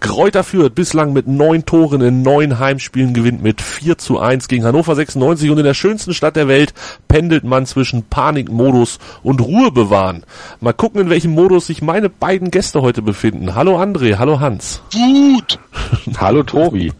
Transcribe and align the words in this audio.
Kräuter 0.00 0.44
führt 0.44 0.76
bislang 0.76 1.12
mit 1.12 1.26
neun 1.26 1.66
Toren 1.66 2.00
in 2.00 2.22
neun 2.22 2.60
Heimspielen, 2.60 3.14
gewinnt 3.14 3.42
mit 3.42 3.60
4 3.60 3.98
zu 3.98 4.18
1 4.20 4.46
gegen 4.46 4.64
Hannover 4.64 4.94
96 4.94 5.50
und 5.50 5.58
in 5.58 5.64
der 5.64 5.74
schönsten 5.74 6.14
Stadt 6.14 6.36
der 6.36 6.46
Welt 6.46 6.72
pendelt 7.08 7.42
man 7.42 7.66
zwischen 7.66 8.04
Panikmodus 8.04 8.98
und 9.24 9.40
Ruhe 9.40 9.72
bewahren. 9.72 10.24
Mal 10.60 10.72
gucken, 10.72 11.00
in 11.00 11.10
welchem 11.10 11.32
Modus 11.32 11.66
sich 11.66 11.82
meine 11.82 12.08
beiden 12.08 12.50
Gäste 12.52 12.80
heute 12.80 13.02
befinden. 13.02 13.56
Hallo 13.56 13.80
André, 13.80 14.18
hallo 14.18 14.38
Hans. 14.38 14.82
Wut! 14.92 15.58
hallo 16.18 16.44
Tobi. 16.44 16.92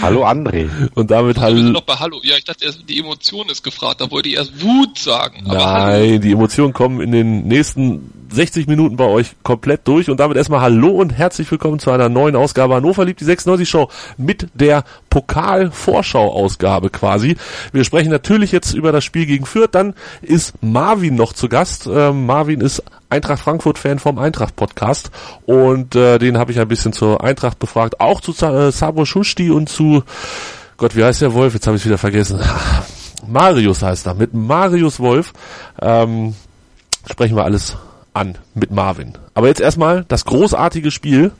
Hallo 0.00 0.24
André. 0.26 0.68
Und 0.94 1.10
damit 1.10 1.38
hallo. 1.38 1.60
noch 1.72 1.82
bei 1.82 1.94
Hallo. 1.94 2.20
Ja, 2.22 2.36
ich 2.36 2.44
dachte 2.44 2.64
erst, 2.64 2.88
die 2.88 2.98
Emotion 2.98 3.48
ist 3.50 3.62
gefragt, 3.62 4.00
da 4.00 4.10
wollte 4.10 4.28
ich 4.28 4.36
erst 4.36 4.62
Wut 4.62 4.98
sagen. 4.98 5.44
Aber 5.46 5.54
Nein, 5.56 6.10
hallo. 6.10 6.18
die 6.18 6.32
Emotionen 6.32 6.72
kommen 6.72 7.00
in 7.00 7.12
den 7.12 7.46
nächsten 7.48 8.12
60 8.30 8.66
Minuten 8.66 8.96
bei 8.96 9.04
euch 9.04 9.36
komplett 9.42 9.86
durch 9.86 10.10
und 10.10 10.20
damit 10.20 10.36
erstmal 10.36 10.60
Hallo 10.60 10.90
und 10.90 11.10
herzlich 11.10 11.50
willkommen 11.50 11.78
zu 11.78 11.90
einer 11.90 12.08
neuen 12.08 12.36
Ausgabe 12.36 12.74
Hannover 12.74 13.04
liebt 13.04 13.20
die 13.20 13.24
96 13.24 13.68
Show 13.68 13.88
mit 14.16 14.48
der 14.54 14.84
Pokal-Vorschau-Ausgabe 15.10 16.90
quasi. 16.90 17.36
Wir 17.72 17.84
sprechen 17.84 18.10
natürlich 18.10 18.52
jetzt 18.52 18.74
über 18.74 18.92
das 18.92 19.04
Spiel 19.04 19.26
gegen 19.26 19.46
Fürth, 19.46 19.70
dann 19.72 19.94
ist 20.22 20.54
Marvin 20.62 21.14
noch 21.14 21.32
zu 21.32 21.48
Gast. 21.48 21.88
Ähm, 21.90 22.26
Marvin 22.26 22.60
ist 22.60 22.82
Eintracht 23.08 23.40
Frankfurt-Fan 23.40 23.98
vom 23.98 24.18
Eintracht-Podcast 24.18 25.10
und 25.46 25.94
äh, 25.94 26.18
den 26.18 26.38
habe 26.38 26.52
ich 26.52 26.58
ein 26.58 26.68
bisschen 26.68 26.92
zur 26.92 27.22
Eintracht 27.22 27.58
befragt, 27.58 28.00
auch 28.00 28.20
zu 28.20 28.32
äh, 28.44 28.72
Sabo 28.72 29.04
Schusti 29.04 29.50
und 29.50 29.68
zu 29.68 30.02
Gott, 30.76 30.94
wie 30.94 31.04
heißt 31.04 31.22
der 31.22 31.32
Wolf? 31.32 31.54
Jetzt 31.54 31.66
habe 31.66 31.76
ich 31.76 31.86
wieder 31.86 31.96
vergessen. 31.96 32.40
Marius 33.26 33.82
heißt 33.82 34.06
er. 34.06 34.14
Mit 34.14 34.34
Marius 34.34 35.00
Wolf 35.00 35.32
ähm, 35.80 36.34
sprechen 37.08 37.36
wir 37.36 37.44
alles 37.44 37.76
an 38.16 38.38
mit 38.54 38.70
Marvin. 38.70 39.12
Aber 39.34 39.48
jetzt 39.48 39.60
erstmal 39.60 40.04
das 40.08 40.24
großartige 40.24 40.90
Spiel 40.90 41.32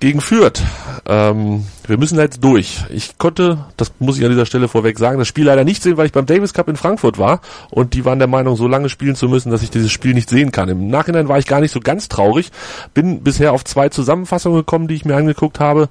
gegen 0.00 0.20
Fürth. 0.20 0.62
Ähm, 1.06 1.64
wir 1.86 1.98
müssen 1.98 2.18
jetzt 2.18 2.42
durch. 2.44 2.84
Ich 2.90 3.18
konnte, 3.18 3.58
das 3.76 3.92
muss 3.98 4.16
ich 4.16 4.24
an 4.24 4.30
dieser 4.30 4.46
Stelle 4.46 4.68
vorweg 4.68 4.98
sagen, 4.98 5.18
das 5.18 5.26
Spiel 5.26 5.46
leider 5.46 5.64
nicht 5.64 5.82
sehen, 5.82 5.96
weil 5.96 6.06
ich 6.06 6.12
beim 6.12 6.26
Davis 6.26 6.54
Cup 6.54 6.68
in 6.68 6.76
Frankfurt 6.76 7.18
war 7.18 7.40
und 7.70 7.94
die 7.94 8.04
waren 8.04 8.18
der 8.18 8.28
Meinung, 8.28 8.56
so 8.56 8.68
lange 8.68 8.88
spielen 8.88 9.16
zu 9.16 9.28
müssen, 9.28 9.50
dass 9.50 9.62
ich 9.62 9.70
dieses 9.70 9.90
Spiel 9.90 10.14
nicht 10.14 10.30
sehen 10.30 10.52
kann. 10.52 10.68
Im 10.68 10.88
Nachhinein 10.88 11.28
war 11.28 11.38
ich 11.38 11.46
gar 11.46 11.60
nicht 11.60 11.72
so 11.72 11.80
ganz 11.80 12.08
traurig. 12.08 12.50
Bin 12.94 13.22
bisher 13.22 13.52
auf 13.52 13.64
zwei 13.64 13.88
Zusammenfassungen 13.88 14.58
gekommen, 14.58 14.86
die 14.88 14.94
ich 14.94 15.04
mir 15.04 15.16
angeguckt 15.16 15.58
habe 15.60 15.88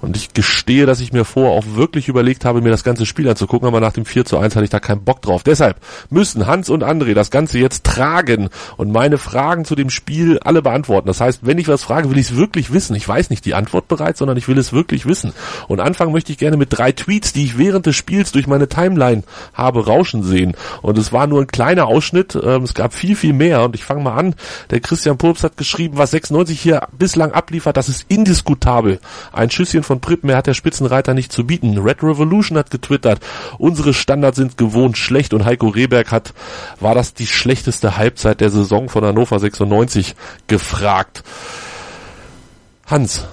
und 0.00 0.16
ich 0.16 0.32
gestehe, 0.32 0.86
dass 0.86 1.00
ich 1.00 1.12
mir 1.12 1.24
vorher 1.24 1.52
auch 1.52 1.64
wirklich 1.74 2.08
überlegt 2.08 2.44
habe, 2.44 2.60
mir 2.60 2.70
das 2.70 2.84
ganze 2.84 3.06
Spiel 3.06 3.28
anzugucken, 3.28 3.68
aber 3.68 3.80
nach 3.80 3.92
dem 3.92 4.04
4 4.04 4.24
zu 4.24 4.38
1 4.38 4.56
hatte 4.56 4.64
ich 4.64 4.70
da 4.70 4.80
keinen 4.80 5.04
Bock 5.04 5.22
drauf. 5.22 5.42
Deshalb 5.42 5.76
müssen 6.08 6.46
Hans 6.46 6.70
und 6.70 6.84
André 6.84 7.14
das 7.14 7.30
Ganze 7.30 7.58
jetzt 7.58 7.84
tragen 7.84 8.48
und 8.76 8.92
meine 8.92 9.18
Fragen 9.18 9.64
zu 9.64 9.74
dem 9.74 9.90
Spiel 9.90 10.38
alle 10.38 10.62
beantworten. 10.62 11.06
Das 11.06 11.20
heißt, 11.20 11.40
wenn 11.42 11.58
ich 11.58 11.68
was 11.68 11.82
frage, 11.82 12.10
will 12.10 12.18
ich 12.18 12.30
es 12.30 12.36
wirklich 12.36 12.72
wissen. 12.72 12.94
Ich 12.96 13.06
weiß 13.06 13.30
nicht 13.30 13.44
die 13.44 13.54
Antwort 13.54 13.88
bereits, 13.88 14.18
sondern 14.18 14.36
ich 14.36 14.48
will 14.48 14.58
es 14.58 14.72
wirklich 14.72 15.06
wissen. 15.06 15.32
Und 15.68 15.80
anfangen 15.80 16.12
möchte 16.12 16.32
ich 16.32 16.38
gerne 16.38 16.56
mit 16.56 16.68
drei 16.70 16.92
Tweets, 16.92 17.32
die 17.32 17.44
ich 17.44 17.58
während 17.58 17.86
des 17.86 17.96
Spiels 17.96 18.32
durch 18.32 18.46
meine 18.46 18.68
Timeline 18.68 19.22
habe 19.54 19.86
rauschen 19.86 20.22
sehen. 20.22 20.56
Und 20.82 20.98
es 20.98 21.12
war 21.12 21.26
nur 21.26 21.40
ein 21.40 21.46
kleiner 21.46 21.86
Ausschnitt. 21.86 22.38
Ähm, 22.42 22.62
es 22.62 22.74
gab 22.74 22.94
viel, 22.94 23.16
viel 23.16 23.32
mehr. 23.32 23.64
Und 23.64 23.74
ich 23.74 23.84
fange 23.84 24.02
mal 24.02 24.16
an. 24.16 24.34
Der 24.70 24.80
Christian 24.80 25.18
Purps 25.18 25.44
hat 25.44 25.56
geschrieben, 25.56 25.98
was 25.98 26.12
96 26.12 26.60
hier 26.60 26.88
bislang 26.96 27.32
abliefert, 27.32 27.76
das 27.76 27.88
ist 27.88 28.06
indiskutabel. 28.08 29.00
Ein 29.32 29.50
Schüsschen 29.50 29.82
von 29.90 30.00
Prippen, 30.00 30.28
mehr 30.28 30.36
hat 30.36 30.46
der 30.46 30.54
Spitzenreiter 30.54 31.14
nicht 31.14 31.32
zu 31.32 31.44
bieten. 31.44 31.76
Red 31.76 32.04
Revolution 32.04 32.56
hat 32.56 32.70
getwittert, 32.70 33.18
unsere 33.58 33.92
Standards 33.92 34.36
sind 34.36 34.56
gewohnt 34.56 34.96
schlecht 34.96 35.34
und 35.34 35.44
Heiko 35.44 35.66
Rehberg 35.66 36.12
hat, 36.12 36.32
war 36.78 36.94
das 36.94 37.12
die 37.12 37.26
schlechteste 37.26 37.96
Halbzeit 37.96 38.40
der 38.40 38.50
Saison 38.50 38.88
von 38.88 39.04
Hannover 39.04 39.40
96 39.40 40.14
gefragt. 40.46 41.24
Hans, 42.86 43.26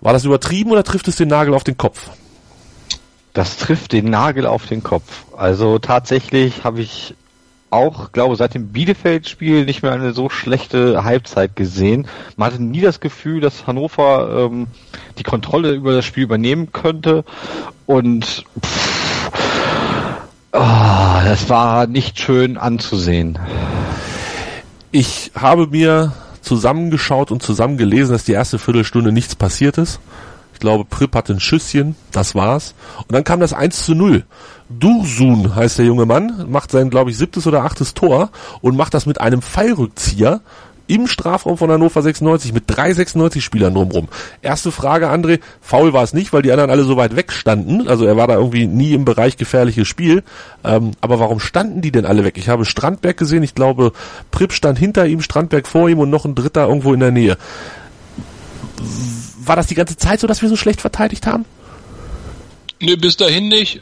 war 0.00 0.12
das 0.12 0.24
übertrieben 0.24 0.70
oder 0.70 0.84
trifft 0.84 1.08
es 1.08 1.16
den 1.16 1.26
Nagel 1.26 1.54
auf 1.54 1.64
den 1.64 1.76
Kopf? 1.76 2.10
Das 3.32 3.56
trifft 3.56 3.90
den 3.90 4.08
Nagel 4.08 4.46
auf 4.46 4.66
den 4.66 4.84
Kopf. 4.84 5.24
Also 5.36 5.80
tatsächlich 5.80 6.62
habe 6.62 6.82
ich 6.82 7.16
auch, 7.70 8.12
glaube 8.12 8.36
seit 8.36 8.54
dem 8.54 8.68
Bielefeld-Spiel 8.68 9.64
nicht 9.64 9.82
mehr 9.82 9.92
eine 9.92 10.12
so 10.12 10.28
schlechte 10.28 11.04
Halbzeit 11.04 11.56
gesehen. 11.56 12.06
Man 12.36 12.52
hatte 12.52 12.62
nie 12.62 12.80
das 12.80 13.00
Gefühl, 13.00 13.40
dass 13.40 13.66
Hannover 13.66 14.48
ähm, 14.50 14.68
die 15.18 15.22
Kontrolle 15.22 15.72
über 15.72 15.92
das 15.92 16.04
Spiel 16.04 16.24
übernehmen 16.24 16.72
könnte. 16.72 17.24
Und 17.86 18.44
pff, 18.64 19.30
oh, 20.52 21.20
das 21.24 21.48
war 21.48 21.86
nicht 21.86 22.18
schön 22.20 22.56
anzusehen. 22.56 23.38
Ich 24.92 25.32
habe 25.34 25.66
mir 25.66 26.12
zusammengeschaut 26.40 27.30
und 27.32 27.42
zusammengelesen, 27.42 28.12
dass 28.12 28.24
die 28.24 28.32
erste 28.32 28.58
Viertelstunde 28.58 29.12
nichts 29.12 29.34
passiert 29.34 29.78
ist. 29.78 30.00
Ich 30.54 30.60
glaube, 30.60 30.86
Prip 30.86 31.14
hatte 31.14 31.34
ein 31.34 31.40
Schüsschen, 31.40 31.96
das 32.12 32.34
war's. 32.34 32.74
Und 33.00 33.12
dann 33.12 33.24
kam 33.24 33.40
das 33.40 33.52
1 33.52 33.84
zu 33.84 33.94
0. 33.94 34.24
Dursun 34.68 35.54
heißt 35.54 35.78
der 35.78 35.86
junge 35.86 36.06
Mann, 36.06 36.46
macht 36.50 36.70
sein, 36.70 36.90
glaube 36.90 37.10
ich, 37.10 37.18
siebtes 37.18 37.46
oder 37.46 37.64
achtes 37.64 37.94
Tor 37.94 38.30
und 38.60 38.76
macht 38.76 38.94
das 38.94 39.06
mit 39.06 39.20
einem 39.20 39.42
Fallrückzieher 39.42 40.40
im 40.88 41.06
Strafraum 41.06 41.58
von 41.58 41.70
Hannover 41.70 42.02
96 42.02 42.52
mit 42.52 42.64
drei 42.66 42.92
96 42.92 43.44
Spielern 43.44 43.74
drumrum. 43.74 44.08
Erste 44.42 44.70
Frage, 44.70 45.10
André, 45.10 45.40
faul 45.60 45.92
war 45.92 46.04
es 46.04 46.12
nicht, 46.12 46.32
weil 46.32 46.42
die 46.42 46.52
anderen 46.52 46.70
alle 46.70 46.84
so 46.84 46.96
weit 46.96 47.16
weg 47.16 47.32
standen. 47.32 47.88
Also 47.88 48.04
er 48.04 48.16
war 48.16 48.28
da 48.28 48.34
irgendwie 48.34 48.66
nie 48.66 48.92
im 48.92 49.04
Bereich 49.04 49.36
gefährliches 49.36 49.88
Spiel. 49.88 50.22
Ähm, 50.64 50.92
aber 51.00 51.18
warum 51.18 51.40
standen 51.40 51.80
die 51.80 51.90
denn 51.90 52.06
alle 52.06 52.24
weg? 52.24 52.38
Ich 52.38 52.48
habe 52.48 52.64
Strandberg 52.64 53.16
gesehen, 53.16 53.42
ich 53.42 53.54
glaube, 53.54 53.92
Prip 54.30 54.52
stand 54.52 54.78
hinter 54.78 55.06
ihm, 55.06 55.22
Strandberg 55.22 55.66
vor 55.66 55.88
ihm 55.88 55.98
und 55.98 56.10
noch 56.10 56.24
ein 56.24 56.34
Dritter 56.34 56.68
irgendwo 56.68 56.94
in 56.94 57.00
der 57.00 57.10
Nähe. 57.10 57.36
War 59.44 59.56
das 59.56 59.66
die 59.66 59.74
ganze 59.74 59.96
Zeit 59.96 60.20
so, 60.20 60.26
dass 60.26 60.42
wir 60.42 60.48
so 60.48 60.56
schlecht 60.56 60.80
verteidigt 60.80 61.26
haben? 61.26 61.44
Ne, 62.78 62.96
bis 62.98 63.16
dahin 63.16 63.48
nicht. 63.48 63.80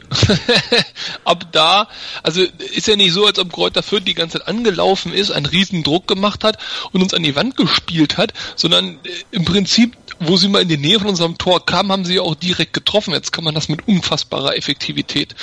Ab 1.25 1.51
da, 1.51 1.89
also 2.23 2.41
ist 2.41 2.87
ja 2.87 2.95
nicht 2.95 3.11
so, 3.11 3.25
als 3.25 3.39
ob 3.39 3.51
Kräuter 3.51 3.83
Fürth 3.83 4.05
die 4.05 4.13
ganze 4.13 4.39
Zeit 4.39 4.47
angelaufen 4.47 5.13
ist, 5.13 5.31
einen 5.31 5.45
riesen 5.45 5.83
Druck 5.83 6.07
gemacht 6.07 6.45
hat 6.45 6.57
und 6.93 7.01
uns 7.01 7.13
an 7.13 7.23
die 7.23 7.35
Wand 7.35 7.57
gespielt 7.57 8.17
hat, 8.17 8.31
sondern 8.55 8.99
äh, 9.03 9.09
im 9.31 9.43
Prinzip 9.43 9.97
wo 10.19 10.37
sie 10.37 10.47
mal 10.47 10.61
in 10.61 10.69
die 10.69 10.77
Nähe 10.77 10.99
von 10.99 11.09
unserem 11.09 11.37
Tor 11.37 11.65
kamen, 11.65 11.91
haben 11.91 12.05
sie 12.05 12.15
ja 12.15 12.21
auch 12.21 12.35
direkt 12.35 12.73
getroffen. 12.73 13.13
Jetzt 13.13 13.31
kann 13.31 13.43
man 13.43 13.55
das 13.55 13.69
mit 13.69 13.87
unfassbarer 13.87 14.55
Effektivität 14.55 15.35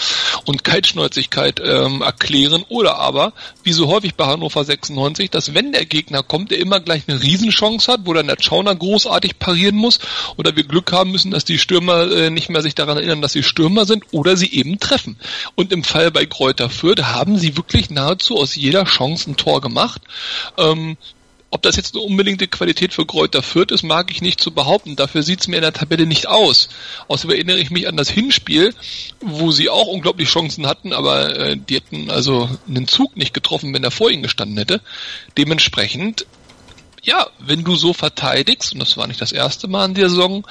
und 0.44 0.64
Kaltschnäuzigkeit 0.64 1.60
ähm, 1.64 2.02
erklären. 2.02 2.64
Oder 2.68 2.96
aber, 2.96 3.32
wie 3.62 3.72
so 3.72 3.88
häufig 3.88 4.14
bei 4.14 4.26
Hannover 4.26 4.64
96, 4.64 5.30
dass 5.30 5.54
wenn 5.54 5.72
der 5.72 5.84
Gegner 5.84 6.22
kommt, 6.22 6.50
der 6.50 6.58
immer 6.58 6.80
gleich 6.80 7.02
eine 7.06 7.22
Riesenchance 7.22 7.90
hat, 7.92 8.00
wo 8.04 8.12
dann 8.12 8.26
der 8.26 8.36
Schauner 8.40 8.74
großartig 8.74 9.38
parieren 9.38 9.76
muss. 9.76 9.98
Oder 10.36 10.56
wir 10.56 10.64
Glück 10.64 10.92
haben 10.92 11.10
müssen, 11.12 11.30
dass 11.30 11.44
die 11.44 11.58
Stürmer 11.58 12.10
äh, 12.10 12.30
nicht 12.30 12.48
mehr 12.48 12.62
sich 12.62 12.74
daran 12.74 12.96
erinnern, 12.96 13.20
dass 13.20 13.32
sie 13.32 13.41
Stürmer 13.42 13.84
sind 13.86 14.04
oder 14.12 14.36
sie 14.36 14.52
eben 14.52 14.78
treffen. 14.78 15.16
Und 15.54 15.72
im 15.72 15.84
Fall 15.84 16.10
bei 16.10 16.26
Kräuter 16.26 16.70
Fürth 16.70 17.02
haben 17.02 17.38
sie 17.38 17.56
wirklich 17.56 17.90
nahezu 17.90 18.36
aus 18.36 18.54
jeder 18.54 18.84
Chance 18.84 19.30
ein 19.30 19.36
Tor 19.36 19.60
gemacht. 19.60 20.02
Ähm, 20.58 20.96
ob 21.54 21.60
das 21.60 21.76
jetzt 21.76 21.94
eine 21.94 22.02
unbedingte 22.02 22.48
Qualität 22.48 22.94
für 22.94 23.04
Kräuter 23.04 23.42
Fürth 23.42 23.72
ist, 23.72 23.82
mag 23.82 24.10
ich 24.10 24.22
nicht 24.22 24.40
zu 24.40 24.52
behaupten. 24.52 24.96
Dafür 24.96 25.22
sieht 25.22 25.42
es 25.42 25.48
mir 25.48 25.56
in 25.56 25.62
der 25.62 25.74
Tabelle 25.74 26.06
nicht 26.06 26.26
aus. 26.26 26.70
Außerdem 27.08 27.36
erinnere 27.36 27.58
ich 27.58 27.70
mich 27.70 27.86
an 27.86 27.98
das 27.98 28.08
Hinspiel, 28.08 28.74
wo 29.20 29.50
sie 29.50 29.68
auch 29.68 29.86
unglaublich 29.86 30.30
Chancen 30.30 30.66
hatten, 30.66 30.94
aber 30.94 31.36
äh, 31.36 31.58
die 31.58 31.74
hätten 31.74 32.10
also 32.10 32.48
einen 32.66 32.88
Zug 32.88 33.18
nicht 33.18 33.34
getroffen, 33.34 33.74
wenn 33.74 33.84
er 33.84 33.90
vor 33.90 34.10
ihnen 34.10 34.22
gestanden 34.22 34.56
hätte. 34.56 34.80
Dementsprechend, 35.36 36.24
ja, 37.02 37.26
wenn 37.38 37.64
du 37.64 37.76
so 37.76 37.92
verteidigst, 37.92 38.72
und 38.72 38.78
das 38.78 38.96
war 38.96 39.06
nicht 39.06 39.20
das 39.20 39.32
erste 39.32 39.68
Mal 39.68 39.84
in 39.84 39.94
der 39.94 40.08
Saison, 40.08 40.46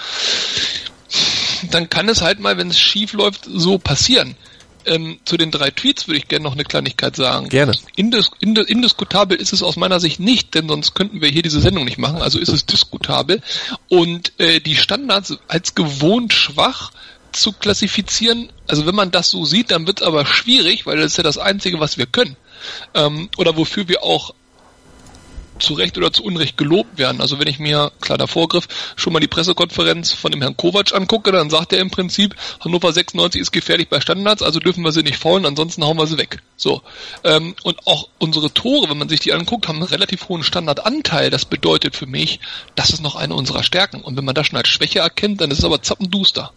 dann 1.70 1.90
kann 1.90 2.10
es 2.10 2.22
halt 2.22 2.40
mal, 2.40 2.58
wenn 2.58 2.70
es 2.70 2.80
schief 2.80 3.14
läuft, 3.14 3.46
so 3.46 3.78
passieren. 3.78 4.36
Ähm, 4.84 5.20
zu 5.26 5.38
den 5.38 5.52
drei 5.52 5.70
Tweets 5.70 6.08
würde 6.08 6.18
ich 6.18 6.28
gerne 6.28 6.44
noch 6.44 6.54
eine 6.54 6.64
Kleinigkeit 6.64 7.16
sagen. 7.16 7.50
Gerne. 7.50 7.74
Indis, 7.96 8.32
indis, 8.40 8.66
indiskutabel 8.66 9.38
ist 9.38 9.54
es 9.54 9.62
aus 9.62 9.76
meiner 9.76 10.00
Sicht 10.00 10.20
nicht, 10.20 10.56
denn 10.56 10.68
sonst 10.68 10.96
könnten 10.96 11.22
wir 11.22 11.30
hier 11.30 11.44
diese 11.44 11.62
Sendung 11.62 11.86
nicht 11.86 12.00
machen. 12.00 12.22
Also 12.22 12.40
ist 12.40 12.50
es 12.50 12.66
diskutabel. 12.66 13.42
Und 13.90 14.34
äh, 14.40 14.60
die 14.60 14.76
Standards 14.76 15.38
als 15.48 15.76
gewohnt 15.76 16.34
schwach 16.34 16.92
zu 17.32 17.54
klassifizieren, 17.54 18.52
also 18.68 18.86
wenn 18.86 18.96
man 18.96 19.12
das 19.12 19.30
so 19.30 19.46
sieht, 19.46 19.72
dann 19.72 19.88
wird 19.88 20.02
es 20.02 20.08
aber 20.08 20.26
schwierig, 20.26 20.86
weil 20.86 20.98
das 20.98 21.08
ist 21.08 21.18
ja 21.18 21.24
das 21.24 21.38
Einzige, 21.38 21.80
was 21.80 21.98
wir 21.98 22.08
können. 22.08 22.36
Ähm, 22.94 23.30
oder 23.38 23.56
wofür 23.58 23.88
wir 23.88 24.04
auch 24.04 24.34
zu 25.62 25.74
Recht 25.74 25.98
oder 25.98 26.12
zu 26.12 26.24
Unrecht 26.24 26.58
gelobt 26.58 26.98
werden. 26.98 27.22
Also 27.22 27.40
wenn 27.40 27.48
ich 27.48 27.60
mir, 27.60 27.92
kleiner 28.02 28.28
Vorgriff, 28.28 28.68
schon 28.96 29.14
mal 29.14 29.20
die 29.20 29.28
Pressekonferenz 29.28 30.12
von 30.12 30.32
dem 30.32 30.42
Herrn 30.42 30.58
Kovac 30.58 30.94
angucke, 30.94 31.32
dann 31.32 31.50
sagt 31.50 31.74
er 31.74 31.80
im 31.80 31.92
Prinzip, 31.92 32.36
Hannover 32.60 32.92
96 32.92 33.42
ist 33.42 33.52
gefährlich 33.52 33.90
bei 33.90 34.00
Standards, 34.00 34.42
also 34.42 34.60
dürfen 34.60 34.84
wir 34.84 34.92
sie 34.92 35.04
nicht 35.04 35.18
faulen, 35.18 35.46
ansonsten 35.46 35.84
hauen 35.84 35.98
wir 35.98 36.08
sie 36.08 36.18
weg. 36.18 36.42
So. 36.58 36.82
Ähm, 37.24 37.56
und 37.64 37.88
auch 37.88 38.10
unsere 38.20 38.54
Tore, 38.54 38.90
wenn 38.90 38.98
man 38.98 39.10
sich 39.10 39.20
die 39.20 39.34
anguckt, 39.34 39.68
haben 39.68 39.78
einen 39.78 39.86
relativ 39.86 40.30
hohen 40.30 40.44
Standardanteil. 40.44 41.30
Das 41.30 41.46
bedeutet 41.46 41.96
für 41.96 42.06
mich, 42.06 42.40
das 42.76 42.92
ist 42.92 43.02
noch 43.02 43.16
eine 43.16 43.36
unserer 43.36 43.64
Stärken. 43.64 44.02
Und 44.02 44.18
wenn 44.18 44.26
man 44.26 44.36
das 44.36 44.48
schon 44.48 44.58
als 44.58 44.70
Schwäche 44.70 45.00
erkennt, 45.00 45.42
dann 45.42 45.52
ist 45.52 45.60
es 45.60 45.66
aber 45.66 45.82
zappenduster. 45.82 46.52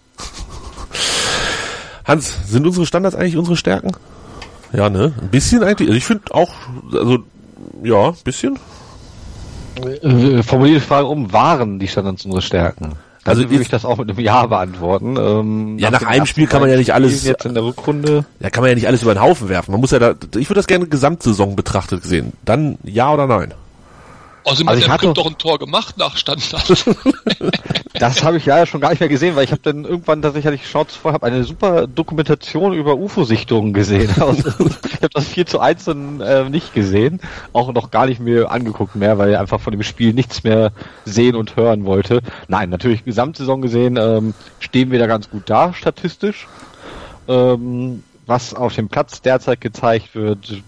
Hans, 2.04 2.34
sind 2.46 2.66
unsere 2.66 2.86
Standards 2.86 3.16
eigentlich 3.16 3.36
unsere 3.36 3.56
Stärken? 3.56 3.92
Ja, 4.72 4.90
ne? 4.90 5.14
Ein 5.20 5.30
bisschen 5.30 5.62
eigentlich. 5.62 5.88
Also 5.88 5.96
ich 5.96 6.04
finde 6.04 6.34
auch, 6.34 6.52
also 6.92 7.18
ja, 7.82 8.08
ein 8.08 8.16
bisschen. 8.24 8.58
Äh, 9.82 10.42
Formuliere 10.42 10.80
die 10.80 10.84
Frage 10.84 11.06
um, 11.06 11.32
waren 11.32 11.78
die 11.78 11.88
Standards 11.88 12.24
unsere 12.24 12.42
Stärken? 12.42 12.92
Also 13.24 13.48
würde 13.48 13.62
ich 13.62 13.70
das 13.70 13.84
auch 13.84 13.96
mit 13.96 14.10
einem 14.10 14.18
Ja 14.20 14.46
beantworten. 14.46 15.16
Ähm, 15.18 15.78
ja, 15.78 15.90
nach, 15.90 16.02
nach 16.02 16.08
einem 16.08 16.26
Spiel 16.26 16.46
kann 16.46 16.60
man 16.60 16.70
ja 16.70 16.76
nicht 16.76 16.92
alles 16.92 17.24
jetzt 17.24 17.46
in 17.46 17.54
der 17.54 17.64
Rückrunde. 17.64 18.26
Ja, 18.40 18.50
kann 18.50 18.62
man 18.62 18.68
ja 18.68 18.74
nicht 18.74 18.86
alles 18.86 19.02
über 19.02 19.14
den 19.14 19.22
Haufen 19.22 19.48
werfen. 19.48 19.72
Man 19.72 19.80
muss 19.80 19.92
ja 19.92 19.98
da, 19.98 20.14
ich 20.36 20.50
würde 20.50 20.58
das 20.58 20.66
gerne 20.66 20.86
Gesamtsaison 20.86 21.56
betrachtet 21.56 22.04
sehen. 22.04 22.34
Dann 22.44 22.76
ja 22.84 23.12
oder 23.12 23.26
nein? 23.26 23.54
Außerdem 24.44 24.68
also 24.68 24.88
hat 24.88 25.02
der 25.02 25.12
doch 25.14 25.26
ein 25.26 25.38
Tor 25.38 25.58
gemacht 25.58 25.96
nach 25.96 26.18
Standard. 26.18 26.84
das 27.94 28.22
habe 28.22 28.36
ich 28.36 28.44
ja 28.44 28.66
schon 28.66 28.80
gar 28.80 28.90
nicht 28.90 29.00
mehr 29.00 29.08
gesehen, 29.08 29.36
weil 29.36 29.44
ich 29.44 29.52
habe 29.52 29.62
dann 29.62 29.84
irgendwann 29.84 30.20
tatsächlich 30.20 30.62
ich 30.62 30.68
Schnauze 30.68 30.98
vor, 30.98 31.14
habe 31.14 31.26
eine 31.26 31.44
super 31.44 31.86
Dokumentation 31.86 32.74
über 32.74 32.96
UFO-Sichtungen 32.96 33.72
gesehen. 33.72 34.10
Also, 34.24 34.48
ich 34.48 35.02
habe 35.02 35.10
das 35.12 35.26
4 35.28 35.46
zu 35.46 35.60
1 35.60 35.84
dann, 35.84 36.20
äh, 36.20 36.48
nicht 36.48 36.72
gesehen, 36.72 37.20
auch 37.52 37.72
noch 37.72 37.90
gar 37.90 38.06
nicht 38.06 38.20
mehr 38.20 38.50
angeguckt 38.50 38.96
mehr, 38.96 39.18
weil 39.18 39.32
ich 39.32 39.38
einfach 39.38 39.60
von 39.60 39.72
dem 39.72 39.82
Spiel 39.82 40.14
nichts 40.14 40.44
mehr 40.44 40.72
sehen 41.04 41.36
und 41.36 41.56
hören 41.56 41.84
wollte. 41.84 42.20
Nein, 42.48 42.70
natürlich 42.70 43.04
Gesamtsaison 43.04 43.60
gesehen 43.60 43.96
ähm, 43.96 44.34
stehen 44.60 44.90
wir 44.90 44.98
da 44.98 45.06
ganz 45.06 45.28
gut 45.30 45.42
da, 45.46 45.74
statistisch. 45.74 46.46
Ähm, 47.28 48.02
was 48.26 48.54
auf 48.54 48.74
dem 48.74 48.88
Platz 48.88 49.20
derzeit 49.20 49.60
gezeigt 49.60 50.14
wird, 50.14 50.62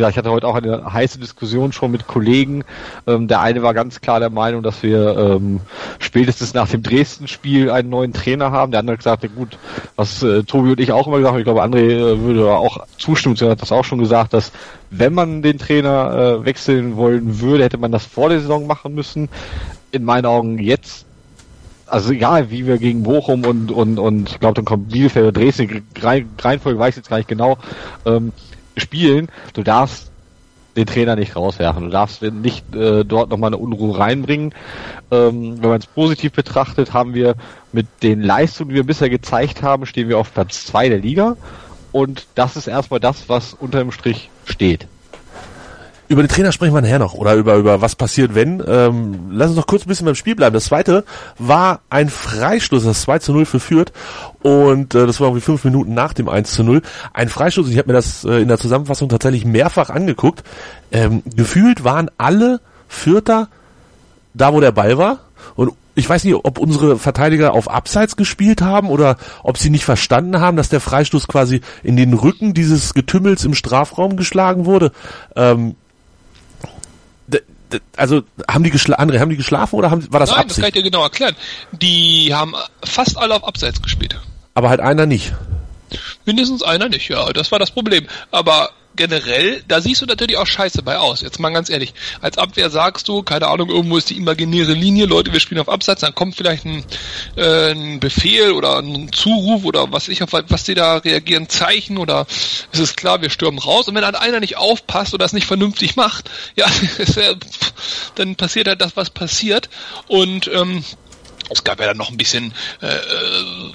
gesagt, 0.00 0.14
ich 0.14 0.18
hatte 0.18 0.30
heute 0.30 0.46
auch 0.46 0.54
eine 0.54 0.92
heiße 0.92 1.18
Diskussion 1.18 1.72
schon 1.72 1.90
mit 1.90 2.06
Kollegen. 2.06 2.64
Ähm, 3.06 3.28
der 3.28 3.40
eine 3.40 3.62
war 3.62 3.74
ganz 3.74 4.00
klar 4.00 4.20
der 4.20 4.30
Meinung, 4.30 4.62
dass 4.62 4.82
wir 4.82 5.16
ähm, 5.16 5.60
spätestens 5.98 6.54
nach 6.54 6.68
dem 6.68 6.82
Dresden-Spiel 6.82 7.70
einen 7.70 7.90
neuen 7.90 8.12
Trainer 8.12 8.50
haben. 8.50 8.72
Der 8.72 8.80
andere 8.80 8.98
ja 9.02 9.16
gut, 9.34 9.58
was 9.96 10.22
äh, 10.22 10.42
Tobi 10.44 10.70
und 10.70 10.80
ich 10.80 10.92
auch 10.92 11.06
immer 11.06 11.18
gesagt 11.18 11.32
haben, 11.32 11.40
ich 11.40 11.44
glaube, 11.44 11.62
André 11.62 11.90
äh, 11.90 12.20
würde 12.20 12.50
auch 12.52 12.86
zustimmen, 12.98 13.36
er 13.40 13.50
hat 13.50 13.62
das 13.62 13.72
auch 13.72 13.84
schon 13.84 13.98
gesagt, 13.98 14.32
dass 14.32 14.52
wenn 14.90 15.14
man 15.14 15.42
den 15.42 15.58
Trainer 15.58 16.40
äh, 16.40 16.44
wechseln 16.44 16.96
wollen 16.96 17.40
würde, 17.40 17.64
hätte 17.64 17.78
man 17.78 17.92
das 17.92 18.06
vor 18.06 18.28
der 18.28 18.40
Saison 18.40 18.66
machen 18.66 18.94
müssen. 18.94 19.28
In 19.92 20.04
meinen 20.04 20.26
Augen 20.26 20.58
jetzt 20.58 21.06
also 21.90 22.12
egal, 22.12 22.50
wie 22.50 22.66
wir 22.66 22.78
gegen 22.78 23.02
Bochum 23.02 23.44
und 23.44 23.70
und 23.70 23.98
und 23.98 24.30
ich 24.30 24.40
glaube, 24.40 24.54
dann 24.54 24.64
kommt 24.64 24.90
Bielefeld 24.90 25.26
oder 25.26 25.40
Dresden, 25.40 25.82
Reihenfolge 26.00 26.78
weiß 26.78 26.90
ich 26.90 26.96
jetzt 26.98 27.10
gar 27.10 27.16
nicht 27.16 27.28
genau, 27.28 27.58
ähm, 28.06 28.32
spielen, 28.76 29.28
du 29.54 29.62
darfst 29.62 30.10
den 30.76 30.86
Trainer 30.86 31.16
nicht 31.16 31.36
rauswerfen. 31.36 31.84
Du 31.84 31.90
darfst 31.90 32.22
nicht 32.22 32.74
äh, 32.74 33.04
dort 33.04 33.30
nochmal 33.30 33.48
eine 33.48 33.56
Unruhe 33.56 33.98
reinbringen. 33.98 34.54
Ähm, 35.10 35.60
wenn 35.60 35.70
man 35.70 35.80
es 35.80 35.86
positiv 35.86 36.32
betrachtet, 36.32 36.92
haben 36.92 37.14
wir 37.14 37.34
mit 37.72 37.86
den 38.02 38.22
Leistungen, 38.22 38.70
die 38.70 38.76
wir 38.76 38.86
bisher 38.86 39.10
gezeigt 39.10 39.62
haben, 39.62 39.86
stehen 39.86 40.08
wir 40.08 40.18
auf 40.18 40.32
Platz 40.32 40.66
zwei 40.66 40.88
der 40.88 40.98
Liga. 40.98 41.36
Und 41.92 42.28
das 42.36 42.56
ist 42.56 42.68
erstmal 42.68 43.00
das, 43.00 43.28
was 43.28 43.52
unter 43.52 43.80
dem 43.80 43.90
Strich 43.90 44.30
steht. 44.44 44.86
Über 46.10 46.24
den 46.24 46.28
Trainer 46.28 46.50
sprechen 46.50 46.74
wir 46.74 46.80
nachher 46.80 46.98
noch 46.98 47.14
oder 47.14 47.36
über, 47.36 47.54
über 47.54 47.80
was 47.82 47.94
passiert, 47.94 48.34
wenn. 48.34 48.60
Ähm, 48.66 49.28
lass 49.30 49.50
uns 49.50 49.56
noch 49.56 49.68
kurz 49.68 49.84
ein 49.84 49.88
bisschen 49.88 50.06
beim 50.06 50.16
Spiel 50.16 50.34
bleiben. 50.34 50.52
Das 50.52 50.64
zweite 50.64 51.04
war 51.38 51.82
ein 51.88 52.08
Freistoß, 52.08 52.82
das 52.82 53.02
2 53.02 53.20
zu 53.20 53.32
0 53.32 53.46
für 53.46 53.60
Fürth 53.60 53.92
und 54.42 54.92
äh, 54.96 55.06
das 55.06 55.20
war 55.20 55.28
irgendwie 55.28 55.44
fünf 55.44 55.62
Minuten 55.62 55.94
nach 55.94 56.12
dem 56.12 56.28
1 56.28 56.52
zu 56.52 56.64
0. 56.64 56.82
Ein 57.12 57.28
Freistoß, 57.28 57.68
ich 57.68 57.78
habe 57.78 57.86
mir 57.86 57.92
das 57.92 58.24
äh, 58.24 58.40
in 58.40 58.48
der 58.48 58.58
Zusammenfassung 58.58 59.08
tatsächlich 59.08 59.44
mehrfach 59.44 59.88
angeguckt. 59.88 60.42
Ähm, 60.90 61.22
gefühlt 61.36 61.84
waren 61.84 62.10
alle 62.18 62.58
Fürther 62.88 63.46
da, 64.34 64.52
wo 64.52 64.58
der 64.58 64.72
Ball 64.72 64.98
war 64.98 65.20
und 65.54 65.74
ich 65.94 66.08
weiß 66.08 66.24
nicht, 66.24 66.34
ob 66.34 66.58
unsere 66.58 66.98
Verteidiger 66.98 67.52
auf 67.52 67.70
Abseits 67.70 68.16
gespielt 68.16 68.62
haben 68.62 68.88
oder 68.88 69.16
ob 69.44 69.58
sie 69.58 69.70
nicht 69.70 69.84
verstanden 69.84 70.40
haben, 70.40 70.56
dass 70.56 70.70
der 70.70 70.80
Freistoß 70.80 71.28
quasi 71.28 71.60
in 71.84 71.96
den 71.96 72.14
Rücken 72.14 72.52
dieses 72.52 72.94
Getümmels 72.94 73.44
im 73.44 73.54
Strafraum 73.54 74.16
geschlagen 74.16 74.64
wurde. 74.64 74.90
Ähm, 75.36 75.76
also 77.96 78.22
haben 78.48 78.64
die 78.64 78.70
geschlafen, 78.70 79.10
André, 79.10 79.20
haben 79.20 79.30
die 79.30 79.36
geschlafen 79.36 79.76
oder 79.76 79.90
haben, 79.90 80.12
war 80.12 80.20
das 80.20 80.30
Nein, 80.30 80.40
Absicht? 80.40 80.58
das 80.58 80.62
kann 80.62 80.68
ich 80.68 80.74
dir 80.74 80.82
genau 80.82 81.02
erklären. 81.02 81.36
Die 81.72 82.34
haben 82.34 82.54
fast 82.84 83.16
alle 83.16 83.34
auf 83.34 83.44
Abseits 83.44 83.80
gespielt. 83.82 84.18
Aber 84.54 84.68
halt 84.68 84.80
einer 84.80 85.06
nicht. 85.06 85.32
Mindestens 86.24 86.62
einer 86.62 86.88
nicht, 86.88 87.08
ja, 87.08 87.32
das 87.32 87.50
war 87.50 87.58
das 87.58 87.70
Problem. 87.70 88.06
Aber 88.30 88.70
generell, 89.00 89.62
da 89.66 89.80
siehst 89.80 90.02
du 90.02 90.06
natürlich 90.06 90.36
auch 90.36 90.46
scheiße 90.46 90.82
bei 90.82 90.98
aus. 90.98 91.22
Jetzt 91.22 91.40
mal 91.40 91.48
ganz 91.48 91.70
ehrlich. 91.70 91.94
Als 92.20 92.36
Abwehr 92.36 92.68
sagst 92.68 93.08
du, 93.08 93.22
keine 93.22 93.46
Ahnung, 93.46 93.70
irgendwo 93.70 93.96
ist 93.96 94.10
die 94.10 94.18
imaginäre 94.18 94.74
Linie, 94.74 95.06
Leute, 95.06 95.32
wir 95.32 95.40
spielen 95.40 95.58
auf 95.58 95.70
Abseits, 95.70 96.02
dann 96.02 96.14
kommt 96.14 96.36
vielleicht 96.36 96.66
ein, 96.66 96.84
äh, 97.34 97.70
ein 97.70 97.98
Befehl 97.98 98.52
oder 98.52 98.78
ein 98.78 99.10
Zuruf 99.10 99.64
oder 99.64 99.90
was 99.90 100.08
ich 100.08 100.22
auf 100.22 100.34
was 100.34 100.64
die 100.64 100.74
da 100.74 100.98
reagieren, 100.98 101.48
Zeichen 101.48 101.96
oder 101.96 102.26
es 102.72 102.78
ist 102.78 102.98
klar, 102.98 103.22
wir 103.22 103.30
stürmen 103.30 103.58
raus 103.58 103.88
und 103.88 103.94
wenn 103.94 104.02
dann 104.02 104.16
einer 104.16 104.38
nicht 104.38 104.58
aufpasst 104.58 105.14
oder 105.14 105.24
es 105.24 105.32
nicht 105.32 105.46
vernünftig 105.46 105.96
macht, 105.96 106.30
ja, 106.54 106.66
dann 108.16 108.36
passiert 108.36 108.68
halt 108.68 108.82
das, 108.82 108.98
was 108.98 109.08
passiert 109.08 109.70
und 110.08 110.50
ähm, 110.52 110.84
es 111.50 111.64
gab 111.64 111.80
ja 111.80 111.86
dann 111.86 111.96
noch 111.96 112.10
ein 112.10 112.16
bisschen 112.16 112.52
äh, 112.80 112.96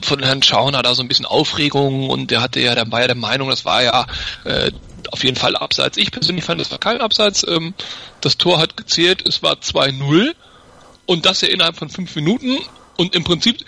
von 0.02 0.24
Herrn 0.24 0.44
Schauner 0.44 0.82
da 0.82 0.96
so 0.96 1.02
ein 1.02 1.08
bisschen 1.08 1.26
Aufregung 1.26 2.10
und 2.10 2.32
der 2.32 2.42
hatte 2.42 2.60
ja, 2.60 2.76
der 2.76 2.92
war 2.92 3.02
ja 3.02 3.08
der 3.08 3.16
Meinung, 3.16 3.50
das 3.50 3.66
war 3.66 3.84
ja 3.84 4.08
äh, 4.46 4.72
auf 5.12 5.24
jeden 5.24 5.38
Fall 5.38 5.56
abseits. 5.56 5.98
Ich 5.98 6.12
persönlich 6.12 6.46
fand, 6.46 6.62
es 6.62 6.72
war 6.72 6.80
kein 6.80 7.02
Abseits. 7.02 7.46
Ähm, 7.48 7.74
das 8.22 8.38
Tor 8.38 8.58
hat 8.58 8.78
gezählt, 8.78 9.28
es 9.28 9.44
war 9.44 9.54
2-0 9.54 10.34
und 11.06 11.26
das 11.26 11.42
ja 11.42 11.50
innerhalb 11.50 11.78
von 11.78 11.90
fünf 11.90 12.16
Minuten 12.16 12.58
und 12.98 13.16
im 13.16 13.24
Prinzip 13.24 13.64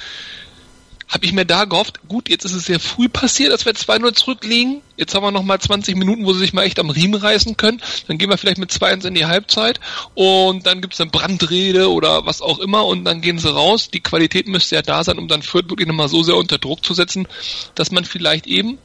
habe 1.07 1.25
ich 1.25 1.31
mir 1.31 1.45
da 1.45 1.65
gehofft, 1.65 2.01
gut, 2.07 2.29
jetzt 2.29 2.43
ist 2.43 2.53
es 2.53 2.65
sehr 2.65 2.79
früh 2.79 3.07
passiert, 3.07 3.53
dass 3.53 3.65
wir 3.65 3.73
2-0 3.73 4.13
zurückliegen. 4.13 4.81
Jetzt 4.97 5.15
haben 5.15 5.23
wir 5.23 5.31
noch 5.31 5.43
mal 5.43 5.59
20 5.59 5.95
Minuten, 5.95 6.25
wo 6.25 6.33
sie 6.33 6.39
sich 6.39 6.53
mal 6.53 6.63
echt 6.63 6.79
am 6.79 6.89
Riemen 6.89 7.19
reißen 7.19 7.55
können. 7.55 7.81
Dann 8.07 8.17
gehen 8.17 8.29
wir 8.29 8.37
vielleicht 8.37 8.57
mit 8.57 8.71
2-1 8.71 9.07
in 9.07 9.13
die 9.13 9.25
Halbzeit 9.25 9.79
und 10.15 10.65
dann 10.65 10.81
gibt's 10.81 10.99
eine 10.99 11.09
Brandrede 11.09 11.91
oder 11.91 12.25
was 12.25 12.41
auch 12.41 12.59
immer 12.59 12.85
und 12.85 13.05
dann 13.05 13.21
gehen 13.21 13.39
sie 13.39 13.53
raus. 13.53 13.89
Die 13.89 14.01
Qualität 14.01 14.47
müsste 14.47 14.75
ja 14.75 14.81
da 14.81 15.03
sein, 15.03 15.17
um 15.17 15.27
dann 15.27 15.43
Fürth 15.43 15.69
wirklich 15.69 15.87
nochmal 15.87 16.09
so 16.09 16.23
sehr 16.23 16.35
unter 16.35 16.57
Druck 16.57 16.83
zu 16.83 16.93
setzen, 16.93 17.27
dass 17.75 17.91
man 17.91 18.03
vielleicht 18.03 18.47
eben 18.47 18.77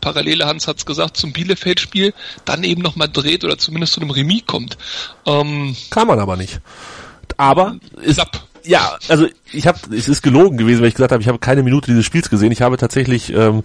Parallele, 0.00 0.46
Hans 0.46 0.68
hat's 0.68 0.86
gesagt, 0.86 1.16
zum 1.16 1.32
Bielefeld-Spiel 1.32 2.14
dann 2.44 2.62
eben 2.62 2.80
nochmal 2.80 3.08
dreht 3.08 3.44
oder 3.44 3.58
zumindest 3.58 3.94
zu 3.94 4.00
einem 4.00 4.10
Remis 4.10 4.42
kommt. 4.46 4.78
Ähm, 5.26 5.74
Kann 5.90 6.06
man 6.06 6.20
aber 6.20 6.36
nicht. 6.36 6.60
Aber 7.36 7.76
ist, 8.02 8.20
ja, 8.66 8.96
also 9.08 9.26
ich 9.52 9.66
habe, 9.66 9.78
es 9.94 10.08
ist 10.08 10.22
gelogen 10.22 10.58
gewesen, 10.58 10.80
weil 10.80 10.88
ich 10.88 10.94
gesagt 10.94 11.12
habe, 11.12 11.22
ich 11.22 11.28
habe 11.28 11.38
keine 11.38 11.62
Minute 11.62 11.86
dieses 11.86 12.04
Spiels 12.04 12.30
gesehen. 12.30 12.52
Ich 12.52 12.62
habe 12.62 12.76
tatsächlich 12.76 13.32
ähm, 13.32 13.62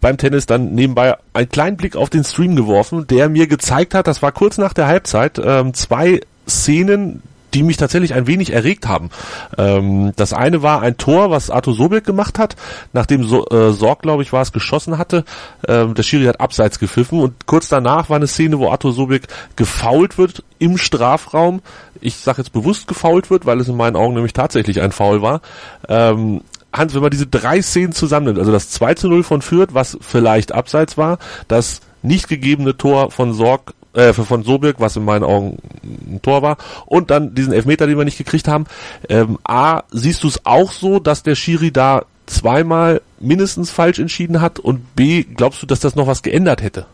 beim 0.00 0.16
Tennis 0.16 0.46
dann 0.46 0.74
nebenbei 0.74 1.16
einen 1.32 1.48
kleinen 1.48 1.76
Blick 1.76 1.96
auf 1.96 2.10
den 2.10 2.24
Stream 2.24 2.56
geworfen, 2.56 3.06
der 3.06 3.28
mir 3.28 3.46
gezeigt 3.46 3.94
hat, 3.94 4.06
das 4.06 4.22
war 4.22 4.32
kurz 4.32 4.58
nach 4.58 4.72
der 4.72 4.86
Halbzeit, 4.86 5.40
ähm, 5.42 5.74
zwei 5.74 6.20
Szenen, 6.48 7.22
die 7.54 7.62
mich 7.62 7.76
tatsächlich 7.76 8.14
ein 8.14 8.26
wenig 8.26 8.52
erregt 8.52 8.88
haben. 8.88 9.10
Ähm, 9.58 10.12
das 10.16 10.32
eine 10.32 10.62
war 10.62 10.82
ein 10.82 10.96
Tor, 10.96 11.30
was 11.30 11.50
Arthur 11.50 11.74
Sobek 11.74 12.04
gemacht 12.04 12.38
hat, 12.38 12.56
nachdem 12.92 13.24
so 13.24 13.46
äh, 13.48 13.72
Sorg, 13.72 14.02
glaube 14.02 14.22
ich, 14.22 14.32
war 14.32 14.42
es, 14.42 14.52
geschossen 14.52 14.98
hatte. 14.98 15.24
Ähm, 15.68 15.94
der 15.94 16.02
Schiri 16.02 16.24
hat 16.24 16.40
abseits 16.40 16.78
gepfiffen 16.78 17.20
und 17.20 17.46
kurz 17.46 17.68
danach 17.68 18.08
war 18.08 18.16
eine 18.16 18.26
Szene, 18.26 18.58
wo 18.58 18.70
Arthur 18.70 18.92
Sobek 18.92 19.28
gefault 19.56 20.18
wird 20.18 20.42
im 20.58 20.78
Strafraum. 20.78 21.60
Ich 22.02 22.16
sage 22.16 22.38
jetzt 22.38 22.52
bewusst 22.52 22.86
gefault 22.86 23.30
wird, 23.30 23.46
weil 23.46 23.60
es 23.60 23.68
in 23.68 23.76
meinen 23.76 23.96
Augen 23.96 24.14
nämlich 24.14 24.32
tatsächlich 24.32 24.80
ein 24.80 24.92
Foul 24.92 25.22
war. 25.22 25.40
Ähm, 25.88 26.42
Hans, 26.72 26.94
wenn 26.94 27.02
man 27.02 27.10
diese 27.10 27.26
drei 27.26 27.60
Szenen 27.60 27.92
zusammennimmt, 27.92 28.38
also 28.38 28.50
das 28.50 28.70
2 28.70 28.94
zu 28.94 29.08
0 29.08 29.22
von 29.22 29.42
Fürth, 29.42 29.74
was 29.74 29.98
vielleicht 30.00 30.52
abseits 30.52 30.96
war, 30.96 31.18
das 31.48 31.80
nicht 32.02 32.28
gegebene 32.28 32.76
Tor 32.76 33.10
von 33.10 33.34
Sorg 33.34 33.74
äh, 33.94 34.12
von 34.12 34.42
Sobirk, 34.42 34.80
was 34.80 34.96
in 34.96 35.04
meinen 35.04 35.24
Augen 35.24 35.58
ein 35.82 36.20
Tor 36.22 36.42
war, 36.42 36.56
und 36.86 37.10
dann 37.10 37.34
diesen 37.34 37.52
Elfmeter, 37.52 37.86
den 37.86 37.98
wir 37.98 38.04
nicht 38.04 38.18
gekriegt 38.18 38.48
haben. 38.48 38.64
Ähm, 39.08 39.38
A, 39.44 39.82
siehst 39.90 40.24
du 40.24 40.28
es 40.28 40.46
auch 40.46 40.72
so, 40.72 40.98
dass 40.98 41.22
der 41.22 41.34
Schiri 41.34 41.72
da 41.72 42.04
zweimal 42.26 43.02
mindestens 43.20 43.70
falsch 43.70 43.98
entschieden 43.98 44.40
hat 44.40 44.58
und 44.58 44.96
B, 44.96 45.24
glaubst 45.24 45.62
du, 45.62 45.66
dass 45.66 45.80
das 45.80 45.94
noch 45.94 46.06
was 46.06 46.22
geändert 46.22 46.62
hätte? 46.62 46.86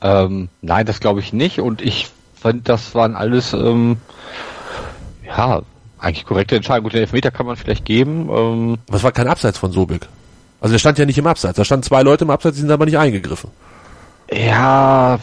Ähm, 0.00 0.48
nein, 0.60 0.86
das 0.86 0.98
glaube 0.98 1.20
ich 1.20 1.32
nicht 1.32 1.60
und 1.60 1.80
ich 1.80 2.10
fand, 2.42 2.68
das 2.68 2.94
waren 2.94 3.14
alles 3.16 3.52
ähm, 3.52 3.96
ja 5.26 5.62
eigentlich 5.98 6.26
korrekte 6.26 6.56
Entscheidungen. 6.56 6.84
Gut, 6.84 6.94
den 6.94 7.00
Elfmeter 7.02 7.30
kann 7.30 7.46
man 7.46 7.56
vielleicht 7.56 7.84
geben. 7.84 8.28
Ähm, 8.30 8.78
Was 8.88 9.02
war 9.02 9.12
kein 9.12 9.28
Abseits 9.28 9.58
von 9.58 9.72
Sobik? 9.72 10.08
Also 10.60 10.72
der 10.74 10.78
stand 10.78 10.98
ja 10.98 11.06
nicht 11.06 11.18
im 11.18 11.26
Abseits. 11.26 11.56
Da 11.56 11.64
standen 11.64 11.84
zwei 11.84 12.02
Leute 12.02 12.24
im 12.24 12.30
Abseits, 12.30 12.56
die 12.56 12.62
sind 12.62 12.70
aber 12.70 12.84
nicht 12.84 12.98
eingegriffen. 12.98 13.50
Ja, 14.30 15.18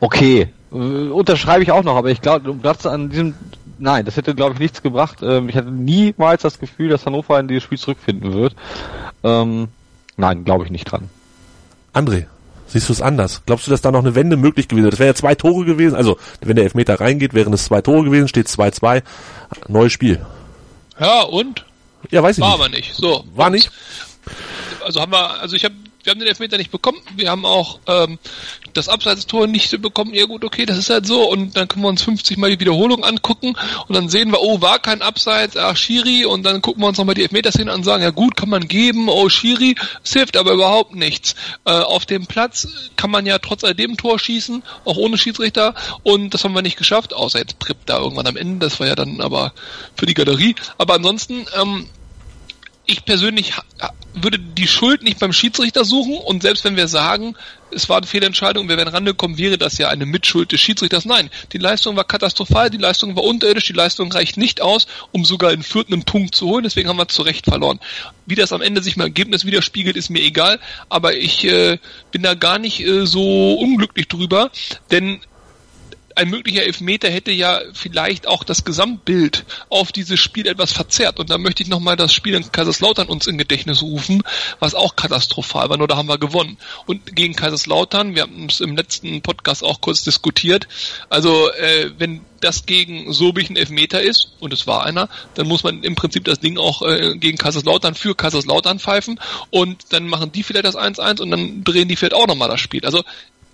okay. 0.00 0.48
Äh, 0.72 0.76
unterschreibe 0.76 1.62
ich 1.62 1.70
auch 1.70 1.82
noch, 1.82 1.96
aber 1.96 2.10
ich 2.10 2.20
glaube, 2.20 2.54
das 2.62 2.86
an 2.86 3.10
diesem, 3.10 3.34
nein, 3.78 4.04
das 4.04 4.16
hätte 4.16 4.34
glaube 4.34 4.54
ich 4.54 4.60
nichts 4.60 4.82
gebracht. 4.82 5.18
Ähm, 5.22 5.48
ich 5.48 5.56
hatte 5.56 5.70
niemals 5.70 6.42
das 6.42 6.58
Gefühl, 6.58 6.88
dass 6.88 7.06
Hannover 7.06 7.38
in 7.38 7.48
dieses 7.48 7.64
Spiel 7.64 7.78
zurückfinden 7.78 8.32
wird. 8.32 8.54
Ähm, 9.22 9.68
nein, 10.16 10.44
glaube 10.44 10.64
ich 10.64 10.70
nicht 10.70 10.84
dran. 10.84 11.10
André, 11.94 12.26
siehst 12.72 12.88
du 12.88 12.92
es 12.92 13.02
anders? 13.02 13.42
Glaubst 13.46 13.66
du, 13.66 13.70
dass 13.70 13.80
da 13.80 13.90
noch 13.90 14.00
eine 14.00 14.14
Wende 14.14 14.36
möglich 14.36 14.68
gewesen 14.68 14.84
wäre? 14.84 14.90
Das 14.90 14.98
wäre 15.00 15.10
ja 15.10 15.14
zwei 15.14 15.34
Tore 15.34 15.64
gewesen, 15.64 15.94
also 15.94 16.18
wenn 16.40 16.56
der 16.56 16.64
Elfmeter 16.64 17.00
reingeht, 17.00 17.34
wären 17.34 17.52
es 17.52 17.64
zwei 17.64 17.80
Tore 17.82 18.04
gewesen, 18.04 18.28
steht 18.28 18.48
2-2, 18.48 19.02
neues 19.68 19.92
Spiel. 19.92 20.24
Ja, 20.98 21.22
und? 21.22 21.64
Ja, 22.10 22.22
weiß 22.22 22.38
ich 22.38 22.42
War 22.42 22.50
nicht. 22.50 22.60
aber 22.60 22.68
nicht. 22.68 22.94
So. 22.94 23.24
War 23.34 23.50
nicht? 23.50 23.70
Also 24.84 25.00
haben 25.00 25.12
wir, 25.12 25.40
also 25.40 25.54
ich 25.56 25.64
habe 25.64 25.74
wir 26.04 26.10
haben 26.10 26.18
den 26.18 26.28
Elfmeter 26.28 26.58
nicht 26.58 26.72
bekommen. 26.72 26.98
Wir 27.14 27.30
haben 27.30 27.46
auch 27.46 27.78
ähm, 27.86 28.18
das 28.74 28.88
Abseitstor 28.88 29.46
nicht 29.46 29.80
bekommen. 29.82 30.14
Ja 30.14 30.26
gut, 30.26 30.44
okay, 30.44 30.66
das 30.66 30.78
ist 30.78 30.90
halt 30.90 31.06
so. 31.06 31.28
Und 31.28 31.56
dann 31.56 31.68
können 31.68 31.84
wir 31.84 31.88
uns 31.88 32.02
50 32.02 32.38
Mal 32.38 32.50
die 32.50 32.60
Wiederholung 32.60 33.04
angucken 33.04 33.56
und 33.88 33.94
dann 33.94 34.08
sehen 34.08 34.30
wir, 34.30 34.40
oh, 34.42 34.60
war 34.60 34.78
kein 34.78 35.02
Abseits, 35.02 35.56
ach, 35.56 35.76
Schiri. 35.76 36.24
Und 36.24 36.44
dann 36.44 36.62
gucken 36.62 36.82
wir 36.82 36.88
uns 36.88 36.98
nochmal 36.98 37.14
die 37.14 37.22
Elfmeterszene 37.22 37.70
an 37.70 37.78
und 37.78 37.84
sagen, 37.84 38.02
ja 38.02 38.10
gut, 38.10 38.36
kann 38.36 38.48
man 38.48 38.68
geben, 38.68 39.08
oh, 39.08 39.28
Schiri. 39.28 39.74
Es 40.04 40.12
hilft 40.12 40.36
aber 40.36 40.52
überhaupt 40.52 40.94
nichts. 40.94 41.34
Äh, 41.64 41.72
auf 41.72 42.06
dem 42.06 42.26
Platz 42.26 42.68
kann 42.96 43.10
man 43.10 43.26
ja 43.26 43.38
trotz 43.38 43.64
alledem 43.64 43.96
Tor 43.96 44.18
schießen, 44.18 44.62
auch 44.84 44.96
ohne 44.96 45.18
Schiedsrichter. 45.18 45.74
Und 46.02 46.34
das 46.34 46.44
haben 46.44 46.54
wir 46.54 46.62
nicht 46.62 46.78
geschafft, 46.78 47.14
außer 47.14 47.38
jetzt 47.38 47.58
Prip 47.58 47.78
da 47.86 47.98
irgendwann 47.98 48.26
am 48.26 48.36
Ende. 48.36 48.66
Das 48.66 48.80
war 48.80 48.86
ja 48.86 48.94
dann 48.94 49.20
aber 49.20 49.52
für 49.96 50.06
die 50.06 50.14
Galerie. 50.14 50.54
Aber 50.78 50.94
ansonsten... 50.94 51.46
Ähm, 51.60 51.88
ich 52.84 53.04
persönlich 53.04 53.54
würde 54.14 54.38
die 54.38 54.66
Schuld 54.66 55.02
nicht 55.02 55.18
beim 55.18 55.32
Schiedsrichter 55.32 55.84
suchen 55.84 56.14
und 56.16 56.42
selbst 56.42 56.64
wenn 56.64 56.76
wir 56.76 56.88
sagen, 56.88 57.34
es 57.70 57.88
war 57.88 57.96
eine 57.96 58.06
Fehlentscheidung, 58.06 58.68
wir 58.68 58.76
wären 58.76 58.88
rangekommen, 58.88 59.38
wäre 59.38 59.56
das 59.56 59.78
ja 59.78 59.88
eine 59.88 60.04
Mitschuld 60.04 60.52
des 60.52 60.60
Schiedsrichters. 60.60 61.06
Nein, 61.06 61.30
die 61.52 61.58
Leistung 61.58 61.96
war 61.96 62.04
katastrophal, 62.04 62.68
die 62.68 62.76
Leistung 62.76 63.16
war 63.16 63.24
unterirdisch, 63.24 63.66
die 63.66 63.72
Leistung 63.72 64.12
reicht 64.12 64.36
nicht 64.36 64.60
aus, 64.60 64.86
um 65.12 65.24
sogar 65.24 65.52
in 65.52 65.62
Fürth 65.62 65.90
einen 65.90 66.04
Punkt 66.04 66.34
zu 66.34 66.46
holen, 66.48 66.64
deswegen 66.64 66.88
haben 66.88 66.98
wir 66.98 67.08
zu 67.08 67.22
Recht 67.22 67.46
verloren. 67.46 67.80
Wie 68.26 68.34
das 68.34 68.52
am 68.52 68.60
Ende 68.60 68.82
sich 68.82 68.96
im 68.96 69.02
Ergebnis 69.02 69.46
widerspiegelt, 69.46 69.96
ist 69.96 70.10
mir 70.10 70.22
egal, 70.22 70.60
aber 70.88 71.16
ich 71.16 71.44
äh, 71.44 71.78
bin 72.10 72.22
da 72.22 72.34
gar 72.34 72.58
nicht 72.58 72.80
äh, 72.80 73.06
so 73.06 73.54
unglücklich 73.54 74.08
drüber, 74.08 74.50
denn 74.90 75.20
ein 76.16 76.30
möglicher 76.30 76.64
Elfmeter 76.64 77.10
hätte 77.10 77.32
ja 77.32 77.60
vielleicht 77.72 78.26
auch 78.26 78.44
das 78.44 78.64
Gesamtbild 78.64 79.44
auf 79.68 79.92
dieses 79.92 80.20
Spiel 80.20 80.46
etwas 80.46 80.72
verzerrt. 80.72 81.18
Und 81.18 81.30
da 81.30 81.38
möchte 81.38 81.62
ich 81.62 81.68
nochmal 81.68 81.96
das 81.96 82.12
Spiel 82.12 82.34
in 82.34 82.50
Kaiserslautern 82.50 83.08
uns 83.08 83.26
in 83.26 83.38
Gedächtnis 83.38 83.82
rufen, 83.82 84.22
was 84.58 84.74
auch 84.74 84.96
katastrophal 84.96 85.68
war, 85.68 85.76
nur 85.76 85.88
da 85.88 85.96
haben 85.96 86.08
wir 86.08 86.18
gewonnen. 86.18 86.58
Und 86.86 87.14
gegen 87.14 87.34
Kaiserslautern, 87.34 88.14
wir 88.14 88.22
haben 88.22 88.46
es 88.46 88.60
im 88.60 88.76
letzten 88.76 89.22
Podcast 89.22 89.64
auch 89.64 89.80
kurz 89.80 90.02
diskutiert, 90.02 90.68
also 91.08 91.50
äh, 91.50 91.90
wenn 91.98 92.22
das 92.40 92.66
gegen 92.66 93.12
Sobich 93.12 93.48
ein 93.50 93.56
Elfmeter 93.56 94.02
ist, 94.02 94.32
und 94.40 94.52
es 94.52 94.66
war 94.66 94.84
einer, 94.84 95.08
dann 95.34 95.46
muss 95.46 95.62
man 95.62 95.82
im 95.82 95.94
Prinzip 95.94 96.24
das 96.24 96.40
Ding 96.40 96.58
auch 96.58 96.82
äh, 96.82 97.16
gegen 97.16 97.38
Kaiserslautern 97.38 97.94
für 97.94 98.14
Kaiserslautern 98.14 98.78
pfeifen 98.78 99.20
und 99.50 99.92
dann 99.92 100.06
machen 100.08 100.32
die 100.32 100.42
vielleicht 100.42 100.66
das 100.66 100.76
1-1 100.76 101.20
und 101.20 101.30
dann 101.30 101.64
drehen 101.64 101.88
die 101.88 101.96
vielleicht 101.96 102.14
auch 102.14 102.26
nochmal 102.26 102.48
das 102.48 102.60
Spiel. 102.60 102.84
Also 102.84 103.04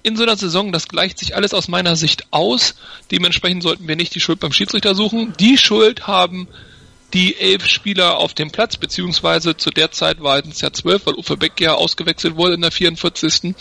in 0.08 0.16
so 0.16 0.22
einer 0.24 0.36
Saison, 0.36 0.72
das 0.72 0.88
gleicht 0.88 1.18
sich 1.18 1.36
alles 1.36 1.54
aus 1.54 1.68
meiner 1.68 1.94
Sicht 1.96 2.26
aus. 2.32 2.74
Dementsprechend 3.10 3.62
sollten 3.62 3.86
wir 3.86 3.96
nicht 3.96 4.14
die 4.14 4.20
Schuld 4.20 4.40
beim 4.40 4.52
Schiedsrichter 4.52 4.94
suchen. 4.94 5.34
Die 5.38 5.56
Schuld 5.58 6.06
haben 6.06 6.48
die 7.14 7.36
elf 7.38 7.66
Spieler 7.66 8.18
auf 8.18 8.34
dem 8.34 8.50
Platz, 8.50 8.76
beziehungsweise 8.76 9.56
zu 9.56 9.70
der 9.70 9.90
Zeit 9.92 10.22
waren 10.22 10.50
es 10.50 10.60
ja 10.60 10.70
zwölf, 10.74 11.06
weil 11.06 11.14
Uwe 11.14 11.38
Beck 11.38 11.58
ja 11.58 11.72
ausgewechselt 11.72 12.36
wurde 12.36 12.52
in 12.54 12.60
der 12.60 12.70
44. 12.70 13.54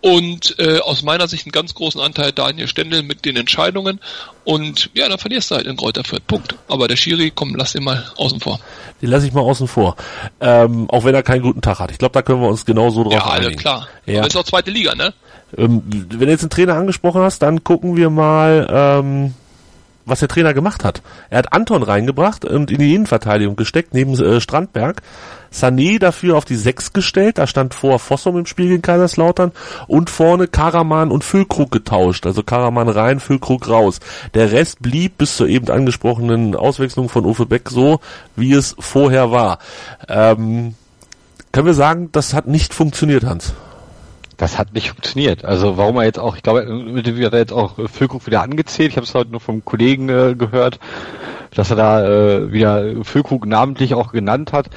Und 0.00 0.58
äh, 0.58 0.80
aus 0.80 1.02
meiner 1.04 1.28
Sicht 1.28 1.46
einen 1.46 1.52
ganz 1.52 1.74
großen 1.74 2.00
Anteil 2.00 2.32
Daniel 2.32 2.66
Stendel 2.66 3.04
mit 3.04 3.24
den 3.24 3.36
Entscheidungen. 3.36 4.00
Und 4.42 4.90
ja, 4.94 5.08
dann 5.08 5.18
verlierst 5.18 5.50
du 5.50 5.54
halt 5.54 5.68
in 5.68 5.76
Kräuter 5.76 6.02
Fürth. 6.02 6.26
Punkt. 6.26 6.56
Aber 6.66 6.88
der 6.88 6.96
Schiri, 6.96 7.30
komm, 7.32 7.54
lass 7.54 7.72
den 7.72 7.84
mal 7.84 8.04
außen 8.16 8.40
vor. 8.40 8.58
Den 9.00 9.10
lasse 9.10 9.28
ich 9.28 9.32
mal 9.32 9.42
außen 9.42 9.68
vor. 9.68 9.94
Ähm, 10.40 10.90
auch 10.90 11.04
wenn 11.04 11.14
er 11.14 11.22
keinen 11.22 11.42
guten 11.42 11.60
Tag 11.60 11.78
hat. 11.78 11.92
Ich 11.92 11.98
glaube, 11.98 12.14
da 12.14 12.22
können 12.22 12.40
wir 12.40 12.48
uns 12.48 12.64
genau 12.64 12.90
so 12.90 13.04
drauf 13.04 13.12
Ja, 13.12 13.26
alle 13.26 13.46
einigen. 13.46 13.60
klar. 13.60 13.86
Ja. 14.06 14.18
Aber 14.18 14.26
ist 14.26 14.36
auch 14.36 14.42
zweite 14.42 14.72
Liga, 14.72 14.96
ne? 14.96 15.14
Ähm, 15.56 15.82
wenn 15.86 16.18
du 16.18 16.26
jetzt 16.26 16.42
einen 16.42 16.50
Trainer 16.50 16.74
angesprochen 16.74 17.22
hast, 17.22 17.40
dann 17.40 17.64
gucken 17.64 17.96
wir 17.96 18.10
mal, 18.10 18.66
ähm, 18.70 19.34
was 20.08 20.20
der 20.20 20.28
Trainer 20.28 20.54
gemacht 20.54 20.84
hat. 20.84 21.02
Er 21.30 21.38
hat 21.38 21.52
Anton 21.52 21.82
reingebracht 21.82 22.44
und 22.44 22.70
in 22.70 22.78
die 22.78 22.94
Innenverteidigung 22.94 23.56
gesteckt, 23.56 23.94
neben 23.94 24.12
äh, 24.14 24.40
Strandberg. 24.40 25.02
Sané 25.52 25.98
dafür 25.98 26.36
auf 26.36 26.44
die 26.44 26.56
Sechs 26.56 26.92
gestellt, 26.92 27.38
da 27.38 27.46
stand 27.46 27.72
vor 27.72 27.98
Fossum 27.98 28.36
im 28.36 28.44
Spiel 28.44 28.68
gegen 28.68 28.82
Kaiserslautern 28.82 29.52
und 29.86 30.10
vorne 30.10 30.46
Karaman 30.46 31.10
und 31.10 31.24
Füllkrug 31.24 31.70
getauscht, 31.70 32.26
also 32.26 32.42
Karaman 32.42 32.88
rein, 32.88 33.18
Füllkrug 33.18 33.68
raus. 33.68 34.00
Der 34.34 34.52
Rest 34.52 34.82
blieb 34.82 35.16
bis 35.16 35.36
zur 35.36 35.48
eben 35.48 35.70
angesprochenen 35.70 36.54
Auswechslung 36.54 37.08
von 37.08 37.24
Uwe 37.24 37.46
Beck 37.46 37.70
so, 37.70 38.00
wie 38.36 38.52
es 38.52 38.76
vorher 38.78 39.30
war. 39.30 39.58
Ähm, 40.06 40.74
können 41.50 41.66
wir 41.66 41.74
sagen, 41.74 42.10
das 42.12 42.34
hat 42.34 42.46
nicht 42.46 42.74
funktioniert, 42.74 43.24
Hans? 43.24 43.54
Das 44.38 44.56
hat 44.56 44.72
nicht 44.72 44.90
funktioniert. 44.90 45.44
Also 45.44 45.76
warum 45.76 45.96
er 45.96 46.04
jetzt 46.04 46.18
auch, 46.18 46.36
ich 46.36 46.42
glaube, 46.44 46.64
mit 46.64 47.06
dem 47.06 47.20
er 47.20 47.36
jetzt 47.36 47.52
auch 47.52 47.74
Füllkrug 47.90 48.24
wieder 48.26 48.40
angezählt. 48.40 48.92
Ich 48.92 48.96
habe 48.96 49.04
es 49.04 49.14
heute 49.14 49.32
nur 49.32 49.40
vom 49.40 49.64
Kollegen 49.64 50.08
äh, 50.08 50.34
gehört, 50.36 50.78
dass 51.54 51.70
er 51.70 51.76
da 51.76 52.06
äh, 52.06 52.52
wieder 52.52 53.04
Füllkrug 53.04 53.46
namentlich 53.46 53.94
auch 53.94 54.12
genannt 54.12 54.52
hat. 54.52 54.70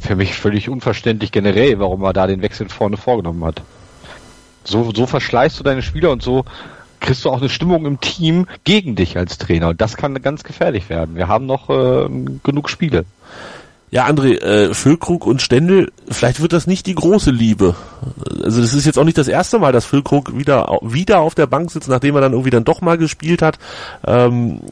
Für 0.00 0.16
mich 0.16 0.34
völlig 0.34 0.68
unverständlich 0.68 1.30
generell, 1.30 1.78
warum 1.78 2.02
er 2.02 2.12
da 2.12 2.26
den 2.26 2.42
Wechsel 2.42 2.68
vorne 2.68 2.96
vorgenommen 2.96 3.44
hat. 3.44 3.62
So, 4.64 4.90
so 4.92 5.06
verschleißt 5.06 5.60
du 5.60 5.62
deine 5.62 5.82
Spieler 5.82 6.10
und 6.10 6.22
so 6.22 6.44
kriegst 6.98 7.24
du 7.24 7.30
auch 7.30 7.40
eine 7.40 7.50
Stimmung 7.50 7.86
im 7.86 8.00
Team 8.00 8.46
gegen 8.64 8.96
dich 8.96 9.16
als 9.16 9.38
Trainer. 9.38 9.68
Und 9.68 9.80
das 9.80 9.96
kann 9.96 10.20
ganz 10.22 10.42
gefährlich 10.42 10.88
werden. 10.88 11.14
Wir 11.14 11.28
haben 11.28 11.46
noch 11.46 11.70
äh, 11.70 12.08
genug 12.42 12.68
Spiele. 12.68 13.04
Ja, 13.94 14.08
André, 14.08 14.40
äh, 14.42 14.74
Füllkrug 14.74 15.24
und 15.24 15.40
Stendel, 15.40 15.92
vielleicht 16.10 16.40
wird 16.42 16.52
das 16.52 16.66
nicht 16.66 16.86
die 16.86 16.96
große 16.96 17.30
Liebe. 17.30 17.76
Also 18.42 18.60
das 18.60 18.74
ist 18.74 18.86
jetzt 18.86 18.98
auch 18.98 19.04
nicht 19.04 19.16
das 19.16 19.28
erste 19.28 19.60
Mal, 19.60 19.70
dass 19.70 19.84
Füllkrug 19.84 20.36
wieder, 20.36 20.80
wieder 20.82 21.20
auf 21.20 21.36
der 21.36 21.46
Bank 21.46 21.70
sitzt, 21.70 21.88
nachdem 21.88 22.16
er 22.16 22.20
dann 22.20 22.32
irgendwie 22.32 22.50
dann 22.50 22.64
doch 22.64 22.80
mal 22.80 22.98
gespielt 22.98 23.40
hat. 23.40 23.60
Ähm, 24.04 24.62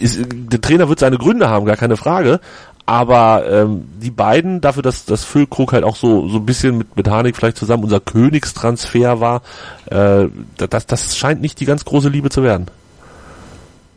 ist, 0.00 0.20
der 0.32 0.58
Trainer 0.58 0.88
wird 0.88 1.00
seine 1.00 1.18
Gründe 1.18 1.50
haben, 1.50 1.66
gar 1.66 1.76
keine 1.76 1.98
Frage. 1.98 2.40
Aber 2.86 3.44
ähm, 3.46 3.88
die 4.00 4.10
beiden, 4.10 4.62
dafür, 4.62 4.82
dass 4.82 5.04
das 5.04 5.22
Füllkrug 5.22 5.74
halt 5.74 5.84
auch 5.84 5.96
so 5.96 6.26
so 6.26 6.38
ein 6.38 6.46
bisschen 6.46 6.78
mit 6.78 6.96
mit 6.96 7.10
Harnik 7.10 7.36
vielleicht 7.36 7.58
zusammen 7.58 7.84
unser 7.84 8.00
Königstransfer 8.00 9.20
war, 9.20 9.42
äh, 9.90 10.28
das 10.56 10.86
das 10.86 11.18
scheint 11.18 11.42
nicht 11.42 11.60
die 11.60 11.66
ganz 11.66 11.84
große 11.84 12.08
Liebe 12.08 12.30
zu 12.30 12.42
werden. 12.42 12.68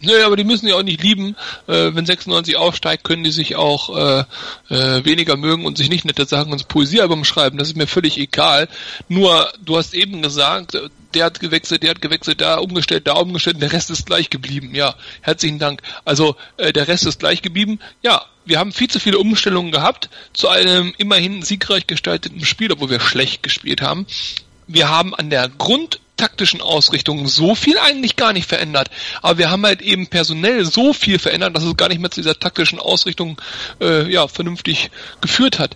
Nö, 0.01 0.23
aber 0.25 0.37
die 0.37 0.43
müssen 0.43 0.67
ja 0.67 0.75
auch 0.75 0.83
nicht 0.83 1.03
lieben. 1.03 1.35
Äh, 1.67 1.93
wenn 1.93 2.05
96 2.05 2.55
aufsteigt, 2.55 3.03
können 3.03 3.23
die 3.23 3.31
sich 3.31 3.55
auch 3.55 3.95
äh, 3.95 4.23
äh, 4.69 5.05
weniger 5.05 5.35
mögen 5.35 5.65
und 5.65 5.77
sich 5.77 5.89
nicht 5.89 6.05
nette 6.05 6.25
Sachen 6.25 6.53
ins 6.53 6.63
Poesiealbum 6.63 7.25
schreiben. 7.25 7.57
Das 7.57 7.67
ist 7.67 7.77
mir 7.77 7.87
völlig 7.87 8.17
egal. 8.17 8.69
Nur, 9.09 9.51
du 9.63 9.77
hast 9.77 9.93
eben 9.93 10.21
gesagt, 10.21 10.77
der 11.13 11.25
hat 11.25 11.39
gewechselt, 11.39 11.83
der 11.83 11.91
hat 11.91 12.01
gewechselt, 12.01 12.41
da 12.41 12.59
umgestellt, 12.59 13.07
da 13.07 13.13
umgestellt, 13.13 13.61
der 13.61 13.73
Rest 13.73 13.89
ist 13.89 14.05
gleich 14.05 14.29
geblieben. 14.29 14.73
Ja, 14.73 14.95
herzlichen 15.21 15.59
Dank. 15.59 15.81
Also 16.05 16.35
äh, 16.57 16.71
der 16.71 16.87
Rest 16.87 17.05
ist 17.05 17.19
gleich 17.19 17.41
geblieben. 17.41 17.79
Ja, 18.01 18.25
wir 18.45 18.59
haben 18.59 18.71
viel 18.71 18.89
zu 18.89 18.99
viele 18.99 19.19
Umstellungen 19.19 19.71
gehabt 19.71 20.09
zu 20.33 20.47
einem 20.47 20.93
immerhin 20.97 21.41
siegreich 21.43 21.87
gestalteten 21.87 22.45
Spiel, 22.45 22.71
obwohl 22.71 22.89
wir 22.89 22.99
schlecht 22.99 23.43
gespielt 23.43 23.81
haben. 23.81 24.07
Wir 24.67 24.89
haben 24.89 25.15
an 25.15 25.29
der 25.29 25.49
Grund 25.49 25.99
taktischen 26.19 26.61
Ausrichtung 26.61 27.27
so 27.27 27.55
viel 27.55 27.77
eigentlich 27.79 28.17
gar 28.17 28.33
nicht 28.33 28.47
verändert. 28.47 28.89
Aber 29.21 29.37
wir 29.37 29.49
haben 29.49 29.65
halt 29.65 29.81
eben 29.81 30.07
personell 30.07 30.65
so 30.65 30.93
viel 30.93 31.17
verändert, 31.17 31.55
dass 31.55 31.63
es 31.63 31.77
gar 31.77 31.87
nicht 31.87 32.01
mehr 32.01 32.11
zu 32.11 32.19
dieser 32.19 32.37
taktischen 32.37 32.77
Ausrichtung 32.77 33.41
äh, 33.79 34.11
ja, 34.11 34.27
vernünftig 34.27 34.91
geführt 35.21 35.59
hat. 35.59 35.75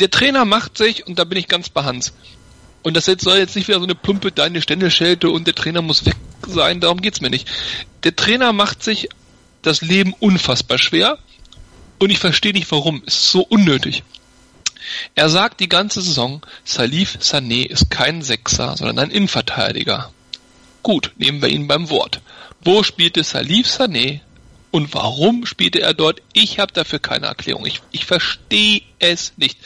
Der 0.00 0.10
Trainer 0.10 0.44
macht 0.44 0.76
sich, 0.76 1.06
und 1.06 1.18
da 1.18 1.24
bin 1.24 1.38
ich 1.38 1.46
ganz 1.46 1.68
bei 1.68 1.84
Hans, 1.84 2.12
und 2.82 2.94
das 2.94 3.06
jetzt 3.06 3.24
soll 3.24 3.38
jetzt 3.38 3.56
nicht 3.56 3.68
wieder 3.68 3.78
so 3.78 3.84
eine 3.84 3.94
plumpe 3.94 4.32
deine 4.32 4.60
Ständeschelte 4.60 5.30
und 5.30 5.46
der 5.46 5.54
Trainer 5.54 5.82
muss 5.82 6.04
weg 6.06 6.16
sein, 6.46 6.80
darum 6.80 7.00
geht's 7.00 7.20
mir 7.20 7.30
nicht. 7.30 7.48
Der 8.04 8.14
Trainer 8.14 8.52
macht 8.52 8.82
sich 8.82 9.08
das 9.62 9.80
Leben 9.80 10.12
unfassbar 10.18 10.78
schwer 10.78 11.18
und 11.98 12.10
ich 12.10 12.18
verstehe 12.18 12.52
nicht 12.52 12.70
warum. 12.70 13.02
Es 13.06 13.14
ist 13.14 13.30
so 13.30 13.42
unnötig. 13.42 14.02
Er 15.14 15.28
sagt 15.28 15.60
die 15.60 15.68
ganze 15.68 16.02
Saison, 16.02 16.42
Salif 16.64 17.18
Sané 17.20 17.66
ist 17.66 17.90
kein 17.90 18.22
Sechser, 18.22 18.76
sondern 18.76 18.98
ein 18.98 19.10
Innenverteidiger. 19.10 20.12
Gut, 20.82 21.12
nehmen 21.16 21.42
wir 21.42 21.48
ihn 21.48 21.66
beim 21.66 21.90
Wort. 21.90 22.20
Wo 22.62 22.82
spielte 22.82 23.24
Salif 23.24 23.68
Sané 23.68 24.20
und 24.70 24.92
warum 24.94 25.46
spielte 25.46 25.80
er 25.80 25.94
dort? 25.94 26.22
Ich 26.32 26.58
habe 26.58 26.72
dafür 26.72 26.98
keine 26.98 27.26
Erklärung. 27.26 27.66
Ich, 27.66 27.82
ich 27.92 28.04
verstehe 28.04 28.82
es 28.98 29.32
nicht. 29.36 29.58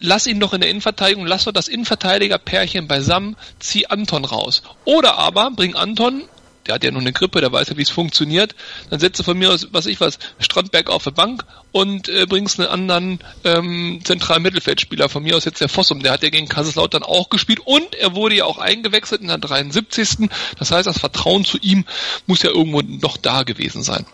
Lass 0.00 0.26
ihn 0.26 0.40
doch 0.40 0.52
in 0.52 0.60
der 0.60 0.70
Innenverteidigung, 0.70 1.26
lass 1.26 1.44
doch 1.44 1.52
das 1.52 1.68
Innenverteidiger-Pärchen 1.68 2.88
beisammen, 2.88 3.36
zieh 3.60 3.86
Anton 3.86 4.24
raus. 4.24 4.62
Oder 4.84 5.16
aber 5.18 5.52
bring 5.52 5.76
Anton 5.76 6.24
der 6.66 6.74
hat 6.74 6.84
ja 6.84 6.90
nur 6.90 7.00
eine 7.00 7.12
Grippe, 7.12 7.40
der 7.40 7.52
weiß 7.52 7.70
ja, 7.70 7.76
wie 7.76 7.82
es 7.82 7.90
funktioniert. 7.90 8.54
Dann 8.90 9.00
setzt 9.00 9.18
du 9.20 9.24
von 9.24 9.38
mir 9.38 9.50
aus, 9.50 9.68
was 9.72 9.86
ich 9.86 10.00
was, 10.00 10.18
Strandberg 10.38 10.90
auf 10.90 11.04
der 11.04 11.10
Bank 11.10 11.44
und 11.72 12.08
äh, 12.08 12.26
bringst 12.26 12.60
einen 12.60 12.68
anderen 12.68 13.18
ähm, 13.44 14.00
zentralen 14.04 14.42
Mittelfeldspieler. 14.42 15.08
Von 15.08 15.22
mir 15.22 15.36
aus 15.36 15.44
jetzt 15.44 15.60
der 15.60 15.68
Fossum, 15.68 16.02
der 16.02 16.12
hat 16.12 16.22
ja 16.22 16.30
gegen 16.30 16.48
Kaiserslautern 16.48 17.02
auch 17.02 17.30
gespielt 17.30 17.60
und 17.64 17.94
er 17.94 18.14
wurde 18.14 18.36
ja 18.36 18.44
auch 18.44 18.58
eingewechselt 18.58 19.22
in 19.22 19.28
der 19.28 19.38
73. 19.38 20.28
Das 20.58 20.70
heißt, 20.70 20.86
das 20.86 20.98
Vertrauen 20.98 21.44
zu 21.44 21.58
ihm 21.58 21.84
muss 22.26 22.42
ja 22.42 22.50
irgendwo 22.50 22.82
noch 22.82 23.16
da 23.16 23.42
gewesen 23.42 23.82
sein. 23.82 24.04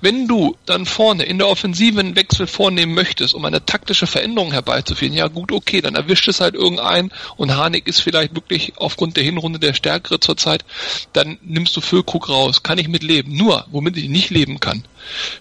Wenn 0.00 0.26
du 0.26 0.56
dann 0.66 0.86
vorne 0.86 1.24
in 1.24 1.38
der 1.38 1.48
Offensive 1.48 2.00
einen 2.00 2.16
Wechsel 2.16 2.46
vornehmen 2.46 2.94
möchtest, 2.94 3.34
um 3.34 3.44
eine 3.44 3.64
taktische 3.64 4.06
Veränderung 4.06 4.52
herbeizuführen, 4.52 5.14
ja 5.14 5.28
gut, 5.28 5.52
okay, 5.52 5.80
dann 5.80 5.94
erwischt 5.94 6.28
es 6.28 6.40
halt 6.40 6.54
irgendein 6.54 7.12
und 7.36 7.54
Harnik 7.54 7.86
ist 7.86 8.00
vielleicht 8.00 8.34
wirklich 8.34 8.72
aufgrund 8.76 9.16
der 9.16 9.24
Hinrunde 9.24 9.58
der 9.58 9.74
Stärkere 9.74 10.18
zurzeit, 10.18 10.64
dann 11.12 11.38
nimmst 11.42 11.76
du 11.76 11.80
Füllkrug 11.94 12.28
raus, 12.28 12.64
kann 12.64 12.78
ich 12.78 12.88
mit 12.88 13.04
leben. 13.04 13.36
Nur, 13.36 13.66
womit 13.70 13.96
ich 13.96 14.08
nicht 14.08 14.30
leben 14.30 14.58
kann, 14.58 14.82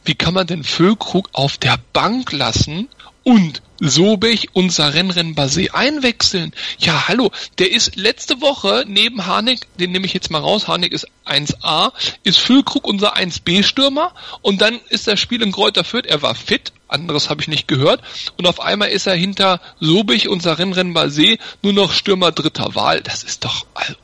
wie 0.06 0.14
kann 0.14 0.36
man 0.36 0.46
denn 0.46 0.64
Füllkrug 0.64 1.30
auf 1.34 1.58
der 1.58 1.80
Bank 1.94 2.32
lassen 2.32 2.90
und 3.24 3.64
Sobich 3.80 4.50
und 4.54 4.72
Saren 4.72 5.12
Basé 5.36 5.72
einwechseln. 5.72 6.54
Ja, 6.78 7.08
hallo, 7.08 7.32
der 7.58 7.72
ist 7.72 7.96
letzte 7.96 8.40
Woche 8.40 8.86
neben 8.88 9.26
Harnik, 9.26 9.62
den 9.80 9.92
nehme 9.92 10.06
ich 10.06 10.14
jetzt 10.14 10.30
mal 10.30 10.40
raus, 10.40 10.68
Harnik 10.68 10.94
ist 10.94 11.08
1A, 11.26 11.92
ist 12.24 12.38
Füllkrug 12.38 12.86
unser 12.86 13.18
1B-Stürmer 13.18 14.14
und 14.42 14.62
dann 14.62 14.80
ist 14.90 15.08
das 15.08 15.20
Spiel 15.20 15.42
in 15.42 15.52
Kräuter 15.52 15.84
Fürth, 15.84 16.06
er 16.06 16.22
war 16.22 16.36
fit, 16.36 16.72
anderes 16.88 17.30
habe 17.30 17.42
ich 17.42 17.48
nicht 17.48 17.68
gehört 17.68 18.02
und 18.38 18.46
auf 18.48 18.60
einmal 18.62 18.90
ist 18.90 19.08
er 19.08 19.16
hinter 19.16 19.60
Sobich 19.80 20.30
und 20.30 20.44
Saren 20.44 20.74
Basé 20.74 21.40
nur 21.62 21.74
noch 21.74 21.92
Stürmer 21.92 22.32
dritter 22.32 22.76
Wahl. 22.76 23.02
Das 23.02 23.24
ist 23.24 23.44
doch, 23.44 23.66
also, 23.74 23.96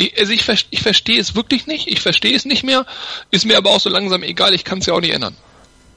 ich, 0.00 0.18
also 0.18 0.32
ich, 0.32 0.66
ich 0.70 0.82
verstehe 0.82 1.20
es 1.20 1.34
wirklich 1.34 1.66
nicht, 1.66 1.86
ich 1.86 2.00
verstehe 2.00 2.34
es 2.34 2.44
nicht 2.44 2.64
mehr, 2.64 2.86
ist 3.30 3.44
mir 3.44 3.58
aber 3.58 3.70
auch 3.70 3.80
so 3.80 3.90
langsam 3.90 4.22
egal, 4.22 4.54
ich 4.54 4.64
kann 4.64 4.78
es 4.78 4.86
ja 4.86 4.94
auch 4.94 5.00
nicht 5.00 5.12
ändern. 5.12 5.36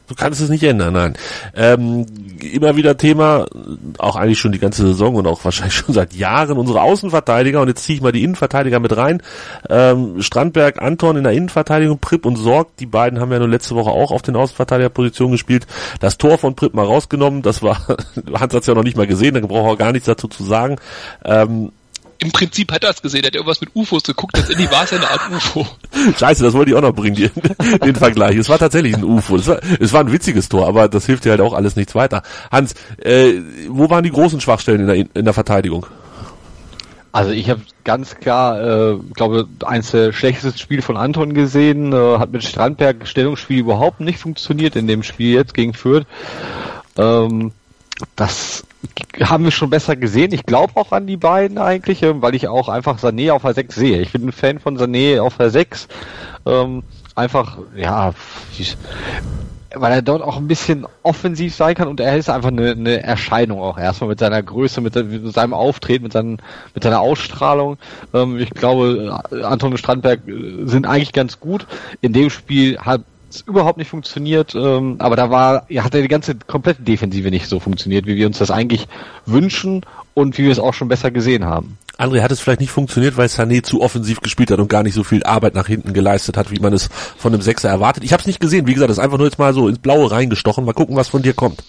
Du 0.07 0.15
kannst 0.15 0.41
es 0.41 0.50
nicht 0.50 0.63
ändern, 0.63 0.93
nein. 0.93 1.13
Ähm, 1.55 2.05
immer 2.51 2.75
wieder 2.75 2.98
Thema, 2.98 3.45
auch 4.00 4.17
eigentlich 4.17 4.38
schon 4.38 4.51
die 4.51 4.60
ganze 4.60 4.86
Saison 4.86 5.15
und 5.15 5.25
auch 5.27 5.45
wahrscheinlich 5.45 5.75
schon 5.77 5.95
seit 5.95 6.13
Jahren, 6.13 6.57
unsere 6.57 6.81
Außenverteidiger, 6.81 7.62
und 7.62 7.69
jetzt 7.69 7.86
ziehe 7.86 7.95
ich 7.95 8.01
mal 8.01 8.12
die 8.12 8.24
Innenverteidiger 8.24 8.81
mit 8.81 8.95
rein. 8.98 9.24
Ähm, 9.69 10.22
Strandberg, 10.22 10.81
Anton 10.81 11.15
in 11.15 11.24
der 11.24 11.31
Innenverteidigung, 11.31 12.00
Pripp 12.00 12.25
und 12.25 12.36
Sorg, 12.36 12.75
die 12.77 12.86
beiden 12.86 13.22
haben 13.22 13.31
ja 13.31 13.39
nur 13.39 13.48
letzte 13.48 13.75
Woche 13.75 13.91
auch 13.91 14.12
auf 14.12 14.22
den 14.22 14.36
Außenverteidigerpositionen 14.36 15.31
gespielt. 15.31 15.65
Das 16.01 16.17
Tor 16.17 16.38
von 16.38 16.55
Pripp 16.55 16.74
mal 16.74 16.86
rausgenommen, 16.86 17.41
das 17.41 17.63
war, 17.63 17.88
Hans 18.33 18.53
hat 18.53 18.62
es 18.62 18.67
ja 18.67 18.74
noch 18.74 18.83
nicht 18.83 18.98
mal 18.98 19.07
gesehen, 19.07 19.36
da 19.36 19.39
braucht 19.39 19.69
er 19.69 19.77
gar 19.77 19.93
nichts 19.93 20.07
dazu 20.07 20.27
zu 20.27 20.43
sagen. 20.43 20.75
Ähm, 21.24 21.72
im 22.24 22.32
Prinzip 22.32 22.72
hat 22.72 22.84
er 22.84 22.92
es 22.92 23.01
gesehen, 23.01 23.24
er 23.24 23.27
hat 23.27 23.36
irgendwas 23.36 23.62
mit 23.62 23.70
UFOs 23.75 24.03
geguckt, 24.03 24.38
letztendlich 24.38 24.72
war 24.72 24.84
es 24.84 24.92
ja 24.92 24.98
eine 24.98 25.10
Art 25.10 25.30
UFO. 25.32 25.68
Scheiße, 26.18 26.44
das 26.44 26.53
wollte 26.53 26.72
ich 26.72 26.77
auch 26.77 26.82
noch 26.82 26.94
bringen, 26.94 27.15
den, 27.15 27.32
den 27.86 27.96
Vergleich. 27.96 28.38
Es 28.38 28.50
war 28.50 28.58
tatsächlich 28.58 28.96
ein 28.96 29.03
UFO. 29.03 29.36
Es 29.36 29.48
war, 29.48 29.60
es 29.80 29.92
war 29.94 30.01
ein 30.01 30.12
witziges 30.12 30.50
Tor, 30.50 30.68
aber 30.68 30.88
das 30.88 31.06
hilft 31.06 31.25
dir 31.25 31.32
halt 31.32 31.42
auch 31.42 31.53
alles 31.53 31.75
nichts 31.75 31.96
weiter. 31.96 32.24
Hans, 32.51 32.74
äh, 32.98 33.34
wo 33.68 33.89
waren 33.89 34.03
die 34.03 34.12
großen 34.12 34.39
Schwachstellen 34.42 34.82
in 34.82 34.88
der, 34.88 34.96
in 34.96 35.25
der 35.25 35.34
Verteidigung? 35.34 35.86
Also 37.12 37.30
ich 37.30 37.50
habe 37.50 37.62
ganz 37.84 38.15
klar, 38.15 38.94
äh, 38.94 38.98
glaube 39.13 39.48
eins 39.63 39.92
der 39.92 40.13
schlechtesten 40.13 40.58
Spiele 40.58 40.82
von 40.82 40.98
Anton 40.98 41.34
gesehen. 41.36 41.94
Äh, 41.94 42.18
hat 42.18 42.32
mit 42.32 42.44
Strandberg 42.44 43.08
Stellungsspiel 43.08 43.60
überhaupt 43.60 44.00
nicht 44.00 44.18
funktioniert 44.18 44.75
in 44.75 44.88
dem 44.88 45.03
Spiel 45.03 45.36
jetzt 45.36 45.53
gegen 45.53 45.74
Fürth. 45.74 46.08
Ähm, 46.98 47.51
das 48.15 48.65
haben 49.21 49.43
wir 49.43 49.51
schon 49.51 49.69
besser 49.69 49.95
gesehen. 49.95 50.33
Ich 50.33 50.45
glaube 50.45 50.73
auch 50.75 50.91
an 50.91 51.07
die 51.07 51.17
beiden 51.17 51.57
eigentlich, 51.57 52.03
ähm, 52.03 52.21
weil 52.21 52.35
ich 52.35 52.47
auch 52.47 52.69
einfach 52.69 52.99
Sané 52.99 53.31
auf 53.31 53.43
der 53.43 53.53
6 53.53 53.75
sehe. 53.75 54.01
Ich 54.01 54.11
bin 54.11 54.27
ein 54.27 54.31
Fan 54.31 54.59
von 54.59 54.77
Sané 54.77 55.21
auf 55.21 55.37
der 55.37 55.49
6. 55.49 55.87
Ähm, 56.45 56.83
einfach, 57.15 57.59
ja, 57.75 58.13
weil 59.75 59.91
er 59.91 60.01
dort 60.01 60.21
auch 60.21 60.37
ein 60.37 60.47
bisschen 60.47 60.85
offensiv 61.01 61.55
sein 61.55 61.75
kann 61.75 61.87
und 61.87 61.99
er 61.99 62.15
ist 62.17 62.29
einfach 62.29 62.49
eine, 62.49 62.71
eine 62.71 63.03
Erscheinung 63.03 63.59
auch 63.59 63.77
erstmal 63.77 64.09
mit 64.09 64.19
seiner 64.19 64.41
Größe, 64.41 64.81
mit, 64.81 64.95
mit 64.95 65.33
seinem 65.33 65.53
Auftreten, 65.53 66.03
mit, 66.03 66.13
seinen, 66.13 66.41
mit 66.73 66.83
seiner 66.83 66.99
Ausstrahlung. 66.99 67.77
Ähm, 68.13 68.37
ich 68.37 68.51
glaube, 68.51 69.19
Anton 69.43 69.77
Strandberg 69.77 70.27
äh, 70.27 70.65
sind 70.65 70.85
eigentlich 70.85 71.13
ganz 71.13 71.39
gut. 71.39 71.65
In 72.01 72.13
dem 72.13 72.29
Spiel 72.29 72.77
hat 72.77 73.01
überhaupt 73.41 73.77
nicht 73.77 73.89
funktioniert, 73.89 74.55
ähm, 74.55 74.95
aber 74.99 75.15
da 75.15 75.29
war, 75.29 75.65
ja, 75.69 75.83
hat 75.83 75.93
die 75.93 76.07
ganze 76.07 76.35
komplette 76.35 76.83
Defensive 76.83 77.29
nicht 77.29 77.47
so 77.47 77.59
funktioniert, 77.59 78.05
wie 78.05 78.15
wir 78.15 78.27
uns 78.27 78.37
das 78.37 78.51
eigentlich 78.51 78.87
wünschen 79.25 79.81
und 80.13 80.37
wie 80.37 80.43
wir 80.43 80.51
es 80.51 80.59
auch 80.59 80.73
schon 80.73 80.87
besser 80.87 81.11
gesehen 81.11 81.46
haben. 81.46 81.77
André 81.98 82.22
hat 82.22 82.31
es 82.31 82.39
vielleicht 82.39 82.59
nicht 82.59 82.72
funktioniert, 82.72 83.17
weil 83.17 83.27
Sané 83.27 83.61
zu 83.61 83.81
offensiv 83.81 84.22
gespielt 84.22 84.50
hat 84.50 84.59
und 84.59 84.67
gar 84.67 84.83
nicht 84.83 84.96
so 84.96 85.03
viel 85.03 85.24
Arbeit 85.24 85.53
nach 85.53 85.67
hinten 85.67 85.93
geleistet 85.93 86.37
hat, 86.37 86.50
wie 86.51 86.59
man 86.59 86.74
es 86.74 86.89
von 87.17 87.33
einem 87.33 87.41
Sechser 87.41 87.69
erwartet. 87.69 88.03
Ich 88.03 88.13
habe 88.13 88.22
es 88.22 88.27
nicht 88.27 88.39
gesehen. 88.39 88.65
Wie 88.65 88.74
gesagt, 88.74 88.89
das 88.89 88.98
ist 88.98 89.03
einfach 89.03 89.19
nur 89.19 89.27
jetzt 89.27 89.37
mal 89.37 89.53
so 89.53 89.67
ins 89.67 89.77
Blaue 89.77 90.09
reingestochen. 90.09 90.65
Mal 90.65 90.74
gucken, 90.74 90.96
was 90.96 91.07
von 91.07 91.22
dir 91.22 91.33
kommt. 91.33 91.63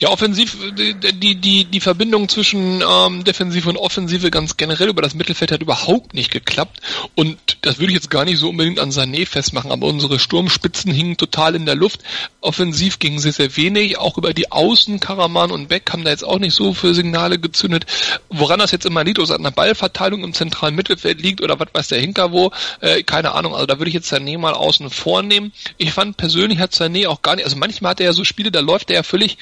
Ja, 0.00 0.10
offensiv, 0.10 0.56
die, 0.76 1.34
die, 1.34 1.64
die 1.64 1.80
Verbindung 1.80 2.28
zwischen 2.28 2.84
ähm, 2.88 3.24
Defensive 3.24 3.68
und 3.68 3.76
Offensive 3.76 4.30
ganz 4.30 4.56
generell 4.56 4.88
über 4.88 5.02
das 5.02 5.14
Mittelfeld 5.14 5.50
hat 5.50 5.60
überhaupt 5.60 6.14
nicht 6.14 6.30
geklappt. 6.30 6.80
Und 7.16 7.38
das 7.62 7.78
würde 7.78 7.92
ich 7.92 7.96
jetzt 7.96 8.10
gar 8.10 8.24
nicht 8.24 8.38
so 8.38 8.50
unbedingt 8.50 8.78
an 8.78 8.90
Sané 8.90 9.26
festmachen, 9.26 9.72
aber 9.72 9.88
unsere 9.88 10.20
Sturmspitzen 10.20 10.92
hingen 10.92 11.16
total 11.16 11.56
in 11.56 11.66
der 11.66 11.74
Luft. 11.74 12.00
Offensiv 12.40 13.00
ging 13.00 13.18
sehr, 13.18 13.32
sehr 13.32 13.56
wenig. 13.56 13.98
Auch 13.98 14.16
über 14.18 14.32
die 14.32 14.52
Außen, 14.52 15.00
Karaman 15.00 15.50
und 15.50 15.68
Beck 15.68 15.90
haben 15.92 16.04
da 16.04 16.10
jetzt 16.10 16.24
auch 16.24 16.38
nicht 16.38 16.54
so 16.54 16.74
für 16.74 16.94
Signale 16.94 17.40
gezündet. 17.40 17.86
Woran 18.28 18.60
das 18.60 18.70
jetzt 18.70 18.86
immer 18.86 19.02
liegt, 19.02 19.18
ob 19.18 19.28
an 19.30 19.42
der 19.42 19.50
Ballverteilung 19.50 20.22
im 20.22 20.32
zentralen 20.32 20.76
Mittelfeld 20.76 21.20
liegt 21.20 21.42
oder 21.42 21.58
was 21.58 21.68
weiß 21.72 21.88
der 21.88 22.00
Hinker 22.00 22.30
wo, 22.30 22.52
äh, 22.80 23.02
keine 23.02 23.32
Ahnung. 23.32 23.54
Also 23.54 23.66
da 23.66 23.78
würde 23.78 23.88
ich 23.88 23.94
jetzt 23.94 24.12
Sané 24.12 24.38
mal 24.38 24.54
außen 24.54 24.90
vornehmen. 24.90 25.52
Ich 25.76 25.92
fand 25.92 26.16
persönlich 26.16 26.60
hat 26.60 26.72
Sané 26.72 27.08
auch 27.08 27.22
gar 27.22 27.34
nicht, 27.34 27.44
also 27.44 27.56
manchmal 27.56 27.90
hat 27.90 28.00
er 28.00 28.06
ja 28.06 28.12
so 28.12 28.22
Spiele, 28.22 28.52
da 28.52 28.60
läuft 28.60 28.90
er 28.90 28.96
ja 28.96 29.02
völlig 29.02 29.38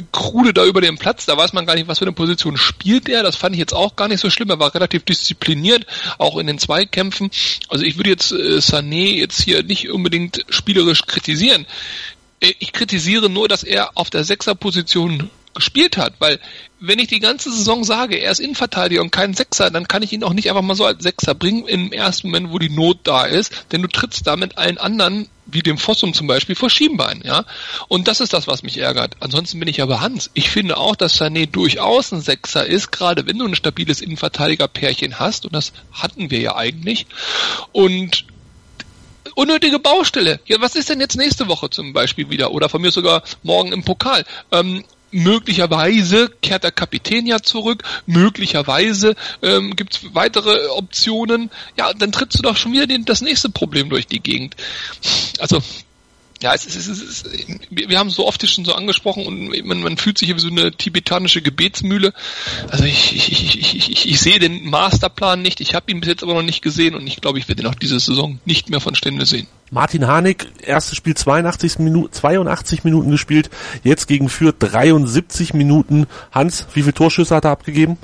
krude 0.00 0.54
da 0.54 0.64
über 0.64 0.80
den 0.80 0.96
Platz. 0.96 1.26
Da 1.26 1.36
weiß 1.36 1.52
man 1.52 1.66
gar 1.66 1.74
nicht, 1.74 1.88
was 1.88 1.98
für 1.98 2.04
eine 2.04 2.12
Position 2.12 2.56
spielt 2.56 3.08
er. 3.08 3.22
Das 3.22 3.36
fand 3.36 3.54
ich 3.54 3.58
jetzt 3.58 3.74
auch 3.74 3.96
gar 3.96 4.08
nicht 4.08 4.20
so 4.20 4.30
schlimm. 4.30 4.48
Er 4.48 4.58
war 4.58 4.74
relativ 4.74 5.04
diszipliniert, 5.04 5.86
auch 6.18 6.38
in 6.38 6.46
den 6.46 6.58
Zweikämpfen. 6.58 7.30
Also 7.68 7.84
ich 7.84 7.96
würde 7.96 8.10
jetzt 8.10 8.32
äh, 8.32 8.58
Sané 8.58 9.16
jetzt 9.16 9.42
hier 9.42 9.62
nicht 9.62 9.90
unbedingt 9.90 10.44
spielerisch 10.48 11.04
kritisieren. 11.06 11.66
Äh, 12.40 12.54
ich 12.58 12.72
kritisiere 12.72 13.28
nur, 13.28 13.48
dass 13.48 13.62
er 13.62 13.90
auf 13.96 14.08
der 14.08 14.24
Sechserposition 14.24 15.30
gespielt 15.54 15.96
hat, 15.96 16.14
weil 16.18 16.40
wenn 16.80 16.98
ich 16.98 17.06
die 17.06 17.20
ganze 17.20 17.52
Saison 17.52 17.84
sage, 17.84 18.16
er 18.16 18.32
ist 18.32 18.40
Innenverteidiger 18.40 19.02
und 19.02 19.12
kein 19.12 19.34
Sechser, 19.34 19.70
dann 19.70 19.86
kann 19.86 20.02
ich 20.02 20.12
ihn 20.12 20.24
auch 20.24 20.32
nicht 20.32 20.48
einfach 20.48 20.62
mal 20.62 20.74
so 20.74 20.84
als 20.84 21.02
Sechser 21.02 21.34
bringen 21.34 21.68
im 21.68 21.92
ersten 21.92 22.28
Moment, 22.28 22.50
wo 22.50 22.58
die 22.58 22.70
Not 22.70 22.98
da 23.04 23.24
ist, 23.24 23.66
denn 23.70 23.82
du 23.82 23.88
trittst 23.88 24.26
damit 24.26 24.58
allen 24.58 24.78
anderen 24.78 25.28
wie 25.46 25.60
dem 25.60 25.78
Fossum 25.78 26.14
zum 26.14 26.26
Beispiel, 26.26 26.54
vor 26.54 26.70
Schienbein, 26.70 27.20
ja. 27.24 27.44
Und 27.88 28.08
das 28.08 28.20
ist 28.20 28.32
das, 28.32 28.46
was 28.46 28.62
mich 28.62 28.78
ärgert. 28.78 29.16
Ansonsten 29.20 29.58
bin 29.58 29.68
ich 29.68 29.82
aber 29.82 30.00
Hans. 30.00 30.30
Ich 30.34 30.50
finde 30.50 30.76
auch, 30.76 30.96
dass 30.96 31.20
Sané 31.20 31.46
durchaus 31.46 32.12
ein 32.12 32.20
Sechser 32.20 32.64
ist, 32.64 32.90
gerade 32.90 33.26
wenn 33.26 33.38
du 33.38 33.46
ein 33.46 33.54
stabiles 33.54 34.00
Innenverteidiger-Pärchen 34.00 35.18
hast, 35.18 35.44
und 35.44 35.54
das 35.54 35.72
hatten 35.92 36.30
wir 36.30 36.40
ja 36.40 36.56
eigentlich. 36.56 37.06
Und 37.72 38.24
unnötige 39.34 39.78
Baustelle. 39.78 40.40
Ja, 40.46 40.60
was 40.60 40.74
ist 40.74 40.88
denn 40.88 41.00
jetzt 41.00 41.16
nächste 41.16 41.48
Woche 41.48 41.70
zum 41.70 41.92
Beispiel 41.92 42.30
wieder? 42.30 42.52
Oder 42.52 42.68
von 42.68 42.82
mir 42.82 42.90
sogar 42.90 43.22
morgen 43.42 43.72
im 43.72 43.84
Pokal? 43.84 44.24
Ähm, 44.50 44.84
möglicherweise 45.12 46.30
kehrt 46.42 46.64
der 46.64 46.72
Kapitän 46.72 47.26
ja 47.26 47.40
zurück, 47.40 47.84
möglicherweise 48.06 49.14
ähm, 49.42 49.76
gibt 49.76 49.94
es 49.94 50.14
weitere 50.14 50.68
Optionen, 50.68 51.50
ja, 51.76 51.92
dann 51.92 52.12
trittst 52.12 52.38
du 52.38 52.42
doch 52.42 52.56
schon 52.56 52.72
wieder 52.72 52.86
den, 52.86 53.04
das 53.04 53.20
nächste 53.20 53.50
Problem 53.50 53.88
durch 53.88 54.06
die 54.06 54.20
Gegend. 54.20 54.56
Also 55.38 55.62
ja, 56.42 56.54
es 56.54 56.66
ist, 56.66 56.76
es 56.76 56.88
ist, 56.88 57.02
es 57.02 57.22
ist, 57.22 57.66
wir 57.70 57.98
haben 57.98 58.08
es 58.08 58.14
so 58.14 58.26
oft 58.26 58.46
schon 58.48 58.64
so 58.64 58.74
angesprochen 58.74 59.26
und 59.26 59.64
man, 59.64 59.80
man 59.80 59.96
fühlt 59.96 60.18
sich 60.18 60.34
wie 60.34 60.40
so 60.40 60.48
eine 60.48 60.72
tibetanische 60.72 61.40
Gebetsmühle. 61.40 62.12
Also 62.68 62.84
ich, 62.84 63.14
ich, 63.14 63.32
ich, 63.32 63.74
ich, 63.74 63.90
ich, 63.90 64.10
ich 64.10 64.20
sehe 64.20 64.38
den 64.38 64.68
Masterplan 64.68 65.40
nicht, 65.40 65.60
ich 65.60 65.74
habe 65.74 65.90
ihn 65.90 66.00
bis 66.00 66.08
jetzt 66.08 66.22
aber 66.22 66.34
noch 66.34 66.42
nicht 66.42 66.62
gesehen 66.62 66.94
und 66.94 67.06
ich 67.06 67.20
glaube, 67.20 67.38
ich 67.38 67.48
werde 67.48 67.62
ihn 67.62 67.68
auch 67.68 67.74
diese 67.74 67.98
Saison 67.98 68.40
nicht 68.44 68.70
mehr 68.70 68.80
von 68.80 68.94
Stände 68.94 69.24
sehen. 69.24 69.46
Martin 69.70 70.06
Harnik, 70.06 70.48
erstes 70.60 70.96
Spiel 70.96 71.14
82 71.14 71.78
Minuten, 71.78 72.12
82 72.12 72.84
Minuten 72.84 73.10
gespielt, 73.10 73.48
jetzt 73.84 74.06
gegen 74.06 74.28
Fürth 74.28 74.56
73 74.58 75.54
Minuten. 75.54 76.06
Hans, 76.30 76.66
wie 76.74 76.82
viele 76.82 76.92
Torschüsse 76.92 77.34
hat 77.34 77.44
er 77.44 77.52
abgegeben? 77.52 77.96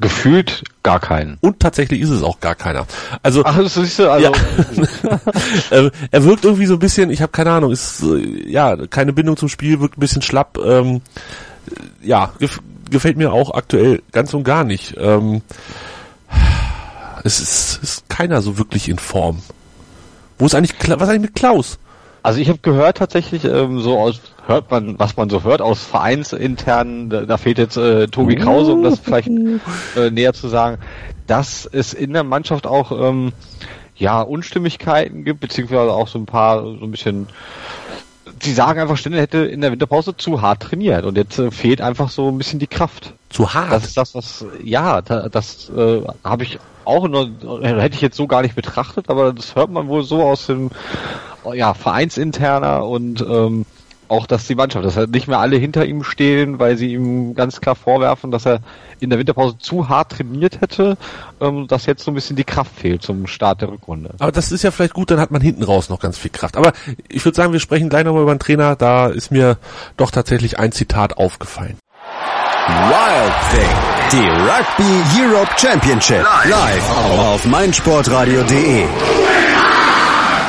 Gefühlt 0.00 0.64
gar 0.82 1.00
keinen. 1.00 1.36
Und 1.40 1.60
tatsächlich 1.60 2.00
ist 2.00 2.10
es 2.10 2.22
auch 2.22 2.40
gar 2.40 2.54
keiner. 2.54 2.86
Also, 3.22 3.42
Ach, 3.44 3.58
das 3.58 3.74
siehst 3.74 3.98
du, 3.98 4.10
also 4.10 4.32
ja. 4.32 4.32
Ähm, 5.70 5.90
er 6.10 6.24
wirkt 6.24 6.44
irgendwie 6.44 6.66
so 6.66 6.74
ein 6.74 6.78
bisschen, 6.78 7.10
ich 7.10 7.20
habe 7.20 7.32
keine 7.32 7.50
Ahnung, 7.50 7.72
ist 7.72 8.02
ja 8.46 8.76
keine 8.86 9.12
Bindung 9.12 9.36
zum 9.36 9.48
Spiel, 9.48 9.80
wirkt 9.80 9.98
ein 9.98 10.00
bisschen 10.00 10.22
schlapp. 10.22 10.58
Ähm, 10.64 11.02
ja, 12.02 12.32
gef 12.38 12.60
gefällt 12.88 13.16
mir 13.16 13.32
auch 13.32 13.52
aktuell 13.52 14.00
ganz 14.12 14.32
und 14.32 14.44
gar 14.44 14.64
nicht. 14.64 14.94
Ähm, 14.96 15.42
es 17.24 17.40
ist, 17.40 17.82
ist 17.82 18.08
keiner 18.08 18.40
so 18.40 18.58
wirklich 18.58 18.88
in 18.88 18.98
Form. 18.98 19.42
Wo 20.38 20.46
ist 20.46 20.54
eigentlich, 20.54 20.74
was 20.80 21.02
ist 21.02 21.08
eigentlich 21.08 21.20
mit 21.20 21.34
Klaus? 21.34 21.78
Also 22.22 22.40
ich 22.40 22.48
habe 22.48 22.58
gehört 22.60 22.98
tatsächlich 22.98 23.44
ähm, 23.44 23.80
so 23.80 23.98
aus 23.98 24.20
hört 24.46 24.70
man, 24.70 24.98
was 24.98 25.16
man 25.16 25.28
so 25.28 25.42
hört 25.42 25.60
aus 25.60 25.84
Vereinsinternen, 25.84 27.10
da, 27.10 27.22
da 27.22 27.36
fehlt 27.36 27.58
jetzt 27.58 27.76
äh, 27.76 28.06
Tobi 28.06 28.36
Krause, 28.36 28.72
um 28.72 28.82
das 28.82 29.00
vielleicht 29.00 29.28
äh, 29.28 30.10
näher 30.10 30.32
zu 30.32 30.48
sagen, 30.48 30.78
dass 31.26 31.66
es 31.66 31.92
in 31.92 32.12
der 32.12 32.24
Mannschaft 32.24 32.66
auch 32.66 32.92
ähm, 32.92 33.32
ja 33.96 34.20
Unstimmigkeiten 34.20 35.24
gibt, 35.24 35.40
beziehungsweise 35.40 35.92
auch 35.92 36.08
so 36.08 36.18
ein 36.18 36.26
paar 36.26 36.62
so 36.62 36.84
ein 36.84 36.90
bisschen 36.90 37.26
sie 38.42 38.52
sagen 38.52 38.80
einfach, 38.80 38.96
Stindl 38.96 39.20
hätte 39.20 39.38
in 39.38 39.60
der 39.60 39.72
Winterpause 39.72 40.16
zu 40.16 40.42
hart 40.42 40.62
trainiert 40.62 41.04
und 41.04 41.16
jetzt 41.16 41.38
äh, 41.38 41.50
fehlt 41.50 41.80
einfach 41.80 42.10
so 42.10 42.28
ein 42.28 42.38
bisschen 42.38 42.58
die 42.58 42.66
Kraft. 42.66 43.14
Zu 43.30 43.54
hart? 43.54 43.72
Das 43.72 43.84
ist 43.84 43.96
das, 43.96 44.14
was, 44.14 44.44
ja, 44.62 45.00
da, 45.02 45.28
das 45.28 45.70
äh, 45.70 46.02
habe 46.24 46.44
ich 46.44 46.58
auch 46.84 47.08
nur, 47.08 47.30
hätte 47.62 47.96
ich 47.96 48.00
jetzt 48.00 48.16
so 48.16 48.26
gar 48.26 48.42
nicht 48.42 48.54
betrachtet, 48.54 49.08
aber 49.08 49.32
das 49.32 49.56
hört 49.56 49.70
man 49.70 49.88
wohl 49.88 50.04
so 50.04 50.22
aus 50.22 50.46
dem, 50.46 50.70
ja, 51.52 51.74
Vereinsinterner 51.74 52.86
und 52.86 53.20
ähm, 53.22 53.66
auch, 54.08 54.26
dass 54.26 54.46
die 54.46 54.54
Mannschaft, 54.54 54.84
dass 54.84 54.96
halt 54.96 55.10
nicht 55.10 55.28
mehr 55.28 55.38
alle 55.38 55.56
hinter 55.56 55.84
ihm 55.84 56.02
stehen, 56.02 56.58
weil 56.58 56.76
sie 56.76 56.92
ihm 56.92 57.34
ganz 57.34 57.60
klar 57.60 57.74
vorwerfen, 57.74 58.30
dass 58.30 58.46
er 58.46 58.60
in 59.00 59.10
der 59.10 59.18
Winterpause 59.18 59.58
zu 59.58 59.88
hart 59.88 60.12
trainiert 60.12 60.60
hätte, 60.60 60.96
ähm, 61.40 61.66
dass 61.66 61.86
jetzt 61.86 62.04
so 62.04 62.10
ein 62.10 62.14
bisschen 62.14 62.36
die 62.36 62.44
Kraft 62.44 62.72
fehlt 62.74 63.02
zum 63.02 63.26
Start 63.26 63.60
der 63.60 63.70
Rückrunde. 63.70 64.14
Aber 64.18 64.32
das 64.32 64.52
ist 64.52 64.62
ja 64.62 64.70
vielleicht 64.70 64.94
gut, 64.94 65.10
dann 65.10 65.20
hat 65.20 65.30
man 65.30 65.40
hinten 65.40 65.62
raus 65.62 65.88
noch 65.88 66.00
ganz 66.00 66.18
viel 66.18 66.30
Kraft. 66.30 66.56
Aber 66.56 66.72
ich 67.08 67.24
würde 67.24 67.36
sagen, 67.36 67.52
wir 67.52 67.60
sprechen 67.60 67.88
gleich 67.88 68.04
nochmal 68.04 68.22
über 68.22 68.34
den 68.34 68.38
Trainer. 68.38 68.76
Da 68.76 69.08
ist 69.08 69.30
mir 69.30 69.58
doch 69.96 70.10
tatsächlich 70.10 70.58
ein 70.58 70.72
Zitat 70.72 71.18
aufgefallen. 71.18 71.76
Wild 72.68 73.34
Thing. 73.52 73.96
Die 74.12 74.28
Rugby 74.28 75.20
Europe 75.20 75.50
Championship. 75.56 76.24
Live 76.44 76.90
auf 77.18 77.44
meinsportradio.de. 77.44 79.25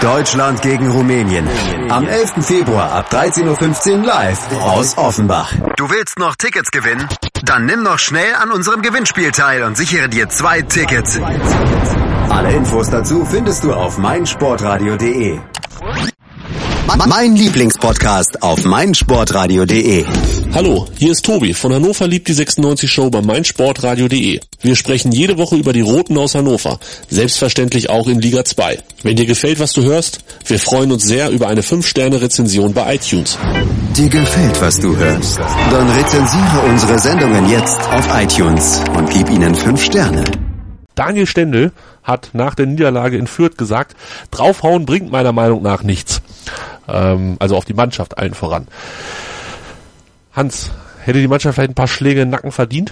Deutschland 0.02 0.62
gegen 0.62 0.92
Rumänien. 0.92 1.48
Am 1.90 2.08
11. 2.08 2.46
Februar 2.46 2.92
ab 2.92 3.12
13.15 3.12 4.00
Uhr 4.00 4.06
live 4.06 4.40
aus 4.62 4.96
Offenbach. 4.98 5.52
Du 5.76 5.90
willst 5.90 6.20
noch 6.20 6.36
Tickets 6.36 6.70
gewinnen? 6.70 7.08
Dann 7.44 7.66
nimm 7.66 7.82
noch 7.82 7.98
schnell 7.98 8.36
an 8.36 8.52
unserem 8.52 8.84
Gewinnspiel 8.84 9.32
teil 9.32 9.64
und 9.64 9.76
sichere 9.76 10.08
dir 10.08 10.30
zwei 10.30 10.62
Tickets. 10.62 11.20
Alle 12.30 12.52
Infos 12.52 12.90
dazu 12.92 13.26
findest 13.26 13.64
du 13.64 13.74
auf 13.74 13.98
meinsportradio.de. 13.98 15.40
Mein 16.96 17.36
Lieblingspodcast 17.36 18.42
auf 18.42 18.64
meinsportradio.de. 18.64 20.06
Hallo, 20.54 20.88
hier 20.98 21.12
ist 21.12 21.26
Tobi 21.26 21.54
von 21.54 21.74
Hannover 21.74 22.08
liebt 22.08 22.30
die 22.30 22.34
96 22.34 22.90
Show 22.90 23.10
bei 23.10 23.22
meinsportradio.de. 23.22 24.40
Wir 24.62 24.76
sprechen 24.78 25.12
jede 25.12 25.38
Woche 25.38 25.58
über 25.58 25.74
die 25.74 25.82
Roten 25.82 26.18
aus 26.18 26.34
Hannover, 26.36 26.80
selbstverständlich 27.10 27.90
auch 27.90 28.08
in 28.08 28.22
Liga 28.22 28.46
2. 28.46 28.80
Wenn 29.04 29.18
dir 29.18 29.26
gefällt, 29.26 29.60
was 29.60 29.74
du 29.74 29.84
hörst, 29.84 30.20
wir 30.46 30.60
freuen 30.60 30.94
uns 30.94 31.04
sehr 31.04 31.30
über 31.30 31.50
eine 31.50 31.62
5-Sterne-Rezension 31.62 32.74
bei 32.74 32.96
iTunes. 32.96 33.38
Dir 33.96 34.08
gefällt, 34.08 34.62
was 34.62 34.80
du 34.80 34.96
hörst? 34.96 35.40
Dann 35.70 35.90
rezensiere 35.90 36.62
unsere 36.70 37.00
Sendungen 37.00 37.50
jetzt 37.50 37.82
auf 37.92 38.08
iTunes 38.18 38.82
und 38.96 39.10
gib 39.10 39.30
ihnen 39.30 39.54
5 39.54 39.84
Sterne. 39.84 40.24
Daniel 40.96 41.28
Stendel 41.28 41.74
hat 42.02 42.30
nach 42.34 42.56
der 42.56 42.66
Niederlage 42.66 43.18
in 43.18 43.28
Fürth 43.28 43.58
gesagt, 43.58 43.96
draufhauen 44.32 44.86
bringt 44.86 45.12
meiner 45.12 45.34
Meinung 45.34 45.62
nach 45.62 45.84
nichts. 45.84 46.22
Ähm, 46.88 47.38
also 47.40 47.58
auf 47.58 47.66
die 47.66 47.74
Mannschaft 47.74 48.18
allen 48.18 48.34
voran. 48.34 48.68
Hans, 50.34 50.72
hätte 51.04 51.20
die 51.20 51.28
Mannschaft 51.28 51.56
vielleicht 51.56 51.72
ein 51.72 51.76
paar 51.76 51.88
Schläge 51.88 52.22
den 52.22 52.30
Nacken 52.30 52.52
verdient? 52.52 52.92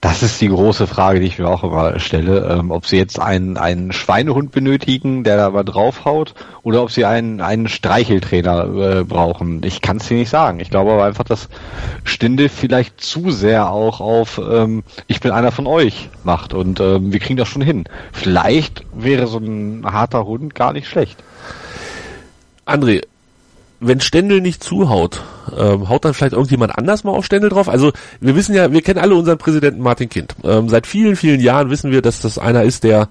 Das 0.00 0.22
ist 0.22 0.40
die 0.40 0.48
große 0.48 0.86
Frage, 0.86 1.18
die 1.18 1.26
ich 1.26 1.40
mir 1.40 1.48
auch 1.48 1.64
immer 1.64 1.98
stelle, 1.98 2.46
ähm, 2.48 2.70
ob 2.70 2.86
sie 2.86 2.96
jetzt 2.96 3.18
einen, 3.18 3.56
einen 3.56 3.90
Schweinehund 3.90 4.52
benötigen, 4.52 5.24
der 5.24 5.36
da 5.36 5.50
mal 5.50 5.64
draufhaut, 5.64 6.34
oder 6.62 6.84
ob 6.84 6.92
sie 6.92 7.04
einen, 7.04 7.40
einen 7.40 7.66
Streicheltrainer 7.66 8.98
äh, 9.00 9.04
brauchen. 9.04 9.60
Ich 9.64 9.82
kann 9.82 9.96
es 9.96 10.06
dir 10.06 10.16
nicht 10.16 10.30
sagen. 10.30 10.60
Ich 10.60 10.70
glaube 10.70 10.92
aber 10.92 11.04
einfach, 11.04 11.24
dass 11.24 11.48
Stinde 12.04 12.48
vielleicht 12.48 13.00
zu 13.00 13.32
sehr 13.32 13.72
auch 13.72 14.00
auf 14.00 14.38
ähm, 14.38 14.84
ich 15.08 15.18
bin 15.18 15.32
einer 15.32 15.50
von 15.50 15.66
euch 15.66 16.10
macht 16.22 16.54
und 16.54 16.78
ähm, 16.78 17.12
wir 17.12 17.18
kriegen 17.18 17.36
das 17.36 17.48
schon 17.48 17.62
hin. 17.62 17.82
Vielleicht 18.12 18.84
wäre 18.94 19.26
so 19.26 19.38
ein 19.38 19.84
harter 19.84 20.26
Hund 20.26 20.54
gar 20.54 20.72
nicht 20.72 20.86
schlecht. 20.86 21.18
André, 22.68 23.02
wenn 23.80 24.00
Stendel 24.00 24.40
nicht 24.40 24.62
zuhaut, 24.62 25.22
ähm, 25.56 25.88
haut 25.88 26.04
dann 26.04 26.14
vielleicht 26.14 26.32
irgendjemand 26.32 26.76
anders 26.76 27.04
mal 27.04 27.12
auf 27.12 27.24
Stendel 27.24 27.50
drauf? 27.50 27.68
Also 27.68 27.92
wir 28.20 28.34
wissen 28.34 28.54
ja, 28.54 28.72
wir 28.72 28.82
kennen 28.82 28.98
alle 28.98 29.14
unseren 29.14 29.38
Präsidenten 29.38 29.80
Martin 29.80 30.08
Kind. 30.08 30.34
Ähm, 30.44 30.68
seit 30.68 30.86
vielen, 30.86 31.16
vielen 31.16 31.40
Jahren 31.40 31.70
wissen 31.70 31.90
wir, 31.90 32.02
dass 32.02 32.20
das 32.20 32.38
einer 32.38 32.64
ist, 32.64 32.84
der 32.84 33.08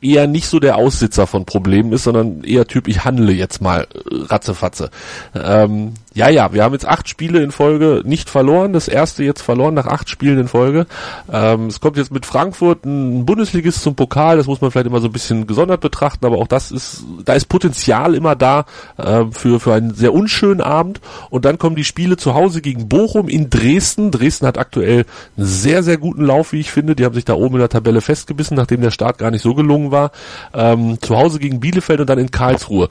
eher 0.00 0.26
nicht 0.26 0.46
so 0.46 0.60
der 0.60 0.76
Aussitzer 0.76 1.26
von 1.26 1.46
Problemen 1.46 1.92
ist, 1.92 2.04
sondern 2.04 2.44
eher 2.44 2.66
Typ, 2.66 2.86
ich 2.88 3.04
handle 3.04 3.32
jetzt 3.32 3.60
mal 3.60 3.82
äh, 3.82 4.16
ratzefatze. 4.26 4.90
Ähm, 5.34 5.94
ja, 6.14 6.28
ja, 6.28 6.52
wir 6.52 6.62
haben 6.62 6.72
jetzt 6.72 6.86
acht 6.86 7.08
Spiele 7.08 7.42
in 7.42 7.50
Folge 7.50 8.02
nicht 8.04 8.30
verloren, 8.30 8.72
das 8.72 8.86
erste 8.86 9.24
jetzt 9.24 9.42
verloren 9.42 9.74
nach 9.74 9.86
acht 9.86 10.08
Spielen 10.08 10.38
in 10.38 10.46
Folge. 10.46 10.86
Ähm, 11.30 11.66
es 11.66 11.80
kommt 11.80 11.96
jetzt 11.96 12.12
mit 12.12 12.24
Frankfurt 12.24 12.84
ein 12.84 13.26
Bundesligist 13.26 13.82
zum 13.82 13.96
Pokal, 13.96 14.36
das 14.36 14.46
muss 14.46 14.60
man 14.60 14.70
vielleicht 14.70 14.86
immer 14.86 15.00
so 15.00 15.08
ein 15.08 15.12
bisschen 15.12 15.48
gesondert 15.48 15.80
betrachten, 15.80 16.24
aber 16.24 16.38
auch 16.38 16.46
das 16.46 16.70
ist, 16.70 17.02
da 17.24 17.32
ist 17.32 17.46
Potenzial 17.46 18.14
immer 18.14 18.36
da 18.36 18.64
äh, 18.96 19.24
für, 19.32 19.58
für 19.58 19.74
einen 19.74 19.94
sehr 19.94 20.14
unschönen 20.14 20.60
Abend. 20.60 21.00
Und 21.30 21.44
dann 21.44 21.58
kommen 21.58 21.74
die 21.74 21.84
Spiele 21.84 22.16
zu 22.16 22.34
Hause 22.34 22.60
gegen 22.60 22.88
Bochum 22.88 23.28
in 23.28 23.50
Dresden. 23.50 24.12
Dresden 24.12 24.46
hat 24.46 24.56
aktuell 24.56 25.06
einen 25.36 25.46
sehr, 25.46 25.82
sehr 25.82 25.96
guten 25.96 26.24
Lauf, 26.24 26.52
wie 26.52 26.60
ich 26.60 26.70
finde. 26.70 26.94
Die 26.94 27.04
haben 27.04 27.14
sich 27.14 27.24
da 27.24 27.34
oben 27.34 27.56
in 27.56 27.60
der 27.60 27.68
Tabelle 27.68 28.00
festgebissen, 28.00 28.56
nachdem 28.56 28.82
der 28.82 28.92
Start 28.92 29.18
gar 29.18 29.32
nicht 29.32 29.42
so 29.42 29.54
gelungen 29.54 29.90
war. 29.90 30.12
Ähm, 30.52 30.98
zu 31.02 31.16
Hause 31.16 31.40
gegen 31.40 31.58
Bielefeld 31.58 31.98
und 31.98 32.08
dann 32.08 32.20
in 32.20 32.30
Karlsruhe. 32.30 32.88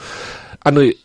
André, 0.65 0.97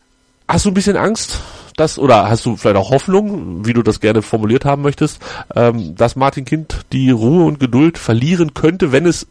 hast 0.48 0.64
du 0.64 0.70
ein 0.70 0.74
bisschen 0.74 0.96
Angst? 0.96 1.38
Dass, 1.78 1.98
oder 1.98 2.28
hast 2.28 2.44
du 2.46 2.56
vielleicht 2.56 2.76
auch 2.76 2.90
Hoffnung, 2.90 3.66
wie 3.66 3.72
du 3.72 3.82
das 3.82 4.00
gerne 4.00 4.22
formuliert 4.22 4.64
haben 4.64 4.82
möchtest, 4.82 5.20
ähm, 5.54 5.94
dass 5.94 6.16
Martin 6.16 6.44
Kind 6.44 6.80
die 6.92 7.10
Ruhe 7.10 7.44
und 7.44 7.60
Geduld 7.60 7.98
verlieren 7.98 8.54
könnte, 8.54 8.92
wenn 8.92 9.06
es 9.06 9.26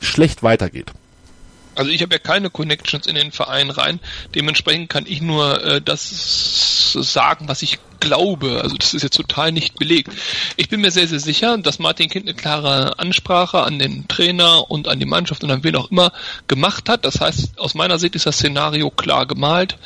schlecht 0.00 0.42
weitergeht? 0.42 0.92
Also 1.80 1.92
ich 1.92 2.02
habe 2.02 2.14
ja 2.14 2.18
keine 2.18 2.50
Connections 2.50 3.06
in 3.06 3.14
den 3.14 3.32
Verein 3.32 3.70
rein. 3.70 4.00
Dementsprechend 4.34 4.90
kann 4.90 5.06
ich 5.06 5.22
nur 5.22 5.64
äh, 5.64 5.80
das 5.80 6.92
sagen, 6.92 7.48
was 7.48 7.62
ich 7.62 7.78
glaube. 8.00 8.60
Also 8.62 8.76
das 8.76 8.92
ist 8.92 9.02
jetzt 9.02 9.16
total 9.16 9.50
nicht 9.50 9.78
belegt. 9.78 10.12
Ich 10.58 10.68
bin 10.68 10.82
mir 10.82 10.90
sehr, 10.90 11.08
sehr 11.08 11.20
sicher, 11.20 11.56
dass 11.56 11.78
Martin 11.78 12.10
Kind 12.10 12.26
eine 12.28 12.36
klare 12.36 12.98
Ansprache 12.98 13.62
an 13.62 13.78
den 13.78 14.06
Trainer 14.08 14.70
und 14.70 14.88
an 14.88 14.98
die 14.98 15.06
Mannschaft 15.06 15.42
und 15.42 15.50
an 15.50 15.64
wen 15.64 15.74
auch 15.76 15.90
immer 15.90 16.12
gemacht 16.48 16.90
hat. 16.90 17.06
Das 17.06 17.22
heißt, 17.22 17.58
aus 17.58 17.72
meiner 17.72 17.98
Sicht 17.98 18.14
ist 18.14 18.26
das 18.26 18.36
Szenario 18.36 18.90
klar 18.90 19.24
gemalt. 19.24 19.78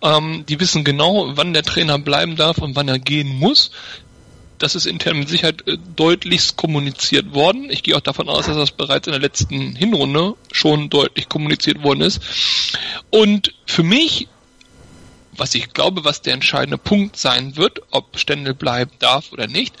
Ähm, 0.00 0.46
die 0.48 0.58
wissen 0.58 0.84
genau, 0.84 1.36
wann 1.36 1.52
der 1.52 1.64
Trainer 1.64 1.98
bleiben 1.98 2.36
darf 2.36 2.56
und 2.56 2.76
wann 2.76 2.88
er 2.88 2.98
gehen 2.98 3.28
muss 3.38 3.70
das 4.62 4.76
ist 4.76 4.86
intern 4.86 5.18
mit 5.18 5.28
Sicherheit 5.28 5.66
äh, 5.66 5.76
deutlichst 5.96 6.56
kommuniziert 6.56 7.34
worden. 7.34 7.68
Ich 7.70 7.82
gehe 7.82 7.96
auch 7.96 8.00
davon 8.00 8.28
aus, 8.28 8.46
dass 8.46 8.56
das 8.56 8.70
bereits 8.70 9.08
in 9.08 9.12
der 9.12 9.20
letzten 9.20 9.74
Hinrunde 9.74 10.34
schon 10.52 10.88
deutlich 10.88 11.28
kommuniziert 11.28 11.82
worden 11.82 12.02
ist. 12.02 12.20
Und 13.10 13.54
für 13.66 13.82
mich, 13.82 14.28
was 15.36 15.54
ich 15.54 15.72
glaube, 15.72 16.04
was 16.04 16.22
der 16.22 16.34
entscheidende 16.34 16.78
Punkt 16.78 17.16
sein 17.16 17.56
wird, 17.56 17.80
ob 17.90 18.18
Stendel 18.18 18.54
bleiben 18.54 18.92
darf 19.00 19.32
oder 19.32 19.48
nicht, 19.48 19.74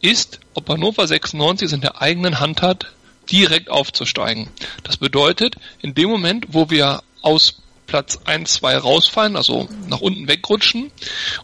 ist, 0.00 0.38
ob 0.54 0.68
Hannover 0.68 1.06
96 1.06 1.66
es 1.66 1.72
in 1.72 1.80
der 1.80 2.00
eigenen 2.00 2.38
Hand 2.38 2.62
hat, 2.62 2.92
direkt 3.30 3.70
aufzusteigen. 3.70 4.48
Das 4.84 4.98
bedeutet, 4.98 5.56
in 5.80 5.94
dem 5.94 6.08
Moment, 6.08 6.46
wo 6.50 6.70
wir 6.70 7.02
aus 7.22 7.60
Platz 7.86 8.20
1, 8.24 8.52
2 8.54 8.78
rausfallen, 8.78 9.36
also 9.36 9.68
nach 9.88 10.00
unten 10.00 10.28
wegrutschen 10.28 10.92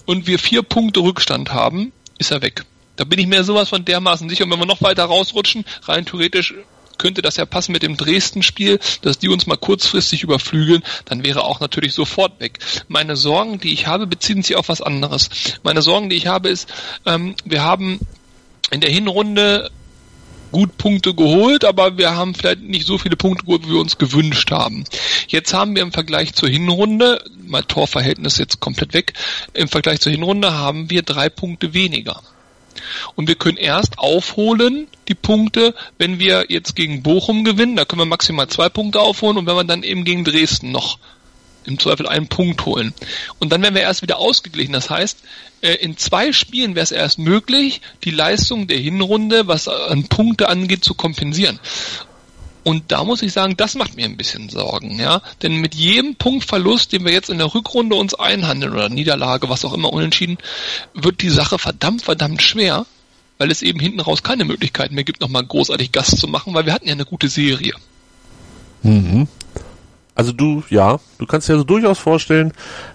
und 0.06 0.26
wir 0.26 0.38
vier 0.38 0.62
Punkte 0.62 1.00
Rückstand 1.00 1.52
haben, 1.52 1.92
ist 2.18 2.30
er 2.30 2.40
weg. 2.42 2.64
Da 2.96 3.04
bin 3.04 3.18
ich 3.18 3.26
mir 3.26 3.44
sowas 3.44 3.68
von 3.68 3.84
dermaßen 3.84 4.28
sicher. 4.28 4.44
Und 4.44 4.50
wenn 4.50 4.58
wir 4.58 4.66
noch 4.66 4.82
weiter 4.82 5.04
rausrutschen, 5.04 5.64
rein 5.82 6.06
theoretisch 6.06 6.54
könnte 6.98 7.22
das 7.22 7.36
ja 7.36 7.44
passen 7.44 7.72
mit 7.72 7.82
dem 7.82 7.96
Dresden-Spiel, 7.96 8.78
dass 9.02 9.18
die 9.18 9.28
uns 9.28 9.46
mal 9.46 9.56
kurzfristig 9.56 10.22
überflügeln, 10.22 10.82
dann 11.04 11.24
wäre 11.24 11.44
auch 11.44 11.60
natürlich 11.60 11.92
sofort 11.92 12.40
weg. 12.40 12.58
Meine 12.88 13.16
Sorgen, 13.16 13.58
die 13.58 13.72
ich 13.72 13.86
habe, 13.86 14.06
beziehen 14.06 14.42
sich 14.42 14.56
auf 14.56 14.68
was 14.68 14.80
anderes. 14.80 15.28
Meine 15.62 15.82
Sorgen, 15.82 16.08
die 16.08 16.16
ich 16.16 16.26
habe, 16.26 16.48
ist, 16.48 16.72
ähm, 17.04 17.34
wir 17.44 17.62
haben 17.62 18.00
in 18.70 18.80
der 18.80 18.90
Hinrunde 18.90 19.70
gut 20.52 20.78
Punkte 20.78 21.14
geholt, 21.14 21.64
aber 21.64 21.98
wir 21.98 22.14
haben 22.14 22.32
vielleicht 22.32 22.60
nicht 22.60 22.86
so 22.86 22.96
viele 22.96 23.16
Punkte 23.16 23.44
geholt, 23.44 23.66
wie 23.66 23.72
wir 23.72 23.80
uns 23.80 23.98
gewünscht 23.98 24.52
haben. 24.52 24.84
Jetzt 25.26 25.52
haben 25.52 25.74
wir 25.74 25.82
im 25.82 25.90
Vergleich 25.90 26.32
zur 26.32 26.48
Hinrunde, 26.48 27.24
mein 27.44 27.66
Torverhältnis 27.66 28.38
jetzt 28.38 28.60
komplett 28.60 28.94
weg, 28.94 29.14
im 29.52 29.66
Vergleich 29.66 30.00
zur 30.00 30.12
Hinrunde 30.12 30.52
haben 30.52 30.90
wir 30.90 31.02
drei 31.02 31.28
Punkte 31.28 31.74
weniger. 31.74 32.22
Und 33.14 33.28
wir 33.28 33.34
können 33.34 33.56
erst 33.56 33.98
aufholen 33.98 34.86
die 35.08 35.14
Punkte, 35.14 35.74
wenn 35.98 36.18
wir 36.18 36.46
jetzt 36.48 36.76
gegen 36.76 37.02
Bochum 37.02 37.44
gewinnen. 37.44 37.76
Da 37.76 37.84
können 37.84 38.00
wir 38.00 38.06
maximal 38.06 38.48
zwei 38.48 38.68
Punkte 38.68 39.00
aufholen 39.00 39.38
und 39.38 39.46
wenn 39.46 39.56
wir 39.56 39.64
dann 39.64 39.82
eben 39.82 40.04
gegen 40.04 40.24
Dresden 40.24 40.72
noch 40.72 40.98
im 41.66 41.78
Zweifel 41.78 42.06
einen 42.06 42.28
Punkt 42.28 42.64
holen. 42.66 42.92
Und 43.38 43.50
dann 43.52 43.62
werden 43.62 43.74
wir 43.74 43.82
erst 43.82 44.02
wieder 44.02 44.18
ausgeglichen. 44.18 44.72
Das 44.72 44.90
heißt, 44.90 45.18
äh, 45.62 45.74
in 45.74 45.96
zwei 45.96 46.32
Spielen 46.32 46.74
wäre 46.74 46.84
es 46.84 46.92
erst 46.92 47.18
möglich, 47.18 47.80
die 48.04 48.10
Leistung 48.10 48.66
der 48.66 48.78
Hinrunde, 48.78 49.46
was 49.46 49.68
an 49.68 50.04
Punkte 50.08 50.48
angeht, 50.48 50.84
zu 50.84 50.94
kompensieren. 50.94 51.58
Und 52.64 52.90
da 52.90 53.04
muss 53.04 53.22
ich 53.22 53.32
sagen, 53.32 53.56
das 53.56 53.74
macht 53.74 53.94
mir 53.94 54.06
ein 54.06 54.16
bisschen 54.16 54.48
Sorgen, 54.48 54.98
ja. 54.98 55.20
Denn 55.42 55.60
mit 55.60 55.74
jedem 55.74 56.16
Punktverlust, 56.16 56.92
den 56.92 57.04
wir 57.04 57.12
jetzt 57.12 57.28
in 57.28 57.38
der 57.38 57.54
Rückrunde 57.54 57.94
uns 57.94 58.14
einhandeln 58.14 58.72
oder 58.72 58.88
Niederlage, 58.88 59.50
was 59.50 59.64
auch 59.64 59.74
immer 59.74 59.92
unentschieden, 59.92 60.38
wird 60.94 61.20
die 61.20 61.30
Sache 61.30 61.58
verdammt, 61.58 62.02
verdammt 62.02 62.42
schwer, 62.42 62.86
weil 63.36 63.50
es 63.50 63.60
eben 63.60 63.78
hinten 63.78 64.00
raus 64.00 64.22
keine 64.22 64.44
Möglichkeiten 64.44 64.94
mehr 64.94 65.04
gibt, 65.04 65.20
nochmal 65.20 65.44
großartig 65.44 65.92
Gast 65.92 66.18
zu 66.18 66.26
machen, 66.26 66.54
weil 66.54 66.64
wir 66.64 66.72
hatten 66.72 66.86
ja 66.86 66.94
eine 66.94 67.04
gute 67.04 67.28
Serie. 67.28 67.74
Mhm. 68.82 69.28
Also 70.14 70.32
du, 70.32 70.62
ja, 70.70 71.00
du 71.18 71.26
kannst 71.26 71.48
dir 71.48 71.54
also 71.54 71.64
durchaus 71.64 71.98
vorstellen, 71.98 72.52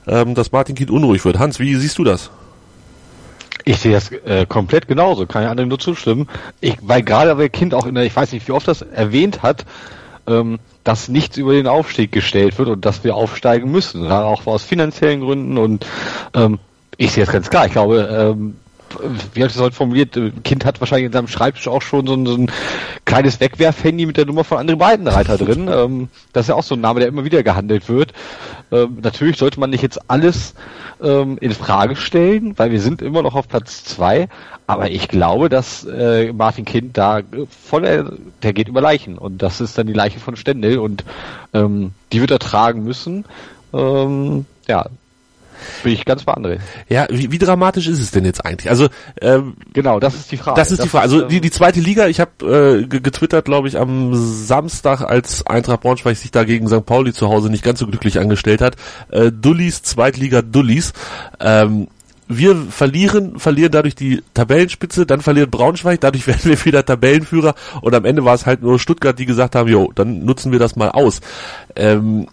ähm, 0.07 0.35
dass 0.35 0.51
Martin 0.51 0.75
Kind 0.75 0.89
unruhig 0.89 1.23
wird. 1.25 1.37
Hans, 1.37 1.59
wie 1.59 1.75
siehst 1.75 1.97
du 1.97 2.03
das? 2.03 2.31
Ich 3.69 3.81
sehe 3.81 3.91
das 3.91 4.11
äh, 4.11 4.47
komplett 4.47 4.87
genauso, 4.87 5.27
kann 5.27 5.43
ich 5.43 5.47
anderen 5.47 5.69
nur 5.69 5.77
zustimmen. 5.77 6.27
Ich, 6.59 6.77
weil 6.81 7.03
gerade 7.03 7.37
weil 7.37 7.49
Kind 7.49 7.75
auch 7.75 7.85
in 7.85 7.93
der, 7.93 8.03
ich 8.03 8.15
weiß 8.15 8.31
nicht, 8.31 8.47
wie 8.47 8.51
oft 8.51 8.67
das 8.67 8.81
erwähnt 8.81 9.43
hat, 9.43 9.63
ähm, 10.25 10.57
dass 10.83 11.07
nichts 11.07 11.37
über 11.37 11.53
den 11.53 11.67
Aufstieg 11.67 12.11
gestellt 12.11 12.57
wird 12.57 12.67
und 12.67 12.83
dass 12.83 13.03
wir 13.03 13.15
aufsteigen 13.15 13.69
müssen, 13.69 14.11
auch 14.11 14.47
aus 14.47 14.63
finanziellen 14.63 15.21
Gründen 15.21 15.59
und 15.59 15.85
ähm, 16.33 16.57
ich 16.97 17.11
sehe 17.11 17.23
das 17.23 17.31
ganz 17.31 17.51
klar. 17.51 17.67
Ich 17.67 17.73
glaube, 17.73 18.09
ähm, 18.11 18.55
wie 19.33 19.43
hat 19.43 19.51
es 19.51 19.59
heute 19.59 19.75
formuliert, 19.75 20.19
Kind 20.43 20.65
hat 20.65 20.79
wahrscheinlich 20.79 21.07
in 21.07 21.11
seinem 21.11 21.27
Schreibtisch 21.27 21.67
auch 21.67 21.81
schon 21.81 22.07
so 22.07 22.13
ein, 22.13 22.25
so 22.25 22.35
ein 22.35 22.51
kleines 23.05 23.39
Wegwerfhandy 23.39 24.05
mit 24.05 24.17
der 24.17 24.25
Nummer 24.25 24.43
von 24.43 24.57
André 24.57 24.79
Weidenreiter 24.79 25.37
drin. 25.37 25.69
Ähm, 25.79 26.09
das 26.33 26.45
ist 26.45 26.49
ja 26.49 26.55
auch 26.55 26.63
so 26.63 26.75
ein 26.75 26.81
Name, 26.81 26.99
der 26.99 27.09
immer 27.09 27.25
wieder 27.25 27.43
gehandelt 27.43 27.89
wird. 27.89 28.13
Ähm, 28.71 28.97
natürlich 29.01 29.37
sollte 29.37 29.59
man 29.59 29.69
nicht 29.69 29.83
jetzt 29.83 30.09
alles 30.09 30.55
ähm, 31.01 31.37
in 31.39 31.51
Frage 31.51 31.95
stellen, 31.95 32.57
weil 32.57 32.71
wir 32.71 32.81
sind 32.81 33.01
immer 33.01 33.21
noch 33.21 33.35
auf 33.35 33.47
Platz 33.47 33.83
zwei. 33.83 34.29
Aber 34.67 34.89
ich 34.89 35.07
glaube, 35.07 35.49
dass 35.49 35.85
äh, 35.85 36.31
Martin 36.33 36.65
Kind 36.65 36.97
da 36.97 37.21
voll, 37.49 38.17
der 38.43 38.53
geht 38.53 38.67
über 38.67 38.81
Leichen 38.81 39.17
und 39.17 39.41
das 39.41 39.61
ist 39.61 39.77
dann 39.77 39.87
die 39.87 39.93
Leiche 39.93 40.19
von 40.19 40.35
Stendel 40.35 40.79
und 40.79 41.03
ähm, 41.53 41.91
die 42.11 42.21
wird 42.21 42.31
er 42.31 42.39
tragen 42.39 42.83
müssen. 42.83 43.25
Ähm, 43.73 44.45
ja, 44.67 44.85
bin 45.83 45.93
ich 45.93 46.05
ganz 46.05 46.23
bei 46.23 46.33
André. 46.33 46.59
Ja, 46.87 47.07
wie, 47.09 47.31
wie 47.31 47.37
dramatisch 47.37 47.87
ist 47.87 47.99
es 47.99 48.11
denn 48.11 48.25
jetzt 48.25 48.45
eigentlich? 48.45 48.69
Also 48.69 48.87
ähm, 49.21 49.55
genau, 49.73 49.99
das 49.99 50.15
ist 50.15 50.31
die 50.31 50.37
Frage. 50.37 50.59
Das 50.59 50.71
ist 50.71 50.79
das 50.79 50.85
die 50.85 50.89
Frage. 50.89 51.03
Also 51.03 51.21
die, 51.21 51.41
die 51.41 51.51
zweite 51.51 51.79
Liga, 51.79 52.07
ich 52.07 52.19
habe 52.19 52.81
äh, 52.81 52.85
getwittert, 52.87 53.45
glaube 53.45 53.67
ich, 53.67 53.77
am 53.77 54.13
Samstag, 54.13 55.01
als 55.01 55.45
Eintracht 55.45 55.81
Braunschweig 55.81 56.17
sich 56.17 56.31
da 56.31 56.43
gegen 56.43 56.67
St. 56.67 56.85
Pauli 56.85 57.13
zu 57.13 57.29
Hause 57.29 57.49
nicht 57.49 57.63
ganz 57.63 57.79
so 57.79 57.87
glücklich 57.87 58.19
angestellt 58.19 58.61
hat. 58.61 58.75
Äh, 59.09 59.31
Dullis, 59.31 59.83
Zweitliga 59.83 60.41
Dullis. 60.41 60.93
Ähm, 61.39 61.87
wir 62.29 62.55
verlieren, 62.55 63.39
verlieren 63.39 63.71
dadurch 63.71 63.95
die 63.95 64.21
Tabellenspitze, 64.35 65.05
dann 65.07 65.21
verliert 65.21 65.49
Braunschweig, 65.49 65.99
dadurch 65.99 66.27
werden 66.27 66.45
wir 66.45 66.63
wieder 66.63 66.85
Tabellenführer 66.85 67.55
und 67.81 67.93
am 67.95 68.05
Ende 68.05 68.23
war 68.23 68.35
es 68.35 68.45
halt 68.45 68.61
nur 68.61 68.79
Stuttgart, 68.79 69.17
die 69.17 69.25
gesagt 69.25 69.55
haben, 69.55 69.67
jo, 69.67 69.91
dann 69.93 70.23
nutzen 70.23 70.51
wir 70.51 70.59
das 70.59 70.75
mal 70.75 70.89
aus. 70.89 71.21
Ähm, 71.75 72.27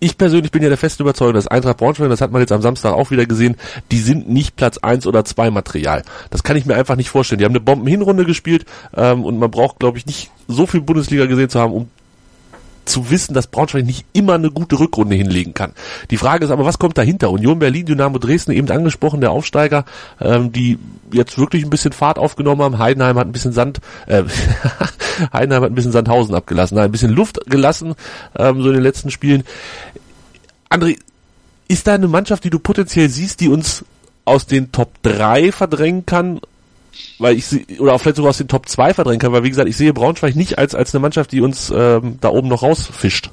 ich 0.00 0.16
persönlich 0.18 0.50
bin 0.50 0.62
ja 0.62 0.68
der 0.68 0.78
festen 0.78 1.02
Überzeugung, 1.02 1.34
dass 1.34 1.46
Eintracht 1.46 1.76
Braunschweig, 1.76 2.08
das 2.08 2.20
hat 2.22 2.32
man 2.32 2.40
jetzt 2.40 2.52
am 2.52 2.62
Samstag 2.62 2.94
auch 2.94 3.10
wieder 3.10 3.26
gesehen, 3.26 3.56
die 3.92 3.98
sind 3.98 4.28
nicht 4.28 4.56
Platz 4.56 4.78
eins 4.78 5.06
oder 5.06 5.24
zwei 5.24 5.50
Material. 5.50 6.02
Das 6.30 6.42
kann 6.42 6.56
ich 6.56 6.66
mir 6.66 6.74
einfach 6.74 6.96
nicht 6.96 7.10
vorstellen. 7.10 7.38
Die 7.38 7.44
haben 7.44 7.52
eine 7.52 7.60
Bombenhinrunde 7.60 8.24
gespielt 8.24 8.64
ähm, 8.96 9.24
und 9.24 9.38
man 9.38 9.50
braucht, 9.50 9.78
glaube 9.78 9.98
ich, 9.98 10.06
nicht 10.06 10.30
so 10.48 10.66
viel 10.66 10.80
Bundesliga 10.80 11.26
gesehen 11.26 11.50
zu 11.50 11.60
haben, 11.60 11.72
um 11.72 11.90
zu 12.84 13.10
wissen, 13.10 13.34
dass 13.34 13.46
Braunschweig 13.46 13.84
nicht 13.84 14.04
immer 14.12 14.34
eine 14.34 14.50
gute 14.50 14.78
Rückrunde 14.78 15.16
hinlegen 15.16 15.54
kann. 15.54 15.72
Die 16.10 16.16
Frage 16.16 16.44
ist 16.44 16.50
aber, 16.50 16.64
was 16.64 16.78
kommt 16.78 16.98
dahinter? 16.98 17.30
Union 17.30 17.58
Berlin, 17.58 17.86
Dynamo 17.86 18.18
Dresden, 18.18 18.52
eben 18.52 18.70
angesprochen, 18.70 19.20
der 19.20 19.30
Aufsteiger, 19.30 19.84
ähm, 20.20 20.52
die 20.52 20.78
jetzt 21.12 21.38
wirklich 21.38 21.64
ein 21.64 21.70
bisschen 21.70 21.92
Fahrt 21.92 22.18
aufgenommen 22.18 22.62
haben. 22.62 22.78
Heidenheim 22.78 23.18
hat 23.18 23.26
ein 23.26 23.32
bisschen 23.32 23.52
Sand, 23.52 23.80
äh, 24.06 24.24
Heidenheim 25.32 25.62
hat 25.62 25.72
ein 25.72 25.74
bisschen 25.74 25.92
Sandhausen 25.92 26.34
abgelassen, 26.34 26.78
ein 26.78 26.92
bisschen 26.92 27.12
Luft 27.12 27.40
gelassen, 27.46 27.94
ähm, 28.36 28.62
so 28.62 28.68
in 28.68 28.74
den 28.74 28.82
letzten 28.82 29.10
Spielen. 29.10 29.44
André, 30.68 30.96
ist 31.68 31.86
da 31.86 31.94
eine 31.94 32.08
Mannschaft, 32.08 32.42
die 32.44 32.50
du 32.50 32.58
potenziell 32.58 33.08
siehst, 33.08 33.40
die 33.40 33.48
uns 33.48 33.84
aus 34.24 34.46
den 34.46 34.72
Top 34.72 34.90
3 35.02 35.52
verdrängen 35.52 36.04
kann 36.04 36.40
weil 37.18 37.36
ich 37.36 37.46
sie, 37.46 37.66
oder 37.78 37.94
auch 37.94 38.00
vielleicht 38.00 38.16
sogar 38.16 38.30
aus 38.30 38.38
den 38.38 38.48
Top 38.48 38.68
2 38.68 38.94
verdrängen 38.94 39.20
kann, 39.20 39.32
weil 39.32 39.44
wie 39.44 39.50
gesagt, 39.50 39.68
ich 39.68 39.76
sehe 39.76 39.92
Braunschweig 39.92 40.36
nicht 40.36 40.58
als, 40.58 40.74
als 40.74 40.94
eine 40.94 41.00
Mannschaft, 41.00 41.32
die 41.32 41.40
uns 41.40 41.70
ähm, 41.70 42.18
da 42.20 42.28
oben 42.28 42.48
noch 42.48 42.62
rausfischt. 42.62 43.30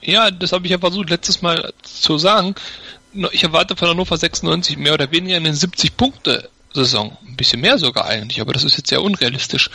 Ja, 0.00 0.30
das 0.30 0.52
habe 0.52 0.64
ich 0.64 0.72
ja 0.72 0.78
versucht 0.78 1.10
letztes 1.10 1.42
Mal 1.42 1.72
zu 1.82 2.18
sagen. 2.18 2.54
Ich 3.32 3.42
erwarte 3.42 3.76
von 3.76 3.88
Hannover 3.88 4.16
96 4.16 4.76
mehr 4.76 4.94
oder 4.94 5.10
weniger 5.10 5.36
eine 5.36 5.52
70 5.54 5.96
Punkte 5.96 6.48
Saison. 6.74 7.16
Ein 7.26 7.36
bisschen 7.36 7.60
mehr 7.60 7.78
sogar 7.78 8.06
eigentlich, 8.06 8.40
aber 8.40 8.52
das 8.52 8.64
ist 8.64 8.76
jetzt 8.76 8.90
sehr 8.90 9.02
unrealistisch. 9.02 9.70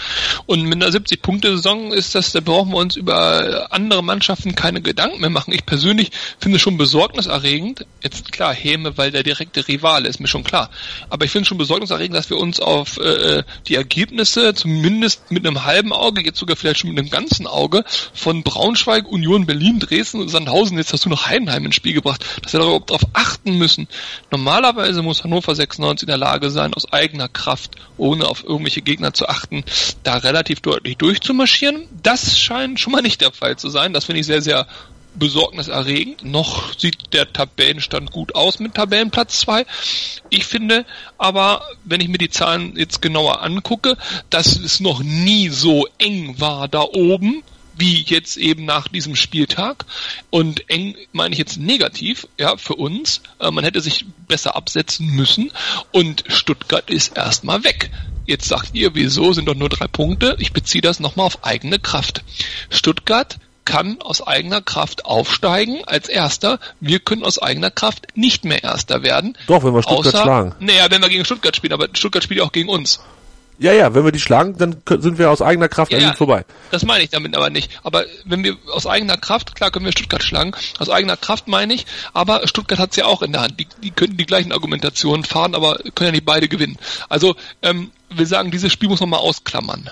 Und 0.45 0.63
mit 0.63 0.81
einer 0.81 0.91
70-Punkte-Saison 0.91 1.91
ist 1.91 2.13
das, 2.13 2.31
da 2.31 2.39
brauchen 2.39 2.71
wir 2.71 2.77
uns 2.77 2.95
über 2.95 3.67
andere 3.71 4.03
Mannschaften 4.03 4.55
keine 4.55 4.81
Gedanken 4.81 5.19
mehr 5.19 5.29
machen. 5.29 5.53
Ich 5.53 5.65
persönlich 5.65 6.11
finde 6.39 6.57
es 6.57 6.61
schon 6.61 6.77
besorgniserregend. 6.77 7.85
Jetzt 8.03 8.31
klar, 8.31 8.53
Häme, 8.53 8.97
weil 8.97 9.11
der 9.11 9.23
direkte 9.23 9.67
Rivale 9.67 10.07
ist 10.07 10.19
mir 10.19 10.27
schon 10.27 10.43
klar. 10.43 10.69
Aber 11.09 11.25
ich 11.25 11.31
finde 11.31 11.43
es 11.43 11.47
schon 11.47 11.57
besorgniserregend, 11.57 12.15
dass 12.15 12.29
wir 12.29 12.37
uns 12.37 12.59
auf 12.59 12.97
äh, 12.97 13.43
die 13.67 13.75
Ergebnisse 13.75 14.53
zumindest 14.53 15.31
mit 15.31 15.45
einem 15.45 15.65
halben 15.65 15.93
Auge, 15.93 16.23
jetzt 16.23 16.39
sogar 16.39 16.55
vielleicht 16.55 16.81
schon 16.81 16.91
mit 16.91 16.99
einem 16.99 17.09
ganzen 17.09 17.47
Auge, 17.47 17.83
von 18.13 18.43
Braunschweig, 18.43 19.07
Union 19.07 19.45
Berlin, 19.45 19.79
Dresden 19.79 20.21
und 20.21 20.29
Sandhausen, 20.29 20.77
jetzt 20.77 20.93
hast 20.93 21.05
du 21.05 21.09
noch 21.09 21.27
Heidenheim 21.27 21.65
ins 21.65 21.75
Spiel 21.75 21.93
gebracht, 21.93 22.23
dass 22.43 22.53
wir 22.53 22.59
darauf 22.59 23.01
achten 23.13 23.57
müssen. 23.57 23.87
Normalerweise 24.31 25.01
muss 25.01 25.23
Hannover 25.23 25.55
96 25.55 26.03
in 26.03 26.07
der 26.07 26.17
Lage 26.17 26.49
sein, 26.49 26.73
aus 26.83 26.93
eigener 26.93 27.27
Kraft, 27.27 27.75
ohne 27.97 28.27
auf 28.27 28.43
irgendwelche 28.43 28.81
Gegner 28.81 29.13
zu 29.13 29.27
achten, 29.27 29.63
da 30.03 30.17
relativ 30.17 30.61
deutlich 30.61 30.97
durchzumarschieren. 30.97 31.87
Das 32.01 32.39
scheint 32.39 32.79
schon 32.79 32.93
mal 32.93 33.01
nicht 33.01 33.21
der 33.21 33.31
Fall 33.31 33.57
zu 33.57 33.69
sein. 33.69 33.93
Das 33.93 34.05
finde 34.05 34.21
ich 34.21 34.25
sehr, 34.25 34.41
sehr 34.41 34.67
besorgniserregend. 35.15 36.23
Noch 36.23 36.77
sieht 36.77 37.13
der 37.13 37.31
Tabellenstand 37.31 38.11
gut 38.11 38.35
aus 38.35 38.59
mit 38.59 38.73
Tabellenplatz 38.73 39.39
2. 39.41 39.65
Ich 40.29 40.45
finde 40.45 40.85
aber, 41.17 41.63
wenn 41.83 42.01
ich 42.01 42.07
mir 42.07 42.17
die 42.17 42.31
Zahlen 42.31 42.75
jetzt 42.75 43.01
genauer 43.01 43.41
angucke, 43.41 43.95
dass 44.29 44.55
es 44.55 44.79
noch 44.79 45.03
nie 45.03 45.49
so 45.49 45.87
eng 45.99 46.39
war 46.39 46.67
da 46.67 46.81
oben 46.81 47.43
wie 47.77 48.01
jetzt 48.01 48.37
eben 48.37 48.65
nach 48.65 48.87
diesem 48.87 49.15
Spieltag. 49.15 49.85
Und 50.29 50.69
eng 50.69 50.95
meine 51.11 51.33
ich 51.33 51.39
jetzt 51.39 51.57
negativ, 51.57 52.27
ja, 52.39 52.57
für 52.57 52.75
uns. 52.75 53.21
Äh, 53.39 53.51
man 53.51 53.63
hätte 53.63 53.81
sich 53.81 54.05
besser 54.27 54.55
absetzen 54.55 55.07
müssen. 55.07 55.51
Und 55.91 56.23
Stuttgart 56.27 56.89
ist 56.89 57.17
erstmal 57.17 57.63
weg. 57.63 57.89
Jetzt 58.25 58.47
sagt 58.47 58.73
ihr, 58.73 58.95
wieso 58.95 59.33
sind 59.33 59.47
doch 59.47 59.55
nur 59.55 59.69
drei 59.69 59.87
Punkte? 59.87 60.35
Ich 60.39 60.53
beziehe 60.53 60.81
das 60.81 60.99
nochmal 60.99 61.25
auf 61.25 61.43
eigene 61.43 61.79
Kraft. 61.79 62.23
Stuttgart 62.69 63.37
kann 63.65 64.01
aus 64.01 64.25
eigener 64.25 64.61
Kraft 64.61 65.05
aufsteigen 65.05 65.83
als 65.85 66.09
Erster. 66.09 66.59
Wir 66.79 66.99
können 66.99 67.23
aus 67.23 67.39
eigener 67.39 67.71
Kraft 67.71 68.07
nicht 68.15 68.45
mehr 68.45 68.63
Erster 68.63 69.03
werden. 69.03 69.37
Doch, 69.47 69.63
wenn 69.63 69.73
wir 69.73 69.83
Stuttgart 69.83 70.13
außer, 70.13 70.23
schlagen. 70.23 70.55
Naja, 70.59 70.87
wenn 70.89 71.01
wir 71.01 71.09
gegen 71.09 71.25
Stuttgart 71.25 71.55
spielen, 71.55 71.73
aber 71.73 71.87
Stuttgart 71.93 72.23
spielt 72.23 72.39
ja 72.39 72.45
auch 72.45 72.51
gegen 72.51 72.69
uns. 72.69 72.99
Ja, 73.59 73.71
ja, 73.71 73.93
wenn 73.93 74.03
wir 74.03 74.11
die 74.11 74.19
schlagen, 74.19 74.57
dann 74.57 74.81
sind 75.01 75.17
wir 75.17 75.29
aus 75.29 75.41
eigener 75.41 75.69
Kraft 75.69 75.91
ja, 75.91 75.99
eigentlich 75.99 76.17
vorbei. 76.17 76.43
Das 76.71 76.83
meine 76.83 77.03
ich 77.03 77.11
damit 77.11 77.35
aber 77.35 77.49
nicht. 77.49 77.79
Aber 77.83 78.03
wenn 78.25 78.43
wir 78.43 78.57
aus 78.73 78.87
eigener 78.87 79.17
Kraft, 79.17 79.55
klar 79.55 79.71
können 79.71 79.85
wir 79.85 79.91
Stuttgart 79.91 80.23
schlagen, 80.23 80.53
aus 80.79 80.89
eigener 80.89 81.17
Kraft 81.17 81.47
meine 81.47 81.73
ich, 81.73 81.85
aber 82.13 82.47
Stuttgart 82.47 82.79
hat 82.79 82.91
es 82.91 82.97
ja 82.97 83.05
auch 83.05 83.21
in 83.21 83.31
der 83.31 83.41
Hand. 83.41 83.59
Die, 83.59 83.67
die 83.81 83.91
könnten 83.91 84.17
die 84.17 84.25
gleichen 84.25 84.51
Argumentationen 84.51 85.23
fahren, 85.23 85.55
aber 85.55 85.77
können 85.95 86.07
ja 86.07 86.11
nicht 86.11 86.25
beide 86.25 86.47
gewinnen. 86.47 86.77
Also, 87.09 87.35
ähm, 87.61 87.91
wir 88.09 88.27
sagen, 88.27 88.51
dieses 88.51 88.71
Spiel 88.71 88.89
muss 88.89 88.99
man 88.99 89.09
mal 89.09 89.17
ausklammern. 89.17 89.89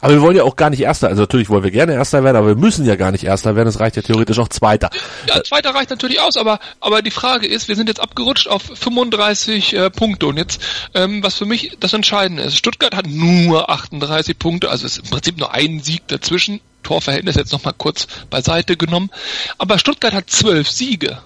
Aber 0.00 0.14
wir 0.14 0.22
wollen 0.22 0.36
ja 0.36 0.44
auch 0.44 0.56
gar 0.56 0.70
nicht 0.70 0.80
Erster. 0.80 1.08
Also 1.08 1.22
natürlich 1.22 1.48
wollen 1.48 1.64
wir 1.64 1.70
gerne 1.70 1.94
Erster 1.94 2.24
werden, 2.24 2.36
aber 2.36 2.48
wir 2.48 2.56
müssen 2.56 2.86
ja 2.86 2.96
gar 2.96 3.12
nicht 3.12 3.24
Erster 3.24 3.56
werden. 3.56 3.68
Es 3.68 3.80
reicht 3.80 3.96
ja 3.96 4.02
theoretisch 4.02 4.38
auch 4.38 4.48
Zweiter. 4.48 4.90
Ja, 5.28 5.42
Zweiter 5.42 5.74
reicht 5.74 5.90
natürlich 5.90 6.20
aus, 6.20 6.36
aber 6.36 6.58
aber 6.80 7.02
die 7.02 7.10
Frage 7.10 7.46
ist, 7.46 7.68
wir 7.68 7.76
sind 7.76 7.88
jetzt 7.88 8.00
abgerutscht 8.00 8.48
auf 8.48 8.62
35 8.62 9.74
äh, 9.74 9.90
Punkte 9.90 10.26
und 10.26 10.36
jetzt, 10.36 10.62
ähm, 10.94 11.22
was 11.22 11.36
für 11.36 11.46
mich 11.46 11.76
das 11.80 11.92
Entscheidende 11.92 12.42
ist, 12.42 12.56
Stuttgart 12.56 12.96
hat 12.96 13.06
nur 13.06 13.70
38 13.70 14.38
Punkte, 14.38 14.70
also 14.70 14.86
ist 14.86 14.98
im 14.98 15.10
Prinzip 15.10 15.38
nur 15.38 15.52
ein 15.52 15.80
Sieg 15.80 16.06
dazwischen. 16.08 16.60
Torverhältnis 16.82 17.36
jetzt 17.36 17.52
nochmal 17.52 17.74
kurz 17.76 18.06
beiseite 18.30 18.76
genommen. 18.76 19.10
Aber 19.58 19.78
Stuttgart 19.78 20.14
hat 20.14 20.30
zwölf 20.30 20.70
Siege 20.70 21.18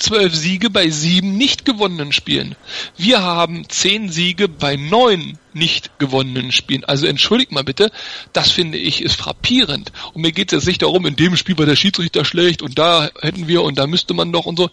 zwölf 0.00 0.34
Siege 0.34 0.70
bei 0.70 0.90
sieben 0.90 1.36
nicht 1.36 1.64
gewonnenen 1.64 2.12
Spielen. 2.12 2.56
Wir 2.96 3.22
haben 3.22 3.68
zehn 3.68 4.10
Siege 4.10 4.48
bei 4.48 4.76
neun 4.76 5.38
nicht 5.52 5.98
gewonnenen 5.98 6.52
Spielen. 6.52 6.84
Also 6.84 7.06
entschuldigt 7.06 7.52
mal 7.52 7.64
bitte, 7.64 7.90
das 8.32 8.50
finde 8.50 8.78
ich 8.78 9.02
ist 9.02 9.16
frappierend. 9.16 9.92
Und 10.12 10.22
mir 10.22 10.32
geht 10.32 10.52
es 10.52 10.58
jetzt 10.58 10.66
nicht 10.66 10.82
darum, 10.82 11.06
in 11.06 11.16
dem 11.16 11.36
Spiel 11.36 11.58
war 11.58 11.66
der 11.66 11.76
Schiedsrichter 11.76 12.24
schlecht 12.24 12.62
und 12.62 12.78
da 12.78 13.10
hätten 13.20 13.48
wir 13.48 13.62
und 13.62 13.78
da 13.78 13.86
müsste 13.86 14.14
man 14.14 14.32
doch 14.32 14.46
und 14.46 14.58
so. 14.58 14.70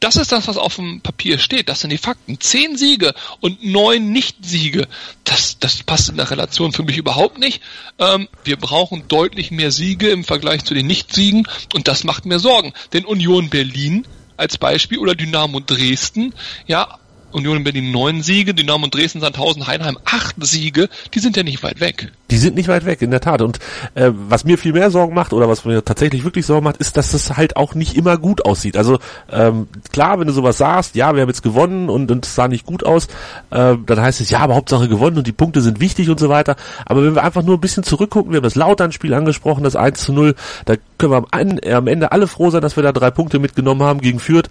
Das 0.00 0.16
ist 0.16 0.32
das, 0.32 0.48
was 0.48 0.56
auf 0.56 0.76
dem 0.76 1.00
Papier 1.00 1.38
steht. 1.38 1.68
Das 1.68 1.80
sind 1.80 1.90
die 1.90 1.98
Fakten. 1.98 2.38
Zehn 2.40 2.76
Siege 2.76 3.14
und 3.40 3.64
neun 3.64 4.12
Nicht-Siege. 4.12 4.86
Das, 5.24 5.58
das 5.58 5.82
passt 5.82 6.10
in 6.10 6.16
der 6.16 6.30
Relation 6.30 6.72
für 6.72 6.82
mich 6.82 6.98
überhaupt 6.98 7.38
nicht. 7.38 7.62
Ähm, 7.98 8.28
wir 8.44 8.56
brauchen 8.56 9.08
deutlich 9.08 9.50
mehr 9.50 9.70
Siege 9.70 10.10
im 10.10 10.24
Vergleich 10.24 10.64
zu 10.64 10.74
den 10.74 10.86
Nicht-Siegen 10.86 11.46
und 11.74 11.88
das 11.88 12.04
macht 12.04 12.26
mir 12.26 12.38
Sorgen. 12.38 12.72
Denn 12.92 13.04
Union 13.04 13.48
Berlin 13.48 14.06
als 14.36 14.58
Beispiel 14.58 14.98
oder 14.98 15.14
Dynamo 15.14 15.60
Dresden, 15.60 16.34
ja, 16.66 16.98
Union 17.34 17.64
Berlin 17.64 17.90
neun 17.90 18.22
Siege, 18.22 18.54
Dynamo 18.54 18.86
Dresden, 18.86 19.20
Sandhausen, 19.20 19.66
Heinheim 19.66 19.98
acht 20.04 20.36
Siege, 20.40 20.88
die 21.12 21.18
sind 21.18 21.36
ja 21.36 21.42
nicht 21.42 21.62
weit 21.62 21.80
weg. 21.80 22.12
Die 22.30 22.36
sind 22.36 22.54
nicht 22.56 22.68
weit 22.68 22.84
weg, 22.84 23.02
in 23.02 23.10
der 23.10 23.20
Tat. 23.20 23.42
Und 23.42 23.58
äh, 23.94 24.10
was 24.12 24.44
mir 24.44 24.56
viel 24.56 24.72
mehr 24.72 24.90
Sorgen 24.90 25.14
macht 25.14 25.32
oder 25.32 25.48
was 25.48 25.64
mir 25.64 25.84
tatsächlich 25.84 26.24
wirklich 26.24 26.46
Sorgen 26.46 26.64
macht, 26.64 26.78
ist, 26.78 26.96
dass 26.96 27.12
es 27.12 27.36
halt 27.36 27.56
auch 27.56 27.74
nicht 27.74 27.96
immer 27.96 28.16
gut 28.18 28.44
aussieht. 28.44 28.76
Also 28.76 28.98
ähm, 29.30 29.68
klar, 29.92 30.18
wenn 30.18 30.26
du 30.26 30.32
sowas 30.32 30.58
sagst, 30.58 30.94
ja, 30.94 31.14
wir 31.14 31.22
haben 31.22 31.28
jetzt 31.28 31.42
gewonnen 31.42 31.88
und, 31.88 32.24
es 32.24 32.34
sah 32.34 32.48
nicht 32.48 32.66
gut 32.66 32.84
aus, 32.84 33.06
äh, 33.50 33.76
dann 33.84 34.00
heißt 34.00 34.20
es, 34.20 34.30
ja, 34.30 34.38
aber 34.38 34.54
Hauptsache 34.54 34.88
gewonnen 34.88 35.18
und 35.18 35.26
die 35.26 35.32
Punkte 35.32 35.60
sind 35.60 35.80
wichtig 35.80 36.08
und 36.08 36.20
so 36.20 36.28
weiter. 36.28 36.56
Aber 36.86 37.04
wenn 37.04 37.14
wir 37.14 37.24
einfach 37.24 37.42
nur 37.42 37.56
ein 37.56 37.60
bisschen 37.60 37.82
zurückgucken, 37.82 38.32
wir 38.32 38.38
haben 38.38 38.44
das 38.44 38.54
Lautern-Spiel 38.54 39.12
angesprochen, 39.12 39.64
das 39.64 39.76
1 39.76 40.00
zu 40.00 40.12
0, 40.12 40.34
da 40.64 40.74
können 40.98 41.12
wir 41.12 41.24
am, 41.30 41.58
am 41.72 41.86
Ende 41.88 42.12
alle 42.12 42.26
froh 42.26 42.50
sein, 42.50 42.62
dass 42.62 42.76
wir 42.76 42.82
da 42.82 42.92
drei 42.92 43.10
Punkte 43.10 43.38
mitgenommen 43.38 43.82
haben 43.82 44.00
gegen 44.00 44.20
Fürth 44.20 44.48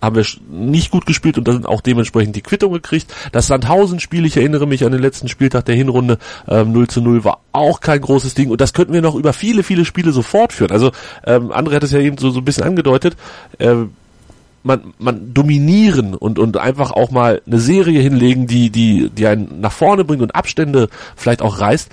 haben 0.00 0.16
wir 0.16 0.24
nicht 0.50 0.90
gut 0.90 1.06
gespielt 1.06 1.38
und 1.38 1.46
dann 1.46 1.66
auch 1.66 1.80
dementsprechend 1.80 2.36
die 2.36 2.42
Quittung 2.42 2.72
gekriegt. 2.72 3.12
Das 3.32 3.46
Sandhausen-Spiel, 3.46 4.26
ich 4.26 4.36
erinnere 4.36 4.66
mich 4.66 4.84
an 4.84 4.92
den 4.92 5.00
letzten 5.00 5.28
Spieltag 5.28 5.64
der 5.66 5.74
Hinrunde, 5.74 6.18
ähm, 6.48 6.72
0 6.72 6.88
zu 6.88 7.00
0 7.00 7.24
war 7.24 7.40
auch 7.52 7.80
kein 7.80 8.00
großes 8.00 8.34
Ding 8.34 8.50
und 8.50 8.60
das 8.60 8.72
könnten 8.72 8.92
wir 8.92 9.02
noch 9.02 9.14
über 9.14 9.32
viele, 9.32 9.62
viele 9.62 9.84
Spiele 9.84 10.12
so 10.12 10.22
fortführen. 10.22 10.70
Also 10.70 10.92
ähm, 11.26 11.52
André 11.52 11.74
hat 11.74 11.82
es 11.84 11.92
ja 11.92 12.00
eben 12.00 12.18
so, 12.18 12.30
so 12.30 12.40
ein 12.40 12.44
bisschen 12.44 12.64
angedeutet. 12.64 13.16
Ähm, 13.58 13.90
man, 14.62 14.92
man 14.98 15.32
dominieren 15.32 16.14
und, 16.14 16.38
und 16.38 16.58
einfach 16.58 16.90
auch 16.90 17.10
mal 17.10 17.40
eine 17.46 17.58
Serie 17.58 18.00
hinlegen, 18.00 18.46
die, 18.46 18.70
die, 18.70 19.08
die 19.08 19.26
einen 19.26 19.60
nach 19.60 19.72
vorne 19.72 20.04
bringt 20.04 20.22
und 20.22 20.34
Abstände 20.34 20.88
vielleicht 21.16 21.42
auch 21.42 21.60
reißt, 21.60 21.90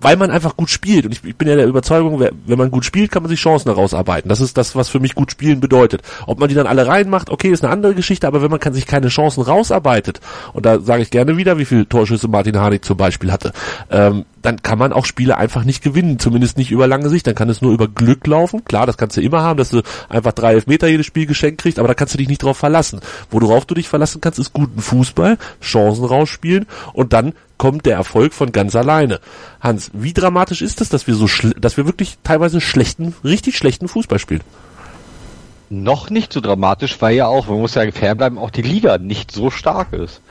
weil 0.00 0.16
man 0.16 0.30
einfach 0.30 0.56
gut 0.56 0.70
spielt. 0.70 1.06
Und 1.06 1.12
ich, 1.12 1.24
ich 1.24 1.36
bin 1.36 1.48
ja 1.48 1.56
der 1.56 1.66
Überzeugung, 1.66 2.20
wenn 2.20 2.58
man 2.58 2.70
gut 2.70 2.84
spielt, 2.84 3.10
kann 3.10 3.22
man 3.22 3.30
sich 3.30 3.40
Chancen 3.40 3.68
herausarbeiten. 3.68 4.28
Das 4.28 4.40
ist 4.40 4.56
das, 4.56 4.74
was 4.76 4.88
für 4.88 5.00
mich 5.00 5.14
gut 5.14 5.30
spielen 5.30 5.60
bedeutet. 5.60 6.02
Ob 6.26 6.40
man 6.40 6.48
die 6.48 6.54
dann 6.54 6.66
alle 6.66 6.86
reinmacht, 6.86 7.30
okay, 7.30 7.48
ist 7.48 7.64
eine 7.64 7.72
andere 7.72 7.94
Geschichte, 7.94 8.26
aber 8.26 8.42
wenn 8.42 8.50
man 8.50 8.60
kann 8.60 8.72
sich 8.72 8.86
keine 8.86 9.08
Chancen 9.08 9.42
rausarbeitet, 9.42 10.20
und 10.52 10.66
da 10.66 10.80
sage 10.80 11.02
ich 11.02 11.10
gerne 11.10 11.36
wieder, 11.36 11.58
wie 11.58 11.64
viele 11.64 11.88
Torschüsse 11.88 12.28
Martin 12.28 12.58
Harnik 12.58 12.84
zum 12.84 12.96
Beispiel 12.96 13.32
hatte, 13.32 13.52
ähm, 13.90 14.24
dann 14.42 14.62
kann 14.62 14.78
man 14.78 14.92
auch 14.92 15.04
Spiele 15.04 15.36
einfach 15.36 15.64
nicht 15.64 15.82
gewinnen, 15.82 16.18
zumindest 16.18 16.56
nicht 16.56 16.70
über 16.70 16.86
lange 16.86 17.08
Sicht. 17.08 17.26
Dann 17.26 17.34
kann 17.34 17.50
es 17.50 17.60
nur 17.60 17.72
über 17.72 17.88
Glück 17.88 18.26
laufen. 18.26 18.64
Klar, 18.64 18.86
das 18.86 18.96
kannst 18.96 19.16
du 19.16 19.20
immer 19.20 19.42
haben, 19.42 19.58
dass 19.58 19.70
du 19.70 19.82
einfach 20.08 20.32
drei 20.32 20.54
Elfmeter 20.54 20.88
jedes 20.88 21.06
Spiel 21.06 21.26
geschenkt 21.26 21.60
kriegst, 21.60 21.78
aber 21.78 21.88
da 21.88 21.94
kannst 21.94 22.14
du 22.14 22.18
dich 22.18 22.28
nicht 22.28 22.42
drauf 22.42 22.56
verlassen. 22.56 23.00
Worauf 23.30 23.66
du 23.66 23.74
dich 23.74 23.88
verlassen 23.88 24.20
kannst, 24.20 24.38
ist 24.38 24.52
guten 24.52 24.80
Fußball, 24.80 25.38
Chancen 25.60 26.04
rausspielen 26.04 26.66
und 26.92 27.12
dann 27.12 27.34
kommt 27.58 27.84
der 27.84 27.96
Erfolg 27.96 28.32
von 28.32 28.52
ganz 28.52 28.74
alleine. 28.74 29.20
Hans, 29.60 29.90
wie 29.92 30.14
dramatisch 30.14 30.62
ist 30.62 30.80
es, 30.80 30.88
dass 30.88 31.06
wir 31.06 31.14
so, 31.14 31.28
dass 31.58 31.76
wir 31.76 31.84
wirklich 31.84 32.16
teilweise 32.24 32.60
schlechten, 32.60 33.14
richtig 33.22 33.58
schlechten 33.58 33.88
Fußball 33.88 34.18
spielen? 34.18 34.42
Noch 35.68 36.08
nicht 36.08 36.32
so 36.32 36.40
dramatisch, 36.40 37.00
weil 37.00 37.14
ja 37.14 37.26
auch, 37.26 37.48
man 37.48 37.60
muss 37.60 37.74
ja 37.74 37.88
fair 37.92 38.14
bleiben, 38.14 38.38
auch 38.38 38.50
die 38.50 38.62
Liga 38.62 38.96
nicht 38.96 39.30
so 39.30 39.50
stark 39.50 39.92
ist. 39.92 40.22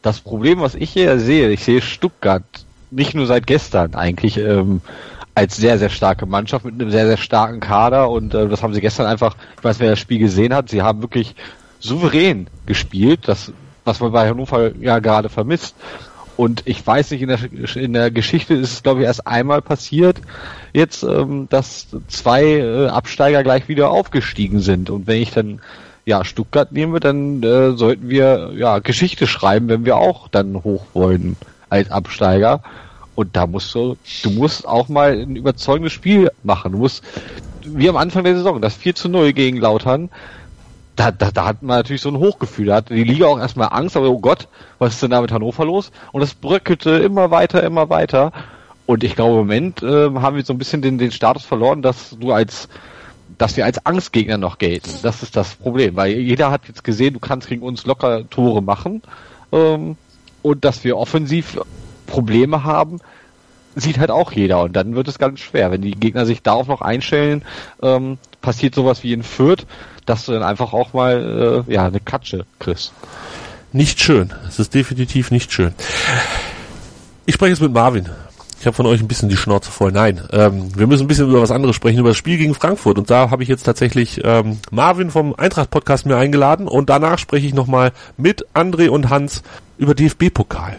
Das 0.00 0.20
Problem, 0.20 0.60
was 0.60 0.76
ich 0.76 0.90
hier 0.90 1.18
sehe, 1.18 1.50
ich 1.50 1.64
sehe 1.64 1.82
Stuttgart 1.82 2.44
nicht 2.90 3.14
nur 3.14 3.26
seit 3.26 3.46
gestern 3.46 3.94
eigentlich 3.94 4.38
ähm, 4.38 4.80
als 5.34 5.56
sehr, 5.56 5.78
sehr 5.78 5.90
starke 5.90 6.26
Mannschaft 6.26 6.64
mit 6.64 6.74
einem 6.74 6.90
sehr, 6.90 7.06
sehr 7.06 7.16
starken 7.16 7.60
Kader 7.60 8.10
und 8.10 8.34
äh, 8.34 8.48
das 8.48 8.62
haben 8.62 8.74
sie 8.74 8.80
gestern 8.80 9.06
einfach, 9.06 9.36
ich 9.56 9.64
weiß, 9.64 9.78
wer 9.78 9.90
das 9.90 9.98
Spiel 10.00 10.18
gesehen 10.18 10.52
hat, 10.52 10.68
sie 10.68 10.82
haben 10.82 11.00
wirklich 11.00 11.36
souverän 11.78 12.48
gespielt, 12.66 13.20
das, 13.26 13.52
was 13.84 14.00
man 14.00 14.12
bei 14.12 14.28
Hannover 14.28 14.74
ja 14.76 14.98
gerade 14.98 15.28
vermisst. 15.28 15.76
Und 16.36 16.62
ich 16.66 16.86
weiß 16.86 17.10
nicht, 17.10 17.22
in 17.22 17.28
der, 17.28 17.38
in 17.76 17.92
der 17.92 18.12
Geschichte 18.12 18.54
ist 18.54 18.72
es, 18.72 18.82
glaube 18.84 19.00
ich, 19.00 19.06
erst 19.06 19.26
einmal 19.26 19.60
passiert, 19.60 20.20
jetzt, 20.72 21.02
ähm, 21.02 21.48
dass 21.50 21.88
zwei 22.06 22.44
äh, 22.44 22.86
Absteiger 22.86 23.42
gleich 23.42 23.68
wieder 23.68 23.90
aufgestiegen 23.90 24.60
sind. 24.60 24.88
Und 24.88 25.08
wenn 25.08 25.20
ich 25.20 25.32
dann 25.32 25.60
ja 26.04 26.24
Stuttgart 26.24 26.70
nehme, 26.70 27.00
dann 27.00 27.42
äh, 27.42 27.72
sollten 27.72 28.08
wir 28.08 28.52
ja 28.56 28.78
Geschichte 28.78 29.26
schreiben, 29.26 29.68
wenn 29.68 29.84
wir 29.84 29.96
auch 29.96 30.28
dann 30.28 30.62
hoch 30.62 30.84
wollen 30.94 31.36
als 31.68 31.90
Absteiger. 31.90 32.62
Und 33.14 33.34
da 33.34 33.46
musst 33.46 33.74
du, 33.74 33.96
du 34.22 34.30
musst 34.30 34.66
auch 34.66 34.88
mal 34.88 35.18
ein 35.18 35.36
überzeugendes 35.36 35.92
Spiel 35.92 36.30
machen. 36.44 36.72
Du 36.72 36.78
musst, 36.78 37.02
wie 37.64 37.88
am 37.88 37.96
Anfang 37.96 38.24
der 38.24 38.36
Saison, 38.36 38.60
das 38.60 38.74
4 38.76 38.94
zu 38.94 39.08
0 39.08 39.32
gegen 39.32 39.56
Lautern, 39.56 40.10
da, 40.94 41.10
da, 41.10 41.30
da 41.30 41.44
hat 41.46 41.62
man 41.62 41.78
natürlich 41.78 42.02
so 42.02 42.10
ein 42.10 42.18
Hochgefühl. 42.18 42.66
Da 42.66 42.76
hatte 42.76 42.94
die 42.94 43.04
Liga 43.04 43.26
auch 43.26 43.38
erstmal 43.38 43.68
Angst, 43.70 43.96
aber 43.96 44.08
oh 44.10 44.20
Gott, 44.20 44.48
was 44.78 44.94
ist 44.94 45.02
denn 45.02 45.10
da 45.10 45.20
mit 45.20 45.32
Hannover 45.32 45.64
los? 45.64 45.90
Und 46.12 46.22
es 46.22 46.34
bröckelte 46.34 46.90
immer 46.90 47.30
weiter, 47.30 47.62
immer 47.62 47.88
weiter. 47.90 48.32
Und 48.86 49.04
ich 49.04 49.14
glaube, 49.14 49.32
im 49.32 49.38
Moment 49.38 49.82
äh, 49.82 50.10
haben 50.14 50.36
wir 50.36 50.44
so 50.44 50.52
ein 50.52 50.58
bisschen 50.58 50.82
den, 50.82 50.98
den 50.98 51.12
Status 51.12 51.44
verloren, 51.44 51.82
dass 51.82 52.16
du 52.18 52.32
als 52.32 52.68
dass 53.36 53.56
wir 53.56 53.64
als 53.64 53.84
Angstgegner 53.86 54.36
noch 54.36 54.58
gelten. 54.58 54.90
Das 55.02 55.22
ist 55.22 55.36
das 55.36 55.54
Problem, 55.54 55.96
weil 55.96 56.12
jeder 56.12 56.50
hat 56.50 56.66
jetzt 56.66 56.82
gesehen, 56.82 57.14
du 57.14 57.20
kannst 57.20 57.48
gegen 57.48 57.62
uns 57.62 57.86
locker 57.86 58.28
Tore 58.28 58.62
machen 58.62 59.02
ähm, 59.52 59.96
und 60.42 60.64
dass 60.64 60.84
wir 60.84 60.96
offensiv 60.96 61.58
Probleme 62.06 62.64
haben, 62.64 63.00
sieht 63.74 63.98
halt 63.98 64.10
auch 64.10 64.32
jeder 64.32 64.62
und 64.62 64.74
dann 64.74 64.94
wird 64.94 65.08
es 65.08 65.18
ganz 65.18 65.40
schwer. 65.40 65.70
Wenn 65.70 65.82
die 65.82 65.92
Gegner 65.92 66.26
sich 66.26 66.42
darauf 66.42 66.66
noch 66.66 66.80
einstellen, 66.80 67.42
ähm, 67.82 68.18
passiert 68.40 68.74
sowas 68.74 69.02
wie 69.02 69.12
in 69.12 69.22
Fürth, 69.22 69.66
dass 70.06 70.24
du 70.24 70.32
dann 70.32 70.42
einfach 70.42 70.72
auch 70.72 70.92
mal 70.92 71.64
äh, 71.68 71.72
ja 71.72 71.86
eine 71.86 72.00
Katsche 72.00 72.44
kriegst. 72.58 72.92
Nicht 73.72 74.00
schön. 74.00 74.32
Es 74.48 74.58
ist 74.58 74.74
definitiv 74.74 75.30
nicht 75.30 75.52
schön. 75.52 75.74
Ich 77.26 77.34
spreche 77.34 77.50
jetzt 77.50 77.60
mit 77.60 77.72
Marvin. 77.72 78.08
Ich 78.60 78.66
habe 78.66 78.74
von 78.74 78.86
euch 78.86 79.00
ein 79.00 79.08
bisschen 79.08 79.28
die 79.28 79.36
Schnauze 79.36 79.70
voll. 79.70 79.92
Nein, 79.92 80.20
ähm, 80.32 80.76
wir 80.76 80.86
müssen 80.88 81.04
ein 81.04 81.08
bisschen 81.08 81.28
über 81.28 81.40
was 81.40 81.52
anderes 81.52 81.76
sprechen, 81.76 82.00
über 82.00 82.08
das 82.10 82.16
Spiel 82.18 82.38
gegen 82.38 82.54
Frankfurt. 82.54 82.98
Und 82.98 83.08
da 83.08 83.30
habe 83.30 83.42
ich 83.42 83.48
jetzt 83.48 83.62
tatsächlich 83.62 84.20
ähm, 84.24 84.58
Marvin 84.70 85.10
vom 85.10 85.34
Eintracht-Podcast 85.34 86.06
mir 86.06 86.16
eingeladen. 86.16 86.66
Und 86.66 86.90
danach 86.90 87.18
spreche 87.18 87.46
ich 87.46 87.54
nochmal 87.54 87.92
mit 88.16 88.46
André 88.54 88.88
und 88.88 89.10
Hans 89.10 89.42
über 89.78 89.94
DFB-Pokal. 89.94 90.76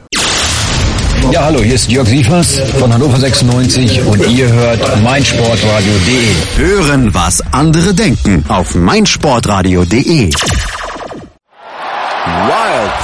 Ja, 1.31 1.43
hallo, 1.45 1.59
hier 1.59 1.75
ist 1.75 1.91
Jörg 1.91 2.07
Sievers 2.07 2.59
von 2.79 2.91
Hannover 2.91 3.17
96 3.17 4.03
und 4.05 4.27
ihr 4.27 4.51
hört 4.51 5.03
meinsportradio.de. 5.03 6.33
Hören, 6.57 7.13
was 7.13 7.41
andere 7.53 7.93
denken 7.93 8.43
auf 8.47 8.73
meinsportradio.de. 8.73 10.31
Wild 10.31 10.33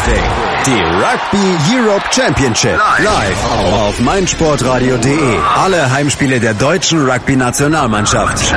Thing. 0.06 0.55
Die 0.66 0.72
Rugby 0.72 1.78
Europe 1.78 2.06
Championship. 2.10 2.80
Live 2.98 3.52
auf 3.52 4.00
meinsportradio.de. 4.00 5.38
Alle 5.64 5.92
Heimspiele 5.92 6.40
der 6.40 6.56
deutschen 6.56 7.08
Rugby-Nationalmannschaft. 7.08 8.52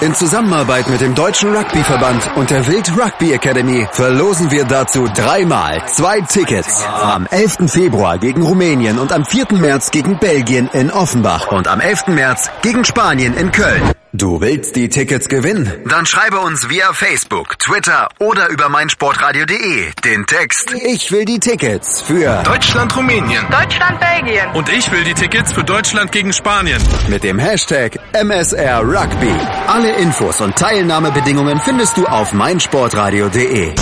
In 0.00 0.14
Zusammenarbeit 0.14 0.88
mit 0.88 1.00
dem 1.00 1.16
Deutschen 1.16 1.52
Rugbyverband 1.52 2.30
und 2.36 2.50
der 2.50 2.64
Wild 2.68 2.92
Rugby 2.96 3.32
Academy 3.32 3.88
verlosen 3.90 4.52
wir 4.52 4.66
dazu 4.66 5.08
dreimal 5.12 5.82
zwei 5.88 6.20
Tickets. 6.20 6.84
Am 6.84 7.26
11. 7.26 7.68
Februar 7.68 8.18
gegen 8.18 8.42
Rumänien 8.42 9.00
und 9.00 9.12
am 9.12 9.24
4. 9.24 9.46
März 9.54 9.90
gegen 9.90 10.16
Belgien 10.20 10.70
in 10.72 10.92
Offenbach 10.92 11.50
und 11.50 11.66
am 11.66 11.80
11. 11.80 12.06
März 12.06 12.52
gegen 12.62 12.84
Spanien 12.84 13.34
in 13.36 13.50
Köln. 13.50 13.82
Du 14.14 14.40
willst 14.40 14.74
die 14.74 14.88
Tickets 14.88 15.28
gewinnen? 15.28 15.70
Dann 15.86 16.06
schreibe 16.06 16.38
uns 16.38 16.70
via 16.70 16.94
Facebook, 16.94 17.58
Twitter 17.58 18.08
oder 18.18 18.48
über 18.48 18.70
meinsportradio.de 18.70 19.92
den 20.02 20.24
Text 20.24 20.72
Ich 20.72 21.12
will 21.12 21.26
die 21.26 21.38
Tickets 21.38 22.00
für 22.00 22.42
Deutschland 22.42 22.96
Rumänien. 22.96 23.44
Deutschland 23.50 24.00
Belgien. 24.00 24.48
Und 24.54 24.70
ich 24.70 24.90
will 24.90 25.04
die 25.04 25.12
Tickets 25.12 25.52
für 25.52 25.62
Deutschland 25.62 26.10
gegen 26.10 26.32
Spanien. 26.32 26.80
mit 27.08 27.22
dem 27.22 27.38
Hashtag 27.38 27.98
MSR 28.14 28.80
Rugby. 28.80 29.34
Alle 29.66 29.94
Infos 29.96 30.40
und 30.40 30.56
Teilnahmebedingungen 30.56 31.60
findest 31.60 31.98
du 31.98 32.06
auf 32.06 32.32
meinsportradio.de. 32.32 33.74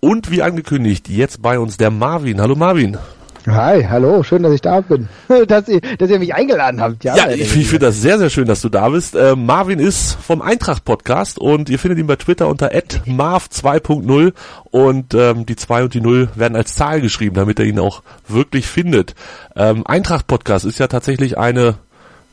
Und 0.00 0.32
wie 0.32 0.42
angekündigt, 0.42 1.08
jetzt 1.08 1.40
bei 1.40 1.60
uns 1.60 1.76
der 1.76 1.90
Marvin. 1.92 2.40
Hallo 2.40 2.56
Marvin. 2.56 2.98
Hi, 3.46 3.84
hallo, 3.84 4.22
schön, 4.22 4.42
dass 4.42 4.54
ich 4.54 4.62
da 4.62 4.80
bin. 4.80 5.08
dass, 5.48 5.68
ihr, 5.68 5.80
dass 5.98 6.08
ihr 6.08 6.18
mich 6.18 6.34
eingeladen 6.34 6.80
habt. 6.80 7.04
Ja, 7.04 7.14
Ja, 7.14 7.30
ich, 7.30 7.54
ich 7.54 7.68
finde 7.68 7.86
das 7.86 8.00
sehr, 8.00 8.18
sehr 8.18 8.30
schön, 8.30 8.46
dass 8.46 8.62
du 8.62 8.70
da 8.70 8.88
bist. 8.88 9.14
Äh, 9.14 9.36
Marvin 9.36 9.80
ist 9.80 10.14
vom 10.14 10.40
Eintracht-Podcast 10.40 11.38
und 11.38 11.68
ihr 11.68 11.78
findet 11.78 11.98
ihn 11.98 12.06
bei 12.06 12.16
Twitter 12.16 12.48
unter 12.48 12.70
marv 13.04 13.48
2.0 13.52 14.32
und 14.70 15.14
ähm, 15.14 15.44
die 15.44 15.56
2 15.56 15.84
und 15.84 15.94
die 15.94 16.00
0 16.00 16.30
werden 16.34 16.56
als 16.56 16.74
Zahl 16.74 17.02
geschrieben, 17.02 17.36
damit 17.36 17.58
er 17.58 17.66
ihn 17.66 17.78
auch 17.78 18.02
wirklich 18.26 18.66
findet. 18.66 19.14
Ähm, 19.56 19.86
Eintracht-Podcast 19.86 20.64
ist 20.64 20.78
ja 20.78 20.86
tatsächlich 20.86 21.36
eine, 21.36 21.74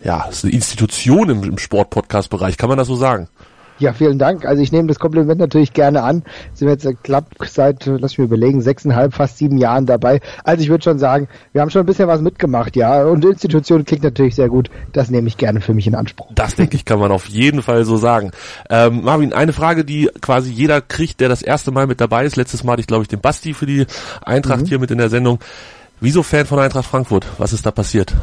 ja, 0.04 0.26
ist 0.30 0.46
eine 0.46 0.54
Institution 0.54 1.30
im, 1.30 1.44
im 1.44 1.58
Sport-Podcast-Bereich, 1.58 2.58
kann 2.58 2.70
man 2.70 2.78
das 2.78 2.88
so 2.88 2.96
sagen? 2.96 3.28
Ja, 3.82 3.94
vielen 3.94 4.20
Dank. 4.20 4.46
Also 4.46 4.62
ich 4.62 4.72
nehme 4.72 4.88
das 4.88 5.00
Kompliment 5.00 5.40
natürlich 5.40 5.74
gerne 5.74 6.04
an. 6.04 6.22
Sind 6.54 6.68
wir 6.68 6.74
jetzt 6.74 6.86
äh, 6.86 6.94
knapp 6.94 7.26
seit, 7.48 7.88
lass 7.88 8.16
mich 8.16 8.26
überlegen, 8.26 8.62
sechseinhalb, 8.62 9.16
fast 9.16 9.40
sieben 9.40 9.58
Jahren 9.58 9.88
dabei. 9.88 10.22
Also 10.44 10.62
ich 10.62 10.70
würde 10.70 10.84
schon 10.84 11.00
sagen, 11.00 11.28
wir 11.52 11.62
haben 11.62 11.72
schon 11.72 11.82
ein 11.82 11.88
bisschen 11.88 12.08
was 12.08 12.22
mitgemacht, 12.22 12.76
ja. 12.76 13.04
Und 13.06 13.26
Institution 13.26 13.84
klingt 13.84 14.04
natürlich 14.04 14.36
sehr 14.36 14.50
gut. 14.50 14.70
Das 14.94 15.10
nehme 15.10 15.28
ich 15.28 15.38
gerne 15.38 15.62
für 15.62 15.74
mich 15.74 15.88
in 15.88 15.96
Anspruch. 15.96 16.28
Das 16.36 16.56
denke 16.56 16.76
ich, 16.76 16.86
kann 16.86 17.00
man 17.00 17.12
auf 17.12 17.26
jeden 17.28 17.64
Fall 17.64 17.84
so 17.84 17.98
sagen. 17.98 18.32
Ähm, 18.70 19.02
Marvin, 19.04 19.34
eine 19.34 19.52
Frage, 19.52 19.84
die 19.84 20.12
quasi 20.22 20.52
jeder 20.52 20.80
kriegt, 20.80 21.20
der 21.20 21.30
das 21.30 21.42
erste 21.42 21.72
Mal 21.72 21.88
mit 21.88 22.00
dabei 22.00 22.26
ist. 22.26 22.36
Letztes 22.36 22.64
Mal 22.64 22.74
hatte 22.74 22.82
ich, 22.82 22.88
glaube 22.88 23.02
ich, 23.02 23.08
den 23.08 23.20
Basti 23.20 23.56
für 23.56 23.66
die 23.66 23.88
Eintracht 24.24 24.68
hier 24.68 24.78
mit 24.78 24.92
in 24.92 25.00
der 25.00 25.10
Sendung. 25.10 25.40
Wieso 26.00 26.22
Fan 26.22 26.46
von 26.46 26.60
Eintracht 26.60 26.86
Frankfurt? 26.86 27.26
Was 27.40 27.52
ist 27.52 27.66
da 27.66 27.72
passiert? 27.72 28.14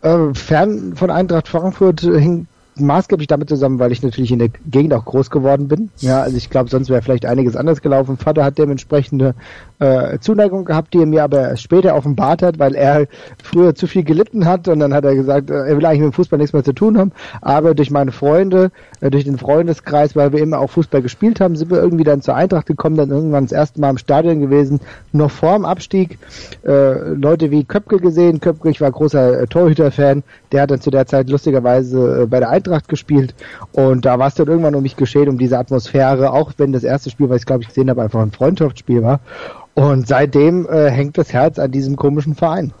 Äh, 0.00 0.32
fern 0.32 0.96
von 0.96 1.10
Eintracht 1.10 1.48
Frankfurt 1.48 2.02
äh, 2.02 2.18
hing 2.18 2.46
maßgeblich 2.76 3.28
damit 3.28 3.48
zusammen, 3.48 3.78
weil 3.78 3.92
ich 3.92 4.02
natürlich 4.02 4.32
in 4.32 4.38
der 4.38 4.48
Gegend 4.48 4.94
auch 4.94 5.04
groß 5.04 5.30
geworden 5.30 5.68
bin. 5.68 5.90
Ja, 5.98 6.22
also 6.22 6.36
ich 6.36 6.48
glaube, 6.48 6.70
sonst 6.70 6.88
wäre 6.88 7.02
vielleicht 7.02 7.26
einiges 7.26 7.54
anders 7.54 7.82
gelaufen. 7.82 8.16
Vater 8.16 8.44
hat 8.44 8.56
dementsprechende 8.56 9.34
äh, 9.78 10.18
Zuneigung 10.20 10.64
gehabt, 10.64 10.94
die 10.94 11.00
er 11.00 11.06
mir 11.06 11.22
aber 11.22 11.56
später 11.56 11.94
offenbart 11.94 12.42
hat, 12.42 12.58
weil 12.58 12.74
er 12.74 13.06
früher 13.42 13.74
zu 13.74 13.86
viel 13.86 14.04
gelitten 14.04 14.46
hat 14.46 14.68
und 14.68 14.80
dann 14.80 14.94
hat 14.94 15.04
er 15.04 15.14
gesagt, 15.14 15.50
äh, 15.50 15.54
er 15.54 15.76
will 15.76 15.84
eigentlich 15.84 16.00
mit 16.00 16.12
dem 16.12 16.14
Fußball 16.14 16.38
nichts 16.38 16.54
mehr 16.54 16.64
zu 16.64 16.72
tun 16.72 16.96
haben. 16.96 17.12
Aber 17.42 17.74
durch 17.74 17.90
meine 17.90 18.12
Freunde, 18.12 18.70
äh, 19.00 19.10
durch 19.10 19.24
den 19.24 19.36
Freundeskreis, 19.36 20.16
weil 20.16 20.32
wir 20.32 20.40
immer 20.40 20.58
auch 20.58 20.70
Fußball 20.70 21.02
gespielt 21.02 21.40
haben, 21.40 21.56
sind 21.56 21.70
wir 21.70 21.78
irgendwie 21.78 22.04
dann 22.04 22.22
zur 22.22 22.36
Eintracht 22.36 22.66
gekommen, 22.66 22.96
dann 22.96 23.10
irgendwann 23.10 23.44
das 23.44 23.52
erste 23.52 23.80
Mal 23.80 23.90
im 23.90 23.98
Stadion 23.98 24.40
gewesen, 24.40 24.80
noch 25.12 25.30
vor 25.30 25.56
dem 25.56 25.66
Abstieg. 25.66 26.18
Äh, 26.64 27.12
Leute 27.14 27.50
wie 27.50 27.64
Köpke 27.64 27.98
gesehen. 27.98 28.40
Köpke, 28.40 28.70
ich 28.70 28.80
war 28.80 28.90
großer 28.90 29.42
äh, 29.42 29.46
Torhüter-Fan, 29.46 30.22
der 30.52 30.62
hat 30.62 30.70
dann 30.70 30.80
zu 30.80 30.90
der 30.90 31.06
Zeit 31.06 31.28
lustigerweise 31.28 32.22
äh, 32.22 32.26
bei 32.26 32.40
der 32.40 32.48
Eintracht 32.48 32.61
gespielt 32.88 33.34
und 33.72 34.04
da 34.04 34.18
war 34.18 34.28
es 34.28 34.34
dann 34.34 34.48
irgendwann 34.48 34.74
um 34.74 34.82
mich 34.82 34.96
geschehen, 34.96 35.28
um 35.28 35.38
diese 35.38 35.58
Atmosphäre, 35.58 36.32
auch 36.32 36.52
wenn 36.56 36.72
das 36.72 36.84
erste 36.84 37.10
Spiel, 37.10 37.28
was 37.28 37.40
ich 37.40 37.46
glaube 37.46 37.62
ich 37.62 37.68
gesehen 37.68 37.90
habe, 37.90 38.02
einfach 38.02 38.20
ein 38.20 38.32
Freundschaftsspiel 38.32 39.02
war. 39.02 39.20
Und 39.74 40.06
seitdem 40.06 40.68
äh, 40.68 40.90
hängt 40.90 41.16
das 41.16 41.32
Herz 41.32 41.58
an 41.58 41.70
diesem 41.70 41.96
komischen 41.96 42.34
Verein. 42.34 42.72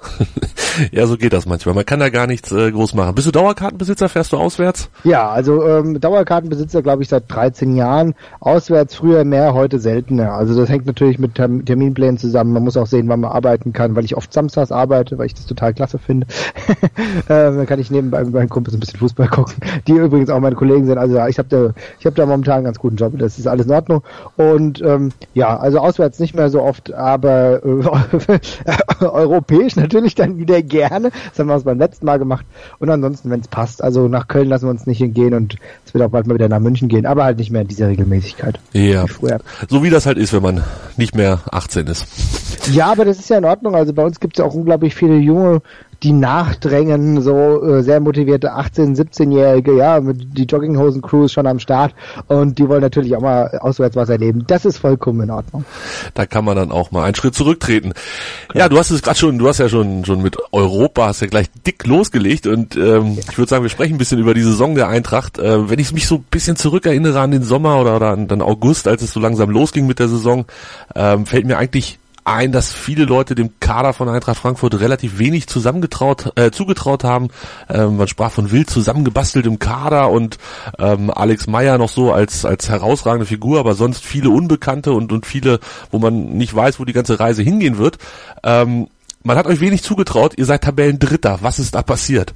ja, 0.92 1.06
so 1.06 1.16
geht 1.16 1.32
das 1.32 1.46
manchmal. 1.46 1.74
Man 1.74 1.86
kann 1.86 2.00
da 2.00 2.10
gar 2.10 2.26
nichts 2.26 2.52
äh, 2.52 2.70
groß 2.70 2.94
machen. 2.94 3.14
Bist 3.14 3.26
du 3.26 3.32
Dauerkartenbesitzer? 3.32 4.10
Fährst 4.10 4.32
du 4.32 4.36
auswärts? 4.36 4.90
Ja, 5.02 5.30
also 5.30 5.66
ähm, 5.66 6.00
Dauerkartenbesitzer, 6.00 6.82
glaube 6.82 7.02
ich, 7.02 7.08
seit 7.08 7.24
13 7.32 7.76
Jahren. 7.76 8.14
Auswärts 8.40 8.94
früher 8.94 9.24
mehr, 9.24 9.54
heute 9.54 9.78
seltener. 9.78 10.32
Also 10.32 10.54
das 10.54 10.68
hängt 10.68 10.84
natürlich 10.84 11.18
mit 11.18 11.34
Term 11.34 11.64
Terminplänen 11.64 12.18
zusammen. 12.18 12.52
Man 12.52 12.62
muss 12.62 12.76
auch 12.76 12.86
sehen, 12.86 13.08
wann 13.08 13.20
man 13.20 13.32
arbeiten 13.32 13.72
kann, 13.72 13.96
weil 13.96 14.04
ich 14.04 14.14
oft 14.14 14.30
samstags 14.30 14.70
arbeite, 14.70 15.16
weil 15.16 15.26
ich 15.26 15.34
das 15.34 15.46
total 15.46 15.72
klasse 15.72 15.98
finde. 15.98 16.26
äh, 16.86 17.22
dann 17.26 17.66
kann 17.66 17.80
ich 17.80 17.90
nebenbei 17.90 18.22
mit 18.22 18.34
meinen 18.34 18.50
Kumpels 18.50 18.76
ein 18.76 18.80
bisschen 18.80 18.98
Fußball 18.98 19.28
gucken, 19.28 19.54
die 19.86 19.92
übrigens 19.92 20.28
auch 20.28 20.40
meine 20.40 20.56
Kollegen 20.56 20.84
sind. 20.84 20.98
Also 20.98 21.24
ich 21.26 21.38
habe 21.38 21.48
da, 21.48 21.72
ich 21.98 22.04
habe 22.04 22.16
da 22.16 22.26
momentan 22.26 22.56
einen 22.56 22.64
ganz 22.64 22.78
guten 22.78 22.96
Job. 22.96 23.14
Das 23.16 23.38
ist 23.38 23.46
alles 23.46 23.64
in 23.64 23.72
Ordnung. 23.72 24.02
Und 24.36 24.82
ähm, 24.82 25.12
ja, 25.32 25.56
also 25.56 25.78
auswärts 25.78 26.18
nicht 26.18 26.34
mehr 26.34 26.50
so 26.50 26.62
oft 26.62 26.81
oft, 26.82 26.92
aber 26.92 27.64
äh, 27.64 28.38
europäisch 29.04 29.76
natürlich 29.76 30.14
dann 30.14 30.38
wieder 30.38 30.62
gerne. 30.62 31.10
Das 31.10 31.38
haben 31.38 31.48
wir 31.48 31.54
uns 31.54 31.64
beim 31.64 31.78
letzten 31.78 32.06
Mal 32.06 32.18
gemacht. 32.18 32.44
Und 32.78 32.90
ansonsten, 32.90 33.30
wenn 33.30 33.40
es 33.40 33.48
passt. 33.48 33.82
Also 33.82 34.08
nach 34.08 34.28
Köln 34.28 34.48
lassen 34.48 34.66
wir 34.66 34.70
uns 34.70 34.86
nicht 34.86 34.98
hingehen 34.98 35.34
und 35.34 35.56
es 35.86 35.94
wird 35.94 36.04
auch 36.04 36.10
bald 36.10 36.26
mal 36.26 36.34
wieder 36.34 36.48
nach 36.48 36.60
München 36.60 36.88
gehen, 36.88 37.06
aber 37.06 37.24
halt 37.24 37.38
nicht 37.38 37.50
mehr 37.50 37.62
in 37.62 37.68
dieser 37.68 37.88
Regelmäßigkeit. 37.88 38.58
Ja. 38.72 39.04
Wie 39.06 39.36
so 39.68 39.82
wie 39.82 39.90
das 39.90 40.06
halt 40.06 40.18
ist, 40.18 40.32
wenn 40.32 40.42
man 40.42 40.62
nicht 40.96 41.14
mehr 41.14 41.40
18 41.50 41.86
ist. 41.86 42.06
Ja, 42.72 42.92
aber 42.92 43.04
das 43.04 43.18
ist 43.18 43.30
ja 43.30 43.38
in 43.38 43.44
Ordnung. 43.44 43.74
Also 43.74 43.92
bei 43.92 44.04
uns 44.04 44.20
gibt 44.20 44.36
es 44.36 44.38
ja 44.38 44.44
auch 44.44 44.54
unglaublich 44.54 44.94
viele 44.94 45.16
junge 45.16 45.62
die 46.02 46.12
nachdrängen, 46.12 47.20
so 47.22 47.62
äh, 47.62 47.82
sehr 47.82 48.00
motivierte 48.00 48.54
18-, 48.54 48.96
17-Jährige, 48.96 49.76
ja, 49.76 50.00
mit 50.00 50.36
die 50.36 50.44
Jogginghosen-Crew 50.44 51.24
ist 51.24 51.32
schon 51.32 51.46
am 51.46 51.58
Start 51.58 51.94
und 52.26 52.58
die 52.58 52.68
wollen 52.68 52.80
natürlich 52.80 53.14
auch 53.16 53.20
mal 53.20 53.58
auswärts 53.58 53.94
was 53.94 54.08
erleben. 54.08 54.44
Das 54.46 54.64
ist 54.64 54.78
vollkommen 54.78 55.22
in 55.22 55.30
Ordnung. 55.30 55.64
Da 56.14 56.26
kann 56.26 56.44
man 56.44 56.56
dann 56.56 56.72
auch 56.72 56.90
mal 56.90 57.04
einen 57.04 57.14
Schritt 57.14 57.34
zurücktreten. 57.34 57.92
Ja, 58.54 58.68
du 58.68 58.78
hast 58.78 58.90
es 58.90 59.02
gerade 59.02 59.18
schon, 59.18 59.38
du 59.38 59.48
hast 59.48 59.58
ja 59.58 59.68
schon 59.68 60.04
schon 60.04 60.22
mit 60.22 60.36
Europa, 60.50 61.06
hast 61.06 61.20
ja 61.20 61.28
gleich 61.28 61.48
dick 61.66 61.86
losgelegt 61.86 62.46
und 62.46 62.76
ähm, 62.76 63.18
ich 63.18 63.38
würde 63.38 63.48
sagen, 63.48 63.62
wir 63.62 63.70
sprechen 63.70 63.94
ein 63.94 63.98
bisschen 63.98 64.18
über 64.18 64.34
die 64.34 64.42
Saison 64.42 64.74
der 64.74 64.88
Eintracht. 64.88 65.38
Äh, 65.38 65.70
wenn 65.70 65.78
ich 65.78 65.92
mich 65.92 66.06
so 66.06 66.16
ein 66.16 66.24
bisschen 66.30 66.56
zurückerinnere 66.56 67.20
an 67.20 67.30
den 67.30 67.44
Sommer 67.44 67.80
oder, 67.80 67.96
oder 67.96 68.10
an 68.10 68.28
den 68.28 68.42
August, 68.42 68.88
als 68.88 69.02
es 69.02 69.12
so 69.12 69.20
langsam 69.20 69.50
losging 69.50 69.86
mit 69.86 69.98
der 69.98 70.08
Saison, 70.08 70.46
ähm, 70.94 71.26
fällt 71.26 71.46
mir 71.46 71.58
eigentlich 71.58 71.98
ein, 72.24 72.52
dass 72.52 72.72
viele 72.72 73.04
Leute 73.04 73.34
dem 73.34 73.50
Kader 73.60 73.92
von 73.92 74.08
Eintracht 74.08 74.38
Frankfurt 74.38 74.78
relativ 74.78 75.18
wenig 75.18 75.46
zusammengetraut, 75.48 76.32
äh, 76.36 76.50
zugetraut 76.50 77.04
haben. 77.04 77.28
Ähm, 77.68 77.96
man 77.96 78.08
sprach 78.08 78.30
von 78.30 78.50
wild 78.50 78.70
zusammengebasteltem 78.70 79.58
Kader 79.58 80.10
und 80.10 80.38
ähm, 80.78 81.10
Alex 81.10 81.46
Meyer 81.46 81.78
noch 81.78 81.88
so 81.88 82.12
als 82.12 82.44
als 82.44 82.68
herausragende 82.68 83.26
Figur, 83.26 83.58
aber 83.58 83.74
sonst 83.74 84.04
viele 84.04 84.30
Unbekannte 84.30 84.92
und 84.92 85.12
und 85.12 85.26
viele, 85.26 85.58
wo 85.90 85.98
man 85.98 86.32
nicht 86.32 86.54
weiß, 86.54 86.78
wo 86.78 86.84
die 86.84 86.92
ganze 86.92 87.18
Reise 87.18 87.42
hingehen 87.42 87.78
wird. 87.78 87.98
Ähm, 88.44 88.88
man 89.24 89.36
hat 89.36 89.46
euch 89.46 89.60
wenig 89.60 89.82
zugetraut. 89.82 90.34
Ihr 90.36 90.44
seid 90.44 90.62
Tabellendritter. 90.62 91.38
Was 91.42 91.58
ist 91.58 91.74
da 91.74 91.82
passiert? 91.82 92.34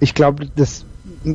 Ich 0.00 0.14
glaube, 0.14 0.48
das 0.54 0.84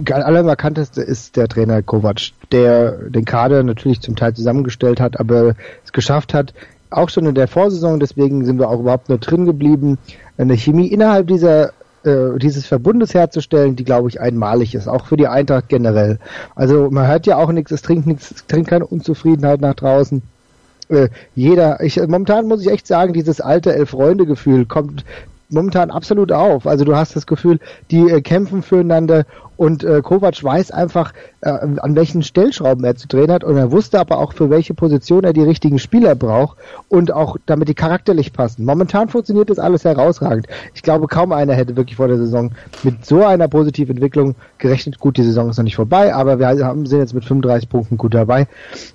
allermarkanteste 0.10 1.02
ist 1.02 1.36
der 1.36 1.48
Trainer 1.48 1.82
Kovac, 1.82 2.32
der 2.52 3.10
den 3.10 3.26
Kader 3.26 3.64
natürlich 3.64 4.02
zum 4.02 4.16
Teil 4.16 4.34
zusammengestellt 4.34 5.00
hat, 5.00 5.20
aber 5.20 5.56
es 5.84 5.92
geschafft 5.92 6.34
hat, 6.34 6.54
auch 6.94 7.10
schon 7.10 7.26
in 7.26 7.36
der 7.36 7.48
Vorsaison, 7.48 8.00
deswegen 8.00 8.46
sind 8.46 8.60
wir 8.60 8.70
auch 8.70 8.80
überhaupt 8.80 9.10
nur 9.10 9.18
drin 9.18 9.46
geblieben, 9.46 9.98
eine 10.38 10.56
Chemie 10.56 10.88
innerhalb 10.88 11.28
dieser 11.28 11.72
äh, 12.04 12.38
dieses 12.38 12.66
Verbundes 12.66 13.14
herzustellen, 13.14 13.76
die 13.76 13.86
glaube 13.86 14.10
ich 14.10 14.20
einmalig 14.20 14.76
ist, 14.76 14.88
auch 14.88 15.06
für 15.06 15.18
die 15.18 15.28
Eintracht 15.28 15.70
generell. 15.70 16.20
Also 16.56 16.90
man 16.92 17.08
hört 17.08 17.26
ja 17.26 17.38
auch 17.38 17.52
nichts, 17.52 17.72
es 17.72 17.82
trinkt 17.82 18.08
nichts, 18.08 18.32
es 18.32 18.46
trinkt 18.46 18.70
keine 18.70 18.86
Unzufriedenheit 18.86 19.62
nach 19.62 19.76
draußen. 19.76 20.22
Äh, 20.90 21.10
jeder, 21.34 21.82
ich, 21.82 21.98
momentan 21.98 22.48
muss 22.48 22.62
ich 22.62 22.72
echt 22.72 22.88
sagen, 22.88 23.14
dieses 23.14 23.40
alte 23.40 23.74
Elf-Freunde-Gefühl 23.74 24.66
kommt 24.66 25.06
momentan 25.54 25.92
absolut 25.92 26.32
auf. 26.32 26.68
Also 26.68 26.86
du 26.86 26.96
hast 26.96 27.16
das 27.16 27.26
Gefühl, 27.26 27.60
die 27.92 28.10
äh, 28.10 28.22
kämpfen 28.22 28.62
füreinander 28.62 29.26
und 29.56 29.84
äh, 29.84 30.02
Kovac 30.02 30.44
weiß 30.44 30.72
einfach, 30.72 31.14
äh, 31.42 31.50
an 31.50 31.96
welchen 31.96 32.24
Stellschrauben 32.24 32.84
er 32.84 32.96
zu 32.96 33.08
drehen 33.08 33.32
hat 33.32 33.44
und 33.44 33.56
er 33.56 33.72
wusste 33.72 34.00
aber 34.00 34.18
auch, 34.18 34.34
für 34.34 34.50
welche 34.50 34.74
Position 34.74 35.24
er 35.24 35.34
die 35.34 35.44
richtigen 35.44 35.80
Spieler 35.80 36.16
braucht 36.16 36.58
und 36.90 37.14
auch 37.14 37.38
damit 37.46 37.70
die 37.70 37.76
charakterlich 37.76 38.34
passen. 38.34 38.66
Momentan 38.66 39.10
funktioniert 39.10 39.50
das 39.50 39.60
alles 39.60 39.86
herausragend. 39.86 40.48
Ich 40.74 40.82
glaube, 40.82 41.08
kaum 41.08 41.32
einer 41.32 41.54
hätte 41.54 41.76
wirklich 41.76 41.98
vor 41.98 42.08
der 42.08 42.18
Saison 42.18 42.52
mit 42.82 43.06
so 43.06 43.24
einer 43.24 43.48
positiven 43.48 43.96
Entwicklung 43.96 44.36
gerechnet. 44.58 45.00
Gut, 45.00 45.18
die 45.18 45.24
Saison 45.24 45.50
ist 45.50 45.58
noch 45.58 45.64
nicht 45.64 45.76
vorbei, 45.76 46.14
aber 46.14 46.40
wir 46.40 46.48
haben, 46.48 46.86
sind 46.86 47.00
jetzt 47.00 47.14
mit 47.14 47.26
35 47.26 47.70
Punkten 47.70 47.98
gut 47.98 48.14
dabei. 48.14 48.48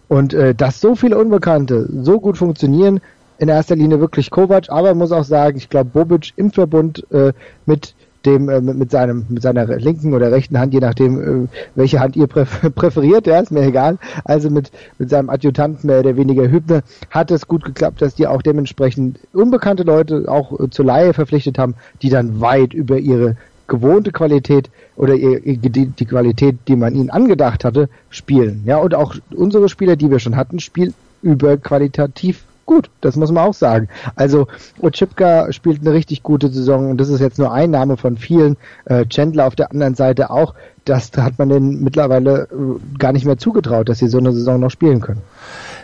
Und 0.09 0.35
äh, 0.35 0.55
dass 0.55 0.81
so 0.81 0.97
viele 0.97 1.19
Unbekannte 1.19 1.89
so 2.03 2.21
gut 2.21 2.37
funktionieren, 2.37 3.01
in 3.39 3.49
erster 3.49 3.77
Linie 3.77 4.01
wirklich 4.01 4.31
Kovac, 4.31 4.69
aber 4.69 4.95
muss 4.95 5.13
auch 5.13 5.25
sagen, 5.25 5.57
ich 5.57 5.69
glaube 5.69 5.91
Bobic 5.91 6.33
im 6.37 6.51
Verbund 6.51 7.07
äh, 7.13 7.33
mit 7.67 7.95
dem 8.27 8.49
äh, 8.49 8.61
mit 8.61 8.91
seinem 8.91 9.27
mit 9.29 9.43
seiner 9.43 9.65
linken 9.79 10.13
oder 10.13 10.33
rechten 10.33 10.59
Hand, 10.59 10.75
je 10.75 10.81
nachdem 10.81 11.45
äh, 11.45 11.49
welche 11.75 12.01
Hand 12.01 12.17
ihr 12.17 12.27
präferiert, 12.27 13.27
ja, 13.27 13.41
ist 13.41 13.53
mir 13.53 13.63
egal. 13.63 13.99
Also 14.25 14.51
mit 14.51 14.71
mit 14.99 15.11
seinem 15.11 15.31
Adjutanten 15.31 15.87
mehr 15.87 16.01
oder 16.01 16.17
weniger 16.17 16.51
Hübner 16.51 16.83
hat 17.11 17.31
es 17.31 17.47
gut 17.47 17.65
geklappt, 17.65 18.03
dass 18.03 18.15
die 18.15 18.27
auch 18.27 18.43
dementsprechend 18.43 19.21
unbekannte 19.33 19.85
Leute 19.85 20.25
auch 20.27 20.59
äh, 20.59 20.71
zur 20.71 20.85
Laie 20.85 21.15
verpflichtet 21.15 21.59
haben, 21.59 21.75
die 22.03 22.11
dann 22.11 22.41
weit 22.41 22.75
über 22.75 22.99
ihre 22.99 23.37
gewohnte 23.69 24.13
Qualität 24.13 24.71
oder 24.97 25.15
die, 25.15 25.87
die 25.87 26.07
Qualität, 26.07 26.57
die 26.67 26.77
man 26.77 26.95
ihnen 26.95 27.11
angedacht 27.11 27.65
hatte, 27.65 27.91
spielen. 28.09 28.63
Ja, 28.65 28.79
und 28.79 28.95
auch 28.95 29.15
unsere 29.31 29.69
Spieler, 29.69 29.95
die 29.95 30.11
wir 30.11 30.19
schon 30.19 30.37
hatten, 30.37 30.59
spielen 30.59 30.95
über 31.21 31.59
qualitativ 31.59 32.45
gut, 32.69 32.91
das 33.01 33.17
muss 33.17 33.33
man 33.33 33.45
auch 33.45 33.55
sagen. 33.55 33.89
Also 34.15 34.47
Ochipka 34.81 35.53
spielt 35.53 35.81
eine 35.81 35.93
richtig 35.93 36.23
gute 36.23 36.49
Saison 36.51 36.91
und 36.91 36.99
das 36.99 37.09
ist 37.09 37.21
jetzt 37.21 37.39
nur 37.39 37.51
ein 37.51 37.71
Name 37.71 37.97
von 37.97 38.17
vielen. 38.17 38.57
Äh, 38.85 39.07
Chandler 39.07 39.47
auf 39.47 39.57
der 39.57 39.73
anderen 39.73 39.97
Seite 39.97 40.31
auch. 40.31 40.55
Das 40.85 41.11
hat 41.17 41.39
man 41.39 41.49
denen 41.49 41.83
mittlerweile 41.83 42.43
äh, 42.53 42.99
gar 42.99 43.13
nicht 43.13 43.25
mehr 43.25 43.39
zugetraut, 43.39 43.89
dass 43.89 43.99
sie 43.99 44.09
so 44.09 44.19
eine 44.19 44.33
Saison 44.33 44.61
noch 44.61 44.71
spielen 44.71 45.01
können. 45.01 45.23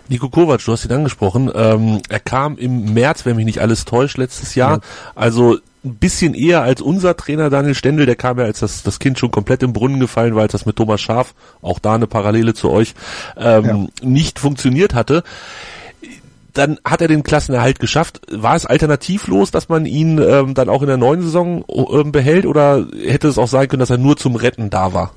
Nico 0.08 0.28
Kovac, 0.28 0.62
du 0.62 0.72
hast 0.72 0.84
ihn 0.84 0.92
angesprochen. 0.92 1.50
Ähm, 1.54 2.00
er 2.10 2.20
kam 2.20 2.58
im 2.58 2.92
März, 2.92 3.24
wenn 3.24 3.36
mich 3.36 3.46
nicht 3.46 3.60
alles 3.62 3.86
täuscht, 3.86 4.18
letztes 4.18 4.54
Jahr. 4.54 4.74
Ja. 4.74 4.80
Also 5.14 5.56
ein 5.84 5.94
bisschen 5.94 6.34
eher 6.34 6.62
als 6.62 6.82
unser 6.82 7.16
Trainer 7.16 7.48
Daniel 7.48 7.74
Stendel, 7.74 8.04
der 8.04 8.16
kam 8.16 8.38
ja, 8.38 8.44
als 8.44 8.60
das, 8.60 8.82
das 8.82 8.98
Kind 8.98 9.18
schon 9.18 9.30
komplett 9.30 9.62
im 9.62 9.72
Brunnen 9.72 10.00
gefallen 10.00 10.34
war, 10.34 10.42
als 10.42 10.52
das 10.52 10.66
mit 10.66 10.76
Thomas 10.76 11.00
Schaf, 11.00 11.34
auch 11.62 11.78
da 11.78 11.94
eine 11.94 12.06
Parallele 12.06 12.52
zu 12.52 12.70
euch, 12.70 12.94
ähm, 13.38 13.64
ja. 13.64 14.06
nicht 14.06 14.38
funktioniert 14.38 14.92
hatte 14.92 15.24
dann 16.54 16.78
hat 16.84 17.02
er 17.02 17.08
den 17.08 17.22
Klassenerhalt 17.22 17.80
geschafft. 17.80 18.20
War 18.30 18.54
es 18.54 18.64
alternativlos, 18.66 19.50
dass 19.50 19.68
man 19.68 19.86
ihn 19.86 20.18
ähm, 20.18 20.54
dann 20.54 20.68
auch 20.68 20.82
in 20.82 20.88
der 20.88 20.96
neuen 20.96 21.20
Saison 21.22 21.64
ähm, 21.68 22.12
behält 22.12 22.46
oder 22.46 22.86
hätte 23.04 23.28
es 23.28 23.38
auch 23.38 23.48
sein 23.48 23.68
können, 23.68 23.80
dass 23.80 23.90
er 23.90 23.98
nur 23.98 24.16
zum 24.16 24.36
Retten 24.36 24.70
da 24.70 24.94
war? 24.94 25.12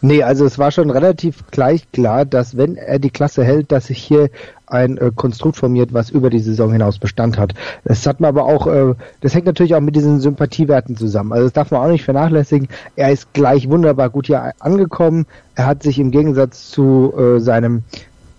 Nee, 0.00 0.22
also 0.22 0.44
es 0.44 0.58
war 0.58 0.70
schon 0.70 0.90
relativ 0.90 1.44
gleich 1.50 1.90
klar, 1.92 2.24
dass 2.24 2.56
wenn 2.56 2.76
er 2.76 2.98
die 2.98 3.10
Klasse 3.10 3.44
hält, 3.44 3.72
dass 3.72 3.86
sich 3.86 3.98
hier 3.98 4.30
ein 4.66 4.98
äh, 4.98 5.10
Konstrukt 5.14 5.56
formiert, 5.56 5.92
was 5.92 6.10
über 6.10 6.30
die 6.30 6.40
Saison 6.40 6.72
hinaus 6.72 6.98
Bestand 6.98 7.38
hat. 7.38 7.54
Das 7.84 8.06
hat 8.06 8.20
man 8.20 8.28
aber 8.28 8.44
auch, 8.44 8.66
äh, 8.66 8.94
das 9.20 9.34
hängt 9.34 9.46
natürlich 9.46 9.74
auch 9.74 9.80
mit 9.80 9.96
diesen 9.96 10.20
Sympathiewerten 10.20 10.96
zusammen. 10.96 11.32
Also 11.32 11.44
das 11.44 11.52
darf 11.52 11.70
man 11.70 11.82
auch 11.82 11.88
nicht 11.88 12.04
vernachlässigen. 12.04 12.68
Er 12.96 13.12
ist 13.12 13.32
gleich 13.32 13.68
wunderbar 13.68 14.10
gut 14.10 14.26
hier 14.26 14.52
angekommen. 14.58 15.26
Er 15.54 15.66
hat 15.66 15.82
sich 15.82 15.98
im 15.98 16.10
Gegensatz 16.10 16.70
zu 16.70 17.12
äh, 17.16 17.38
seinem 17.40 17.84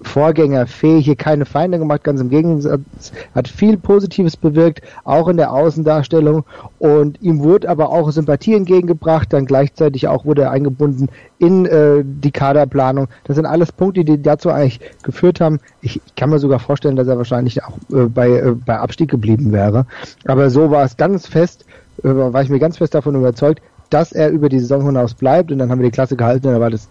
Vorgänger 0.03 0.67
Fee 0.67 1.01
hier 1.01 1.15
keine 1.15 1.45
Feinde 1.45 1.79
gemacht, 1.79 2.03
ganz 2.03 2.21
im 2.21 2.29
Gegensatz, 2.29 3.11
hat 3.33 3.47
viel 3.47 3.77
Positives 3.77 4.37
bewirkt, 4.37 4.81
auch 5.03 5.27
in 5.27 5.37
der 5.37 5.51
Außendarstellung 5.51 6.43
und 6.79 7.21
ihm 7.21 7.39
wurde 7.39 7.69
aber 7.69 7.89
auch 7.89 8.11
Sympathie 8.11 8.55
entgegengebracht, 8.55 9.31
dann 9.33 9.45
gleichzeitig 9.45 10.07
auch 10.07 10.25
wurde 10.25 10.43
er 10.43 10.51
eingebunden 10.51 11.09
in 11.39 11.65
äh, 11.65 12.03
die 12.03 12.31
Kaderplanung. 12.31 13.07
Das 13.25 13.35
sind 13.35 13.45
alles 13.45 13.71
Punkte, 13.71 14.05
die 14.05 14.21
dazu 14.21 14.49
eigentlich 14.49 14.79
geführt 15.03 15.41
haben. 15.41 15.59
Ich, 15.81 16.01
ich 16.05 16.15
kann 16.15 16.29
mir 16.29 16.39
sogar 16.39 16.59
vorstellen, 16.59 16.95
dass 16.95 17.07
er 17.07 17.17
wahrscheinlich 17.17 17.63
auch 17.63 17.77
äh, 17.91 18.05
bei, 18.05 18.29
äh, 18.29 18.55
bei 18.65 18.77
Abstieg 18.77 19.09
geblieben 19.09 19.51
wäre. 19.51 19.85
Aber 20.25 20.49
so 20.49 20.71
war 20.71 20.83
es 20.83 20.97
ganz 20.97 21.27
fest, 21.27 21.65
äh, 22.03 22.09
war 22.09 22.41
ich 22.41 22.49
mir 22.49 22.59
ganz 22.59 22.77
fest 22.77 22.95
davon 22.95 23.15
überzeugt, 23.15 23.61
dass 23.89 24.11
er 24.11 24.29
über 24.29 24.49
die 24.49 24.59
Saison 24.59 24.85
hinaus 24.85 25.13
bleibt 25.13 25.51
und 25.51 25.59
dann 25.59 25.69
haben 25.69 25.79
wir 25.79 25.85
die 25.85 25.91
Klasse 25.91 26.15
gehalten 26.15 26.47
und 26.47 26.53
da 26.53 26.59
war 26.59 26.71
das 26.71 26.87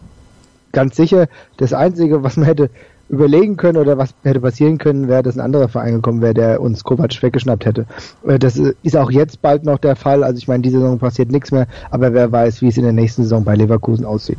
ganz 0.72 0.96
sicher 0.96 1.28
das 1.56 1.72
Einzige, 1.72 2.22
was 2.22 2.36
man 2.36 2.46
hätte 2.46 2.70
überlegen 3.12 3.58
können 3.58 3.76
oder 3.76 3.98
was 3.98 4.14
hätte 4.22 4.40
passieren 4.40 4.78
können, 4.78 5.06
wäre, 5.06 5.22
dass 5.22 5.36
ein 5.36 5.42
anderer 5.42 5.68
Verein 5.68 5.96
gekommen 5.96 6.22
wäre, 6.22 6.32
der 6.32 6.60
uns 6.62 6.82
Kovac 6.82 7.22
weggeschnappt 7.22 7.66
hätte. 7.66 7.84
Äh, 8.26 8.38
das 8.38 8.56
ist 8.56 8.96
auch 8.96 9.10
jetzt 9.10 9.42
bald 9.42 9.64
noch 9.64 9.78
der 9.78 9.96
Fall. 9.96 10.24
Also 10.24 10.38
ich 10.38 10.48
meine, 10.48 10.62
diese 10.62 10.78
Saison 10.80 10.98
passiert 10.98 11.30
nichts 11.30 11.52
mehr, 11.52 11.66
aber 11.90 12.14
wer 12.14 12.32
weiß, 12.32 12.62
wie 12.62 12.68
es 12.68 12.78
in 12.78 12.84
der 12.84 12.94
nächsten 12.94 13.24
Saison 13.24 13.44
bei 13.44 13.54
Leverkusen 13.54 14.06
aussieht. 14.06 14.38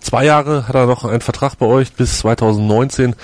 Zwei 0.00 0.24
Jahre 0.24 0.66
hat 0.66 0.74
er 0.74 0.86
noch 0.86 1.04
einen 1.04 1.20
Vertrag 1.20 1.56
bei 1.58 1.66
euch 1.66 1.92
bis 1.92 2.18
2019. 2.18 3.14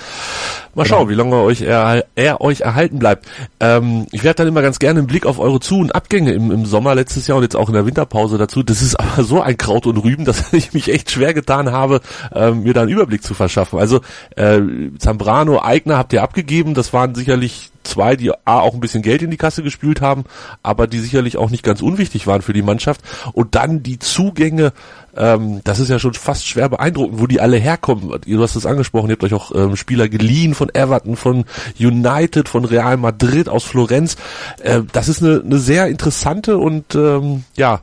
Mal 0.75 0.85
schauen, 0.85 1.07
genau. 1.07 1.09
wie 1.09 1.15
lange 1.15 1.43
euch 1.43 1.61
er, 1.61 2.03
er 2.15 2.41
euch 2.41 2.61
erhalten 2.61 2.99
bleibt. 2.99 3.25
Ähm, 3.61 4.07
ich 4.11 4.25
werde 4.25 4.39
dann 4.39 4.47
immer 4.47 4.61
ganz 4.61 4.77
gerne 4.77 4.99
einen 4.99 5.07
Blick 5.07 5.25
auf 5.25 5.39
eure 5.39 5.61
Zu- 5.61 5.79
und 5.79 5.95
Abgänge 5.95 6.33
im, 6.33 6.51
im 6.51 6.65
Sommer 6.65 6.95
letztes 6.95 7.27
Jahr 7.27 7.37
und 7.37 7.43
jetzt 7.43 7.55
auch 7.55 7.69
in 7.69 7.75
der 7.75 7.85
Winterpause 7.85 8.37
dazu. 8.37 8.61
Das 8.61 8.81
ist 8.81 8.99
aber 8.99 9.23
so 9.23 9.41
ein 9.41 9.55
Kraut 9.55 9.87
und 9.87 9.97
Rüben, 9.97 10.25
dass 10.25 10.51
ich 10.53 10.73
mich 10.73 10.91
echt 10.91 11.11
schwer 11.11 11.33
getan 11.33 11.71
habe, 11.71 12.01
ähm, 12.33 12.63
mir 12.63 12.73
da 12.73 12.81
einen 12.81 12.91
Überblick 12.91 13.23
zu 13.23 13.33
verschaffen. 13.33 13.79
Also 13.79 14.01
äh, 14.35 14.59
Zambrano, 14.97 15.61
Eigner 15.61 15.97
habt 15.97 16.13
ihr 16.13 16.23
abgegeben. 16.23 16.73
Das 16.73 16.93
waren 16.93 17.15
sicherlich 17.15 17.71
zwei, 17.83 18.15
die 18.15 18.31
A, 18.31 18.59
auch 18.59 18.73
ein 18.73 18.79
bisschen 18.79 19.01
Geld 19.01 19.21
in 19.21 19.31
die 19.31 19.37
Kasse 19.37 19.63
gespült 19.63 20.01
haben, 20.01 20.25
aber 20.63 20.87
die 20.87 20.99
sicherlich 20.99 21.37
auch 21.37 21.49
nicht 21.49 21.63
ganz 21.63 21.81
unwichtig 21.81 22.27
waren 22.27 22.41
für 22.41 22.53
die 22.53 22.61
Mannschaft. 22.61 23.01
Und 23.33 23.55
dann 23.55 23.83
die 23.83 23.99
Zugänge, 23.99 24.73
ähm, 25.15 25.61
das 25.63 25.79
ist 25.79 25.89
ja 25.89 25.99
schon 25.99 26.13
fast 26.13 26.47
schwer 26.47 26.69
beeindruckend, 26.69 27.19
wo 27.19 27.27
die 27.27 27.39
alle 27.39 27.57
herkommen. 27.57 28.19
Du 28.25 28.41
hast 28.41 28.55
es 28.55 28.65
angesprochen, 28.65 29.09
ihr 29.09 29.13
habt 29.13 29.23
euch 29.23 29.33
auch 29.33 29.53
ähm, 29.55 29.75
Spieler 29.75 30.09
geliehen 30.09 30.53
von 30.53 30.73
Everton, 30.73 31.15
von 31.15 31.45
United, 31.79 32.49
von 32.49 32.65
Real 32.65 32.97
Madrid, 32.97 33.47
aus 33.47 33.63
Florenz. 33.63 34.17
Äh, 34.61 34.81
das 34.91 35.07
ist 35.07 35.23
eine, 35.23 35.41
eine 35.45 35.59
sehr 35.59 35.87
interessante 35.87 36.57
und 36.57 36.95
ähm, 36.95 37.43
ja, 37.55 37.81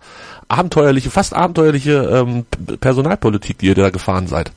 abenteuerliche, 0.49 1.11
fast 1.11 1.35
abenteuerliche 1.35 1.93
ähm, 1.93 2.45
Personalpolitik, 2.81 3.59
die 3.59 3.67
ihr 3.67 3.75
da 3.75 3.91
gefahren 3.91 4.27
seid. 4.27 4.53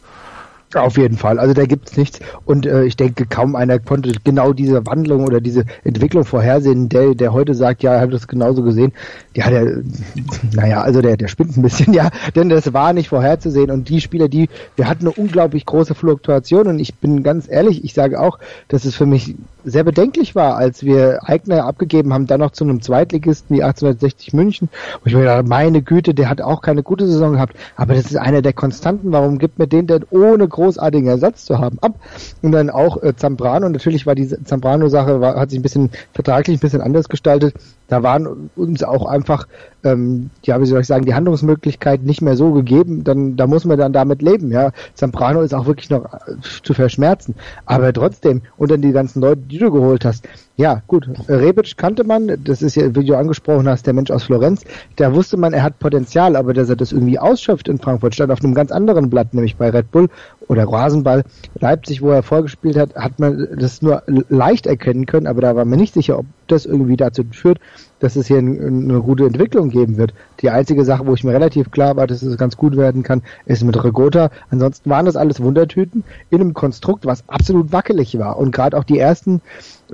Auf 0.73 0.97
jeden 0.97 1.17
Fall. 1.17 1.39
Also 1.39 1.53
da 1.53 1.65
gibt's 1.65 1.95
nichts. 1.95 2.19
Und 2.43 2.65
äh, 2.65 2.83
ich 2.83 2.97
denke, 2.97 3.25
kaum 3.25 3.55
einer 3.55 3.79
konnte 3.79 4.11
genau 4.23 4.51
diese 4.51 4.85
Wandlung 4.85 5.25
oder 5.25 5.39
diese 5.39 5.63
Entwicklung 5.83 6.25
vorhersehen. 6.25 6.89
Der, 6.89 7.15
der 7.15 7.31
heute 7.31 7.53
sagt, 7.53 7.83
ja, 7.83 7.93
er 7.93 8.01
hat 8.01 8.11
das 8.11 8.27
genauso 8.27 8.63
gesehen. 8.63 8.91
Ja, 9.35 9.49
der, 9.49 9.83
naja, 10.53 10.81
also 10.81 11.01
der, 11.01 11.17
der 11.17 11.27
spinnt 11.27 11.55
ein 11.55 11.61
bisschen, 11.61 11.93
ja. 11.93 12.09
Denn 12.35 12.49
das 12.49 12.73
war 12.73 12.93
nicht 12.93 13.09
vorherzusehen. 13.09 13.71
Und 13.71 13.87
die 13.89 14.01
Spieler, 14.01 14.27
die, 14.27 14.49
wir 14.75 14.89
hatten 14.89 15.07
eine 15.07 15.11
unglaublich 15.11 15.65
große 15.65 15.95
Fluktuation. 15.95 16.67
Und 16.67 16.79
ich 16.79 16.95
bin 16.95 17.23
ganz 17.23 17.47
ehrlich, 17.49 17.83
ich 17.83 17.93
sage 17.93 18.19
auch, 18.19 18.39
dass 18.67 18.85
es 18.85 18.95
für 18.95 19.05
mich 19.05 19.35
sehr 19.65 19.83
bedenklich 19.83 20.35
war, 20.35 20.55
als 20.55 20.83
wir 20.83 21.19
Eigner 21.23 21.65
abgegeben 21.65 22.13
haben, 22.13 22.27
dann 22.27 22.39
noch 22.39 22.51
zu 22.51 22.63
einem 22.63 22.81
Zweitligisten 22.81 23.55
wie 23.55 23.63
1860 23.63 24.33
München. 24.33 24.69
Und 25.01 25.07
ich 25.07 25.13
mir 25.13 25.21
gedacht, 25.21 25.47
meine 25.47 25.81
Güte, 25.81 26.13
der 26.13 26.29
hat 26.29 26.41
auch 26.41 26.61
keine 26.61 26.83
gute 26.83 27.07
Saison 27.07 27.33
gehabt. 27.33 27.55
Aber 27.75 27.95
das 27.95 28.05
ist 28.05 28.17
einer 28.17 28.41
der 28.41 28.53
Konstanten. 28.53 29.11
Warum 29.11 29.39
gibt 29.39 29.59
mir 29.59 29.67
den 29.67 29.87
denn 29.87 30.05
ohne 30.09 30.47
großartigen 30.47 31.07
Ersatz 31.07 31.45
zu 31.45 31.59
haben 31.59 31.79
ab? 31.79 31.99
Und 32.41 32.51
dann 32.51 32.69
auch 32.69 33.01
äh, 33.01 33.15
Zambrano. 33.15 33.67
Natürlich 33.67 34.05
war 34.05 34.15
diese 34.15 34.43
Zambrano-Sache, 34.43 35.19
hat 35.21 35.49
sich 35.49 35.59
ein 35.59 35.63
bisschen 35.63 35.89
vertraglich 36.13 36.57
ein 36.57 36.61
bisschen 36.61 36.81
anders 36.81 37.09
gestaltet. 37.09 37.55
Da 37.87 38.03
waren 38.03 38.49
uns 38.55 38.83
auch 38.83 39.05
einfach, 39.05 39.47
ähm, 39.83 40.29
ja, 40.43 40.59
wie 40.59 40.65
soll 40.65 40.81
ich 40.81 40.87
sagen, 40.87 41.05
die 41.05 41.13
Handlungsmöglichkeiten 41.13 42.05
nicht 42.05 42.21
mehr 42.21 42.35
so 42.35 42.51
gegeben. 42.51 43.03
Dann, 43.03 43.35
da 43.35 43.47
muss 43.47 43.65
man 43.65 43.77
dann 43.77 43.93
damit 43.93 44.21
leben. 44.21 44.51
Ja, 44.51 44.71
Zambrano 44.95 45.41
ist 45.41 45.53
auch 45.53 45.65
wirklich 45.65 45.89
noch 45.89 46.05
äh, 46.05 46.35
zu 46.63 46.73
verschmerzen. 46.73 47.35
Aber 47.65 47.93
trotzdem, 47.93 48.41
und 48.57 48.71
dann 48.71 48.81
die 48.81 48.91
ganzen 48.91 49.21
Leute, 49.21 49.41
die 49.41 49.59
du 49.59 49.71
geholt 49.71 50.05
hast, 50.05 50.27
ja, 50.57 50.81
gut. 50.87 51.07
Rebic 51.27 51.75
kannte 51.75 52.05
man, 52.05 52.31
das 52.43 52.61
ist 52.61 52.75
ja, 52.75 52.95
wie 52.95 53.03
du 53.03 53.15
angesprochen 53.15 53.67
hast, 53.67 53.85
der 53.85 53.93
Mensch 53.93 54.09
aus 54.09 54.23
Florenz. 54.23 54.63
Da 54.95 55.13
wusste 55.13 55.35
man, 55.35 55.53
er 55.53 55.63
hat 55.63 55.79
Potenzial, 55.79 56.37
aber 56.37 56.53
dass 56.53 56.69
er 56.69 56.77
das 56.77 56.93
irgendwie 56.93 57.19
ausschöpft 57.19 57.67
in 57.67 57.77
Frankfurt, 57.77 58.15
stand 58.15 58.31
auf 58.31 58.41
einem 58.41 58.53
ganz 58.53 58.71
anderen 58.71 59.09
Blatt, 59.09 59.33
nämlich 59.33 59.57
bei 59.57 59.69
Red 59.69 59.91
Bull 59.91 60.07
oder 60.47 60.63
Rasenball 60.63 61.23
Leipzig, 61.59 62.01
wo 62.01 62.09
er 62.09 62.23
vorgespielt 62.23 62.77
hat, 62.77 62.95
hat 62.95 63.19
man 63.19 63.47
das 63.57 63.81
nur 63.81 64.03
leicht 64.07 64.65
erkennen 64.65 65.05
können, 65.05 65.27
aber 65.27 65.41
da 65.41 65.55
war 65.55 65.65
man 65.65 65.77
nicht 65.77 65.93
sicher, 65.93 66.19
ob 66.19 66.25
das 66.47 66.65
irgendwie 66.65 66.97
dazu 66.97 67.23
führt, 67.31 67.59
dass 67.99 68.15
es 68.15 68.27
hier 68.27 68.37
eine 68.37 69.01
gute 69.01 69.25
Entwicklung 69.25 69.69
geben 69.69 69.97
wird. 69.97 70.13
Die 70.41 70.49
einzige 70.49 70.83
Sache, 70.85 71.07
wo 71.07 71.13
ich 71.13 71.23
mir 71.23 71.33
relativ 71.33 71.71
klar 71.71 71.95
war, 71.95 72.07
dass 72.07 72.21
es 72.21 72.37
ganz 72.37 72.57
gut 72.57 72.75
werden 72.77 73.03
kann, 73.03 73.21
ist 73.45 73.63
mit 73.63 73.81
Regota. 73.83 74.29
Ansonsten 74.49 74.89
waren 74.89 75.05
das 75.05 75.15
alles 75.15 75.41
Wundertüten 75.41 76.03
in 76.29 76.41
einem 76.41 76.53
Konstrukt, 76.53 77.05
was 77.05 77.27
absolut 77.27 77.71
wackelig 77.71 78.17
war. 78.19 78.37
Und 78.37 78.51
gerade 78.51 78.77
auch 78.77 78.83
die 78.83 78.99
ersten 78.99 79.41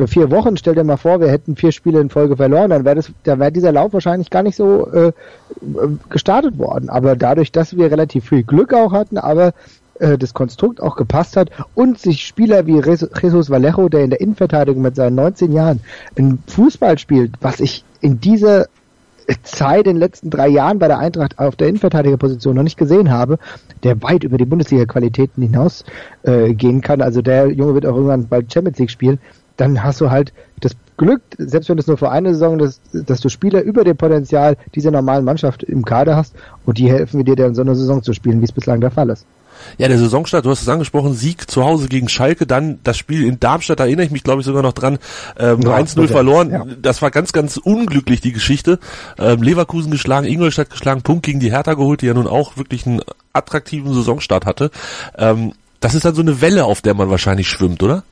vier 0.05 0.31
Wochen, 0.31 0.57
stell 0.57 0.75
dir 0.75 0.83
mal 0.83 0.97
vor, 0.97 1.19
wir 1.19 1.29
hätten 1.29 1.55
vier 1.55 1.71
Spiele 1.71 1.99
in 1.99 2.09
Folge 2.09 2.37
verloren, 2.37 2.69
dann 2.69 2.85
wäre 2.85 2.95
das, 2.95 3.11
da 3.23 3.39
wäre 3.39 3.51
dieser 3.51 3.71
Lauf 3.71 3.93
wahrscheinlich 3.93 4.29
gar 4.29 4.43
nicht 4.43 4.55
so 4.55 4.87
äh, 4.91 5.11
gestartet 6.09 6.57
worden. 6.57 6.89
Aber 6.89 7.15
dadurch, 7.15 7.51
dass 7.51 7.75
wir 7.77 7.91
relativ 7.91 8.29
viel 8.29 8.43
Glück 8.43 8.73
auch 8.73 8.93
hatten, 8.93 9.17
aber 9.17 9.53
äh, 10.01 10.17
das 10.17 10.33
Konstrukt 10.33 10.81
auch 10.81 10.95
gepasst 10.95 11.37
hat 11.37 11.49
und 11.75 11.99
sich 11.99 12.25
Spieler 12.25 12.65
wie 12.65 12.81
Jesus 12.81 13.49
Vallejo, 13.49 13.87
der 13.87 14.03
in 14.03 14.09
der 14.09 14.19
Innenverteidigung 14.19 14.81
mit 14.81 14.95
seinen 14.95 15.15
19 15.15 15.53
Jahren 15.53 15.79
ein 16.17 16.39
Fußball 16.47 16.97
spielt, 16.97 17.35
was 17.41 17.59
ich 17.59 17.85
in 18.01 18.19
dieser 18.19 18.65
Zeit 19.43 19.85
in 19.85 19.93
den 19.93 19.97
letzten 19.97 20.29
drei 20.29 20.47
Jahren 20.47 20.79
bei 20.79 20.87
der 20.87 20.97
Eintracht 20.97 21.39
auf 21.39 21.55
der 21.55 21.67
Innenverteidigerposition 21.69 22.55
noch 22.55 22.63
nicht 22.63 22.77
gesehen 22.77 23.11
habe, 23.11 23.37
der 23.83 24.01
weit 24.01 24.23
über 24.23 24.37
die 24.37 24.45
Bundesliga-Qualitäten 24.45 25.41
hinaus 25.41 25.85
äh, 26.23 26.53
gehen 26.53 26.81
kann. 26.81 27.01
Also 27.01 27.21
der 27.21 27.47
Junge 27.51 27.75
wird 27.75 27.85
auch 27.85 27.95
irgendwann 27.95 28.27
bald 28.27 28.51
Champions 28.51 28.79
League 28.79 28.91
spielen. 28.91 29.19
Dann 29.57 29.83
hast 29.83 30.01
du 30.01 30.09
halt 30.09 30.33
das 30.59 30.73
Glück, 30.97 31.21
selbst 31.37 31.69
wenn 31.69 31.77
es 31.77 31.87
nur 31.87 31.97
für 31.97 32.09
eine 32.09 32.33
Saison 32.33 32.59
ist, 32.59 32.81
dass 32.91 33.21
du 33.21 33.29
Spieler 33.29 33.61
über 33.61 33.83
dem 33.83 33.95
Potenzial 33.95 34.57
dieser 34.73 34.91
normalen 34.91 35.23
Mannschaft 35.23 35.63
im 35.63 35.85
Kader 35.85 36.15
hast 36.15 36.35
und 36.65 36.79
die 36.79 36.89
helfen 36.89 37.23
dir 37.23 37.35
dann 37.35 37.55
so 37.55 37.61
eine 37.61 37.75
Saison 37.75 38.01
zu 38.01 38.13
spielen, 38.13 38.41
wie 38.41 38.45
es 38.45 38.51
bislang 38.51 38.81
der 38.81 38.91
Fall 38.91 39.09
ist. 39.09 39.25
Ja, 39.77 39.87
der 39.87 39.97
Saisonstart, 39.97 40.45
du 40.45 40.49
hast 40.49 40.61
es 40.61 40.69
angesprochen, 40.69 41.13
Sieg 41.13 41.49
zu 41.49 41.63
Hause 41.63 41.87
gegen 41.87 42.09
Schalke, 42.09 42.45
dann 42.45 42.79
das 42.83 42.97
Spiel 42.97 43.25
in 43.25 43.39
Darmstadt, 43.39 43.79
da 43.79 43.85
erinnere 43.85 44.05
ich 44.05 44.11
mich, 44.11 44.23
glaube 44.23 44.41
ich, 44.41 44.45
sogar 44.45 44.61
noch 44.63 44.73
dran, 44.73 44.99
ähm, 45.37 45.61
ja, 45.61 45.75
1-0 45.75 46.07
verloren. 46.07 46.51
Ja. 46.51 46.65
Das 46.81 47.01
war 47.01 47.11
ganz, 47.11 47.33
ganz 47.33 47.57
unglücklich, 47.57 48.21
die 48.21 48.31
Geschichte. 48.31 48.79
Ähm, 49.17 49.41
Leverkusen 49.41 49.91
geschlagen, 49.91 50.27
Ingolstadt 50.27 50.69
geschlagen, 50.69 51.01
Punkt 51.01 51.25
gegen 51.25 51.39
die 51.39 51.51
Hertha 51.51 51.73
geholt, 51.73 52.01
die 52.01 52.07
ja 52.07 52.13
nun 52.13 52.27
auch 52.27 52.57
wirklich 52.57 52.85
einen 52.85 53.01
attraktiven 53.33 53.93
Saisonstart 53.93 54.45
hatte. 54.45 54.71
Ähm, 55.17 55.53
das 55.79 55.95
ist 55.95 56.05
dann 56.05 56.15
so 56.15 56.21
eine 56.21 56.41
Welle, 56.41 56.65
auf 56.65 56.81
der 56.81 56.93
man 56.93 57.09
wahrscheinlich 57.09 57.49
schwimmt, 57.49 57.81
oder? 57.81 58.03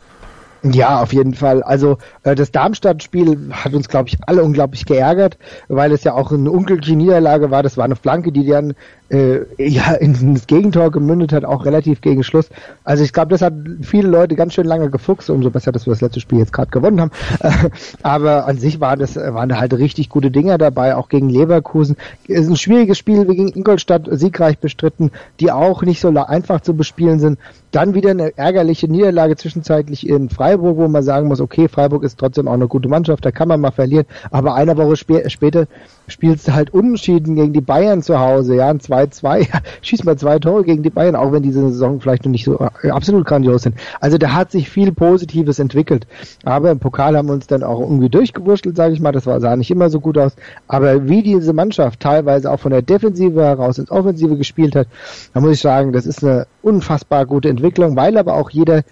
Ja, 0.64 1.02
auf 1.02 1.14
jeden 1.14 1.34
Fall. 1.34 1.64
Also 1.64 1.98
äh, 2.24 2.36
das 2.36 2.52
Darmstadt-Spiel 2.52 3.50
hat 3.52 3.74
uns, 3.74 3.88
glaube 3.88 4.10
ich, 4.10 4.18
alle 4.26 4.44
unglaublich 4.44 4.86
geärgert, 4.86 5.38
weil 5.70 5.92
es 5.94 6.04
ja 6.04 6.14
auch 6.14 6.32
eine 6.32 6.52
unglückliche 6.52 6.98
Niederlage 6.98 7.50
war. 7.50 7.64
Das 7.64 7.78
war 7.78 7.86
eine 7.86 7.96
Flanke, 7.96 8.32
die 8.32 8.46
dann 8.46 8.74
äh, 9.10 9.46
ja 9.58 9.94
ins 9.94 10.48
Gegentor 10.48 10.92
gemündet 10.92 11.34
hat, 11.34 11.46
auch 11.46 11.66
relativ 11.66 12.02
gegen 12.02 12.24
Schluss. 12.24 12.50
Also 12.84 13.04
ich 13.04 13.14
glaube, 13.14 13.30
das 13.30 13.42
hat 13.42 13.54
viele 13.82 14.08
Leute 14.08 14.36
ganz 14.36 14.54
schön 14.54 14.66
lange 14.66 14.90
gefuchst, 14.90 15.30
umso 15.30 15.50
besser, 15.50 15.72
dass 15.72 15.86
wir 15.86 15.92
das 15.92 16.02
letzte 16.02 16.20
Spiel 16.20 16.40
jetzt 16.40 16.54
gerade 16.54 16.72
gewonnen 16.72 17.02
haben. 17.02 17.12
aber 18.04 18.46
an 18.46 18.58
sich 18.58 18.80
waren 18.80 19.00
das 19.00 19.16
waren 19.16 19.50
da 19.50 19.60
halt 19.60 19.74
richtig 19.74 20.10
gute 20.10 20.32
Dinger 20.32 20.58
dabei, 20.58 20.96
auch 20.96 21.10
gegen 21.10 21.30
Leverkusen. 21.30 21.96
Es 22.28 22.42
ist 22.42 22.50
ein 22.50 22.56
schwieriges 22.56 22.98
Spiel 22.98 23.26
gegen 23.26 23.50
Ingolstadt 23.50 24.08
siegreich 24.12 24.60
bestritten, 24.60 25.12
die 25.40 25.52
auch 25.52 25.82
nicht 25.84 26.00
so 26.00 26.10
einfach 26.10 26.62
zu 26.62 26.76
bespielen 26.76 27.20
sind. 27.20 27.40
Dann 27.72 27.94
wieder 27.94 28.12
eine 28.12 28.38
ärgerliche 28.38 28.88
Niederlage 28.88 29.36
zwischenzeitlich 29.36 30.08
in 30.08 30.30
Freiburg, 30.30 30.78
wo 30.78 30.88
man 30.88 31.04
sagen 31.04 31.28
muss, 31.28 31.40
okay, 31.40 31.68
Freiburg 31.68 32.04
ist 32.04 32.18
trotzdem 32.20 32.48
auch 32.48 32.54
eine 32.54 32.68
gute 32.68 32.90
Mannschaft, 32.90 33.26
da 33.26 33.32
kann 33.32 33.48
man 33.48 33.62
mal 33.62 33.72
verlieren. 33.72 34.06
Aber 34.32 34.56
eine 34.56 34.76
Woche 34.78 34.94
sp 34.98 35.30
später 35.30 35.68
spielst 36.10 36.48
du 36.48 36.54
halt 36.54 36.74
unentschieden 36.74 37.36
gegen 37.36 37.54
die 37.54 37.62
Bayern 37.62 38.02
zu 38.02 38.20
Hause, 38.20 38.56
ja, 38.56 38.70
ein 38.70 38.80
2-2, 38.80 39.48
schießt 39.82 40.06
mal 40.06 40.18
zwei 40.18 40.40
Tore 40.40 40.64
gegen 40.64 40.84
die 40.84 40.90
Bayern, 40.90 41.16
auch 41.16 41.32
wenn 41.32 41.44
diese 41.44 41.62
Saison 41.70 42.02
vielleicht 42.02 42.26
noch 42.26 42.32
nicht 42.32 42.46
so 42.46 42.60
äh, 42.84 42.90
absolut 42.90 43.26
grandios 43.26 43.64
sind. 43.64 43.76
Also 44.00 44.18
da 44.18 44.34
hat 44.34 44.52
sich 44.52 44.70
viel 44.70 44.92
Positives 44.92 45.60
entwickelt. 45.60 46.08
Aber 46.44 46.72
im 46.72 46.80
Pokal 46.80 47.16
haben 47.16 47.28
wir 47.28 47.34
uns 47.34 47.48
dann 47.48 47.64
auch 47.64 47.80
irgendwie 47.80 48.10
durchgewurschtelt, 48.10 48.76
sage 48.76 48.94
ich 48.94 49.00
mal, 49.00 49.12
das 49.12 49.24
sah 49.24 49.56
nicht 49.56 49.72
immer 49.72 49.90
so 49.90 50.00
gut 50.00 50.18
aus. 50.18 50.36
Aber 50.68 51.08
wie 51.08 51.24
diese 51.24 51.54
Mannschaft 51.54 52.00
teilweise 52.00 52.52
auch 52.52 52.60
von 52.60 52.72
der 52.72 52.82
Defensive 52.82 53.42
heraus 53.42 53.78
ins 53.78 53.92
Offensive 53.92 54.36
gespielt 54.38 54.76
hat, 54.76 54.88
da 55.34 55.42
muss 55.42 55.54
ich 55.54 55.62
sagen, 55.62 55.94
das 55.94 56.06
ist 56.06 56.24
eine 56.24 56.48
unfassbar 56.62 57.26
gute 57.26 57.50
Entwicklung, 57.50 57.96
weil 57.96 58.18
aber 58.18 58.36
auch 58.36 58.50
jeder 58.50 58.84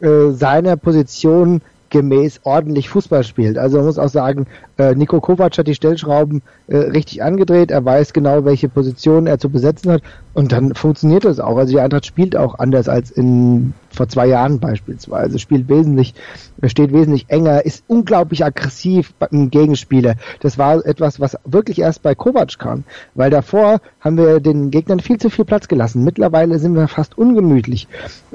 äh, 0.00 0.30
seiner 0.30 0.76
Position 0.76 1.60
gemäß 1.90 2.40
ordentlich 2.44 2.88
Fußball 2.88 3.24
spielt. 3.24 3.58
Also 3.58 3.78
man 3.78 3.86
muss 3.86 3.98
auch 3.98 4.08
sagen, 4.08 4.46
äh, 4.80 4.94
Nico 4.94 5.20
Kovac 5.20 5.58
hat 5.58 5.66
die 5.66 5.74
Stellschrauben 5.74 6.42
äh, 6.66 6.76
richtig 6.76 7.22
angedreht. 7.22 7.70
Er 7.70 7.84
weiß 7.84 8.12
genau, 8.12 8.44
welche 8.44 8.68
Position 8.68 9.26
er 9.26 9.38
zu 9.38 9.50
besetzen 9.50 9.92
hat. 9.92 10.02
Und 10.32 10.52
dann 10.52 10.74
funktioniert 10.74 11.24
das 11.24 11.40
auch. 11.40 11.56
Also 11.56 11.72
die 11.72 11.80
Eintracht 11.80 12.06
spielt 12.06 12.36
auch 12.36 12.58
anders 12.58 12.88
als 12.88 13.10
in 13.10 13.74
vor 13.90 14.08
zwei 14.08 14.26
Jahren 14.26 14.60
beispielsweise. 14.60 15.38
Spielt 15.38 15.68
wesentlich, 15.68 16.14
steht 16.64 16.92
wesentlich 16.92 17.26
enger, 17.28 17.64
ist 17.64 17.84
unglaublich 17.88 18.44
aggressiv 18.44 19.12
beim 19.14 19.50
Gegenspieler. 19.50 20.14
Das 20.40 20.56
war 20.56 20.84
etwas, 20.86 21.20
was 21.20 21.36
wirklich 21.44 21.80
erst 21.80 22.02
bei 22.02 22.14
Kovac 22.14 22.58
kam. 22.58 22.84
Weil 23.14 23.30
davor 23.30 23.80
haben 24.00 24.16
wir 24.16 24.40
den 24.40 24.70
Gegnern 24.70 25.00
viel 25.00 25.18
zu 25.18 25.28
viel 25.28 25.44
Platz 25.44 25.68
gelassen. 25.68 26.04
Mittlerweile 26.04 26.58
sind 26.58 26.74
wir 26.74 26.88
fast 26.88 27.18
ungemütlich. 27.18 27.88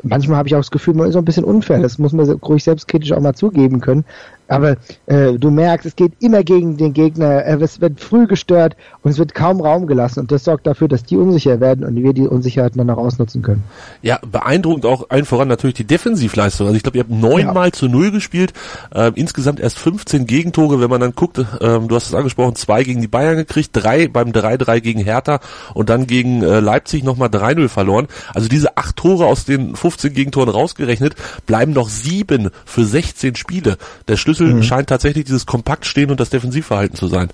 Manchmal 0.04 0.38
habe 0.38 0.50
ich 0.50 0.56
auch 0.56 0.60
das 0.60 0.72
Gefühl, 0.72 0.94
man 0.94 1.08
ist 1.08 1.14
so 1.14 1.20
ein 1.20 1.26
bisschen 1.26 1.46
unfair. 1.46 1.80
Das 1.80 1.98
muss 1.98 2.14
man 2.14 2.30
ruhig 2.30 2.64
selbstkritisch 2.64 3.14
auch 3.14 3.22
mal 3.22 3.36
zugeben 3.36 3.80
können. 3.80 4.06
Aber 4.48 4.78
äh, 5.08 5.34
du 5.34 5.50
merkst, 5.50 5.86
es 5.86 5.96
geht 5.96 6.14
immer 6.20 6.44
gegen 6.44 6.78
den 6.78 6.94
Gegner, 6.94 7.46
es 7.46 7.82
wird 7.82 8.00
früh 8.00 8.28
gestört 8.28 8.76
und 9.02 9.12
es 9.12 9.18
wird 9.18 9.34
kaum 9.34 9.62
Raum 9.62 9.88
gelassen 9.88 10.22
und 10.22 10.32
das 10.32 10.44
sorgt 10.44 10.68
dafür, 10.68 10.88
dass 10.88 11.04
die 11.04 11.18
unsicher 11.18 11.60
werden 11.60 11.84
und 11.84 11.96
wir 11.96 12.14
die 12.14 12.28
Unsicherheiten 12.28 12.78
dann 12.78 12.90
auch 12.90 12.98
ausnutzen 12.98 13.42
können. 13.42 13.64
Ja, 14.02 14.20
beeindruckend 14.26 14.86
auch 14.86 15.10
allen 15.10 15.26
voran 15.26 15.48
natürlich 15.48 15.76
die 15.76 15.86
Defensivleistung. 15.86 16.68
Also 16.68 16.78
ich 16.78 16.84
glaube, 16.84 16.98
ihr 16.98 17.04
habt 17.04 17.12
neunmal 17.12 17.68
ja. 17.68 17.72
zu 17.72 17.88
null 17.88 18.12
gespielt, 18.12 18.54
äh, 18.94 19.12
insgesamt 19.16 19.60
erst 19.60 19.80
15 19.80 20.26
Gegentore, 20.28 20.80
wenn 20.80 20.90
man 20.90 21.02
dann 21.02 21.14
guckt, 21.14 21.38
äh, 21.38 21.44
du 21.60 21.90
hast 21.96 22.08
es 22.08 22.14
angesprochen, 22.14 22.56
zwei 22.56 22.84
gegen 22.84 23.02
die 23.02 23.08
Bayern 23.08 23.38
gekriegt, 23.38 23.72
drei 23.74 24.08
beim 24.08 24.30
3-3 24.30 24.80
gegen 24.82 25.00
Hertha 25.00 25.40
und 25.74 25.90
dann 25.90 26.08
gegen 26.08 26.44
äh, 26.44 26.60
Leipzig 26.60 27.04
nochmal 27.04 27.30
3-0 27.30 27.68
verloren. 27.70 28.08
Also 28.34 28.48
diese 28.48 28.78
acht 28.78 28.96
Tore 28.96 29.26
aus 29.26 29.46
den 29.46 29.76
15 29.76 30.14
Gegentoren 30.14 30.50
rausgerechnet, 30.50 31.16
bleiben 31.46 31.74
noch 31.74 31.90
sieben 31.90 32.50
für 32.66 32.86
16 32.86 33.36
Spiele. 33.36 33.78
Der 34.08 34.18
Schlüssel 34.18 34.35
Schlüssel 34.36 34.54
mhm. 34.56 34.64
scheint 34.64 34.90
tatsächlich 34.90 35.26
dieses 35.26 35.46
Kompaktstehen 35.46 36.12
und 36.12 36.20
das 36.20 36.30
Defensivverhalten 36.30 36.98
zu 36.98 37.08
sein. 37.08 37.30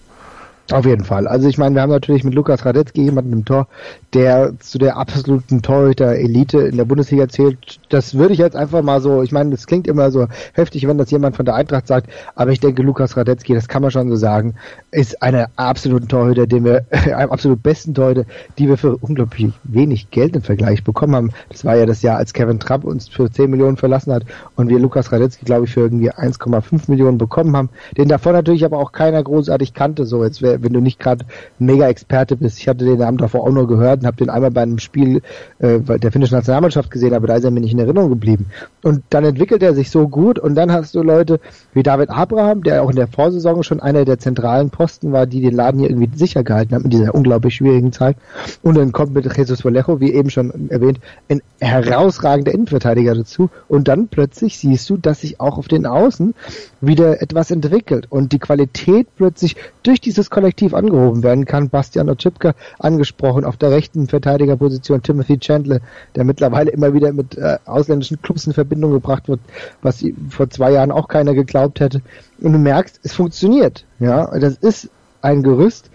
Auf 0.69 0.85
jeden 0.85 1.03
Fall. 1.03 1.27
Also 1.27 1.49
ich 1.49 1.57
meine, 1.57 1.75
wir 1.75 1.81
haben 1.81 1.89
natürlich 1.89 2.23
mit 2.23 2.33
Lukas 2.33 2.65
Radetzky 2.65 3.03
jemanden 3.03 3.33
im 3.33 3.45
Tor, 3.45 3.67
der 4.13 4.53
zu 4.59 4.77
der 4.77 4.95
absoluten 4.95 5.61
Torhüter-Elite 5.61 6.59
in 6.61 6.77
der 6.77 6.85
Bundesliga 6.85 7.27
zählt. 7.27 7.79
Das 7.89 8.13
würde 8.13 8.33
ich 8.33 8.39
jetzt 8.39 8.55
einfach 8.55 8.81
mal 8.81 9.01
so, 9.01 9.21
ich 9.21 9.31
meine, 9.31 9.51
das 9.51 9.67
klingt 9.67 9.87
immer 9.87 10.11
so 10.11 10.27
heftig, 10.53 10.87
wenn 10.87 10.97
das 10.97 11.11
jemand 11.11 11.35
von 11.35 11.45
der 11.45 11.55
Eintracht 11.55 11.87
sagt, 11.87 12.09
aber 12.35 12.51
ich 12.51 12.59
denke, 12.59 12.83
Lukas 12.83 13.17
Radetzky, 13.17 13.53
das 13.53 13.67
kann 13.67 13.81
man 13.81 13.91
schon 13.91 14.09
so 14.09 14.15
sagen, 14.15 14.55
ist 14.91 15.21
einer 15.21 15.49
absoluten 15.57 16.07
Torhüter, 16.07 16.47
den 16.47 16.63
wir, 16.63 16.85
einem 16.91 17.31
absolut 17.31 17.61
besten 17.63 17.93
Torhüter, 17.93 18.23
die 18.57 18.69
wir 18.69 18.77
für 18.77 18.95
unglaublich 18.97 19.53
wenig 19.63 20.09
Geld 20.11 20.35
im 20.35 20.41
Vergleich 20.41 20.83
bekommen 20.83 21.15
haben. 21.15 21.31
Das 21.49 21.65
war 21.65 21.75
ja 21.75 21.85
das 21.85 22.01
Jahr, 22.01 22.17
als 22.17 22.33
Kevin 22.33 22.59
Trapp 22.59 22.85
uns 22.85 23.09
für 23.09 23.29
10 23.29 23.49
Millionen 23.49 23.75
verlassen 23.77 24.13
hat 24.13 24.23
und 24.55 24.69
wir 24.69 24.79
Lukas 24.79 25.11
Radetzky, 25.11 25.43
glaube 25.43 25.65
ich, 25.65 25.73
für 25.73 25.81
irgendwie 25.81 26.11
1,5 26.11 26.89
Millionen 26.89 27.17
bekommen 27.17 27.55
haben, 27.57 27.69
den 27.97 28.07
davon 28.07 28.33
natürlich 28.33 28.63
aber 28.63 28.77
auch 28.77 28.93
keiner 28.93 29.21
großartig 29.21 29.73
kannte, 29.73 30.05
so 30.05 30.23
jetzt 30.23 30.41
wäre 30.41 30.50
wenn 30.59 30.73
du 30.73 30.79
nicht 30.79 30.99
gerade 30.99 31.25
mega 31.59 31.87
Experte 31.87 32.35
bist. 32.35 32.59
Ich 32.59 32.67
hatte 32.67 32.85
den 32.85 32.99
Namen 32.99 33.17
davor 33.17 33.43
auch 33.43 33.51
nur 33.51 33.67
gehört 33.67 34.01
und 34.01 34.05
habe 34.05 34.17
den 34.17 34.29
einmal 34.29 34.51
bei 34.51 34.61
einem 34.61 34.79
Spiel 34.79 35.21
äh, 35.59 35.79
der 35.79 36.11
finnischen 36.11 36.35
Nationalmannschaft 36.35 36.91
gesehen, 36.91 37.13
aber 37.13 37.27
da 37.27 37.35
ist 37.35 37.43
er 37.43 37.51
mir 37.51 37.61
nicht 37.61 37.73
in 37.73 37.79
Erinnerung 37.79 38.09
geblieben. 38.09 38.47
Und 38.83 39.03
dann 39.09 39.25
entwickelt 39.25 39.63
er 39.63 39.73
sich 39.73 39.89
so 39.91 40.07
gut 40.07 40.39
und 40.39 40.55
dann 40.55 40.71
hast 40.71 40.95
du 40.95 41.03
Leute 41.03 41.39
wie 41.73 41.83
David 41.83 42.09
Abraham, 42.09 42.63
der 42.63 42.83
auch 42.83 42.89
in 42.89 42.95
der 42.95 43.07
Vorsaison 43.07 43.63
schon 43.63 43.79
einer 43.79 44.05
der 44.05 44.19
zentralen 44.19 44.69
Posten 44.69 45.11
war, 45.11 45.25
die 45.25 45.41
den 45.41 45.55
Laden 45.55 45.79
hier 45.79 45.89
irgendwie 45.89 46.09
sicher 46.17 46.43
gehalten 46.43 46.75
haben 46.75 46.85
in 46.85 46.89
dieser 46.89 47.13
unglaublich 47.13 47.55
schwierigen 47.55 47.91
Zeit. 47.91 48.17
Und 48.61 48.77
dann 48.77 48.91
kommt 48.91 49.13
mit 49.13 49.25
Jesus 49.37 49.63
Vallejo, 49.63 49.99
wie 49.99 50.13
eben 50.13 50.29
schon 50.29 50.69
erwähnt, 50.69 50.99
ein 51.29 51.41
herausragender 51.59 52.53
Innenverteidiger 52.53 53.15
dazu. 53.15 53.49
Und 53.67 53.87
dann 53.87 54.07
plötzlich 54.07 54.57
siehst 54.57 54.89
du, 54.89 54.97
dass 54.97 55.21
sich 55.21 55.39
auch 55.39 55.57
auf 55.57 55.67
den 55.67 55.85
Außen 55.85 56.33
wieder 56.81 57.21
etwas 57.21 57.51
entwickelt 57.51 58.07
und 58.09 58.31
die 58.31 58.39
Qualität 58.39 59.07
plötzlich 59.15 59.55
durch 59.83 60.01
dieses 60.01 60.29
Kollektiv 60.41 60.73
angehoben 60.73 61.21
werden 61.21 61.45
kann. 61.45 61.69
Bastian 61.69 62.09
Oczipka 62.09 62.55
angesprochen, 62.79 63.45
auf 63.45 63.57
der 63.57 63.69
rechten 63.69 64.07
Verteidigerposition 64.07 65.03
Timothy 65.03 65.37
Chandler, 65.37 65.81
der 66.15 66.23
mittlerweile 66.23 66.71
immer 66.71 66.95
wieder 66.95 67.13
mit 67.13 67.37
äh, 67.37 67.59
ausländischen 67.65 68.19
Clubs 68.23 68.47
in 68.47 68.53
Verbindung 68.53 68.91
gebracht 68.91 69.27
wird, 69.27 69.39
was 69.83 70.03
vor 70.29 70.49
zwei 70.49 70.71
Jahren 70.71 70.91
auch 70.91 71.07
keiner 71.07 71.35
geglaubt 71.35 71.79
hätte. 71.79 72.01
Und 72.39 72.53
du 72.53 72.57
merkst, 72.57 72.99
es 73.03 73.13
funktioniert. 73.13 73.85
Ja, 73.99 74.35
das 74.39 74.55
ist 74.55 74.89
ein 75.21 75.43
Gerüst, 75.43 75.91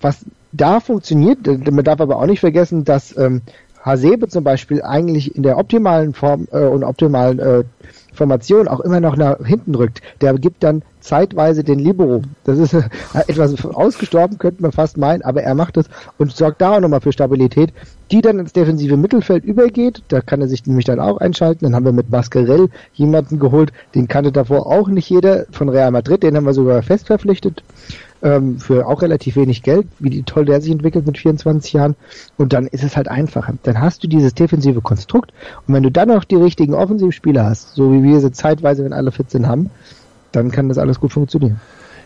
was 0.00 0.24
da 0.50 0.80
funktioniert. 0.80 1.46
Man 1.46 1.84
darf 1.84 2.00
aber 2.00 2.16
auch 2.16 2.26
nicht 2.26 2.40
vergessen, 2.40 2.84
dass 2.84 3.16
ähm, 3.16 3.42
Hasebe 3.80 4.26
zum 4.26 4.42
Beispiel 4.42 4.82
eigentlich 4.82 5.36
in 5.36 5.44
der 5.44 5.56
optimalen 5.56 6.14
Form 6.14 6.48
äh, 6.50 6.64
und 6.64 6.82
optimalen 6.82 7.38
äh, 7.38 7.62
Formation 8.14 8.68
auch 8.68 8.80
immer 8.80 9.00
noch 9.00 9.16
nach 9.16 9.44
hinten 9.44 9.74
rückt. 9.74 10.00
Der 10.20 10.34
gibt 10.34 10.62
dann 10.62 10.82
zeitweise 11.00 11.64
den 11.64 11.78
Libero. 11.78 12.22
Das 12.44 12.58
ist 12.58 12.74
etwas 13.14 13.64
ausgestorben, 13.64 14.38
könnte 14.38 14.62
man 14.62 14.72
fast 14.72 14.96
meinen, 14.96 15.22
aber 15.22 15.42
er 15.42 15.54
macht 15.54 15.76
es 15.76 15.86
und 16.18 16.32
sorgt 16.32 16.60
da 16.60 16.76
auch 16.76 16.80
nochmal 16.80 17.00
für 17.00 17.12
Stabilität, 17.12 17.72
die 18.10 18.22
dann 18.22 18.38
ins 18.38 18.52
defensive 18.52 18.96
Mittelfeld 18.96 19.44
übergeht. 19.44 20.02
Da 20.08 20.20
kann 20.20 20.40
er 20.40 20.48
sich 20.48 20.66
nämlich 20.66 20.86
dann 20.86 21.00
auch 21.00 21.18
einschalten. 21.18 21.64
Dann 21.64 21.74
haben 21.74 21.84
wir 21.84 21.92
mit 21.92 22.10
Mascarell 22.10 22.68
jemanden 22.94 23.38
geholt, 23.38 23.72
den 23.94 24.08
kannte 24.08 24.32
davor 24.32 24.66
auch 24.66 24.88
nicht 24.88 25.10
jeder 25.10 25.46
von 25.50 25.68
Real 25.68 25.90
Madrid, 25.90 26.22
den 26.22 26.36
haben 26.36 26.46
wir 26.46 26.54
sogar 26.54 26.82
fest 26.82 27.06
verpflichtet 27.06 27.62
ähm, 28.24 28.58
für 28.58 28.88
auch 28.88 29.02
relativ 29.02 29.36
wenig 29.36 29.62
Geld, 29.62 29.86
wie 30.00 30.22
toll 30.22 30.46
der 30.46 30.60
sich 30.60 30.72
entwickelt 30.72 31.06
mit 31.06 31.18
24 31.18 31.74
Jahren. 31.74 31.94
Und 32.36 32.52
dann 32.52 32.66
ist 32.66 32.82
es 32.82 32.96
halt 32.96 33.06
einfacher. 33.06 33.54
Dann 33.62 33.80
hast 33.80 34.02
du 34.02 34.08
dieses 34.08 34.34
defensive 34.34 34.80
Konstrukt 34.80 35.32
und 35.68 35.74
wenn 35.74 35.82
du 35.82 35.90
dann 35.90 36.08
noch 36.08 36.24
die 36.24 36.36
richtigen 36.36 36.74
Offensivspieler 36.74 37.44
hast, 37.44 37.74
so 37.74 37.92
wie 37.92 38.02
wir 38.02 38.20
sie 38.20 38.32
zeitweise, 38.32 38.84
wenn 38.84 38.92
alle 38.92 39.12
14 39.12 39.46
haben, 39.46 39.70
dann 40.32 40.50
kann 40.50 40.68
das 40.68 40.78
alles 40.78 40.98
gut 40.98 41.12
funktionieren. 41.12 41.60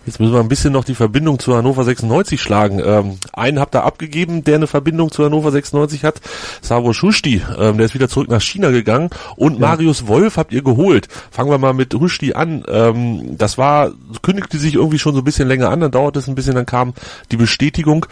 Jetzt 0.09 0.21
müssen 0.21 0.33
wir 0.33 0.41
ein 0.41 0.49
bisschen 0.49 0.73
noch 0.73 0.85
die 0.85 0.95
Verbindung 0.95 1.39
zu 1.39 1.55
Hannover 1.55 1.85
96 1.85 2.41
schlagen. 2.41 2.81
Ähm, 2.83 3.19
einen 3.35 3.59
habt 3.61 3.75
ihr 3.75 3.85
abgegeben, 3.85 4.43
der 4.43 4.55
eine 4.55 4.67
Verbindung 4.67 5.11
zu 5.11 5.23
Hannover 5.23 5.51
96 5.51 6.03
hat. 6.03 6.23
Savo 6.63 6.95
Schusti, 6.95 7.43
ähm, 7.59 7.77
der 7.77 7.85
ist 7.85 7.93
wieder 7.93 8.09
zurück 8.09 8.31
nach 8.31 8.41
China 8.41 8.71
gegangen. 8.71 9.11
Und 9.37 9.61
ja. 9.61 9.61
Marius 9.61 10.07
Wolf 10.07 10.39
habt 10.39 10.55
ihr 10.55 10.63
geholt. 10.63 11.09
Fangen 11.31 11.51
wir 11.51 11.59
mal 11.59 11.75
mit 11.75 11.93
Husti 11.93 12.33
an. 12.33 12.65
Ähm, 12.69 13.37
das 13.37 13.59
war, 13.59 13.91
kündigte 14.23 14.57
sich 14.57 14.77
irgendwie 14.77 14.99
schon 14.99 15.13
so 15.13 15.21
ein 15.21 15.25
bisschen 15.25 15.47
länger 15.47 15.69
an, 15.69 15.81
dann 15.81 15.91
dauerte 15.91 16.21
es 16.21 16.27
ein 16.27 16.35
bisschen, 16.35 16.55
dann 16.55 16.65
kam 16.65 16.95
die 17.31 17.37
Bestätigung. 17.37 18.07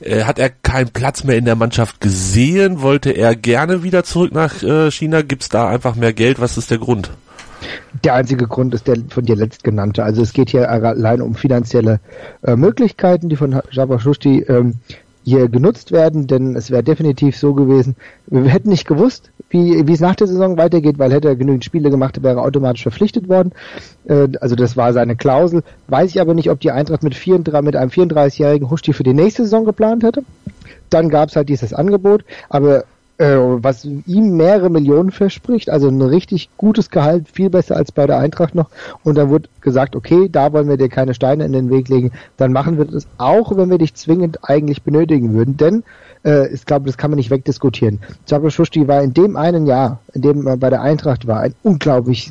Äh, 0.00 0.24
hat 0.24 0.38
er 0.38 0.48
keinen 0.48 0.88
Platz 0.88 1.22
mehr 1.22 1.36
in 1.36 1.44
der 1.44 1.54
Mannschaft 1.54 2.00
gesehen? 2.00 2.80
Wollte 2.80 3.10
er 3.10 3.36
gerne 3.36 3.82
wieder 3.82 4.04
zurück 4.04 4.32
nach 4.32 4.62
äh, 4.62 4.90
China? 4.90 5.20
Gibt 5.20 5.42
es 5.42 5.50
da 5.50 5.68
einfach 5.68 5.96
mehr 5.96 6.14
Geld? 6.14 6.40
Was 6.40 6.56
ist 6.56 6.70
der 6.70 6.78
Grund? 6.78 7.10
Der 8.04 8.14
einzige 8.14 8.46
Grund 8.46 8.74
ist 8.74 8.88
der 8.88 8.96
von 9.08 9.24
dir 9.24 9.36
letztgenannte. 9.36 10.02
Also 10.02 10.22
es 10.22 10.32
geht 10.32 10.50
hier 10.50 10.70
allein 10.70 11.20
um 11.20 11.34
finanzielle 11.34 12.00
äh, 12.42 12.56
Möglichkeiten, 12.56 13.28
die 13.28 13.36
von 13.36 13.60
Jabashushti 13.70 14.42
ähm, 14.48 14.74
hier 15.24 15.48
genutzt 15.48 15.92
werden, 15.92 16.26
denn 16.26 16.56
es 16.56 16.70
wäre 16.70 16.82
definitiv 16.82 17.36
so 17.36 17.54
gewesen, 17.54 17.94
wir 18.26 18.50
hätten 18.50 18.70
nicht 18.70 18.86
gewusst, 18.86 19.30
wie, 19.50 19.86
wie 19.86 19.92
es 19.92 20.00
nach 20.00 20.16
der 20.16 20.26
Saison 20.26 20.56
weitergeht, 20.56 20.98
weil 20.98 21.12
hätte 21.12 21.28
er 21.28 21.36
genügend 21.36 21.64
Spiele 21.64 21.90
gemacht, 21.90 22.22
wäre 22.22 22.38
er 22.38 22.42
automatisch 22.42 22.82
verpflichtet 22.82 23.28
worden. 23.28 23.52
Äh, 24.04 24.28
also 24.40 24.56
das 24.56 24.76
war 24.76 24.92
seine 24.92 25.14
Klausel. 25.14 25.62
Weiß 25.88 26.10
ich 26.10 26.20
aber 26.20 26.34
nicht, 26.34 26.50
ob 26.50 26.60
die 26.60 26.72
Eintracht 26.72 27.02
mit, 27.02 27.14
34, 27.14 27.64
mit 27.64 27.76
einem 27.76 27.90
34-jährigen 27.90 28.70
Huschti 28.70 28.92
für 28.92 29.04
die 29.04 29.14
nächste 29.14 29.44
Saison 29.44 29.64
geplant 29.64 30.02
hätte. 30.02 30.24
Dann 30.90 31.08
gab 31.08 31.28
es 31.28 31.36
halt 31.36 31.48
dieses 31.48 31.72
Angebot, 31.72 32.24
aber 32.48 32.84
äh, 33.18 33.36
was 33.36 33.84
ihm 33.84 34.36
mehrere 34.36 34.70
Millionen 34.70 35.10
verspricht, 35.10 35.70
also 35.70 35.88
ein 35.88 36.00
richtig 36.02 36.50
gutes 36.56 36.90
Gehalt, 36.90 37.28
viel 37.28 37.50
besser 37.50 37.76
als 37.76 37.92
bei 37.92 38.06
der 38.06 38.18
Eintracht 38.18 38.54
noch. 38.54 38.70
Und 39.04 39.16
dann 39.16 39.30
wurde 39.30 39.48
gesagt, 39.60 39.94
okay, 39.96 40.28
da 40.30 40.52
wollen 40.52 40.68
wir 40.68 40.76
dir 40.76 40.88
keine 40.88 41.14
Steine 41.14 41.44
in 41.44 41.52
den 41.52 41.70
Weg 41.70 41.88
legen, 41.88 42.12
dann 42.36 42.52
machen 42.52 42.78
wir 42.78 42.84
das 42.84 43.06
auch, 43.18 43.56
wenn 43.56 43.70
wir 43.70 43.78
dich 43.78 43.94
zwingend 43.94 44.38
eigentlich 44.48 44.82
benötigen 44.82 45.34
würden. 45.34 45.56
Denn 45.56 45.84
äh, 46.24 46.52
ich 46.52 46.64
glaube, 46.64 46.86
das 46.86 46.96
kann 46.96 47.10
man 47.10 47.18
nicht 47.18 47.30
wegdiskutieren. 47.30 48.00
Zabel 48.24 48.50
Schusti 48.50 48.86
war 48.88 49.02
in 49.02 49.14
dem 49.14 49.36
einen 49.36 49.66
Jahr, 49.66 50.00
in 50.14 50.22
dem 50.22 50.46
er 50.46 50.56
bei 50.56 50.70
der 50.70 50.82
Eintracht 50.82 51.26
war, 51.26 51.40
ein 51.40 51.54
unglaublich 51.62 52.30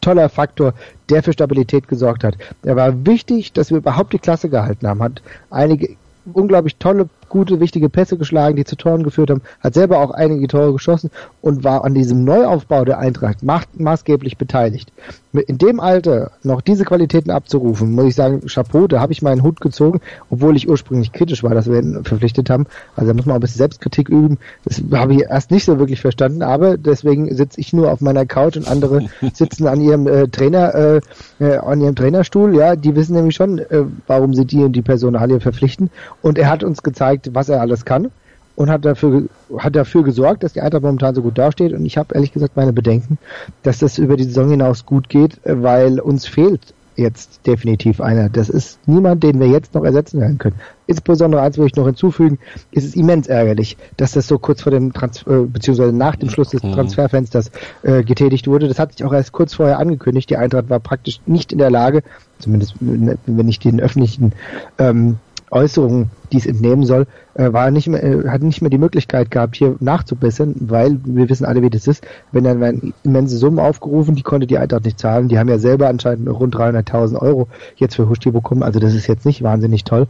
toller 0.00 0.28
Faktor, 0.28 0.74
der 1.08 1.22
für 1.22 1.32
Stabilität 1.32 1.88
gesorgt 1.88 2.24
hat. 2.24 2.36
Er 2.62 2.76
war 2.76 3.06
wichtig, 3.06 3.52
dass 3.52 3.70
wir 3.70 3.78
überhaupt 3.78 4.12
die 4.12 4.18
Klasse 4.18 4.48
gehalten 4.48 4.86
haben, 4.86 5.02
hat 5.02 5.22
einige 5.50 5.96
unglaublich 6.32 6.76
tolle 6.76 7.08
gute, 7.32 7.60
wichtige 7.60 7.88
Pässe 7.88 8.18
geschlagen, 8.18 8.56
die 8.56 8.64
zu 8.64 8.76
Toren 8.76 9.02
geführt 9.02 9.30
haben, 9.30 9.40
hat 9.60 9.72
selber 9.72 10.00
auch 10.00 10.10
einige 10.10 10.46
Tore 10.46 10.72
geschossen 10.72 11.10
und 11.40 11.64
war 11.64 11.82
an 11.82 11.94
diesem 11.94 12.24
Neuaufbau 12.24 12.84
der 12.84 12.98
Eintracht 12.98 13.38
maßgeblich 13.42 14.36
beteiligt. 14.36 14.92
In 15.32 15.56
dem 15.56 15.80
Alter 15.80 16.32
noch 16.42 16.60
diese 16.60 16.84
Qualitäten 16.84 17.30
abzurufen, 17.30 17.92
muss 17.92 18.04
ich 18.04 18.14
sagen, 18.14 18.42
Chapeau, 18.46 18.86
da 18.86 19.00
habe 19.00 19.12
ich 19.12 19.22
meinen 19.22 19.42
Hut 19.42 19.62
gezogen, 19.62 20.02
obwohl 20.28 20.56
ich 20.56 20.68
ursprünglich 20.68 21.12
kritisch 21.12 21.42
war, 21.42 21.54
dass 21.54 21.70
wir 21.70 21.78
ihn 21.78 22.04
verpflichtet 22.04 22.50
haben. 22.50 22.66
Also 22.96 23.08
da 23.08 23.14
muss 23.14 23.24
man 23.24 23.32
auch 23.32 23.38
ein 23.38 23.40
bisschen 23.40 23.56
Selbstkritik 23.56 24.10
üben. 24.10 24.36
Das 24.64 24.82
habe 24.92 25.14
ich 25.14 25.22
erst 25.22 25.50
nicht 25.50 25.64
so 25.64 25.78
wirklich 25.78 26.02
verstanden, 26.02 26.42
aber 26.42 26.76
deswegen 26.76 27.34
sitze 27.34 27.58
ich 27.60 27.72
nur 27.72 27.90
auf 27.90 28.02
meiner 28.02 28.26
Couch 28.26 28.58
und 28.58 28.68
andere 28.68 29.06
sitzen 29.32 29.66
an 29.66 29.80
ihrem 29.80 30.06
äh, 30.06 30.28
Trainer, 30.28 30.74
äh, 30.74 31.00
äh, 31.40 31.56
an 31.56 31.80
ihrem 31.80 31.94
Trainerstuhl. 31.94 32.54
Ja, 32.54 32.76
die 32.76 32.94
wissen 32.94 33.14
nämlich 33.14 33.34
schon, 33.34 33.58
äh, 33.58 33.84
warum 34.06 34.34
sie 34.34 34.44
die 34.44 34.62
und 34.62 34.72
die 34.72 34.82
Personalie 34.82 35.40
verpflichten. 35.40 35.88
Und 36.20 36.36
er 36.36 36.50
hat 36.50 36.62
uns 36.62 36.82
gezeigt, 36.82 37.21
gezeigt, 37.22 37.34
was 37.34 37.48
er 37.48 37.60
alles 37.60 37.84
kann 37.84 38.10
und 38.54 38.70
hat 38.70 38.84
dafür, 38.84 39.24
hat 39.58 39.76
dafür 39.76 40.02
gesorgt, 40.02 40.42
dass 40.42 40.52
die 40.52 40.60
Eintracht 40.60 40.82
momentan 40.82 41.14
so 41.14 41.22
gut 41.22 41.38
dasteht. 41.38 41.72
Und 41.72 41.86
ich 41.86 41.96
habe 41.96 42.14
ehrlich 42.14 42.32
gesagt 42.32 42.56
meine 42.56 42.72
Bedenken, 42.72 43.18
dass 43.62 43.78
das 43.78 43.98
über 43.98 44.16
die 44.16 44.24
Saison 44.24 44.50
hinaus 44.50 44.84
gut 44.84 45.08
geht, 45.08 45.40
weil 45.44 46.00
uns 46.00 46.26
fehlt 46.26 46.74
jetzt 46.94 47.46
definitiv 47.46 48.02
einer. 48.02 48.28
Das 48.28 48.50
ist 48.50 48.78
niemand, 48.86 49.22
den 49.22 49.40
wir 49.40 49.46
jetzt 49.46 49.72
noch 49.72 49.82
ersetzen 49.82 50.20
werden 50.20 50.36
können. 50.36 50.56
Insbesondere 50.86 51.40
eins 51.40 51.56
will 51.56 51.64
ich 51.64 51.74
noch 51.74 51.86
hinzufügen, 51.86 52.38
ist 52.70 52.84
es 52.84 52.94
immens 52.94 53.28
ärgerlich, 53.28 53.78
dass 53.96 54.12
das 54.12 54.28
so 54.28 54.38
kurz 54.38 54.60
vor 54.60 54.72
dem 54.72 54.92
Transfer, 54.92 55.30
äh, 55.30 55.46
beziehungsweise 55.46 55.94
nach 55.94 56.16
dem 56.16 56.28
Schluss 56.28 56.50
des 56.50 56.62
mhm. 56.62 56.72
Transferfensters 56.72 57.50
äh, 57.82 58.04
getätigt 58.04 58.46
wurde. 58.46 58.68
Das 58.68 58.78
hat 58.78 58.92
sich 58.92 59.06
auch 59.06 59.12
erst 59.14 59.32
kurz 59.32 59.54
vorher 59.54 59.78
angekündigt. 59.78 60.28
Die 60.28 60.36
Eintracht 60.36 60.68
war 60.68 60.80
praktisch 60.80 61.20
nicht 61.24 61.50
in 61.50 61.58
der 61.58 61.70
Lage, 61.70 62.02
zumindest 62.38 62.74
wenn 62.78 63.48
ich 63.48 63.58
den 63.58 63.80
öffentlichen 63.80 64.32
ähm, 64.76 65.16
Äußerungen, 65.52 66.10
die 66.32 66.38
es 66.38 66.46
entnehmen 66.46 66.84
soll, 66.86 67.06
äh, 67.34 67.52
war 67.52 67.70
nicht 67.70 67.86
mehr, 67.86 68.02
äh, 68.02 68.28
hat 68.28 68.42
nicht 68.42 68.62
mehr 68.62 68.70
die 68.70 68.78
Möglichkeit 68.78 69.30
gehabt, 69.30 69.56
hier 69.56 69.76
nachzubessern, 69.80 70.54
weil 70.60 70.98
wir 71.04 71.28
wissen 71.28 71.44
alle, 71.44 71.62
wie 71.62 71.70
das 71.70 71.86
ist. 71.86 72.04
Wenn 72.32 72.44
dann 72.44 72.60
werden 72.60 72.94
immense 73.04 73.36
Summen 73.36 73.58
aufgerufen, 73.58 74.14
die 74.14 74.22
konnte 74.22 74.46
die 74.46 74.58
Eintracht 74.58 74.84
nicht 74.84 74.98
zahlen. 74.98 75.28
Die 75.28 75.38
haben 75.38 75.48
ja 75.48 75.58
selber 75.58 75.88
anscheinend 75.88 76.28
rund 76.28 76.56
300.000 76.56 77.20
Euro 77.20 77.48
jetzt 77.76 77.96
für 77.96 78.08
Huschti 78.08 78.30
bekommen, 78.30 78.62
also 78.62 78.80
das 78.80 78.94
ist 78.94 79.06
jetzt 79.06 79.26
nicht 79.26 79.42
wahnsinnig 79.42 79.84
toll. 79.84 80.08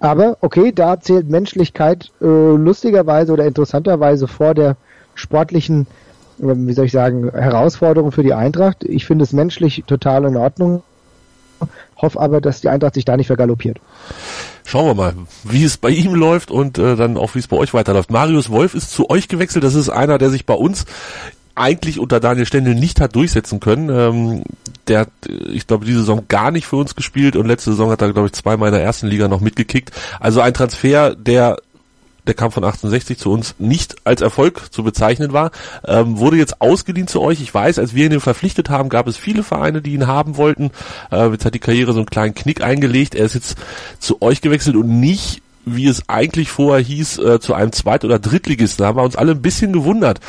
Aber 0.00 0.36
okay, 0.40 0.72
da 0.74 1.00
zählt 1.00 1.30
Menschlichkeit 1.30 2.10
äh, 2.20 2.26
lustigerweise 2.26 3.32
oder 3.32 3.46
interessanterweise 3.46 4.26
vor 4.26 4.54
der 4.54 4.76
sportlichen 5.14 5.86
wie 6.42 6.72
soll 6.72 6.86
ich 6.86 6.92
sagen, 6.92 7.30
Herausforderung 7.30 8.12
für 8.12 8.22
die 8.22 8.32
Eintracht. 8.32 8.84
Ich 8.84 9.04
finde 9.04 9.24
es 9.24 9.32
menschlich 9.34 9.84
total 9.86 10.24
in 10.24 10.36
Ordnung. 10.36 10.82
Hoffe 11.96 12.18
aber, 12.18 12.40
dass 12.40 12.62
die 12.62 12.68
Eintracht 12.68 12.94
sich 12.94 13.04
da 13.04 13.16
nicht 13.16 13.26
vergaloppiert. 13.26 13.78
Schauen 14.70 14.86
wir 14.86 14.94
mal, 14.94 15.14
wie 15.42 15.64
es 15.64 15.78
bei 15.78 15.90
ihm 15.90 16.14
läuft 16.14 16.52
und 16.52 16.78
äh, 16.78 16.94
dann 16.94 17.16
auch, 17.16 17.34
wie 17.34 17.40
es 17.40 17.48
bei 17.48 17.56
euch 17.56 17.74
weiterläuft. 17.74 18.12
Marius 18.12 18.50
Wolf 18.50 18.74
ist 18.74 18.92
zu 18.92 19.10
euch 19.10 19.26
gewechselt. 19.26 19.64
Das 19.64 19.74
ist 19.74 19.88
einer, 19.88 20.16
der 20.16 20.30
sich 20.30 20.46
bei 20.46 20.54
uns 20.54 20.84
eigentlich 21.56 21.98
unter 21.98 22.20
Daniel 22.20 22.46
Stendel 22.46 22.76
nicht 22.76 23.00
hat 23.00 23.16
durchsetzen 23.16 23.58
können. 23.58 23.88
Ähm, 23.90 24.44
der 24.86 25.00
hat, 25.00 25.10
ich 25.26 25.66
glaube, 25.66 25.86
diese 25.86 25.98
Saison 25.98 26.26
gar 26.28 26.52
nicht 26.52 26.68
für 26.68 26.76
uns 26.76 26.94
gespielt 26.94 27.34
und 27.34 27.46
letzte 27.46 27.72
Saison 27.72 27.90
hat 27.90 28.00
er, 28.00 28.12
glaube 28.12 28.28
ich, 28.28 28.32
zweimal 28.32 28.68
in 28.68 28.74
der 28.74 28.84
ersten 28.84 29.08
Liga 29.08 29.26
noch 29.26 29.40
mitgekickt. 29.40 29.90
Also 30.20 30.40
ein 30.40 30.54
Transfer, 30.54 31.16
der 31.16 31.56
der 32.30 32.36
kam 32.36 32.52
von 32.52 32.62
1860 32.62 33.18
zu 33.18 33.32
uns, 33.32 33.56
nicht 33.58 33.96
als 34.04 34.20
Erfolg 34.20 34.72
zu 34.72 34.84
bezeichnen 34.84 35.32
war, 35.32 35.50
ähm, 35.84 36.18
wurde 36.18 36.36
jetzt 36.36 36.60
ausgeliehen 36.60 37.08
zu 37.08 37.20
euch. 37.20 37.40
Ich 37.40 37.52
weiß, 37.52 37.80
als 37.80 37.92
wir 37.92 38.08
ihn 38.08 38.20
verpflichtet 38.20 38.70
haben, 38.70 38.88
gab 38.88 39.08
es 39.08 39.16
viele 39.16 39.42
Vereine, 39.42 39.82
die 39.82 39.94
ihn 39.94 40.06
haben 40.06 40.36
wollten. 40.36 40.70
Äh, 41.10 41.30
jetzt 41.30 41.44
hat 41.44 41.54
die 41.54 41.58
Karriere 41.58 41.92
so 41.92 41.98
einen 41.98 42.06
kleinen 42.06 42.34
Knick 42.34 42.62
eingelegt. 42.62 43.16
Er 43.16 43.24
ist 43.24 43.34
jetzt 43.34 43.58
zu 43.98 44.22
euch 44.22 44.42
gewechselt 44.42 44.76
und 44.76 45.00
nicht 45.00 45.42
wie 45.66 45.88
es 45.88 46.08
eigentlich 46.08 46.50
vorher 46.50 46.82
hieß, 46.82 47.18
äh, 47.18 47.40
zu 47.40 47.52
einem 47.52 47.72
Zweit- 47.72 48.04
oder 48.04 48.18
Drittligisten. 48.18 48.82
Da 48.82 48.88
haben 48.88 48.96
wir 48.96 49.02
uns 49.02 49.16
alle 49.16 49.32
ein 49.32 49.42
bisschen 49.42 49.72
gewundert. 49.72 50.20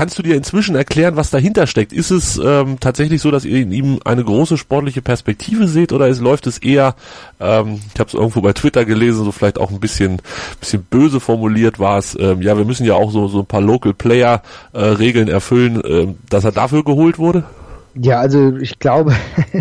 Kannst 0.00 0.18
du 0.18 0.22
dir 0.22 0.34
inzwischen 0.34 0.76
erklären, 0.76 1.16
was 1.16 1.28
dahinter 1.28 1.66
steckt? 1.66 1.92
Ist 1.92 2.10
es 2.10 2.40
ähm, 2.42 2.80
tatsächlich 2.80 3.20
so, 3.20 3.30
dass 3.30 3.44
ihr 3.44 3.60
in 3.60 3.70
ihm 3.70 4.00
eine 4.02 4.24
große 4.24 4.56
sportliche 4.56 5.02
Perspektive 5.02 5.68
seht 5.68 5.92
oder 5.92 6.08
ist, 6.08 6.22
läuft 6.22 6.46
es 6.46 6.56
eher, 6.56 6.94
ähm, 7.38 7.82
ich 7.92 8.00
habe 8.00 8.08
es 8.08 8.14
irgendwo 8.14 8.40
bei 8.40 8.54
Twitter 8.54 8.86
gelesen, 8.86 9.26
so 9.26 9.30
vielleicht 9.30 9.58
auch 9.58 9.70
ein 9.70 9.78
bisschen, 9.78 10.22
bisschen 10.58 10.84
böse 10.84 11.20
formuliert 11.20 11.78
war 11.78 11.98
es, 11.98 12.16
ähm, 12.18 12.40
ja, 12.40 12.56
wir 12.56 12.64
müssen 12.64 12.86
ja 12.86 12.94
auch 12.94 13.10
so, 13.10 13.28
so 13.28 13.40
ein 13.40 13.46
paar 13.46 13.60
Local 13.60 13.92
Player 13.92 14.40
äh, 14.72 14.78
Regeln 14.78 15.28
erfüllen, 15.28 15.84
äh, 15.84 16.14
dass 16.30 16.44
er 16.44 16.52
dafür 16.52 16.82
geholt 16.82 17.18
wurde? 17.18 17.44
Ja, 17.94 18.20
also 18.20 18.56
ich 18.56 18.78
glaube, 18.78 19.12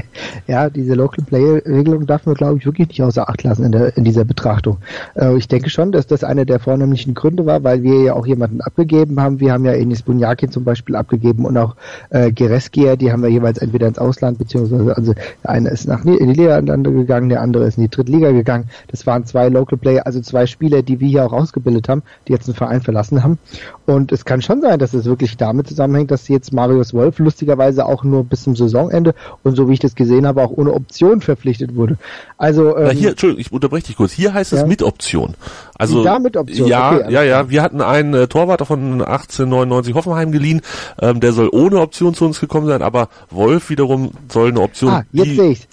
ja, 0.48 0.70
diese 0.70 0.94
Local 0.94 1.26
Play-Regelung 1.26 2.06
darf 2.06 2.28
man, 2.28 2.36
glaube 2.36 2.60
ich, 2.60 2.66
wirklich 2.66 2.90
nicht 2.90 3.02
außer 3.02 3.28
Acht 3.28 3.44
lassen 3.44 3.64
in, 3.64 3.72
der, 3.72 3.98
in 3.98 4.04
dieser 4.04 4.24
Betrachtung. 4.24 4.78
Äh, 5.16 5.36
ich 5.38 5.48
denke 5.48 5.72
schon, 5.72 5.92
dass 5.92 6.06
das 6.06 6.24
einer 6.24 6.46
der 6.46 6.60
vornehmlichen 6.60 7.16
Gründe 7.16 7.48
war, 7.48 7.64
weil 7.64 7.82
wir 7.82 8.04
ja 8.04 8.14
auch 8.14 8.28
jemanden 8.28 8.62
abgegeben 8.62 9.20
haben. 9.20 9.40
Wir 9.40 9.54
haben 9.54 9.66
ja 9.66 9.72
Enis 9.72 10.04
Bunyakin 10.04 10.52
zum 10.52 10.64
Beispiel 10.64 10.96
abgegeben 10.96 11.46
und 11.46 11.58
auch 11.58 11.76
äh, 12.12 12.32
Gereskia, 12.32 12.96
die 12.96 13.12
haben 13.12 13.24
wir 13.24 13.30
jeweils 13.30 13.58
entweder 13.58 13.88
ins 13.88 13.98
Ausland, 13.98 14.38
beziehungsweise 14.38 14.96
also 14.96 15.14
der 15.14 15.50
eine 15.50 15.70
ist 15.70 15.88
nach 15.88 16.04
Niederlande 16.04 16.92
gegangen, 16.92 17.30
der 17.30 17.42
andere 17.42 17.66
ist 17.66 17.78
in 17.78 17.84
die 17.84 17.90
Drittliga 17.90 18.32
gegangen. 18.32 18.70
Das 18.90 19.08
waren 19.08 19.26
zwei 19.26 19.50
Local 19.50 19.78
Player, 19.80 20.06
also 20.06 20.22
zwei 20.22 20.46
Spieler, 20.46 20.84
die 20.84 21.00
wir 21.00 21.08
hier 21.08 21.26
auch 21.26 21.34
ausgebildet 21.34 21.90
haben, 21.90 22.04
die 22.28 22.34
jetzt 22.34 22.48
einen 22.48 22.56
Verein 22.56 22.82
verlassen 22.82 23.24
haben. 23.24 23.40
Und 23.88 24.12
es 24.12 24.24
kann 24.24 24.44
schon 24.44 24.62
sein, 24.62 24.78
dass 24.78 24.94
es 24.94 25.06
wirklich 25.06 25.36
damit 25.36 25.68
zusammenhängt, 25.68 26.12
dass 26.12 26.28
jetzt 26.28 26.54
Marius 26.54 26.94
Wolf 26.94 27.18
lustigerweise 27.18 27.88
auch 27.88 28.04
nur 28.04 28.19
bis 28.24 28.44
zum 28.44 28.56
Saisonende 28.56 29.14
und 29.44 29.56
so 29.56 29.70
wie 29.70 29.74
ich 29.74 29.80
das 29.80 29.96
gesehen 29.96 30.28
habe, 30.28 30.44
auch 30.44 30.52
ohne 30.52 30.74
Option 30.74 31.22
verpflichtet 31.22 31.76
wurde. 31.76 31.98
Also 32.38 32.78
ähm, 32.78 32.84
Na 32.88 32.92
hier, 32.92 33.10
Entschuldigung, 33.12 33.42
ich 33.42 33.52
unterbreche 33.52 33.88
dich 33.88 33.98
kurz. 33.98 34.12
Hier 34.12 34.34
heißt 34.34 34.54
es 34.54 34.62
ja. 34.62 34.68
mit 34.68 34.84
Option. 34.84 35.36
Also 35.78 36.04
da 36.04 36.20
mit 36.20 36.36
Option. 36.38 36.68
Ja, 36.68 36.94
okay, 36.94 37.12
ja, 37.12 37.24
ja. 37.24 37.50
Wir 37.50 37.62
hatten 37.62 37.82
einen 37.82 38.14
äh, 38.14 38.28
Torwart 38.28 38.66
von 38.66 39.02
1899 39.02 39.94
Hoffenheim 39.94 40.32
geliehen. 40.32 40.62
Ähm, 41.02 41.20
der 41.20 41.34
soll 41.34 41.50
ohne 41.52 41.80
Option 41.80 42.14
zu 42.14 42.26
uns 42.26 42.40
gekommen 42.40 42.68
sein, 42.68 42.82
aber 42.82 43.10
Wolf 43.30 43.70
wiederum 43.70 44.12
soll 44.32 44.50
eine 44.50 44.62
Option. 44.62 44.92
Ah, 44.92 45.04
jetzt 45.12 45.36
sehe 45.36 45.52
ich. 45.52 45.68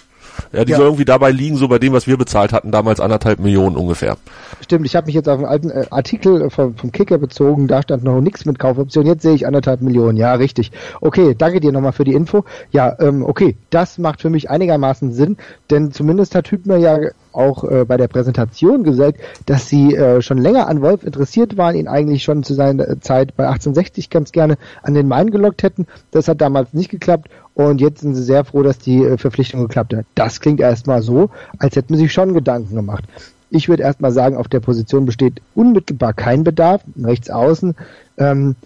Ja, 0.53 0.65
die 0.65 0.73
ja. 0.73 0.77
soll 0.79 0.87
irgendwie 0.87 1.05
dabei 1.05 1.31
liegen, 1.31 1.57
so 1.57 1.69
bei 1.69 1.79
dem, 1.79 1.93
was 1.93 2.07
wir 2.07 2.17
bezahlt 2.17 2.53
hatten, 2.53 2.71
damals 2.71 3.01
anderthalb 3.01 3.41
Millionen 3.41 3.77
ungefähr. 3.77 4.17
Stimmt, 4.61 4.87
ich 4.87 4.97
habe 4.97 5.07
mich 5.07 5.15
jetzt 5.15 5.29
auf 5.29 5.39
einen 5.39 5.47
alten 5.47 5.71
äh, 5.71 5.87
Artikel 5.91 6.51
vom, 6.51 6.77
vom 6.77 6.93
Kicker 6.93 7.19
bezogen, 7.19 7.69
da 7.69 7.83
stand 7.83 8.05
noch 8.05 8.21
nichts 8.21 8.45
mit 8.45 8.59
Kaufoption, 8.59 9.07
jetzt 9.07 9.23
sehe 9.23 9.35
ich 9.35 9.47
anderthalb 9.47 9.81
Millionen, 9.81 10.17
ja, 10.17 10.35
richtig. 10.35 10.73
Okay, 11.01 11.35
danke 11.37 11.61
dir 11.61 11.73
nochmal 11.73 11.93
für 11.93 12.05
die 12.05 12.15
Info. 12.15 12.45
Ja, 12.71 12.97
ähm, 13.01 13.25
okay, 13.25 13.57
das 13.71 13.99
macht 13.99 14.23
für 14.23 14.31
mich 14.31 14.51
einigermaßen 14.51 15.13
Sinn, 15.13 15.37
denn 15.71 15.93
zumindest 15.93 16.35
hat 16.35 16.51
Hübner 16.51 16.77
ja 16.77 16.99
auch 17.37 17.65
äh, 17.65 17.85
bei 17.85 17.97
der 17.97 18.09
Präsentation 18.09 18.83
gesagt, 18.83 19.21
dass 19.45 19.69
sie 19.69 19.95
äh, 19.95 20.23
schon 20.23 20.39
länger 20.39 20.69
an 20.69 20.81
Wolf 20.81 21.05
interessiert 21.05 21.57
waren, 21.57 21.77
ihn 21.77 21.89
eigentlich 21.89 22.25
schon 22.25 22.43
zu 22.43 22.55
seiner 22.55 23.01
Zeit 23.01 23.37
bei 23.37 23.45
1860 23.45 24.11
ganz 24.11 24.33
gerne 24.33 24.57
an 24.83 24.95
den 24.95 25.07
Main 25.07 25.31
gelockt 25.31 25.63
hätten. 25.63 25.87
Das 26.11 26.29
hat 26.29 26.41
damals 26.41 26.73
nicht 26.73 26.91
geklappt 26.91 27.29
und 27.57 27.81
jetzt 27.81 28.03
sind 28.03 28.15
sie 28.15 28.23
sehr 28.23 28.45
froh, 28.45 28.63
dass 28.63 28.79
die 28.79 29.03
äh, 29.03 29.17
Verpflichtung 29.17 29.63
geklappt 29.63 29.95
hat. 29.95 30.05
Das 30.15 30.41
klingt 30.41 30.61
erstmal 30.61 31.01
so, 31.01 31.31
als 31.59 31.75
hätten 31.75 31.95
sie 31.95 32.03
sich 32.03 32.13
schon 32.13 32.35
Gedanken 32.35 32.77
gemacht. 32.77 33.05
Ich 33.49 33.71
würde 33.71 33.83
erstmal 33.83 34.13
sagen, 34.13 34.37
auf 34.37 34.49
der 34.49 34.61
Position 34.61 35.07
besteht 35.07 35.41
unmittelbar 35.55 36.13
kein 36.13 36.45
Bedarf, 36.45 36.83
rechts 37.03 37.31
außen, 37.31 37.75
ähm, 38.19 38.57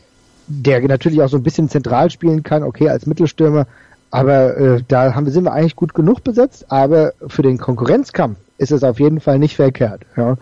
der 0.49 0.81
natürlich 0.89 1.23
auch 1.23 1.29
so 1.29 1.37
ein 1.37 1.45
bisschen 1.45 1.69
zentral 1.69 2.11
spielen 2.11 2.43
kann, 2.43 2.65
okay, 2.65 2.89
als 2.89 3.07
Mittelstürmer, 3.07 3.69
aber 4.11 4.57
äh, 4.57 4.83
da 4.89 5.15
haben, 5.15 5.31
sind 5.31 5.45
wir 5.45 5.53
eigentlich 5.53 5.77
gut 5.77 5.95
genug 5.95 6.25
besetzt, 6.25 6.67
aber 6.73 7.13
für 7.29 7.43
den 7.43 7.59
Konkurrenzkampf 7.59 8.39
ist 8.59 8.73
es 8.73 8.83
auf 8.83 8.99
jeden 8.99 9.21
Fall 9.21 9.39
nicht 9.39 9.55
verkehrt. 9.55 10.03
Ja. 10.17 10.37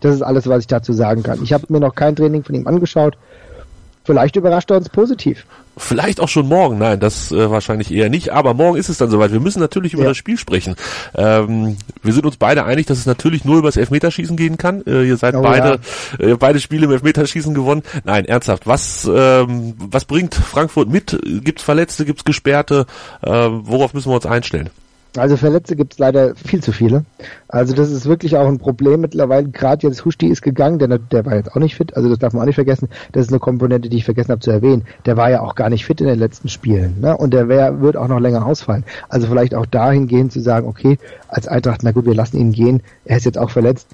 Das 0.00 0.14
ist 0.14 0.22
alles, 0.22 0.48
was 0.48 0.60
ich 0.60 0.68
dazu 0.68 0.94
sagen 0.94 1.22
kann. 1.22 1.42
Ich 1.42 1.52
habe 1.52 1.66
mir 1.68 1.80
noch 1.80 1.94
kein 1.94 2.16
Training 2.16 2.44
von 2.44 2.54
ihm 2.54 2.66
angeschaut. 2.66 3.18
Vielleicht 4.04 4.36
überrascht 4.36 4.70
er 4.70 4.78
uns 4.78 4.88
positiv. 4.88 5.44
Vielleicht 5.80 6.20
auch 6.20 6.28
schon 6.28 6.46
morgen. 6.46 6.78
Nein, 6.78 7.00
das 7.00 7.32
äh, 7.32 7.50
wahrscheinlich 7.50 7.92
eher 7.92 8.10
nicht. 8.10 8.30
Aber 8.30 8.54
morgen 8.54 8.76
ist 8.76 8.88
es 8.88 8.98
dann 8.98 9.10
soweit. 9.10 9.32
Wir 9.32 9.40
müssen 9.40 9.60
natürlich 9.60 9.94
über 9.94 10.02
ja. 10.02 10.10
das 10.10 10.16
Spiel 10.16 10.36
sprechen. 10.36 10.76
Ähm, 11.14 11.76
wir 12.02 12.12
sind 12.12 12.26
uns 12.26 12.36
beide 12.36 12.64
einig, 12.64 12.86
dass 12.86 12.98
es 12.98 13.06
natürlich 13.06 13.44
nur 13.44 13.58
über 13.58 13.68
das 13.68 13.76
Elfmeterschießen 13.76 14.36
gehen 14.36 14.58
kann. 14.58 14.84
Äh, 14.86 15.04
ihr 15.04 15.16
seid 15.16 15.34
oh, 15.34 15.42
beide, 15.42 15.80
ja. 16.18 16.26
äh, 16.26 16.36
beide 16.36 16.60
Spiele 16.60 16.84
im 16.84 16.92
Elfmeterschießen 16.92 17.54
gewonnen. 17.54 17.82
Nein, 18.04 18.26
ernsthaft. 18.26 18.66
Was, 18.66 19.08
ähm, 19.12 19.74
was 19.78 20.04
bringt 20.04 20.34
Frankfurt 20.34 20.88
mit? 20.88 21.18
Gibt's 21.42 21.62
Verletzte? 21.62 22.04
Gibt's 22.04 22.24
Gesperrte? 22.24 22.86
Äh, 23.22 23.30
worauf 23.30 23.94
müssen 23.94 24.10
wir 24.10 24.16
uns 24.16 24.26
einstellen? 24.26 24.70
Also 25.16 25.36
Verletzte 25.36 25.74
gibt 25.74 25.94
es 25.94 25.98
leider 25.98 26.34
viel 26.36 26.62
zu 26.62 26.72
viele. 26.72 27.04
Also 27.48 27.74
das 27.74 27.90
ist 27.90 28.06
wirklich 28.06 28.36
auch 28.36 28.46
ein 28.46 28.58
Problem 28.58 29.00
mittlerweile. 29.00 29.48
Gerade 29.48 29.86
jetzt 29.86 30.04
Huschti 30.04 30.28
ist 30.28 30.40
gegangen, 30.40 30.78
der, 30.78 30.98
der 30.98 31.26
war 31.26 31.34
jetzt 31.34 31.50
auch 31.50 31.60
nicht 31.60 31.74
fit. 31.74 31.96
Also 31.96 32.08
das 32.08 32.18
darf 32.18 32.32
man 32.32 32.42
auch 32.42 32.46
nicht 32.46 32.54
vergessen. 32.54 32.88
Das 33.12 33.26
ist 33.26 33.32
eine 33.32 33.40
Komponente, 33.40 33.88
die 33.88 33.96
ich 33.96 34.04
vergessen 34.04 34.30
habe 34.30 34.40
zu 34.40 34.52
erwähnen. 34.52 34.84
Der 35.06 35.16
war 35.16 35.30
ja 35.30 35.40
auch 35.40 35.56
gar 35.56 35.68
nicht 35.68 35.84
fit 35.84 36.00
in 36.00 36.06
den 36.06 36.18
letzten 36.18 36.48
Spielen. 36.48 37.00
Ne? 37.00 37.16
Und 37.16 37.34
der 37.34 37.48
wär, 37.48 37.80
wird 37.80 37.96
auch 37.96 38.08
noch 38.08 38.20
länger 38.20 38.46
ausfallen. 38.46 38.84
Also 39.08 39.26
vielleicht 39.26 39.54
auch 39.54 39.66
dahingehend 39.66 40.32
zu 40.32 40.40
sagen, 40.40 40.68
okay, 40.68 40.98
als 41.26 41.48
Eintracht, 41.48 41.82
na 41.82 41.90
gut, 41.90 42.06
wir 42.06 42.14
lassen 42.14 42.38
ihn 42.38 42.52
gehen. 42.52 42.82
Er 43.04 43.16
ist 43.16 43.24
jetzt 43.24 43.38
auch 43.38 43.50
verletzt 43.50 43.88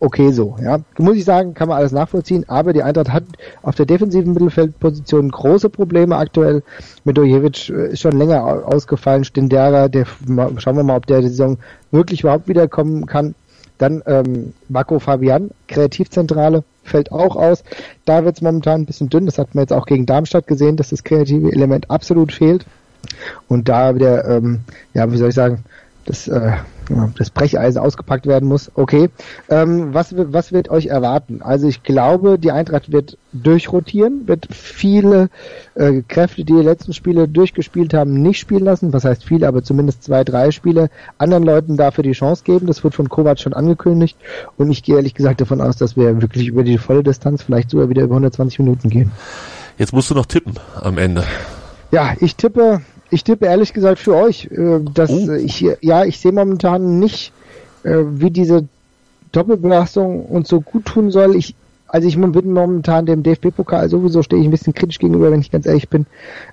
okay 0.00 0.32
so. 0.32 0.56
Ja, 0.60 0.80
muss 0.98 1.16
ich 1.16 1.24
sagen, 1.24 1.54
kann 1.54 1.68
man 1.68 1.78
alles 1.78 1.92
nachvollziehen. 1.92 2.44
Aber 2.48 2.72
die 2.72 2.82
Eintracht 2.82 3.12
hat 3.12 3.24
auf 3.62 3.74
der 3.74 3.86
defensiven 3.86 4.32
Mittelfeldposition 4.32 5.30
große 5.30 5.68
Probleme 5.68 6.16
aktuell. 6.16 6.62
Medojevic 7.04 7.68
äh, 7.68 7.92
ist 7.92 8.00
schon 8.00 8.18
länger 8.18 8.42
ausgefallen. 8.42 9.24
Stindera, 9.24 9.88
der 9.88 10.06
schauen 10.56 10.76
wir 10.76 10.82
mal, 10.82 10.96
ob 10.96 11.06
der 11.06 11.20
die 11.20 11.28
Saison 11.28 11.58
wirklich 11.90 12.22
überhaupt 12.22 12.48
wiederkommen 12.48 13.06
kann. 13.06 13.34
Dann 13.78 14.02
ähm, 14.06 14.52
Marco 14.68 14.98
Fabian, 14.98 15.50
Kreativzentrale, 15.68 16.64
fällt 16.82 17.12
auch 17.12 17.36
aus. 17.36 17.62
Da 18.04 18.24
wird 18.24 18.36
es 18.36 18.42
momentan 18.42 18.82
ein 18.82 18.86
bisschen 18.86 19.08
dünn. 19.08 19.26
Das 19.26 19.38
hat 19.38 19.54
man 19.54 19.62
jetzt 19.62 19.72
auch 19.72 19.86
gegen 19.86 20.06
Darmstadt 20.06 20.46
gesehen, 20.46 20.76
dass 20.76 20.90
das 20.90 21.04
kreative 21.04 21.52
Element 21.52 21.90
absolut 21.90 22.32
fehlt. 22.32 22.66
Und 23.48 23.68
da 23.68 23.94
wieder, 23.94 24.26
ähm, 24.26 24.60
ja, 24.92 25.10
wie 25.10 25.16
soll 25.16 25.30
ich 25.30 25.34
sagen, 25.34 25.64
das 26.04 26.28
äh, 26.28 26.52
das 27.16 27.30
Brecheisen 27.30 27.80
ausgepackt 27.80 28.26
werden 28.26 28.48
muss. 28.48 28.70
Okay. 28.74 29.10
Ähm, 29.48 29.94
was, 29.94 30.14
was 30.16 30.52
wird 30.52 30.70
euch 30.70 30.86
erwarten? 30.86 31.42
Also 31.42 31.68
ich 31.68 31.82
glaube, 31.82 32.38
die 32.38 32.52
Eintracht 32.52 32.92
wird 32.92 33.18
durchrotieren, 33.32 34.26
wird 34.26 34.48
viele 34.50 35.30
äh, 35.74 36.02
Kräfte, 36.06 36.44
die 36.44 36.54
die 36.54 36.62
letzten 36.62 36.92
Spiele 36.92 37.28
durchgespielt 37.28 37.94
haben, 37.94 38.22
nicht 38.22 38.38
spielen 38.38 38.64
lassen. 38.64 38.92
Was 38.92 39.04
heißt 39.04 39.24
viele, 39.24 39.46
aber 39.46 39.62
zumindest 39.62 40.02
zwei, 40.02 40.24
drei 40.24 40.50
Spiele 40.50 40.90
anderen 41.18 41.44
Leuten 41.44 41.76
dafür 41.76 42.02
die 42.02 42.12
Chance 42.12 42.44
geben. 42.44 42.66
Das 42.66 42.82
wird 42.82 42.94
von 42.94 43.08
Kovac 43.08 43.38
schon 43.38 43.54
angekündigt. 43.54 44.16
Und 44.56 44.70
ich 44.70 44.82
gehe 44.82 44.96
ehrlich 44.96 45.14
gesagt 45.14 45.40
davon 45.40 45.60
aus, 45.60 45.76
dass 45.76 45.96
wir 45.96 46.20
wirklich 46.20 46.48
über 46.48 46.64
die 46.64 46.78
volle 46.78 47.02
Distanz 47.02 47.42
vielleicht 47.42 47.70
sogar 47.70 47.88
wieder 47.88 48.02
über 48.02 48.14
120 48.14 48.58
Minuten 48.58 48.90
gehen. 48.90 49.12
Jetzt 49.78 49.92
musst 49.92 50.10
du 50.10 50.14
noch 50.14 50.26
tippen 50.26 50.54
am 50.74 50.98
Ende. 50.98 51.24
Ja, 51.92 52.14
ich 52.20 52.36
tippe 52.36 52.82
ich 53.10 53.24
tippe 53.24 53.46
ehrlich 53.46 53.72
gesagt 53.72 53.98
für 53.98 54.14
euch, 54.14 54.46
äh, 54.46 54.80
dass 54.94 55.10
oh. 55.10 55.32
ich 55.32 55.66
ja, 55.80 56.04
ich 56.04 56.18
sehe 56.18 56.32
momentan 56.32 56.98
nicht, 56.98 57.32
äh, 57.84 57.98
wie 58.04 58.30
diese 58.30 58.66
Doppelbelastung 59.32 60.26
uns 60.26 60.48
so 60.48 60.60
gut 60.60 60.86
tun 60.86 61.10
soll. 61.10 61.36
Ich, 61.36 61.54
also 61.88 62.06
ich 62.06 62.20
bin 62.20 62.52
momentan 62.52 63.06
dem 63.06 63.22
DFB-Pokal 63.22 63.88
sowieso 63.88 64.22
stehe 64.22 64.40
ich 64.40 64.48
ein 64.48 64.52
bisschen 64.52 64.74
kritisch 64.74 64.98
gegenüber, 64.98 65.30
wenn 65.30 65.40
ich 65.40 65.50
ganz 65.50 65.66
ehrlich 65.66 65.88
bin. 65.88 66.06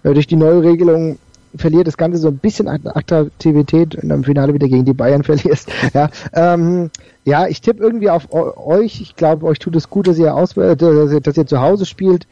Äh, 0.04 0.14
durch 0.14 0.28
die 0.28 0.36
neue 0.36 0.64
Regelung 0.64 1.18
verliert 1.56 1.88
das 1.88 1.98
Ganze 1.98 2.18
so 2.18 2.28
ein 2.28 2.38
bisschen 2.38 2.68
an 2.68 2.82
Attraktivität 2.86 3.96
und 3.96 4.12
am 4.12 4.24
Finale 4.24 4.54
wieder 4.54 4.68
gegen 4.68 4.86
die 4.86 4.94
Bayern 4.94 5.24
verlierst. 5.24 5.70
Ja, 5.94 6.10
ähm, 6.34 6.90
ja 7.26 7.48
ich 7.48 7.62
tippe 7.62 7.84
irgendwie 7.84 8.10
auf 8.10 8.28
euch. 8.32 9.02
Ich 9.02 9.16
glaube, 9.16 9.46
euch 9.46 9.60
tut 9.60 9.76
es 9.76 9.90
gut, 9.90 10.08
dass 10.08 10.18
ihr, 10.18 10.36
aus, 10.36 10.56
äh, 10.58 10.76
dass 10.76 11.12
ihr, 11.12 11.22
dass 11.22 11.38
ihr 11.38 11.48
zu 11.48 11.62
Hause 11.62 11.86
spielt. 11.86 12.28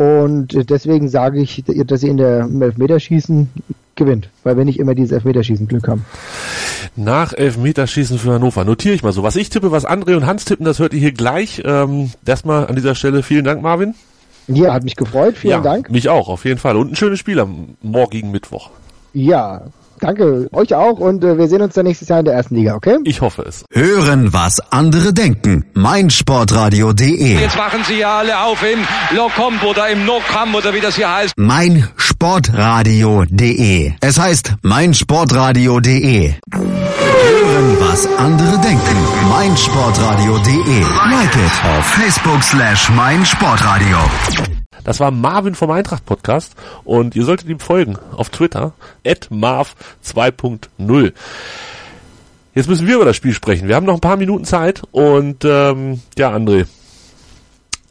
Und 0.00 0.70
deswegen 0.70 1.10
sage 1.10 1.42
ich, 1.42 1.62
dass 1.66 2.02
ihr 2.02 2.10
in 2.10 2.16
der 2.16 2.48
Elfmeterschießen 2.48 3.50
gewinnt, 3.96 4.30
weil 4.44 4.56
wir 4.56 4.64
nicht 4.64 4.80
immer 4.80 4.94
dieses 4.94 5.12
Elfmeterschießen 5.12 5.68
Glück 5.68 5.88
haben. 5.88 6.06
Nach 6.96 7.34
Elfmeterschießen 7.34 8.18
für 8.18 8.32
Hannover. 8.32 8.64
Notiere 8.64 8.94
ich 8.94 9.02
mal 9.02 9.12
so. 9.12 9.22
Was 9.22 9.36
ich 9.36 9.50
tippe, 9.50 9.72
was 9.72 9.86
André 9.86 10.16
und 10.16 10.24
Hans 10.24 10.46
tippen, 10.46 10.64
das 10.64 10.78
hört 10.78 10.94
ihr 10.94 11.00
hier 11.00 11.12
gleich. 11.12 11.60
Ähm, 11.66 12.12
erstmal 12.24 12.66
an 12.66 12.76
dieser 12.76 12.94
Stelle 12.94 13.22
vielen 13.22 13.44
Dank, 13.44 13.60
Marvin. 13.60 13.94
Ja, 14.48 14.72
hat 14.72 14.84
mich 14.84 14.96
gefreut. 14.96 15.36
Vielen 15.36 15.50
ja, 15.52 15.60
Dank. 15.60 15.90
Mich 15.90 16.08
auch, 16.08 16.30
auf 16.30 16.46
jeden 16.46 16.58
Fall. 16.58 16.78
Und 16.78 16.92
ein 16.92 16.96
schönes 16.96 17.18
Spiel 17.18 17.38
am 17.38 17.76
morgigen 17.82 18.30
Mittwoch. 18.30 18.70
Ja, 19.12 19.64
danke. 20.00 20.48
Euch 20.52 20.74
auch. 20.74 20.98
Und 20.98 21.22
äh, 21.24 21.36
wir 21.38 21.46
sehen 21.48 21.62
uns 21.62 21.74
dann 21.74 21.84
nächstes 21.86 22.08
Jahr 22.08 22.18
in 22.20 22.24
der 22.24 22.34
ersten 22.34 22.54
Liga, 22.56 22.74
okay? 22.74 22.96
Ich 23.04 23.20
hoffe 23.20 23.42
es. 23.42 23.64
Hören, 23.72 24.32
was 24.32 24.58
andere 24.72 25.12
denken. 25.12 25.64
meinsportradio.de 25.74 27.40
Jetzt 27.40 27.56
wachen 27.58 27.82
sie 27.84 27.98
ja 27.98 28.18
alle 28.18 28.38
auf 28.40 28.62
in 28.62 28.78
Locomb 29.16 29.62
oder 29.64 29.88
im 29.88 30.04
Nocam 30.06 30.54
oder 30.54 30.72
wie 30.74 30.80
das 30.80 30.96
hier 30.96 31.12
heißt. 31.14 31.34
meinsportradio.de 31.36 33.92
Es 34.00 34.18
heißt 34.18 34.54
meinsportradio.de 34.62 36.34
Hören, 36.52 37.76
was 37.80 38.06
andere 38.18 38.58
denken. 38.60 38.96
meinsportradio.de 39.30 40.80
Like 41.10 41.34
it 41.36 41.52
auf 41.78 41.84
Facebook 41.86 42.42
slash 42.42 42.90
meinsportradio. 42.90 43.96
Das 44.84 45.00
war 45.00 45.10
Marvin 45.10 45.54
vom 45.54 45.70
Eintracht 45.70 46.04
Podcast 46.06 46.54
und 46.84 47.16
ihr 47.16 47.24
solltet 47.24 47.48
ihm 47.48 47.60
folgen 47.60 47.98
auf 48.16 48.30
Twitter 48.30 48.72
at 49.06 49.28
marv 49.30 49.74
2.0. 50.04 51.12
Jetzt 52.54 52.68
müssen 52.68 52.86
wir 52.86 52.96
über 52.96 53.04
das 53.04 53.16
Spiel 53.16 53.32
sprechen. 53.32 53.68
Wir 53.68 53.76
haben 53.76 53.86
noch 53.86 53.94
ein 53.94 54.00
paar 54.00 54.16
Minuten 54.16 54.44
Zeit 54.44 54.82
und 54.90 55.44
ähm, 55.44 56.00
ja, 56.18 56.34
André, 56.34 56.66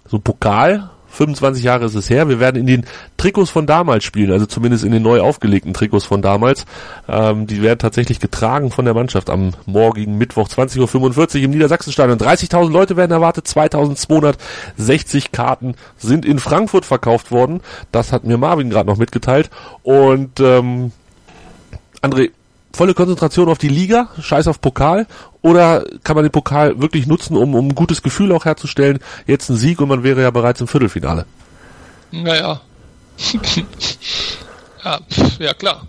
so 0.06 0.20
Pokal 0.20 0.90
25 1.20 1.63
Jahre 1.65 1.86
ist 1.86 1.95
es 1.95 2.09
her. 2.09 2.30
Wir 2.30 2.39
werden 2.39 2.55
in 2.55 2.65
den 2.65 2.86
Trikots 3.17 3.49
von 3.49 3.67
damals 3.67 4.05
spielen, 4.05 4.32
also 4.32 4.45
zumindest 4.45 4.86
in 4.86 4.93
den 4.93 5.03
neu 5.03 5.20
aufgelegten 5.20 5.74
Trikots 5.74 6.05
von 6.05 6.22
damals. 6.22 6.65
Ähm, 7.09 7.45
die 7.45 7.61
werden 7.61 7.78
tatsächlich 7.78 8.22
getragen 8.22 8.72
von 8.72 8.86
der 8.86 8.93
Mannschaft 8.93 9.30
am 9.30 9.51
morgigen 9.65 10.17
Mittwoch 10.17 10.47
20.45 10.47 11.36
Uhr 11.39 11.43
im 11.43 11.51
Niedersachsenstadion. 11.51 12.17
30.000 12.17 12.72
Leute 12.72 12.95
werden 12.95 13.11
erwartet, 13.11 13.47
2.260 13.47 15.32
Karten 15.34 15.76
sind 15.97 16.26
in 16.26 16.39
Frankfurt 16.39 16.86
verkauft 16.86 17.32
worden. 17.32 17.59
Das 17.91 18.13
hat 18.13 18.24
mir 18.24 18.38
Marvin 18.38 18.70
gerade 18.70 18.89
noch 18.89 18.97
mitgeteilt. 18.97 19.49
Und 19.84 20.39
ähm, 20.39 20.93
André, 22.01 22.32
volle 22.72 22.93
Konzentration 22.93 23.49
auf 23.49 23.57
die 23.57 23.67
Liga, 23.67 24.07
scheiß 24.22 24.47
auf 24.47 24.61
Pokal, 24.61 25.05
oder 25.42 25.86
kann 26.04 26.16
man 26.16 26.24
den 26.24 26.32
Pokal 26.32 26.82
wirklich 26.82 27.08
nutzen, 27.08 27.38
um, 27.38 27.56
um 27.56 27.70
ein 27.70 27.76
gutes 27.76 28.02
Gefühl 28.04 28.32
auch 28.32 28.46
herzustellen? 28.46 29.00
Jetzt 29.26 29.50
ein 29.50 29.56
Sieg 29.56 29.80
und 29.80 29.88
man 29.88 30.04
wäre 30.04 30.22
ja 30.22 30.32
bereits 30.32 30.60
im 30.62 30.68
Viertelfinale. 30.68 31.26
Naja. 32.12 32.62
ja, 34.84 35.00
ja 35.40 35.54
klar. 35.54 35.88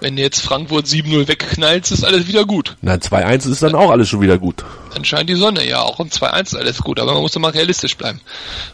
Wenn 0.00 0.18
jetzt 0.18 0.42
Frankfurt 0.42 0.86
7-0 0.86 1.26
wegknallt, 1.26 1.90
ist 1.90 2.04
alles 2.04 2.28
wieder 2.28 2.44
gut. 2.44 2.76
Nein, 2.82 3.00
2-1 3.00 3.50
ist 3.50 3.62
dann 3.62 3.74
auch 3.74 3.90
alles 3.90 4.08
schon 4.08 4.20
wieder 4.20 4.38
gut. 4.38 4.64
Dann 4.92 5.04
scheint 5.04 5.30
die 5.30 5.34
Sonne, 5.34 5.66
ja, 5.66 5.80
auch 5.80 6.00
im 6.00 6.08
2-1 6.08 6.42
ist 6.42 6.54
alles 6.54 6.78
gut, 6.82 7.00
aber 7.00 7.14
man 7.14 7.22
muss 7.22 7.32
doch 7.32 7.40
mal 7.40 7.50
realistisch 7.50 7.96
bleiben. 7.96 8.20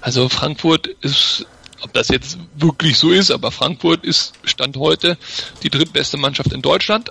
Also 0.01 0.29
Frankfurt 0.29 0.89
ist, 1.01 1.47
ob 1.81 1.93
das 1.93 2.09
jetzt 2.09 2.39
wirklich 2.57 2.99
so 2.99 3.11
ist, 3.11 3.31
aber 3.31 3.53
Frankfurt 3.53 4.05
ist 4.05 4.35
Stand 4.45 4.77
heute 4.77 5.17
die 5.63 5.71
drittbeste 5.71 6.17
Mannschaft 6.17 6.53
in 6.53 6.61
Deutschland. 6.61 7.11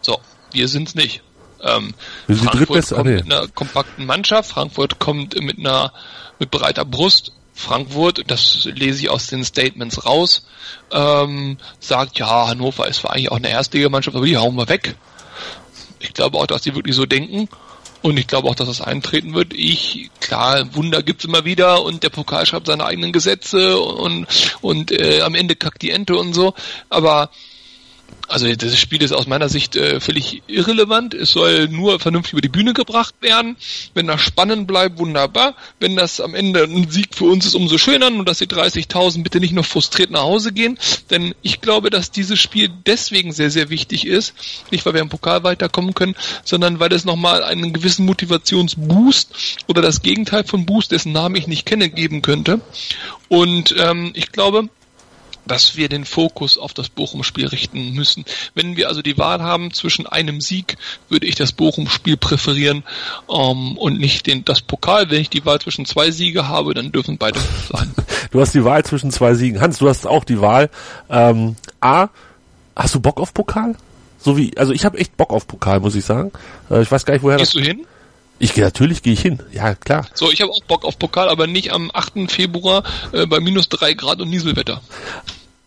So, 0.00 0.18
wir 0.52 0.68
sind's 0.68 0.94
nicht. 0.94 1.22
Ähm, 1.62 1.94
Frankfurt 2.26 2.88
kommt 2.88 2.92
ah, 2.92 3.02
nee. 3.02 3.16
mit 3.16 3.24
einer 3.24 3.48
kompakten 3.48 4.06
Mannschaft, 4.06 4.50
Frankfurt 4.50 4.98
kommt 4.98 5.40
mit 5.40 5.58
einer 5.58 5.92
mit 6.38 6.50
breiter 6.50 6.84
Brust. 6.84 7.32
Frankfurt, 7.54 8.22
das 8.28 8.68
lese 8.72 9.02
ich 9.02 9.10
aus 9.10 9.26
den 9.26 9.44
Statements 9.44 10.06
raus, 10.06 10.46
ähm, 10.92 11.58
sagt, 11.80 12.20
ja, 12.20 12.46
Hannover 12.46 12.86
ist 12.86 13.00
zwar 13.00 13.12
eigentlich 13.12 13.32
auch 13.32 13.36
eine 13.36 13.50
Erstligamannschaft, 13.50 14.16
aber 14.16 14.26
die 14.26 14.36
hauen 14.36 14.54
wir 14.54 14.68
weg. 14.68 14.94
Ich 15.98 16.14
glaube 16.14 16.38
auch, 16.38 16.46
dass 16.46 16.62
die 16.62 16.76
wirklich 16.76 16.94
so 16.94 17.04
denken. 17.04 17.48
Und 18.00 18.16
ich 18.16 18.28
glaube 18.28 18.48
auch, 18.48 18.54
dass 18.54 18.68
das 18.68 18.80
eintreten 18.80 19.34
wird. 19.34 19.52
Ich, 19.52 20.10
klar, 20.20 20.72
Wunder 20.76 21.02
gibt's 21.02 21.24
immer 21.24 21.44
wieder 21.44 21.82
und 21.82 22.04
der 22.04 22.10
Pokal 22.10 22.46
schreibt 22.46 22.68
seine 22.68 22.84
eigenen 22.84 23.10
Gesetze 23.10 23.76
und, 23.80 24.28
und 24.60 24.92
äh, 24.92 25.22
am 25.22 25.34
Ende 25.34 25.56
kackt 25.56 25.82
die 25.82 25.90
Ente 25.90 26.16
und 26.16 26.32
so. 26.32 26.54
Aber 26.90 27.30
also 28.28 28.54
das 28.54 28.78
Spiel 28.78 29.02
ist 29.02 29.12
aus 29.12 29.26
meiner 29.26 29.48
Sicht 29.48 29.74
äh, 29.74 30.00
völlig 30.00 30.42
irrelevant. 30.46 31.14
Es 31.14 31.30
soll 31.30 31.68
nur 31.68 31.98
vernünftig 31.98 32.34
über 32.34 32.42
die 32.42 32.50
Bühne 32.50 32.74
gebracht 32.74 33.14
werden. 33.20 33.56
Wenn 33.94 34.06
das 34.06 34.20
spannend 34.20 34.66
bleibt, 34.66 34.98
wunderbar. 34.98 35.54
Wenn 35.80 35.96
das 35.96 36.20
am 36.20 36.34
Ende 36.34 36.64
ein 36.64 36.90
Sieg 36.90 37.14
für 37.14 37.24
uns 37.24 37.46
ist, 37.46 37.54
umso 37.54 37.78
schöner. 37.78 38.08
Und 38.08 38.28
dass 38.28 38.38
die 38.38 38.46
30.000 38.46 39.22
bitte 39.22 39.40
nicht 39.40 39.54
noch 39.54 39.64
frustriert 39.64 40.10
nach 40.10 40.20
Hause 40.20 40.52
gehen. 40.52 40.78
Denn 41.10 41.34
ich 41.40 41.62
glaube, 41.62 41.88
dass 41.88 42.10
dieses 42.10 42.38
Spiel 42.38 42.70
deswegen 42.86 43.32
sehr, 43.32 43.50
sehr 43.50 43.70
wichtig 43.70 44.06
ist. 44.06 44.34
Nicht, 44.70 44.84
weil 44.84 44.94
wir 44.94 45.00
im 45.00 45.08
Pokal 45.08 45.42
weiterkommen 45.42 45.94
können, 45.94 46.14
sondern 46.44 46.80
weil 46.80 46.92
es 46.92 47.06
nochmal 47.06 47.42
einen 47.42 47.72
gewissen 47.72 48.04
Motivationsboost 48.04 49.62
oder 49.68 49.80
das 49.80 50.02
Gegenteil 50.02 50.44
von 50.44 50.66
Boost, 50.66 50.92
dessen 50.92 51.12
Namen 51.12 51.36
ich 51.36 51.46
nicht 51.46 51.64
kenne, 51.64 51.88
geben 51.88 52.20
könnte. 52.20 52.60
Und 53.28 53.74
ähm, 53.78 54.12
ich 54.14 54.32
glaube, 54.32 54.68
dass 55.48 55.76
wir 55.76 55.88
den 55.88 56.04
Fokus 56.04 56.56
auf 56.58 56.74
das 56.74 56.88
Bochum-Spiel 56.88 57.46
richten 57.48 57.92
müssen. 57.92 58.24
Wenn 58.54 58.76
wir 58.76 58.88
also 58.88 59.02
die 59.02 59.18
Wahl 59.18 59.42
haben 59.42 59.72
zwischen 59.72 60.06
einem 60.06 60.40
Sieg, 60.40 60.76
würde 61.08 61.26
ich 61.26 61.34
das 61.34 61.52
Bochum-Spiel 61.52 62.16
präferieren 62.16 62.84
ähm, 63.28 63.76
und 63.76 63.98
nicht 63.98 64.26
den, 64.26 64.44
das 64.44 64.60
Pokal. 64.60 65.10
Wenn 65.10 65.20
ich 65.20 65.30
die 65.30 65.44
Wahl 65.44 65.60
zwischen 65.60 65.84
zwei 65.84 66.10
Siege 66.10 66.48
habe, 66.48 66.74
dann 66.74 66.92
dürfen 66.92 67.18
beide 67.18 67.40
sein. 67.72 67.92
Du 68.30 68.40
hast 68.40 68.54
die 68.54 68.64
Wahl 68.64 68.84
zwischen 68.84 69.10
zwei 69.10 69.34
Siegen. 69.34 69.60
Hans, 69.60 69.78
du 69.78 69.88
hast 69.88 70.06
auch 70.06 70.24
die 70.24 70.40
Wahl. 70.40 70.70
Ähm, 71.10 71.56
A, 71.80 72.08
hast 72.76 72.94
du 72.94 73.00
Bock 73.00 73.18
auf 73.18 73.34
Pokal? 73.34 73.74
So 74.18 74.36
wie, 74.36 74.56
also 74.56 74.72
ich 74.72 74.84
habe 74.84 74.98
echt 74.98 75.16
Bock 75.16 75.30
auf 75.30 75.46
Pokal, 75.46 75.80
muss 75.80 75.94
ich 75.94 76.04
sagen. 76.04 76.32
Äh, 76.70 76.82
ich 76.82 76.90
weiß 76.90 77.04
gar 77.04 77.14
nicht, 77.14 77.22
woher 77.22 77.38
Gehst 77.38 77.54
das. 77.54 77.62
du 77.62 77.66
hin? 77.66 77.86
Ich 78.40 78.54
gehe 78.54 78.64
natürlich, 78.64 79.02
gehe 79.02 79.12
ich 79.12 79.20
hin. 79.20 79.40
Ja, 79.52 79.74
klar. 79.74 80.06
So, 80.14 80.30
ich 80.30 80.40
habe 80.40 80.52
auch 80.52 80.62
Bock 80.62 80.84
auf 80.84 80.98
Pokal, 80.98 81.28
aber 81.28 81.46
nicht 81.46 81.72
am 81.72 81.90
8. 81.92 82.30
Februar 82.30 82.84
äh, 83.12 83.26
bei 83.26 83.40
minus 83.40 83.68
drei 83.68 83.94
Grad 83.94 84.20
und 84.20 84.30
Nieselwetter. 84.30 84.80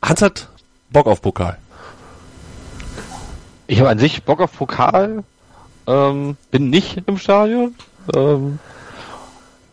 Hans 0.02 0.22
hat 0.22 0.48
Bock 0.90 1.08
auf 1.08 1.22
Pokal. 1.22 1.58
Ich 3.68 3.80
habe 3.80 3.90
an 3.90 4.00
sich 4.00 4.24
Bock 4.24 4.42
auf 4.42 4.52
Pokal, 4.58 5.24
ähm, 5.88 6.36
bin 6.50 6.70
nicht 6.70 7.02
im 7.06 7.18
Stadion, 7.18 7.76
ähm, 8.16 8.60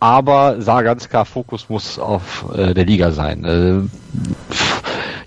aber 0.00 0.60
sah 0.60 0.82
ganz 0.82 1.08
klar, 1.08 1.24
Fokus 1.24 1.68
muss 1.68 1.98
auf 1.98 2.46
äh, 2.54 2.74
der 2.74 2.84
Liga 2.84 3.10
sein. 3.10 3.44
Äh, 3.44 3.80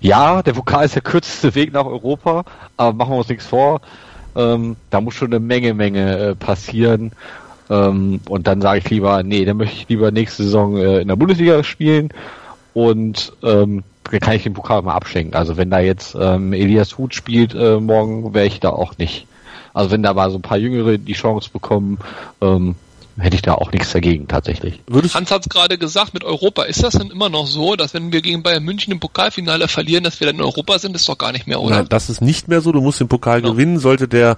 ja, 0.00 0.42
der 0.42 0.52
Pokal 0.52 0.86
ist 0.86 0.94
der 0.94 1.02
kürzeste 1.02 1.54
Weg 1.54 1.72
nach 1.72 1.84
Europa, 1.84 2.44
aber 2.76 2.96
machen 2.96 3.12
wir 3.12 3.18
uns 3.18 3.28
nichts 3.28 3.46
vor. 3.46 3.80
Ähm, 4.34 4.76
da 4.88 5.00
muss 5.00 5.14
schon 5.14 5.28
eine 5.28 5.40
Menge, 5.40 5.74
Menge 5.74 6.18
äh, 6.18 6.34
passieren. 6.34 7.12
Ähm, 7.68 8.20
und 8.28 8.46
dann 8.46 8.62
sage 8.62 8.78
ich 8.78 8.90
lieber, 8.90 9.22
nee, 9.22 9.44
dann 9.44 9.58
möchte 9.58 9.76
ich 9.76 9.88
lieber 9.88 10.10
nächste 10.10 10.44
Saison 10.44 10.76
äh, 10.76 11.00
in 11.00 11.08
der 11.08 11.16
Bundesliga 11.16 11.62
spielen 11.62 12.08
und 12.72 13.32
ähm, 13.42 13.84
kann 14.20 14.34
ich 14.34 14.42
den 14.42 14.54
Pokal 14.54 14.82
mal 14.82 14.94
abschenken. 14.94 15.34
Also 15.34 15.56
wenn 15.56 15.70
da 15.70 15.80
jetzt 15.80 16.16
ähm, 16.18 16.52
Elias 16.52 16.98
Huth 16.98 17.14
spielt 17.14 17.54
äh, 17.54 17.80
morgen, 17.80 18.34
wäre 18.34 18.46
ich 18.46 18.60
da 18.60 18.70
auch 18.70 18.98
nicht. 18.98 19.26
Also 19.74 19.90
wenn 19.90 20.02
da 20.02 20.12
mal 20.14 20.30
so 20.30 20.38
ein 20.38 20.42
paar 20.42 20.58
Jüngere 20.58 20.98
die 20.98 21.14
Chance 21.14 21.50
bekommen, 21.52 21.98
ähm, 22.40 22.74
hätte 23.18 23.36
ich 23.36 23.42
da 23.42 23.54
auch 23.54 23.72
nichts 23.72 23.92
dagegen 23.92 24.28
tatsächlich. 24.28 24.80
Würdest 24.86 25.14
Hans 25.14 25.30
hat 25.30 25.42
es 25.42 25.48
gerade 25.48 25.78
gesagt 25.78 26.14
mit 26.14 26.24
Europa. 26.24 26.62
Ist 26.64 26.82
das 26.82 26.94
denn 26.94 27.10
immer 27.10 27.28
noch 27.28 27.46
so, 27.46 27.76
dass 27.76 27.94
wenn 27.94 28.12
wir 28.12 28.22
gegen 28.22 28.42
Bayern 28.42 28.62
München 28.64 28.92
im 28.92 29.00
Pokalfinale 29.00 29.68
verlieren, 29.68 30.04
dass 30.04 30.20
wir 30.20 30.26
dann 30.26 30.36
in 30.36 30.42
Europa 30.42 30.78
sind? 30.78 30.94
Das 30.94 31.02
ist 31.02 31.08
doch 31.08 31.18
gar 31.18 31.32
nicht 31.32 31.46
mehr, 31.46 31.60
oder? 31.60 31.76
Nein, 31.76 31.86
das 31.88 32.10
ist 32.10 32.20
nicht 32.20 32.48
mehr 32.48 32.60
so. 32.60 32.72
Du 32.72 32.80
musst 32.80 33.00
den 33.00 33.08
Pokal 33.08 33.40
Genau. 33.42 33.52
gewinnen. 33.52 33.78
Sollte 33.78 34.08
der 34.08 34.36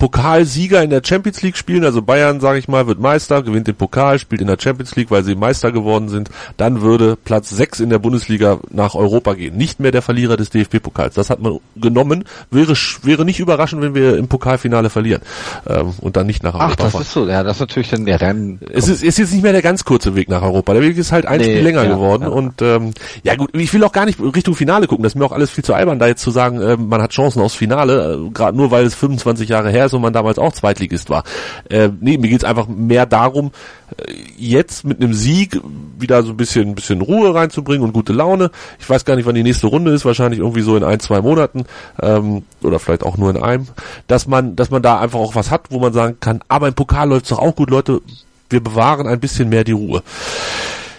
Pokalsieger 0.00 0.82
in 0.82 0.88
der 0.90 1.02
Champions 1.04 1.42
League 1.42 1.56
spielen, 1.58 1.84
also 1.84 2.00
Bayern, 2.00 2.40
sage 2.40 2.58
ich 2.58 2.68
mal, 2.68 2.86
wird 2.86 2.98
Meister, 2.98 3.42
gewinnt 3.42 3.66
den 3.68 3.74
Pokal, 3.76 4.18
spielt 4.18 4.40
in 4.40 4.46
der 4.46 4.56
Champions 4.58 4.96
League, 4.96 5.10
weil 5.10 5.22
sie 5.22 5.34
Meister 5.34 5.72
geworden 5.72 6.08
sind, 6.08 6.30
dann 6.56 6.80
würde 6.80 7.16
Platz 7.22 7.50
6 7.50 7.80
in 7.80 7.90
der 7.90 7.98
Bundesliga 7.98 8.58
nach 8.70 8.94
Europa 8.94 9.34
gehen. 9.34 9.58
Nicht 9.58 9.78
mehr 9.78 9.90
der 9.92 10.00
Verlierer 10.00 10.38
des 10.38 10.48
DFB-Pokals. 10.48 11.14
Das 11.14 11.28
hat 11.28 11.40
man 11.40 11.58
genommen. 11.76 12.24
Wäre, 12.50 12.74
wäre 13.02 13.24
nicht 13.26 13.40
überraschend, 13.40 13.82
wenn 13.82 13.94
wir 13.94 14.16
im 14.16 14.26
Pokalfinale 14.26 14.88
verlieren 14.88 15.20
ähm, 15.68 15.92
und 16.00 16.16
dann 16.16 16.26
nicht 16.26 16.42
nach 16.42 16.54
Europa 16.54 16.70
Ach, 16.72 16.76
das 16.76 16.92
fahren. 16.92 17.02
ist 17.02 17.12
so. 17.12 17.28
Ja, 17.28 17.42
das 17.42 17.56
ist 17.56 17.60
natürlich 17.60 17.90
dann, 17.90 18.06
ja, 18.06 18.16
dann. 18.16 18.58
Es 18.72 18.88
ist, 18.88 19.02
ist 19.02 19.18
jetzt 19.18 19.34
nicht 19.34 19.42
mehr 19.42 19.52
der 19.52 19.60
ganz 19.62 19.84
kurze 19.84 20.14
Weg 20.14 20.30
nach 20.30 20.40
Europa. 20.40 20.72
Der 20.72 20.82
Weg 20.82 20.96
ist 20.96 21.12
halt 21.12 21.26
ein 21.26 21.38
Nee, 21.40 21.44
Spiel 21.44 21.60
länger 21.62 21.84
ja, 21.84 21.90
geworden. 21.94 22.22
ja. 22.22 22.28
Und 22.30 22.62
ähm, 22.62 22.92
ja 23.22 23.36
gut, 23.36 23.50
ich 23.54 23.72
will 23.74 23.84
auch 23.84 23.92
gar 23.92 24.06
nicht 24.06 24.18
Richtung 24.18 24.54
Finale 24.54 24.86
gucken. 24.86 25.02
Das 25.02 25.12
ist 25.12 25.16
mir 25.18 25.26
auch 25.26 25.32
alles 25.32 25.50
viel 25.50 25.62
zu 25.62 25.74
albern, 25.74 25.98
da 25.98 26.06
jetzt 26.06 26.22
zu 26.22 26.30
sagen, 26.30 26.60
ähm, 26.62 26.88
man 26.88 27.02
hat 27.02 27.10
Chancen 27.12 27.42
aufs 27.42 27.54
Finale, 27.54 28.14
äh, 28.26 28.30
gerade 28.30 28.56
nur 28.56 28.70
weil 28.70 28.86
es 28.86 28.94
25 28.94 29.48
Jahre 29.50 29.68
her 29.70 29.84
ist 29.84 29.89
Man 29.98 30.12
damals 30.12 30.38
auch 30.38 30.52
Zweitligist 30.52 31.10
war. 31.10 31.24
Äh, 31.68 31.90
nee, 32.00 32.18
mir 32.18 32.28
geht's 32.28 32.44
einfach 32.44 32.68
mehr 32.68 33.06
darum, 33.06 33.52
äh, 33.96 34.12
jetzt 34.36 34.84
mit 34.84 35.02
einem 35.02 35.14
Sieg 35.14 35.60
wieder 35.98 36.22
so 36.22 36.30
ein 36.30 36.36
bisschen, 36.36 36.68
ein 36.68 36.74
bisschen 36.74 37.00
Ruhe 37.00 37.34
reinzubringen 37.34 37.84
und 37.84 37.92
gute 37.92 38.12
Laune. 38.12 38.50
Ich 38.78 38.88
weiß 38.88 39.04
gar 39.04 39.16
nicht, 39.16 39.26
wann 39.26 39.34
die 39.34 39.42
nächste 39.42 39.66
Runde 39.66 39.92
ist, 39.92 40.04
wahrscheinlich 40.04 40.40
irgendwie 40.40 40.62
so 40.62 40.76
in 40.76 40.84
ein, 40.84 41.00
zwei 41.00 41.20
Monaten 41.20 41.64
ähm, 42.00 42.44
oder 42.62 42.78
vielleicht 42.78 43.02
auch 43.02 43.16
nur 43.16 43.30
in 43.30 43.42
einem, 43.42 43.66
dass 44.06 44.26
man, 44.26 44.56
dass 44.56 44.70
man 44.70 44.82
da 44.82 45.00
einfach 45.00 45.18
auch 45.18 45.34
was 45.34 45.50
hat, 45.50 45.66
wo 45.70 45.78
man 45.78 45.92
sagen 45.92 46.18
kann, 46.20 46.40
aber 46.48 46.68
im 46.68 46.74
Pokal 46.74 47.08
läuft's 47.08 47.30
doch 47.30 47.38
auch 47.38 47.56
gut, 47.56 47.70
Leute, 47.70 48.00
wir 48.48 48.62
bewahren 48.62 49.06
ein 49.06 49.20
bisschen 49.20 49.48
mehr 49.48 49.64
die 49.64 49.72
Ruhe. 49.72 50.02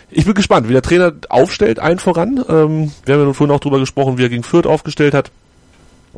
Ich 0.09 0.25
bin 0.25 0.33
gespannt, 0.33 0.67
wie 0.67 0.73
der 0.73 0.81
Trainer 0.81 1.13
aufstellt, 1.29 1.79
ein 1.79 1.97
voran. 1.97 2.43
Ähm, 2.49 2.91
wir 3.05 3.15
haben 3.15 3.27
ja 3.27 3.33
vorhin 3.33 3.55
auch 3.55 3.61
drüber 3.61 3.79
gesprochen, 3.79 4.17
wie 4.17 4.23
er 4.23 4.29
gegen 4.29 4.43
Fürth 4.43 4.67
aufgestellt 4.67 5.13
hat. 5.13 5.31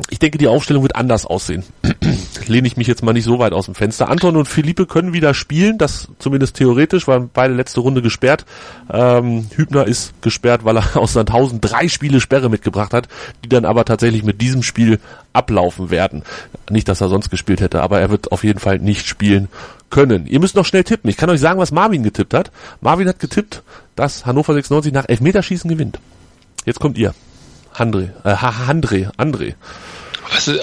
Ich 0.09 0.17
denke, 0.17 0.39
die 0.39 0.47
Aufstellung 0.47 0.82
wird 0.82 0.95
anders 0.95 1.26
aussehen. 1.26 1.63
Lehne 2.47 2.68
ich 2.68 2.78
mich 2.78 2.88
jetzt 2.88 3.03
mal 3.03 3.14
nicht 3.14 3.24
so 3.24 3.39
weit 3.39 3.53
aus 3.53 3.66
dem 3.66 3.76
Fenster. 3.76 4.09
Anton 4.09 4.36
und 4.36 4.47
Philippe 4.47 4.86
können 4.86 5.14
wieder 5.14 5.34
spielen, 5.34 5.78
das 5.78 6.07
zumindest 6.20 6.55
theoretisch, 6.55 7.07
waren 7.07 7.30
beide 7.34 7.53
letzte 7.53 7.80
Runde 7.80 8.01
gesperrt. 8.01 8.45
Ähm, 8.91 9.47
Hübner 9.55 9.88
ist 9.88 10.22
gesperrt, 10.22 10.66
weil 10.66 10.78
er 10.78 10.95
aus 10.97 11.14
Sandhausen 11.14 11.61
drei 11.61 11.88
Spiele 11.88 12.20
Sperre 12.20 12.49
mitgebracht 12.49 12.93
hat, 12.93 13.07
die 13.43 13.49
dann 13.49 13.66
aber 13.66 13.86
tatsächlich 13.86 14.24
mit 14.24 14.41
diesem 14.41 14.64
Spiel 14.64 14.99
ablaufen 15.34 15.89
werden. 15.89 16.24
Nicht, 16.70 16.88
dass 16.88 17.01
er 17.01 17.09
sonst 17.09 17.30
gespielt 17.30 17.61
hätte, 17.61 17.82
aber 17.82 17.99
er 17.99 18.09
wird 18.09 18.32
auf 18.32 18.43
jeden 18.43 18.59
Fall 18.59 18.80
nicht 18.80 19.07
spielen 19.07 19.47
können. 19.89 20.26
Ihr 20.26 20.39
müsst 20.39 20.55
noch 20.55 20.66
schnell 20.66 20.84
tippen. 20.84 21.09
Ich 21.09 21.18
kann 21.18 21.30
euch 21.30 21.39
sagen, 21.39 21.59
was 21.59 21.72
Marvin 21.72 22.03
getippt 22.03 22.34
hat. 22.34 22.51
Marvin 22.82 23.07
hat 23.07 23.20
getippt, 23.20 23.61
dass 23.95 24.26
Hannover 24.26 24.53
96 24.53 24.91
nach 24.91 25.07
Elfmeterschießen 25.07 25.70
gewinnt. 25.70 25.99
Jetzt 26.66 26.80
kommt 26.80 26.97
ihr. 26.97 27.14
André, 27.76 28.09
äh, 28.24 28.34
André, 28.34 29.09
André. 29.18 29.55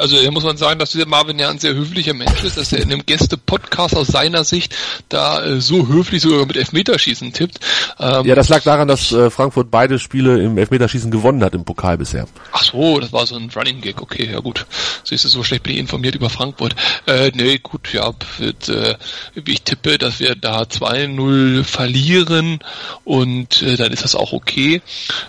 Also 0.00 0.18
hier 0.18 0.30
muss 0.30 0.44
man 0.44 0.56
sagen, 0.56 0.78
dass 0.78 0.90
dieser 0.90 1.06
Marvin 1.06 1.38
ja 1.38 1.50
ein 1.50 1.58
sehr 1.58 1.74
höflicher 1.74 2.14
Mensch 2.14 2.42
ist, 2.44 2.56
dass 2.56 2.72
er 2.72 2.80
in 2.80 2.92
einem 2.92 3.04
Gäste-Podcast 3.04 3.96
aus 3.96 4.08
seiner 4.08 4.44
Sicht 4.44 4.74
da 5.08 5.44
äh, 5.44 5.60
so 5.60 5.88
höflich 5.88 6.22
sogar 6.22 6.46
mit 6.46 6.56
Elfmeterschießen 6.56 7.32
tippt. 7.32 7.60
Ähm, 7.98 8.26
ja, 8.26 8.34
das 8.34 8.48
lag 8.48 8.62
daran, 8.62 8.88
dass 8.88 9.12
äh, 9.12 9.30
Frankfurt 9.30 9.70
beide 9.70 9.98
Spiele 9.98 10.42
im 10.42 10.58
Elfmeterschießen 10.58 11.10
gewonnen 11.10 11.44
hat 11.44 11.54
im 11.54 11.64
Pokal 11.64 11.98
bisher. 11.98 12.26
Ach 12.52 12.64
so, 12.64 12.98
das 13.00 13.12
war 13.12 13.26
so 13.26 13.36
ein 13.36 13.50
Running 13.54 13.80
Gag. 13.80 14.00
Okay, 14.00 14.30
ja 14.32 14.40
gut. 14.40 14.66
Siehst 15.04 15.24
du, 15.24 15.28
so 15.28 15.42
schlecht 15.42 15.62
bin 15.62 15.74
ich 15.74 15.78
informiert 15.78 16.14
über 16.14 16.30
Frankfurt. 16.30 16.74
Äh, 17.06 17.30
nee, 17.34 17.58
gut, 17.58 17.92
ja, 17.92 18.12
wird, 18.38 18.68
äh, 18.68 18.96
ich 19.34 19.62
tippe, 19.62 19.98
dass 19.98 20.20
wir 20.20 20.34
da 20.34 20.62
2-0 20.62 21.64
verlieren 21.64 22.60
und 23.04 23.62
äh, 23.62 23.76
dann 23.76 23.92
ist 23.92 24.04
das 24.04 24.14
auch 24.14 24.32
okay. 24.32 24.82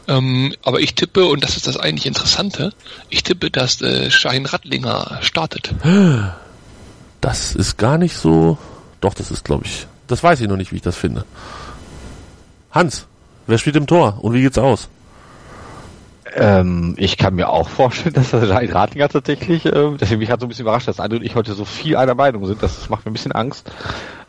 Ähm, 0.07 0.53
aber 0.63 0.79
ich 0.79 0.95
tippe, 0.95 1.25
und 1.25 1.43
das 1.43 1.57
ist 1.57 1.67
das 1.67 1.77
eigentlich 1.77 2.05
Interessante, 2.05 2.73
ich 3.09 3.23
tippe, 3.23 3.51
dass 3.51 3.81
äh, 3.81 4.09
Schein 4.21 4.45
Rattlinger 4.45 5.17
startet. 5.21 5.73
Das 7.21 7.55
ist 7.55 7.77
gar 7.77 7.97
nicht 7.97 8.15
so. 8.15 8.59
Doch, 8.99 9.15
das 9.15 9.31
ist, 9.31 9.43
glaube 9.43 9.65
ich. 9.65 9.87
Das 10.05 10.21
weiß 10.21 10.41
ich 10.41 10.47
noch 10.47 10.57
nicht, 10.57 10.71
wie 10.71 10.75
ich 10.75 10.83
das 10.83 10.95
finde. 10.95 11.25
Hans, 12.69 13.07
wer 13.47 13.57
spielt 13.57 13.77
im 13.77 13.87
Tor 13.87 14.19
und 14.21 14.33
wie 14.33 14.43
geht's 14.43 14.59
aus? 14.59 14.89
Ähm, 16.35 16.93
ich 16.97 17.17
kann 17.17 17.33
mir 17.33 17.49
auch 17.49 17.67
vorstellen, 17.67 18.13
dass 18.13 18.29
das 18.29 18.51
ein 18.51 18.69
Ratlinger 18.71 19.09
tatsächlich, 19.09 19.65
ähm, 19.65 19.97
deswegen 19.99 20.19
mich 20.19 20.29
hat 20.29 20.39
so 20.39 20.45
ein 20.45 20.49
bisschen 20.49 20.65
überrascht, 20.65 20.87
dass 20.87 20.99
André 20.99 21.15
und 21.15 21.23
ich 21.23 21.33
heute 21.33 21.53
so 21.53 21.65
viel 21.65 21.97
einer 21.97 22.13
Meinung 22.13 22.45
sind. 22.45 22.61
Das 22.61 22.89
macht 22.89 23.05
mir 23.05 23.09
ein 23.09 23.13
bisschen 23.15 23.31
Angst. 23.31 23.71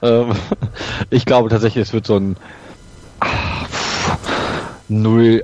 Ähm, 0.00 0.32
ich 1.10 1.26
glaube 1.26 1.50
tatsächlich, 1.50 1.82
es 1.82 1.92
wird 1.92 2.06
so 2.06 2.16
ein 2.16 2.38
ah, 3.20 3.66
0-1. 4.88 5.42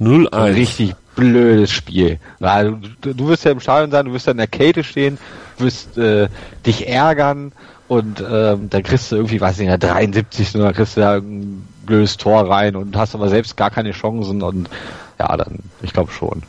0-1. 0.00 0.54
Richtig 0.54 0.94
blödes 1.18 1.72
Spiel. 1.72 2.20
Weil 2.38 2.76
du, 3.00 3.12
du 3.12 3.28
wirst 3.28 3.44
ja 3.44 3.50
im 3.50 3.60
Stadion 3.60 3.90
sein, 3.90 4.06
du 4.06 4.12
wirst 4.12 4.26
ja 4.26 4.32
in 4.32 4.38
der 4.38 4.46
Kälte 4.46 4.84
stehen, 4.84 5.18
wirst 5.58 5.98
äh, 5.98 6.28
dich 6.64 6.88
ärgern 6.88 7.52
und 7.88 8.20
ähm, 8.20 8.70
dann 8.70 8.82
kriegst 8.84 9.10
du 9.10 9.16
irgendwie, 9.16 9.40
weiß 9.40 9.54
ich 9.54 9.66
nicht, 9.66 9.74
in 9.74 9.80
der 9.80 9.90
73. 9.90 10.54
und 10.54 10.60
dann 10.62 10.72
kriegst 10.72 10.96
du 10.96 11.00
da 11.00 11.16
ein 11.16 11.66
blödes 11.84 12.16
Tor 12.18 12.48
rein 12.48 12.76
und 12.76 12.96
hast 12.96 13.14
aber 13.14 13.28
selbst 13.28 13.56
gar 13.56 13.70
keine 13.70 13.90
Chancen 13.90 14.42
und 14.42 14.70
ja, 15.18 15.36
dann, 15.36 15.58
ich 15.82 15.92
glaube 15.92 16.12
schon. 16.12 16.42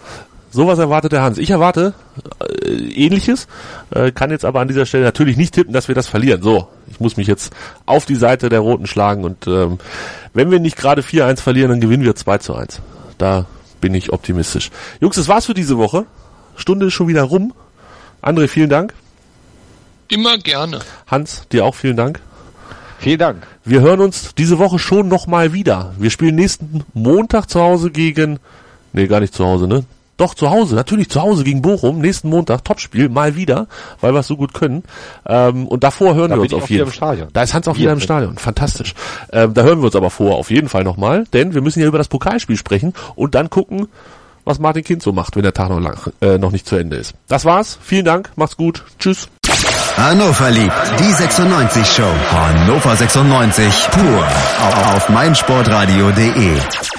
Sowas 0.51 0.79
erwartet 0.79 1.11
der 1.11 1.21
Hans. 1.21 1.37
Ich 1.37 1.49
erwarte 1.49 1.93
äh, 2.63 2.69
ähnliches, 2.69 3.47
äh, 3.91 4.11
kann 4.11 4.29
jetzt 4.29 4.45
aber 4.45 4.59
an 4.59 4.67
dieser 4.67 4.85
Stelle 4.85 5.03
natürlich 5.03 5.37
nicht 5.37 5.53
tippen, 5.55 5.73
dass 5.73 5.87
wir 5.87 5.95
das 5.95 6.07
verlieren. 6.07 6.43
So, 6.43 6.67
ich 6.87 6.99
muss 6.99 7.17
mich 7.17 7.27
jetzt 7.27 7.53
auf 7.87 8.05
die 8.05 8.15
Seite 8.15 8.49
der 8.49 8.59
Roten 8.59 8.85
schlagen 8.85 9.23
und 9.23 9.47
ähm, 9.47 9.79
wenn 10.33 10.51
wir 10.51 10.59
nicht 10.59 10.77
gerade 10.77 11.01
4-1 11.01 11.41
verlieren, 11.41 11.69
dann 11.71 11.81
gewinnen 11.81 12.03
wir 12.03 12.15
2 12.15 12.37
zu 12.37 12.53
1. 12.53 12.81
Da 13.17 13.45
bin 13.81 13.93
ich 13.93 14.11
optimistisch. 14.11 14.71
Jungs, 14.99 15.15
das 15.15 15.27
war's 15.27 15.45
für 15.45 15.53
diese 15.53 15.77
Woche. 15.77 16.05
Stunde 16.55 16.87
ist 16.87 16.93
schon 16.93 17.07
wieder 17.07 17.23
rum. 17.23 17.53
André, 18.21 18.47
vielen 18.47 18.69
Dank. 18.69 18.93
Immer 20.09 20.37
gerne. 20.37 20.79
Hans, 21.07 21.47
dir 21.51 21.65
auch 21.65 21.75
vielen 21.75 21.95
Dank. 21.95 22.19
Vielen 22.99 23.19
Dank. 23.19 23.47
Wir 23.63 23.81
hören 23.81 24.01
uns 24.01 24.33
diese 24.35 24.59
Woche 24.59 24.79
schon 24.79 25.07
nochmal 25.07 25.53
wieder. 25.53 25.93
Wir 25.97 26.09
spielen 26.09 26.35
nächsten 26.35 26.83
Montag 26.93 27.49
zu 27.49 27.61
Hause 27.61 27.91
gegen, 27.91 28.39
nee, 28.91 29.07
gar 29.07 29.21
nicht 29.21 29.33
zu 29.33 29.45
Hause, 29.45 29.67
ne? 29.67 29.85
Doch, 30.19 30.33
zu 30.33 30.49
Hause, 30.49 30.75
natürlich 30.75 31.09
zu 31.09 31.21
Hause 31.21 31.45
gegen 31.45 31.61
Bochum, 31.61 31.99
nächsten 32.01 32.27
Montag, 32.27 32.65
Topspiel, 32.65 33.07
mal 33.07 33.37
wieder, 33.37 33.67
weil 34.01 34.13
wir 34.13 34.19
es 34.19 34.27
so 34.27 34.35
gut 34.35 34.53
können. 34.53 34.83
Ähm, 35.25 35.65
und 35.65 35.85
davor 35.85 36.13
hören 36.13 36.31
da 36.31 36.35
wir 36.35 36.41
uns 36.41 36.53
auf 36.53 36.69
jeden 36.69 36.91
Fall. 36.91 37.29
Da 37.31 37.41
ist 37.41 37.53
Hans 37.53 37.69
auch 37.69 37.77
wieder 37.77 37.93
im 37.93 38.01
Stadion, 38.01 38.37
fantastisch. 38.37 38.95
Ähm, 39.31 39.53
da 39.53 39.61
hören 39.63 39.79
wir 39.79 39.85
uns 39.85 39.95
aber 39.95 40.09
vor 40.09 40.35
auf 40.35 40.51
jeden 40.51 40.67
Fall 40.67 40.83
nochmal, 40.83 41.23
denn 41.31 41.53
wir 41.53 41.61
müssen 41.61 41.79
ja 41.79 41.87
über 41.87 41.97
das 41.97 42.09
Pokalspiel 42.09 42.57
sprechen 42.57 42.93
und 43.15 43.33
dann 43.33 43.49
gucken, 43.49 43.87
was 44.43 44.59
Martin 44.59 44.83
Kind 44.83 45.01
so 45.01 45.13
macht, 45.13 45.37
wenn 45.37 45.43
der 45.43 45.53
Tag 45.53 45.69
noch, 45.69 45.79
lang, 45.79 45.97
äh, 46.19 46.37
noch 46.37 46.51
nicht 46.51 46.67
zu 46.67 46.75
Ende 46.75 46.97
ist. 46.97 47.13
Das 47.29 47.45
war's, 47.45 47.79
vielen 47.81 48.03
Dank, 48.03 48.31
macht's 48.35 48.57
gut, 48.57 48.83
tschüss. 48.99 49.29
Hannover 49.95 50.51
liebt 50.51 50.73
die 50.99 51.11
96 51.11 51.87
Show. 51.87 52.03
Hannover 52.31 52.95
96 52.95 53.87
pur 53.91 54.27
auf 54.95 55.09
meinsportradio.de. 55.09 56.98